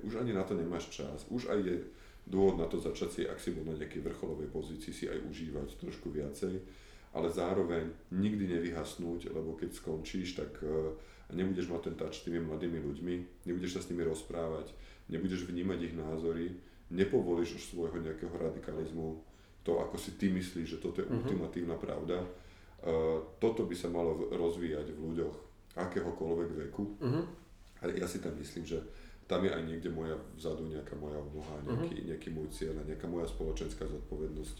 už 0.03 0.19
ani 0.19 0.35
na 0.35 0.43
to 0.43 0.51
nemáš 0.51 0.91
čas, 0.91 1.23
už 1.31 1.47
aj 1.47 1.59
je 1.63 1.75
dôvod 2.27 2.59
na 2.59 2.67
to 2.67 2.75
začať 2.75 3.09
si, 3.09 3.21
ak 3.23 3.39
si 3.39 3.55
bol 3.55 3.63
na 3.63 3.79
nejakej 3.79 4.03
vrcholovej 4.03 4.51
pozícii, 4.51 4.91
si 4.91 5.05
aj 5.07 5.23
užívať 5.23 5.79
trošku 5.79 6.11
viacej, 6.11 6.59
ale 7.15 7.27
zároveň 7.31 7.89
nikdy 8.13 8.51
nevyhasnúť, 8.59 9.33
lebo 9.33 9.55
keď 9.55 9.73
skončíš, 9.73 10.37
tak 10.37 10.51
uh, 10.61 10.93
nebudeš 11.33 11.71
mať 11.71 11.81
ten 11.89 11.95
touch 11.95 12.21
s 12.21 12.25
tými 12.27 12.43
mladými 12.43 12.83
ľuďmi, 12.83 13.15
nebudeš 13.49 13.79
sa 13.79 13.81
s 13.81 13.89
nimi 13.89 14.05
rozprávať, 14.05 14.75
nebudeš 15.09 15.49
vnímať 15.49 15.79
ich 15.89 15.95
názory, 15.97 16.53
nepovolíš 16.93 17.57
už 17.57 17.63
svojho 17.73 17.97
nejakého 17.97 18.35
radikalizmu, 18.35 19.23
to 19.65 19.81
ako 19.81 19.97
si 19.97 20.19
ty 20.19 20.29
myslíš, 20.29 20.77
že 20.77 20.81
toto 20.83 21.01
je 21.01 21.07
uh-huh. 21.09 21.25
ultimatívna 21.25 21.79
pravda. 21.79 22.21
Uh, 22.79 23.23
toto 23.41 23.65
by 23.65 23.75
sa 23.75 23.89
malo 23.89 24.29
rozvíjať 24.29 24.93
v 24.93 24.99
ľuďoch 25.09 25.35
akéhokoľvek 25.79 26.49
veku. 26.67 26.83
Uh-huh 27.01 27.48
ale 27.79 27.95
ja 27.99 28.07
si 28.07 28.19
tam 28.19 28.35
myslím, 28.39 28.65
že 28.67 28.79
tam 29.29 29.45
je 29.45 29.51
aj 29.53 29.61
niekde 29.61 29.93
moja 29.93 30.17
vzadu 30.33 30.65
nejaká 30.65 30.97
moja 30.97 31.21
úloha, 31.21 31.61
nejaký, 31.61 32.01
uh-huh. 32.01 32.07
nejaký 32.09 32.29
môj 32.33 32.49
cieľ 32.49 32.81
a 32.81 32.87
nejaká 32.89 33.05
moja 33.05 33.29
spoločenská 33.29 33.85
zodpovednosť. 33.85 34.57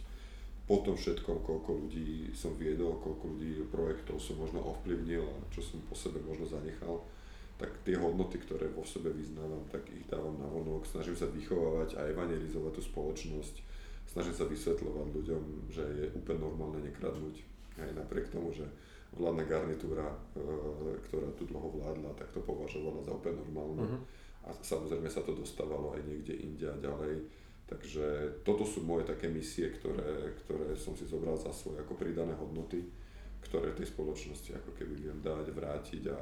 Po 0.70 0.86
tom 0.86 0.94
všetkom, 0.94 1.42
koľko 1.42 1.90
ľudí 1.90 2.30
som 2.38 2.54
viedol, 2.54 3.02
koľko 3.02 3.34
ľudí 3.34 3.66
projektov 3.74 4.22
som 4.22 4.38
možno 4.38 4.62
ovplyvnil 4.62 5.26
a 5.26 5.36
čo 5.50 5.66
som 5.66 5.82
po 5.90 5.98
sebe 5.98 6.22
možno 6.22 6.46
zanechal, 6.46 7.02
tak 7.58 7.74
tie 7.82 7.98
hodnoty, 7.98 8.38
ktoré 8.40 8.70
vo 8.70 8.86
sebe 8.86 9.10
vyznávam, 9.10 9.66
tak 9.74 9.84
ich 9.90 10.06
dávam 10.06 10.38
na 10.38 10.46
vonok, 10.46 10.86
snažím 10.86 11.18
sa 11.18 11.26
vychovávať 11.28 11.98
a 11.98 12.08
evangelizovať 12.14 12.78
tú 12.78 12.82
spoločnosť, 12.86 13.56
snažím 14.08 14.38
sa 14.38 14.46
vysvetľovať 14.46 15.08
ľuďom, 15.12 15.44
že 15.74 15.84
je 15.84 16.06
úplne 16.14 16.46
normálne 16.46 16.86
nekradnúť, 16.86 17.42
aj 17.82 18.00
napriek 18.00 18.30
tomu, 18.30 18.54
že 18.54 18.64
vládna 19.18 19.44
garnitúra, 19.46 20.06
e, 20.38 20.98
ktorá 21.10 21.30
tu 21.34 21.50
dlho 21.50 21.70
vládla, 21.82 22.14
tak 22.14 22.30
to 22.30 22.42
považovala 22.46 23.02
za 23.02 23.14
úplne 23.16 23.42
normálne. 23.42 23.86
Uh-huh. 23.86 24.02
A 24.46 24.50
samozrejme 24.62 25.10
sa 25.10 25.26
to 25.26 25.34
dostávalo 25.34 25.98
aj 25.98 26.02
niekde 26.06 26.38
inde 26.38 26.66
a 26.70 26.78
ďalej. 26.78 27.26
Takže 27.70 28.06
toto 28.42 28.66
sú 28.66 28.82
moje 28.82 29.06
také 29.06 29.30
misie, 29.30 29.70
ktoré, 29.70 30.34
ktoré 30.46 30.74
som 30.74 30.98
si 30.98 31.06
zobral 31.06 31.38
za 31.38 31.54
svoje 31.54 31.78
ako 31.86 31.94
pridané 32.02 32.34
hodnoty, 32.34 32.82
ktoré 33.46 33.78
tej 33.78 33.94
spoločnosti 33.94 34.58
ako 34.58 34.74
keby 34.74 34.94
viem 34.98 35.20
dať, 35.22 35.54
vrátiť 35.54 36.04
a 36.10 36.18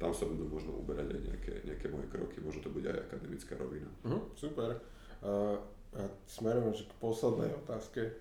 tam 0.00 0.16
sa 0.16 0.24
budú 0.24 0.48
možno 0.48 0.78
uberať 0.78 1.12
aj 1.12 1.20
nejaké, 1.28 1.54
nejaké 1.66 1.86
moje 1.92 2.06
kroky, 2.08 2.40
možno 2.40 2.64
to 2.64 2.72
bude 2.72 2.88
aj 2.88 3.04
akademická 3.04 3.58
rovina. 3.60 3.90
Uh-huh, 4.06 4.22
super. 4.32 4.80
Uh, 5.20 5.60
a 5.96 6.04
smerujem 6.28 6.72
k 6.72 6.94
poslednej 7.00 7.52
otázke, 7.64 8.12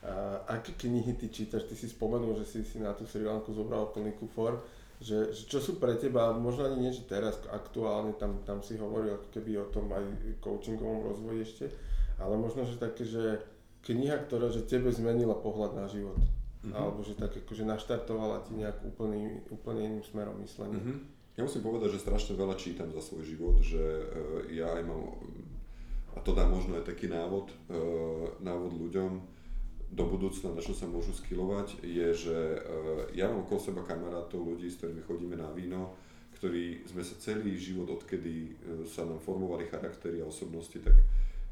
a 0.00 0.56
aké 0.56 0.72
knihy 0.76 1.12
ty 1.20 1.28
čítaš? 1.28 1.68
Ty 1.68 1.76
si 1.76 1.88
spomenul, 1.92 2.32
že 2.40 2.48
si 2.48 2.64
si 2.64 2.80
na 2.80 2.96
tú 2.96 3.04
Sri 3.04 3.24
Lanku 3.24 3.52
zobral 3.52 3.92
plný 3.92 4.16
kufor. 4.16 4.60
Že, 5.00 5.32
že 5.32 5.42
čo 5.48 5.64
sú 5.64 5.80
pre 5.80 5.96
teba, 5.96 6.28
možno 6.36 6.68
ani 6.68 6.76
nie, 6.76 6.92
že 6.92 7.08
teraz 7.08 7.40
aktuálne, 7.48 8.12
tam, 8.20 8.44
tam 8.44 8.60
si 8.60 8.76
hovoril 8.76 9.16
ako 9.16 9.32
keby 9.32 9.56
o 9.56 9.72
tom 9.72 9.88
aj 9.88 10.04
coachingovom 10.44 11.08
rozvoji 11.08 11.40
ešte, 11.40 11.72
ale 12.20 12.36
možno, 12.36 12.68
že 12.68 12.76
také, 12.76 13.08
že 13.08 13.40
kniha, 13.88 14.28
ktorá 14.28 14.52
že 14.52 14.68
tebe 14.68 14.92
zmenila 14.92 15.32
pohľad 15.32 15.72
na 15.72 15.88
život. 15.88 16.20
Mm-hmm. 16.60 16.76
Alebo 16.76 17.00
že 17.00 17.16
tak 17.16 17.32
akože 17.32 17.64
naštartovala 17.64 18.44
ti 18.44 18.52
nejak 18.60 18.84
úplný, 18.84 19.40
úplne 19.48 19.88
iným 19.88 20.04
smerom 20.04 20.36
myslenia. 20.44 20.76
Mm-hmm. 20.76 20.98
Ja 21.40 21.48
musím 21.48 21.64
povedať, 21.64 21.96
že 21.96 22.04
strašne 22.04 22.36
veľa 22.36 22.60
čítam 22.60 22.92
za 22.92 23.00
svoj 23.00 23.24
život, 23.24 23.56
že 23.64 23.80
ja 24.52 24.68
aj 24.76 24.84
mám, 24.84 25.16
a 26.12 26.20
to 26.20 26.36
dá 26.36 26.44
možno 26.44 26.76
aj 26.76 26.84
taký 26.84 27.08
návod, 27.08 27.48
návod 28.44 28.76
ľuďom, 28.76 29.39
do 29.90 30.06
budúcna, 30.06 30.54
na 30.54 30.62
čo 30.62 30.70
sa 30.70 30.86
môžu 30.86 31.10
skilovať, 31.10 31.82
je, 31.82 32.08
že 32.14 32.38
ja 33.14 33.26
mám 33.26 33.42
okolo 33.42 33.58
seba 33.58 33.82
kamarátov, 33.82 34.38
ľudí, 34.38 34.70
s 34.70 34.78
ktorými 34.78 35.02
chodíme 35.02 35.34
na 35.34 35.50
víno, 35.50 35.98
ktorí 36.38 36.86
sme 36.86 37.02
sa 37.02 37.18
celý 37.18 37.58
život, 37.58 37.90
odkedy 37.90 38.54
sa 38.86 39.02
nám 39.02 39.18
formovali 39.18 39.66
charaktery 39.66 40.22
a 40.22 40.30
osobnosti, 40.30 40.78
tak 40.78 40.94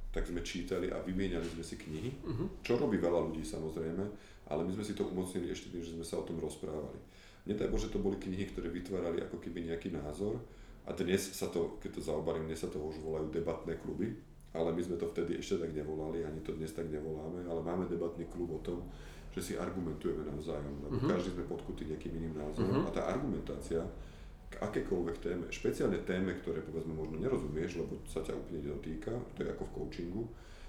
tak 0.09 0.25
sme 0.25 0.41
čítali 0.41 0.89
a 0.89 1.05
vymieniali 1.05 1.45
sme 1.45 1.65
si 1.65 1.77
knihy, 1.77 2.11
uh-huh. 2.25 2.49
čo 2.65 2.81
robí 2.81 2.97
veľa 2.97 3.29
ľudí 3.29 3.45
samozrejme, 3.45 4.05
ale 4.49 4.61
my 4.65 4.73
sme 4.73 4.85
si 4.85 4.97
to 4.97 5.05
umocnili 5.05 5.53
ešte 5.53 5.69
tým, 5.69 5.85
že 5.85 5.93
sme 5.93 6.05
sa 6.05 6.17
o 6.17 6.25
tom 6.25 6.41
rozprávali. 6.41 6.97
Nedaj 7.45 7.69
Bože, 7.69 7.93
to 7.93 8.01
boli 8.01 8.17
knihy, 8.17 8.49
ktoré 8.49 8.73
vytvárali 8.73 9.21
ako 9.25 9.37
keby 9.41 9.69
nejaký 9.69 9.93
názor 9.93 10.41
a 10.89 10.97
dnes 10.97 11.21
sa 11.21 11.53
to, 11.53 11.77
keď 11.81 12.01
to 12.01 12.09
zaobalím, 12.09 12.49
dnes 12.49 12.61
sa 12.61 12.73
to 12.73 12.81
už 12.81 13.05
volajú 13.05 13.29
debatné 13.29 13.77
kluby, 13.85 14.17
ale 14.57 14.73
my 14.73 14.81
sme 14.81 14.97
to 14.97 15.07
vtedy 15.13 15.37
ešte 15.37 15.61
tak 15.61 15.77
nevolali, 15.77 16.25
ani 16.25 16.41
to 16.41 16.57
dnes 16.57 16.73
tak 16.73 16.89
nevoláme, 16.89 17.45
ale 17.45 17.61
máme 17.61 17.85
debatný 17.85 18.25
klub 18.33 18.57
o 18.57 18.61
tom, 18.65 18.81
že 19.33 19.41
si 19.41 19.53
argumentujeme 19.55 20.25
navzájom, 20.25 20.89
lebo 20.89 20.97
uh-huh. 20.99 21.11
každý 21.13 21.37
sme 21.37 21.45
podkutí 21.45 21.85
nejakým 21.85 22.17
iným 22.17 22.35
názorom 22.41 22.83
uh-huh. 22.83 22.89
a 22.89 22.97
tá 22.97 23.03
argumentácia 23.13 23.85
k 24.49 24.55
akékoľvek 24.65 25.17
téme, 25.21 25.45
špeciálne 25.53 26.01
téme, 26.09 26.33
ktoré 26.41 26.65
povedzme 26.65 26.97
možno 26.97 27.21
nerozumieš, 27.21 27.85
lebo 27.85 28.01
sa 28.09 28.25
ťa 28.25 28.33
úplne 28.33 28.65
nedotýka, 28.65 29.13
to 29.37 29.45
je 29.45 29.53
ako 29.53 29.69
v 29.69 29.75
coachingu, 29.77 30.23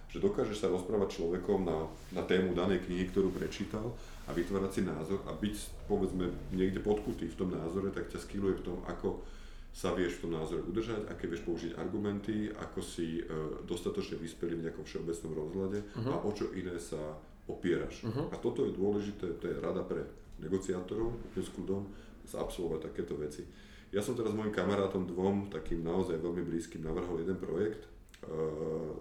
že 0.10 0.20
dokážeš 0.20 0.58
sa 0.60 0.68
rozprávať 0.68 1.22
človekom 1.22 1.64
na, 1.64 1.88
na 2.12 2.26
tému 2.28 2.52
danej 2.52 2.84
knihy, 2.84 3.08
ktorú 3.08 3.32
prečítal 3.32 3.94
a 4.28 4.36
vytvárať 4.36 4.72
si 4.74 4.82
názor 4.84 5.24
a 5.30 5.32
byť 5.32 5.88
povedzme 5.88 6.28
niekde 6.52 6.84
podkutý 6.84 7.32
v 7.32 7.38
tom 7.40 7.56
názore, 7.56 7.94
tak 7.96 8.12
ťa 8.12 8.20
skilluje 8.20 8.60
v 8.60 8.66
tom, 8.74 8.78
ako 8.90 9.24
sa 9.70 9.94
vieš 9.94 10.20
v 10.20 10.28
tom 10.28 10.34
názore 10.36 10.66
udržať, 10.66 11.08
aké 11.08 11.30
vieš 11.30 11.46
použiť 11.46 11.78
argumenty, 11.78 12.50
ako 12.50 12.80
si 12.82 13.22
e, 13.22 13.24
dostatočne 13.64 14.18
vyspelý 14.18 14.58
v 14.60 14.66
nejakom 14.68 14.84
všeobecnom 14.84 15.32
rozhľade 15.38 15.80
uh-huh. 15.86 16.10
a 16.10 16.16
o 16.26 16.32
čo 16.34 16.50
iné 16.58 16.76
sa 16.82 17.00
opieraš. 17.46 18.02
Uh-huh. 18.04 18.34
A 18.34 18.36
toto 18.42 18.66
je 18.66 18.74
dôležité, 18.74 19.38
to 19.38 19.46
je 19.46 19.62
rada 19.62 19.86
pre 19.86 20.04
negociátorov, 20.42 21.14
úplne 21.32 21.46
s 21.46 21.54
kľudom, 21.54 21.84
absolvovať 22.30 22.94
takéto 22.94 23.18
veci. 23.18 23.42
Ja 23.90 24.06
som 24.06 24.14
teraz 24.14 24.38
mojim 24.38 24.54
kamarátom 24.54 25.10
dvom, 25.10 25.50
takým 25.50 25.82
naozaj 25.82 26.22
veľmi 26.22 26.46
blízkym, 26.46 26.86
navrhol 26.86 27.26
jeden 27.26 27.42
projekt 27.42 27.90
uh, 28.22 28.94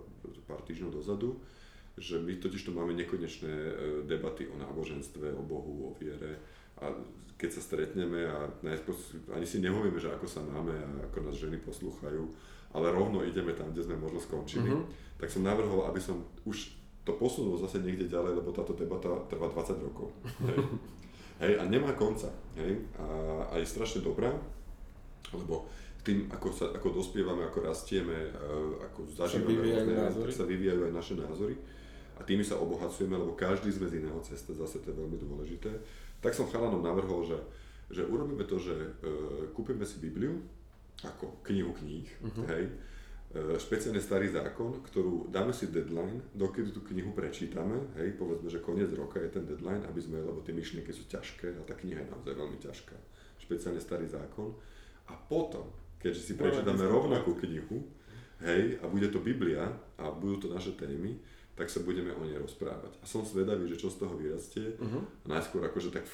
pár 0.49 0.65
týždňov 0.65 0.97
dozadu, 0.97 1.37
že 2.01 2.17
my 2.17 2.41
totiž 2.41 2.65
to 2.65 2.73
máme 2.73 2.97
nekonečné 2.97 3.53
uh, 3.53 3.73
debaty 4.09 4.49
o 4.49 4.57
náboženstve, 4.57 5.37
o 5.37 5.45
Bohu, 5.45 5.93
o 5.93 5.97
viere 6.01 6.41
a 6.81 6.89
keď 7.39 7.51
sa 7.55 7.63
stretneme 7.63 8.27
a 8.27 8.51
najskôr 8.67 8.99
ani 9.31 9.47
si 9.47 9.63
nehovieme, 9.63 9.97
že 9.97 10.11
ako 10.11 10.27
sa 10.27 10.43
máme 10.43 10.75
a 10.75 10.87
ako 11.07 11.31
nás 11.31 11.39
ženy 11.39 11.63
poslúchajú, 11.63 12.27
ale 12.75 12.91
rovno 12.91 13.23
ideme 13.23 13.55
tam, 13.55 13.71
kde 13.71 13.87
sme 13.87 13.97
možno 13.97 14.19
skončili, 14.19 14.67
uh-huh. 14.67 14.85
tak 15.23 15.31
som 15.31 15.47
navrhol, 15.47 15.87
aby 15.87 16.03
som 16.03 16.27
už 16.43 16.75
to 17.07 17.15
posunul 17.17 17.57
zase 17.57 17.81
niekde 17.81 18.11
ďalej, 18.11 18.43
lebo 18.43 18.53
táto 18.53 18.75
debata 18.75 19.09
trvá 19.31 19.49
20 19.49 19.87
rokov. 19.87 20.13
Hej, 21.43 21.57
a 21.57 21.65
nemá 21.71 21.95
konca. 21.95 22.29
Hej, 22.59 22.83
a, 22.99 23.07
a 23.49 23.55
je 23.63 23.71
strašne 23.71 24.03
dobrá, 24.03 24.35
lebo 25.31 25.71
tým, 26.03 26.27
ako, 26.29 26.51
sa, 26.51 26.75
ako 26.75 26.99
dospievame, 26.99 27.47
ako 27.47 27.59
rastieme, 27.63 28.35
ako 28.83 29.07
zažívame 29.15 29.63
rôzne, 29.63 29.95
tak 30.27 30.35
sa 30.35 30.45
vyvíjajú 30.45 30.91
aj 30.91 30.93
naše 30.93 31.15
názory 31.15 31.55
a 32.19 32.21
tými 32.27 32.43
sa 32.43 32.59
obohacujeme, 32.59 33.15
lebo 33.15 33.39
každý 33.39 33.71
sme 33.71 33.87
z 33.87 34.03
iného 34.03 34.19
cesta, 34.27 34.51
zase 34.51 34.83
to 34.83 34.91
je 34.91 34.99
veľmi 34.99 35.19
dôležité. 35.23 35.71
Tak 36.19 36.35
som 36.35 36.51
chalanom 36.51 36.83
navrhol, 36.83 37.23
že, 37.23 37.39
že 37.95 38.03
urobíme 38.03 38.43
to, 38.43 38.59
že 38.59 38.75
uh, 38.75 39.47
kúpime 39.55 39.87
si 39.87 40.03
Bibliu 40.03 40.43
ako 41.07 41.39
knihu 41.47 41.71
kníh, 41.79 42.11
uh-huh. 42.27 42.45
hej, 42.51 42.65
uh, 42.67 43.55
špeciálne 43.55 44.03
starý 44.03 44.35
zákon, 44.35 44.83
ktorú 44.83 45.31
dáme 45.31 45.55
si 45.55 45.71
deadline, 45.71 46.19
dokedy 46.35 46.75
tú 46.75 46.83
knihu 46.91 47.15
prečítame, 47.15 47.95
hej, 48.03 48.19
povedzme, 48.19 48.51
že 48.51 48.59
koniec 48.59 48.91
roka 48.99 49.23
je 49.23 49.31
ten 49.31 49.47
deadline, 49.47 49.87
aby 49.87 50.01
sme, 50.03 50.19
lebo 50.19 50.43
tie 50.43 50.51
myšlienky 50.51 50.91
sú 50.91 51.07
ťažké 51.07 51.55
a 51.55 51.63
tá 51.63 51.79
kniha 51.79 52.03
je 52.03 52.11
naozaj 52.11 52.35
veľmi 52.35 52.59
ťažká, 52.59 52.97
špeciálne 53.39 53.79
starý 53.79 54.11
zákon. 54.11 54.59
A 55.09 55.15
potom, 55.15 55.71
keďže 56.03 56.21
si 56.21 56.33
prečítame 56.35 56.83
rovnakú 56.83 57.39
knihu, 57.47 57.87
hej, 58.43 58.83
a 58.83 58.91
bude 58.91 59.07
to 59.11 59.23
Biblia 59.23 59.71
a 59.99 60.11
budú 60.11 60.47
to 60.47 60.49
naše 60.51 60.75
témy, 60.75 61.15
tak 61.59 61.67
sa 61.67 61.83
budeme 61.83 62.15
o 62.15 62.23
nej 62.23 62.39
rozprávať. 62.39 63.03
A 63.03 63.05
som 63.05 63.27
zvedavý, 63.27 63.67
že 63.67 63.83
čo 63.83 63.91
z 63.91 64.07
toho 64.07 64.15
vyrastie. 64.15 64.79
Uh-huh. 64.79 65.03
A 65.27 65.27
najskôr 65.27 65.67
akože 65.67 65.91
tak 65.91 66.07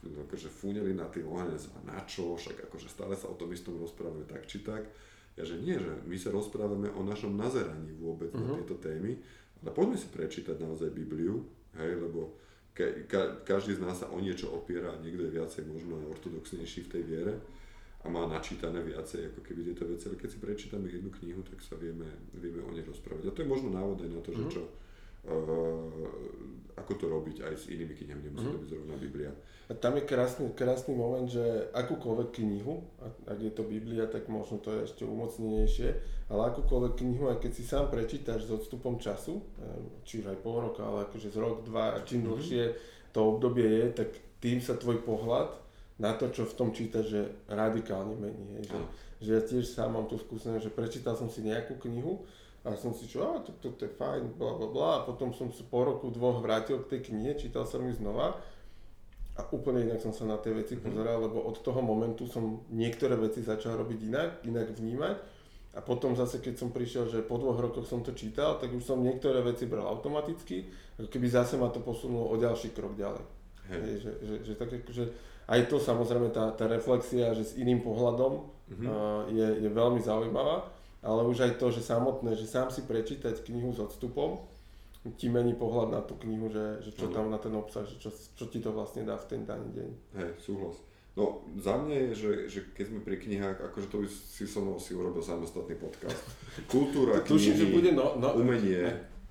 akože 0.00 0.48
fúneli 0.48 0.96
na 0.96 1.04
tým 1.12 1.28
ohanec 1.28 1.60
a 1.76 1.78
na 1.84 2.00
čo, 2.08 2.32
však 2.32 2.64
akože 2.72 2.88
stále 2.88 3.12
sa 3.12 3.28
o 3.28 3.36
tom 3.36 3.52
istom 3.52 3.76
rozprávame 3.76 4.24
tak 4.24 4.48
či 4.48 4.64
tak. 4.64 4.88
Ja 5.36 5.44
že 5.44 5.60
nie, 5.60 5.76
že 5.76 5.92
my 6.08 6.16
sa 6.16 6.32
rozprávame 6.32 6.88
o 6.96 7.04
našom 7.04 7.36
nazeraní 7.36 7.92
vôbec 8.00 8.32
uh-huh. 8.32 8.40
na 8.40 8.56
mhm. 8.56 8.56
tieto 8.64 8.76
témy, 8.80 9.20
ale 9.60 9.70
poďme 9.76 10.00
si 10.00 10.08
prečítať 10.08 10.56
naozaj 10.56 10.96
Bibliu, 10.96 11.44
hej, 11.76 12.00
lebo 12.00 12.40
ke, 12.72 13.04
ka, 13.04 13.44
každý 13.44 13.76
z 13.76 13.84
nás 13.84 14.00
sa 14.00 14.08
o 14.08 14.16
niečo 14.16 14.48
opiera 14.48 14.96
a 14.96 15.00
niekto 15.04 15.28
je 15.28 15.36
viacej 15.36 15.68
možno 15.68 16.00
ortodoxnejší 16.08 16.88
v 16.88 16.92
tej 16.96 17.02
viere 17.04 17.34
a 18.00 18.06
má 18.08 18.24
načítané 18.24 18.80
viacej 18.80 19.32
ako 19.32 19.40
keby 19.44 19.60
tieto 19.70 19.84
veci, 19.84 20.08
ale 20.08 20.16
keď 20.16 20.28
si 20.32 20.38
prečítame 20.40 20.88
jednu 20.88 21.12
knihu, 21.20 21.44
tak 21.44 21.60
sa 21.60 21.76
vieme, 21.76 22.08
vieme 22.32 22.64
o 22.64 22.72
nej 22.72 22.84
rozprávať. 22.84 23.28
A 23.28 23.34
to 23.36 23.42
je 23.44 23.52
možno 23.52 23.68
návod 23.68 24.00
aj 24.00 24.10
na 24.10 24.20
to, 24.24 24.30
že 24.32 24.44
mhm. 24.44 24.52
čo, 24.52 24.62
uh, 24.64 26.00
ako 26.80 26.92
to 26.96 27.06
robiť 27.12 27.36
aj 27.44 27.54
s 27.60 27.64
inými 27.68 27.92
knihami, 27.92 28.24
nemusí 28.24 28.40
mm-hmm. 28.40 28.56
to 28.56 28.62
byť 28.64 28.70
zrovna 28.72 28.96
Biblia. 28.96 29.30
A 29.70 29.76
tam 29.76 30.00
je 30.00 30.08
krásny, 30.08 30.48
krásny 30.56 30.96
moment, 30.96 31.28
že 31.28 31.68
akúkoľvek 31.76 32.42
knihu, 32.42 32.82
ak 33.28 33.38
je 33.38 33.52
to 33.52 33.62
Biblia, 33.68 34.08
tak 34.08 34.26
možno 34.32 34.58
to 34.58 34.72
je 34.74 34.88
ešte 34.88 35.04
umocnenejšie, 35.04 35.88
ale 36.32 36.40
akúkoľvek 36.50 36.94
knihu, 37.04 37.28
aj 37.30 37.38
keď 37.44 37.52
si 37.52 37.62
sám 37.62 37.92
prečítaš 37.92 38.48
s 38.48 38.50
odstupom 38.50 38.96
času, 38.96 39.44
či 40.02 40.24
už 40.24 40.34
aj 40.34 40.38
pol 40.42 40.72
roka, 40.72 40.82
ale 40.82 41.06
akože 41.06 41.28
z 41.30 41.38
rok, 41.38 41.62
dva, 41.68 41.94
a 41.94 42.02
čím 42.02 42.24
mm-hmm. 42.24 42.30
dlhšie 42.32 42.62
to 43.12 43.20
obdobie 43.22 43.68
je, 43.68 43.86
tak 43.92 44.10
tým 44.40 44.58
sa 44.58 44.74
tvoj 44.74 45.04
pohľad 45.04 45.69
na 46.00 46.16
to, 46.16 46.32
čo 46.32 46.48
v 46.48 46.56
tom 46.56 46.72
číta, 46.72 47.04
že 47.04 47.44
radikálne 47.46 48.16
mení. 48.16 48.56
Hej, 48.56 48.72
že, 48.72 48.78
že 49.20 49.30
ja 49.36 49.40
tiež 49.44 49.64
sám 49.68 49.94
mám 49.94 50.08
tú 50.08 50.16
skúsenosť, 50.16 50.64
že 50.64 50.72
prečítal 50.72 51.12
som 51.14 51.28
si 51.28 51.44
nejakú 51.44 51.76
knihu 51.84 52.24
a 52.64 52.72
som 52.76 52.96
si 52.96 53.04
čo, 53.04 53.44
to, 53.44 53.52
to, 53.60 53.76
to 53.76 53.88
je 53.88 53.92
fajn, 53.96 54.36
bla 54.36 54.52
bla 54.56 54.68
bla, 54.68 54.90
a 55.00 55.04
potom 55.04 55.32
som 55.32 55.48
sa 55.52 55.64
po 55.64 55.84
roku, 55.84 56.12
dvoch 56.12 56.44
vrátil 56.44 56.80
k 56.84 56.96
tej 56.96 57.12
knihe, 57.12 57.36
čítal 57.36 57.64
som 57.64 57.84
ju 57.84 57.92
znova 57.96 58.36
a 59.36 59.40
úplne 59.56 59.88
inak 59.88 60.00
som 60.04 60.12
sa 60.12 60.28
na 60.28 60.36
tie 60.36 60.52
veci 60.52 60.76
mm 60.76 60.84
pozeral, 60.84 61.24
lebo 61.24 61.40
od 61.40 61.56
toho 61.60 61.80
momentu 61.80 62.28
som 62.28 62.64
niektoré 62.68 63.16
veci 63.16 63.40
začal 63.40 63.80
robiť 63.80 63.98
inak, 64.04 64.30
inak 64.44 64.76
vnímať 64.76 65.16
a 65.70 65.80
potom 65.80 66.18
zase, 66.18 66.42
keď 66.42 66.54
som 66.58 66.74
prišiel, 66.74 67.06
že 67.08 67.22
po 67.22 67.38
dvoch 67.38 67.56
rokoch 67.56 67.86
som 67.86 68.02
to 68.02 68.10
čítal, 68.12 68.58
tak 68.58 68.74
už 68.74 68.82
som 68.82 69.00
niektoré 69.00 69.40
veci 69.40 69.70
bral 69.70 69.86
automaticky, 69.86 70.66
ako 70.98 71.08
keby 71.08 71.26
zase 71.30 71.56
ma 71.56 71.70
to 71.70 71.78
posunulo 71.80 72.26
o 72.28 72.36
ďalší 72.36 72.74
krok 72.74 72.98
ďalej. 72.98 73.24
Hej. 73.70 73.80
Hej, 73.80 73.96
že, 74.02 74.12
že, 74.20 74.34
že, 74.50 74.54
tak, 74.58 74.68
že 74.90 75.04
aj 75.50 75.66
to 75.66 75.82
samozrejme 75.82 76.30
tá, 76.30 76.54
tá 76.54 76.70
reflexia, 76.70 77.34
že 77.34 77.42
s 77.42 77.52
iným 77.58 77.82
pohľadom 77.82 78.46
mm-hmm. 78.70 78.86
uh, 78.86 79.22
je, 79.26 79.66
je 79.66 79.68
veľmi 79.68 79.98
zaujímavá, 79.98 80.70
ale 81.02 81.26
už 81.26 81.50
aj 81.50 81.52
to, 81.58 81.74
že 81.74 81.82
samotné, 81.82 82.38
že 82.38 82.46
sám 82.46 82.70
si 82.70 82.86
prečítať 82.86 83.42
knihu 83.50 83.74
s 83.74 83.82
odstupom, 83.82 84.46
ti 85.16 85.32
mení 85.32 85.56
pohľad 85.56 85.96
na 85.96 86.00
tú 86.04 86.14
knihu, 86.22 86.52
že, 86.52 86.84
že 86.84 86.90
čo 86.92 87.08
tam 87.08 87.32
na 87.32 87.40
ten 87.40 87.50
obsah, 87.56 87.82
že 87.88 87.96
čo, 87.98 88.12
čo 88.12 88.44
ti 88.46 88.60
to 88.60 88.70
vlastne 88.70 89.08
dá 89.08 89.16
v 89.16 89.26
ten 89.26 89.42
daný 89.48 89.68
deň. 89.72 89.90
Hej, 90.22 90.30
súhlas. 90.44 90.76
No, 91.18 91.42
za 91.58 91.74
mňa 91.74 91.96
je, 91.96 92.10
že, 92.14 92.30
že 92.46 92.60
keď 92.70 92.84
sme 92.86 93.00
pri 93.02 93.16
knihách, 93.18 93.58
akože 93.58 93.88
to 93.90 93.96
by 94.04 94.08
si 94.08 94.44
so 94.46 94.62
mnou 94.62 94.78
si 94.78 94.94
urobil 94.94 95.24
samostatný 95.24 95.74
podcast. 95.74 96.22
Kultúra, 96.70 97.18
knihy, 97.24 97.28
Tuším, 97.34 97.54
že 97.58 97.66
bude 97.72 97.90
no, 97.90 98.14
no, 98.20 98.38
umenie, 98.38 98.86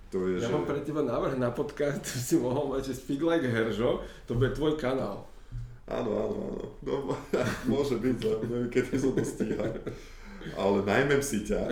to 0.10 0.26
je, 0.26 0.42
ja 0.42 0.50
že... 0.50 0.54
mám 0.58 0.66
pre 0.66 0.82
teba 0.82 1.06
návrh 1.06 1.38
na 1.38 1.54
podcast, 1.54 2.02
si 2.28 2.36
mohol 2.42 2.76
mať, 2.76 2.92
že 2.92 2.94
Speak 3.00 3.22
Like 3.22 3.46
Heržo, 3.46 4.02
to 4.26 4.36
bude 4.36 4.58
tvoj 4.58 4.76
kanál. 4.76 5.30
Áno, 5.90 6.10
áno, 6.14 6.36
áno. 6.54 6.66
No, 6.86 6.94
môže 7.74 7.98
byť, 7.98 8.16
neviem, 8.46 8.70
keď 8.70 8.84
som 9.02 9.18
to 9.18 9.26
stíha. 9.26 9.66
Ale 10.54 10.78
najmä 10.86 11.18
si 11.20 11.42
ťa. 11.44 11.66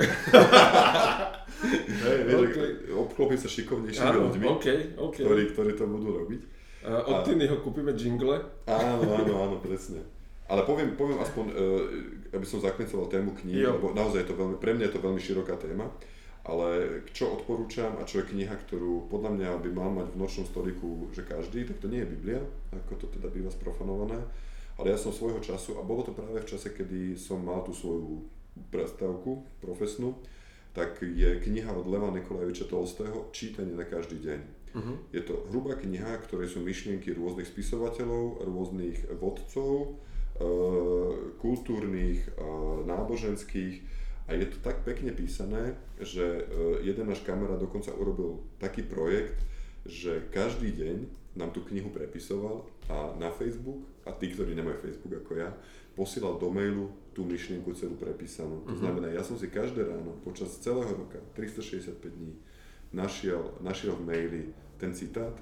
Vieš, 2.27 2.41
okay. 2.53 2.71
obklopím 2.93 3.39
sa 3.39 3.49
šikovnejšími 3.49 4.09
áno, 4.09 4.29
ľuďmi, 4.29 4.45
okay, 4.57 4.79
okay. 4.97 5.23
Ktorí, 5.23 5.43
ktorí 5.53 5.71
to 5.77 5.85
budú 5.85 6.09
robiť. 6.25 6.41
Uh, 6.85 7.01
od 7.09 7.17
Tinyho 7.25 7.61
kúpime 7.61 7.93
jingle. 7.93 8.41
Áno, 8.65 9.05
áno, 9.05 9.33
áno, 9.37 9.55
presne. 9.61 10.01
Ale 10.47 10.63
poviem, 10.63 10.97
poviem 10.97 11.19
aspoň, 11.21 11.45
uh, 11.53 11.55
aby 12.33 12.45
som 12.45 12.61
zaklincoval 12.61 13.09
tému 13.09 13.37
kníh, 13.37 13.69
lebo 13.69 13.93
naozaj 13.93 14.25
je 14.25 14.29
to 14.33 14.35
veľmi, 14.37 14.57
pre 14.57 14.73
mňa 14.73 14.85
je 14.89 14.93
to 14.97 15.03
veľmi 15.03 15.21
široká 15.21 15.55
téma. 15.61 15.89
Ale 16.47 17.03
čo 17.11 17.35
odporúčam 17.35 17.99
a 17.99 18.07
čo 18.07 18.23
je 18.23 18.31
kniha, 18.31 18.55
ktorú 18.55 19.11
podľa 19.11 19.35
mňa 19.35 19.49
by 19.67 19.69
mal 19.75 19.91
mať 19.91 20.15
v 20.15 20.19
nočnom 20.23 20.47
stoliku, 20.47 21.11
že 21.11 21.27
každý, 21.27 21.67
tak 21.67 21.83
to 21.83 21.91
nie 21.91 21.99
je 22.01 22.11
Biblia, 22.15 22.39
ako 22.71 23.03
to 23.03 23.05
teda 23.11 23.27
býva 23.27 23.51
sprofanované. 23.51 24.15
Ale 24.79 24.95
ja 24.95 24.97
som 24.97 25.11
svojho 25.11 25.43
času, 25.43 25.75
a 25.75 25.83
bolo 25.83 26.07
to 26.07 26.15
práve 26.15 26.39
v 26.39 26.47
čase, 26.47 26.71
kedy 26.71 27.19
som 27.19 27.43
mal 27.43 27.67
tú 27.67 27.75
svoju 27.75 28.23
prestávku 28.71 29.43
profesnú, 29.59 30.15
tak 30.71 31.03
je 31.03 31.41
kniha 31.41 31.73
od 31.73 31.89
Leva 31.89 32.13
Nikolajeviča 32.13 32.69
Tolstého 32.69 33.33
Čítanie 33.33 33.73
na 33.73 33.83
každý 33.83 34.21
deň. 34.21 34.39
Uh-huh. 34.77 34.95
Je 35.09 35.25
to 35.25 35.49
hrubá 35.49 35.73
kniha, 35.75 36.21
ktoré 36.21 36.45
sú 36.45 36.61
myšlienky 36.61 37.11
rôznych 37.11 37.49
spisovateľov, 37.49 38.45
rôznych 38.45 39.09
vodcov, 39.17 39.97
kultúrnych, 41.41 42.29
náboženských 42.85 43.81
a 44.27 44.35
je 44.35 44.45
to 44.51 44.59
tak 44.59 44.83
pekne 44.83 45.15
písané, 45.15 45.79
že 46.03 46.43
jeden 46.83 47.07
náš 47.07 47.23
kamarát 47.23 47.55
dokonca 47.57 47.95
urobil 47.95 48.43
taký 48.59 48.83
projekt, 48.83 49.39
že 49.87 50.27
každý 50.35 50.75
deň 50.75 50.97
nám 51.39 51.55
tú 51.55 51.63
knihu 51.71 51.87
prepisoval 51.95 52.67
a 52.91 53.15
na 53.15 53.31
Facebook, 53.31 53.87
a 54.03 54.11
tí, 54.11 54.35
ktorí 54.35 54.51
nemajú 54.51 54.83
Facebook 54.83 55.23
ako 55.23 55.31
ja, 55.39 55.49
posielal 55.95 56.35
do 56.35 56.51
mailu 56.51 56.91
tú 57.15 57.23
myšlienku 57.23 57.71
celú 57.73 57.95
prepísanú. 57.95 58.67
To 58.67 58.73
uh-huh. 58.73 58.81
znamená, 58.83 59.09
ja 59.09 59.23
som 59.23 59.39
si 59.39 59.47
každé 59.47 59.85
ráno 59.85 60.17
počas 60.21 60.53
celého 60.59 60.91
roka, 60.91 61.17
365 61.33 61.97
dní, 62.03 62.35
našiel, 62.91 63.57
našiel 63.63 63.95
v 63.97 64.03
maili 64.05 64.41
ten 64.77 64.93
citát 64.93 65.33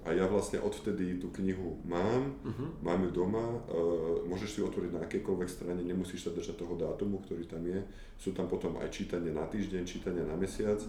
a 0.00 0.16
ja 0.16 0.24
vlastne 0.24 0.64
odvtedy 0.64 1.20
tú 1.20 1.28
knihu 1.36 1.76
mám, 1.84 2.32
uh-huh. 2.40 2.68
mám 2.80 3.04
ju 3.04 3.10
doma, 3.12 3.44
uh, 3.44 4.24
môžeš 4.24 4.48
si 4.56 4.60
otvoriť 4.64 4.96
na 4.96 5.04
akékoľvek 5.04 5.48
strane, 5.48 5.84
nemusíš 5.84 6.24
sa 6.24 6.32
držať 6.32 6.56
toho 6.56 6.72
dátumu, 6.72 7.20
ktorý 7.20 7.44
tam 7.44 7.60
je. 7.68 7.84
Sú 8.16 8.32
tam 8.32 8.48
potom 8.48 8.80
aj 8.80 8.88
čítanie 8.88 9.28
na 9.28 9.44
týždeň, 9.44 9.82
čítanie 9.84 10.24
na 10.24 10.40
mesiac 10.40 10.80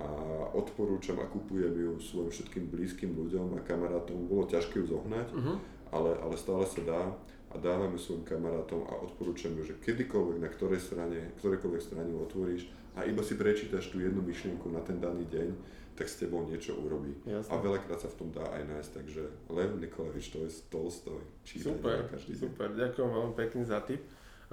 a 0.00 0.08
odporúčam 0.56 1.20
a 1.20 1.28
kupujem 1.28 1.72
ju 1.72 1.92
svojim 2.00 2.32
všetkým 2.32 2.68
blízkym 2.72 3.12
ľuďom 3.12 3.56
a 3.56 3.64
kamarátom. 3.64 4.24
Bolo 4.24 4.48
ťažké 4.48 4.80
ju 4.80 4.88
zohnať, 4.88 5.28
uh-huh. 5.36 5.56
ale, 5.92 6.16
ale 6.16 6.34
stále 6.40 6.64
sa 6.64 6.80
dá 6.80 7.02
a 7.52 7.54
dávam 7.60 7.92
ju 7.92 8.00
svojim 8.00 8.24
kamarátom 8.24 8.88
a 8.88 9.04
odporúčam 9.04 9.52
ju, 9.52 9.68
že 9.68 9.80
kedykoľvek 9.84 10.36
na 10.40 10.48
ktorej 10.48 10.80
strane, 10.80 11.36
ktorejkoľvek 11.44 11.82
strane 11.84 12.08
ju 12.08 12.18
otvoríš 12.24 12.62
a 12.96 13.04
iba 13.04 13.20
si 13.20 13.36
prečítaš 13.36 13.92
tú 13.92 14.00
jednu 14.00 14.24
myšlienku 14.24 14.72
na 14.72 14.80
ten 14.80 14.96
daný 14.96 15.28
deň, 15.28 15.48
tak 15.96 16.12
s 16.12 16.20
tebou 16.20 16.44
niečo 16.44 16.76
urobí. 16.76 17.16
Jasne. 17.24 17.50
A 17.50 17.54
veľakrát 17.56 17.96
sa 17.96 18.12
v 18.12 18.16
tom 18.20 18.28
dá 18.28 18.44
aj 18.52 18.62
nájsť, 18.68 18.90
takže 18.92 19.22
Lev 19.48 19.80
Nikolaevič, 19.80 20.26
to 20.28 20.44
je 20.44 20.50
Tolstoj. 20.68 21.24
Super, 21.42 22.04
každý 22.12 22.36
super, 22.36 22.68
deň. 22.68 22.78
ďakujem 22.86 23.08
veľmi 23.08 23.34
pekný 23.34 23.62
za 23.64 23.80
tip. 23.80 24.04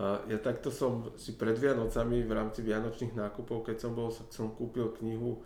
Ja 0.02 0.40
takto 0.42 0.74
som 0.74 1.14
si 1.22 1.38
pred 1.38 1.54
Vianocami 1.54 2.26
v 2.26 2.32
rámci 2.34 2.66
Vianočných 2.66 3.14
nákupov, 3.14 3.70
keď 3.70 3.78
som 3.78 3.92
bol, 3.94 4.10
som 4.10 4.50
kúpil 4.56 4.90
knihu 4.98 5.38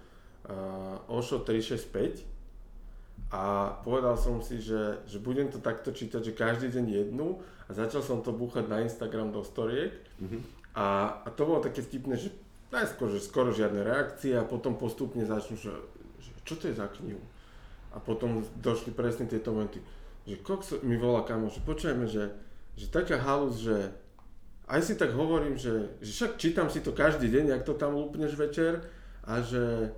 Osho 1.11 1.43
365 1.43 2.23
a 3.27 3.75
povedal 3.83 4.15
som 4.15 4.39
si, 4.39 4.63
že, 4.63 5.03
že 5.03 5.19
budem 5.19 5.51
to 5.51 5.59
takto 5.59 5.91
čítať, 5.91 6.23
že 6.23 6.31
každý 6.31 6.71
deň 6.71 6.85
jednu 6.87 7.43
a 7.67 7.75
začal 7.75 7.99
som 7.99 8.23
to 8.23 8.31
búchať 8.31 8.71
na 8.71 8.79
Instagram 8.79 9.35
do 9.35 9.43
storiek 9.43 9.91
mm-hmm. 10.23 10.41
a, 10.79 11.19
a 11.25 11.29
to 11.35 11.43
bolo 11.43 11.59
také 11.59 11.83
vtipné, 11.83 12.15
že 12.15 12.31
najskôr, 12.71 13.11
že 13.11 13.23
skoro 13.23 13.55
žiadne 13.55 13.83
reakcie 13.83 14.35
a 14.35 14.47
potom 14.47 14.75
postupne 14.75 15.23
začnú, 15.23 15.55
že, 15.55 15.73
že 16.19 16.31
čo 16.43 16.55
to 16.59 16.67
je 16.67 16.75
za 16.75 16.87
knihu? 16.99 17.21
A 17.95 18.03
potom 18.03 18.43
došli 18.59 18.93
presne 18.93 19.25
tieto 19.25 19.55
momenty, 19.55 19.79
že 20.27 20.37
Cox 20.43 20.83
mi 20.83 20.99
volá 20.99 21.23
kamo, 21.23 21.47
že 21.47 21.63
počujeme, 21.63 22.05
že, 22.05 22.35
že 22.75 22.91
taká 22.91 23.17
halus, 23.17 23.63
že 23.63 23.95
aj 24.67 24.81
si 24.83 24.93
tak 24.99 25.15
hovorím, 25.15 25.55
že, 25.55 25.95
že 26.03 26.11
však 26.11 26.31
čítam 26.35 26.67
si 26.67 26.83
to 26.83 26.91
každý 26.91 27.31
deň, 27.31 27.55
ak 27.55 27.63
to 27.63 27.73
tam 27.79 27.95
lúpneš 27.95 28.35
večer 28.35 28.83
a 29.23 29.39
že 29.39 29.95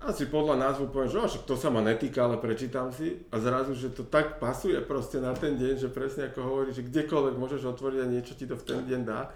asi 0.00 0.26
podľa 0.26 0.56
názvu 0.56 0.88
poviem, 0.88 1.12
že 1.12 1.20
však 1.20 1.44
to 1.44 1.54
sa 1.60 1.68
ma 1.68 1.84
netýka, 1.84 2.24
ale 2.24 2.40
prečítam 2.40 2.88
si. 2.88 3.20
A 3.28 3.36
zrazu, 3.36 3.76
že 3.76 3.92
to 3.92 4.00
tak 4.00 4.40
pasuje 4.40 4.80
proste 4.80 5.20
na 5.20 5.36
ten 5.36 5.60
deň, 5.60 5.76
že 5.76 5.92
presne 5.92 6.32
ako 6.32 6.40
hovorí, 6.40 6.72
že 6.72 6.88
kdekoľvek 6.88 7.36
môžeš 7.36 7.68
otvoriť 7.68 7.98
a 8.00 8.08
niečo 8.08 8.32
ti 8.32 8.48
to 8.48 8.56
v 8.56 8.64
ten 8.64 8.80
deň 8.88 9.00
dá, 9.04 9.28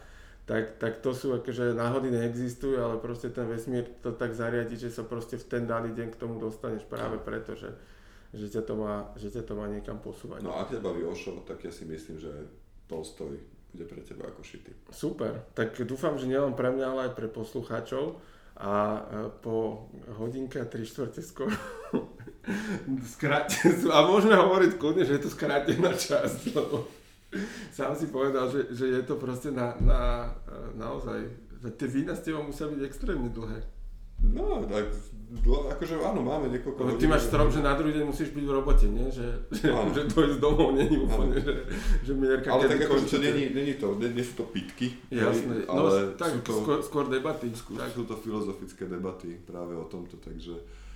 tak, 0.45 0.77
tak 0.77 1.01
to 1.01 1.17
sú 1.17 1.33
akože 1.41 1.73
náhody 1.73 2.13
neexistujú, 2.13 2.77
ale 2.77 3.01
proste 3.01 3.33
ten 3.33 3.49
vesmír 3.49 3.89
to 4.05 4.13
tak 4.13 4.37
zariadi, 4.37 4.77
že 4.77 4.93
sa 4.93 5.01
proste 5.01 5.41
v 5.41 5.45
ten 5.49 5.63
daný 5.65 5.97
deň 5.97 6.13
k 6.13 6.21
tomu 6.21 6.37
dostaneš 6.37 6.85
práve 6.85 7.17
preto, 7.17 7.57
že, 7.57 7.73
že, 8.37 8.53
ťa, 8.53 8.63
to 8.69 8.75
má, 8.77 8.95
že 9.17 9.33
ťa 9.33 9.43
to 9.49 9.57
má 9.57 9.65
niekam 9.73 9.97
posúvať. 10.05 10.45
No 10.45 10.53
a 10.53 10.69
ak 10.69 10.77
ťa 10.77 10.85
baví 10.85 11.01
Ošo, 11.01 11.41
tak 11.49 11.65
ja 11.65 11.73
si 11.73 11.89
myslím, 11.89 12.21
že 12.21 12.29
Tolstoj 12.93 13.41
bude 13.73 13.85
pre 13.89 14.05
teba 14.05 14.29
ako 14.29 14.45
šity. 14.45 14.93
Super, 14.93 15.49
tak 15.57 15.81
dúfam, 15.89 16.21
že 16.21 16.29
nielen 16.29 16.53
pre 16.53 16.69
mňa, 16.71 16.87
ale 16.93 17.01
aj 17.09 17.13
pre 17.17 17.27
poslucháčov 17.33 18.21
a 18.55 19.03
po 19.43 19.91
hodinke 20.15 20.63
a 20.63 20.67
3 20.69 20.79
štvrte 20.87 21.27
skoro 21.27 21.51
sú, 23.11 23.89
a 23.91 23.99
môžeme 24.07 24.39
hovoriť 24.39 24.79
kľudne, 24.79 25.03
že 25.03 25.19
je 25.19 25.23
to 25.27 25.31
skrátená 25.33 25.91
časť, 25.91 26.55
lebo 26.55 26.87
sám 27.77 27.93
si 27.97 28.07
povedal, 28.09 28.51
že, 28.51 28.71
že 28.75 29.01
je 29.01 29.03
to 29.03 29.17
proste 29.17 29.51
na, 29.51 29.75
na 29.81 30.31
naozaj, 30.79 31.27
že 31.63 31.69
tie 31.75 31.89
vína 31.89 32.15
s 32.15 32.25
tebou 32.25 32.47
musia 32.47 32.69
byť 32.71 32.81
extrémne 32.85 33.31
dlhé. 33.31 33.63
No, 34.25 34.65
tak 34.65 34.89
akože 35.45 36.01
áno, 36.01 36.23
máme 36.23 36.49
niekoľko 36.49 36.81
hodín. 36.81 37.01
Ty 37.01 37.07
máš 37.11 37.29
strop, 37.29 37.51
že 37.51 37.61
na 37.61 37.75
druhý 37.75 37.93
deň 37.93 38.05
musíš 38.09 38.31
byť 38.33 38.45
v 38.47 38.53
robote, 38.55 38.87
nie? 38.87 39.09
Že, 39.11 39.27
že, 39.51 39.67
že 39.69 40.03
to 40.09 40.19
ísť 40.31 40.39
domov 40.41 40.79
není 40.79 40.97
úplne, 40.97 41.37
že, 41.43 41.55
že 42.07 42.13
mierka 42.15 42.55
Ale 42.55 42.71
tak 42.71 42.87
akože 42.87 43.07
to 43.11 43.19
není, 43.19 43.51
není 43.51 43.75
to, 43.75 43.99
nie, 43.99 44.09
nie 44.15 44.25
sú 44.25 44.41
to 44.41 44.45
pitky. 44.49 44.95
Jasné, 45.11 45.67
no, 45.67 45.75
ale 45.75 46.15
tak, 46.15 46.39
sú 46.39 46.41
to, 46.41 46.53
skôr, 46.63 46.79
skôr 46.81 47.05
debaty. 47.11 47.51
Skôr, 47.53 47.83
tak. 47.83 47.91
Sú 47.93 48.07
to 48.07 48.15
filozofické 48.17 48.87
debaty 48.87 49.37
práve 49.43 49.75
o 49.75 49.85
tomto, 49.91 50.17
takže 50.23 50.55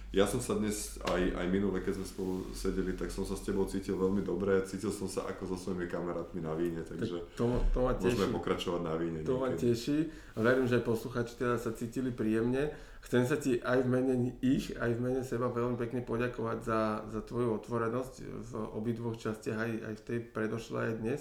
ja 0.09 0.25
som 0.25 0.41
sa 0.41 0.57
dnes, 0.57 0.97
aj, 1.05 1.37
aj 1.37 1.47
minule, 1.53 1.85
keď 1.85 2.01
sme 2.01 2.07
spolu 2.09 2.35
sedeli, 2.57 2.97
tak 2.97 3.13
som 3.13 3.29
sa 3.29 3.37
s 3.37 3.45
tebou 3.45 3.69
cítil 3.69 3.93
veľmi 3.93 4.25
dobre, 4.25 4.57
cítil 4.65 4.89
som 4.89 5.05
sa 5.05 5.29
ako 5.29 5.53
so 5.53 5.57
svojimi 5.61 5.85
kamarátmi 5.85 6.41
na 6.41 6.57
víne, 6.57 6.81
takže 6.81 7.29
to, 7.37 7.45
to 7.77 7.79
ma 7.85 7.93
teší. 7.93 8.17
môžeme 8.17 8.29
pokračovať 8.41 8.81
na 8.89 8.95
víne. 8.97 9.21
To 9.29 9.37
niekedy. 9.37 9.45
ma 9.45 9.49
teší 9.53 9.99
a 10.09 10.39
verím, 10.41 10.65
že 10.65 10.81
posluchači 10.81 11.37
teda 11.37 11.61
sa 11.61 11.77
cítili 11.77 12.09
príjemne. 12.09 12.73
Chcem 13.05 13.29
sa 13.29 13.37
ti 13.37 13.61
aj 13.61 13.85
v 13.85 13.89
mene 13.89 14.15
ich, 14.41 14.73
aj 14.81 14.91
v 14.97 15.01
mene 15.01 15.21
seba 15.21 15.53
veľmi 15.53 15.77
pekne 15.77 16.01
poďakovať 16.01 16.59
za, 16.65 17.05
za 17.13 17.21
tvoju 17.29 17.61
otvorenosť 17.61 18.15
v 18.25 18.53
obidvoch 18.81 19.21
častiach, 19.21 19.61
aj, 19.61 19.73
aj 19.93 19.95
v 20.01 20.05
tej 20.09 20.19
predošlej 20.33 20.83
aj 20.89 20.95
dnes 21.05 21.21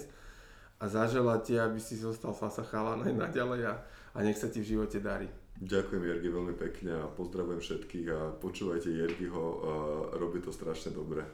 a 0.80 0.84
zaželať 0.88 1.40
ti, 1.44 1.54
aby 1.60 1.76
si 1.76 2.00
zostal 2.00 2.32
fasa 2.32 2.64
chalan 2.64 3.04
aj 3.04 3.14
naďalej 3.14 3.68
a, 3.68 3.74
a 4.14 4.18
nech 4.24 4.40
sa 4.40 4.48
ti 4.48 4.64
v 4.64 4.74
živote 4.74 4.96
darí. 5.02 5.28
Ďakujem 5.58 6.02
Jergi 6.06 6.28
veľmi 6.30 6.54
pekne 6.54 7.02
a 7.02 7.10
pozdravujem 7.10 7.58
všetkých 7.58 8.06
a 8.14 8.20
počúvajte 8.38 8.94
Jergiho, 8.94 9.42
robí 10.14 10.38
to 10.38 10.54
strašne 10.54 10.94
dobre. 10.94 11.26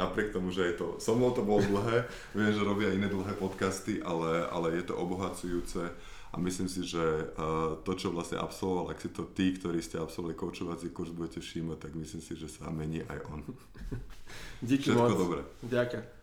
Napriek 0.00 0.32
tomu, 0.32 0.48
že 0.48 0.64
je 0.72 0.74
to, 0.80 0.86
so 0.96 1.12
mnou 1.12 1.36
to 1.36 1.44
bolo 1.44 1.60
dlhé, 1.60 2.08
viem, 2.38 2.56
že 2.56 2.64
robia 2.64 2.94
iné 2.96 3.12
dlhé 3.12 3.36
podcasty, 3.36 4.00
ale, 4.00 4.48
ale 4.48 4.80
je 4.80 4.88
to 4.88 4.96
obohacujúce 4.96 5.92
a 6.32 6.36
myslím 6.40 6.72
si, 6.72 6.86
že 6.86 7.02
to, 7.84 7.92
čo 7.98 8.14
vlastne 8.14 8.38
absolvoval, 8.38 8.94
ak 8.94 9.02
si 9.02 9.10
to 9.12 9.28
tí, 9.34 9.52
ktorí 9.52 9.82
ste 9.82 9.98
absolvovali 9.98 10.38
koučovací 10.38 10.88
kurz, 10.94 11.10
budete 11.10 11.42
všímať, 11.42 11.78
tak 11.84 11.92
myslím 11.98 12.22
si, 12.22 12.32
že 12.38 12.48
sa 12.48 12.70
mení 12.70 13.02
aj 13.02 13.18
on. 13.28 13.42
Díky 14.62 14.94
Všetko 14.94 15.04
moc. 15.04 15.18
dobré. 15.18 15.40
Ďakujem. 15.66 16.19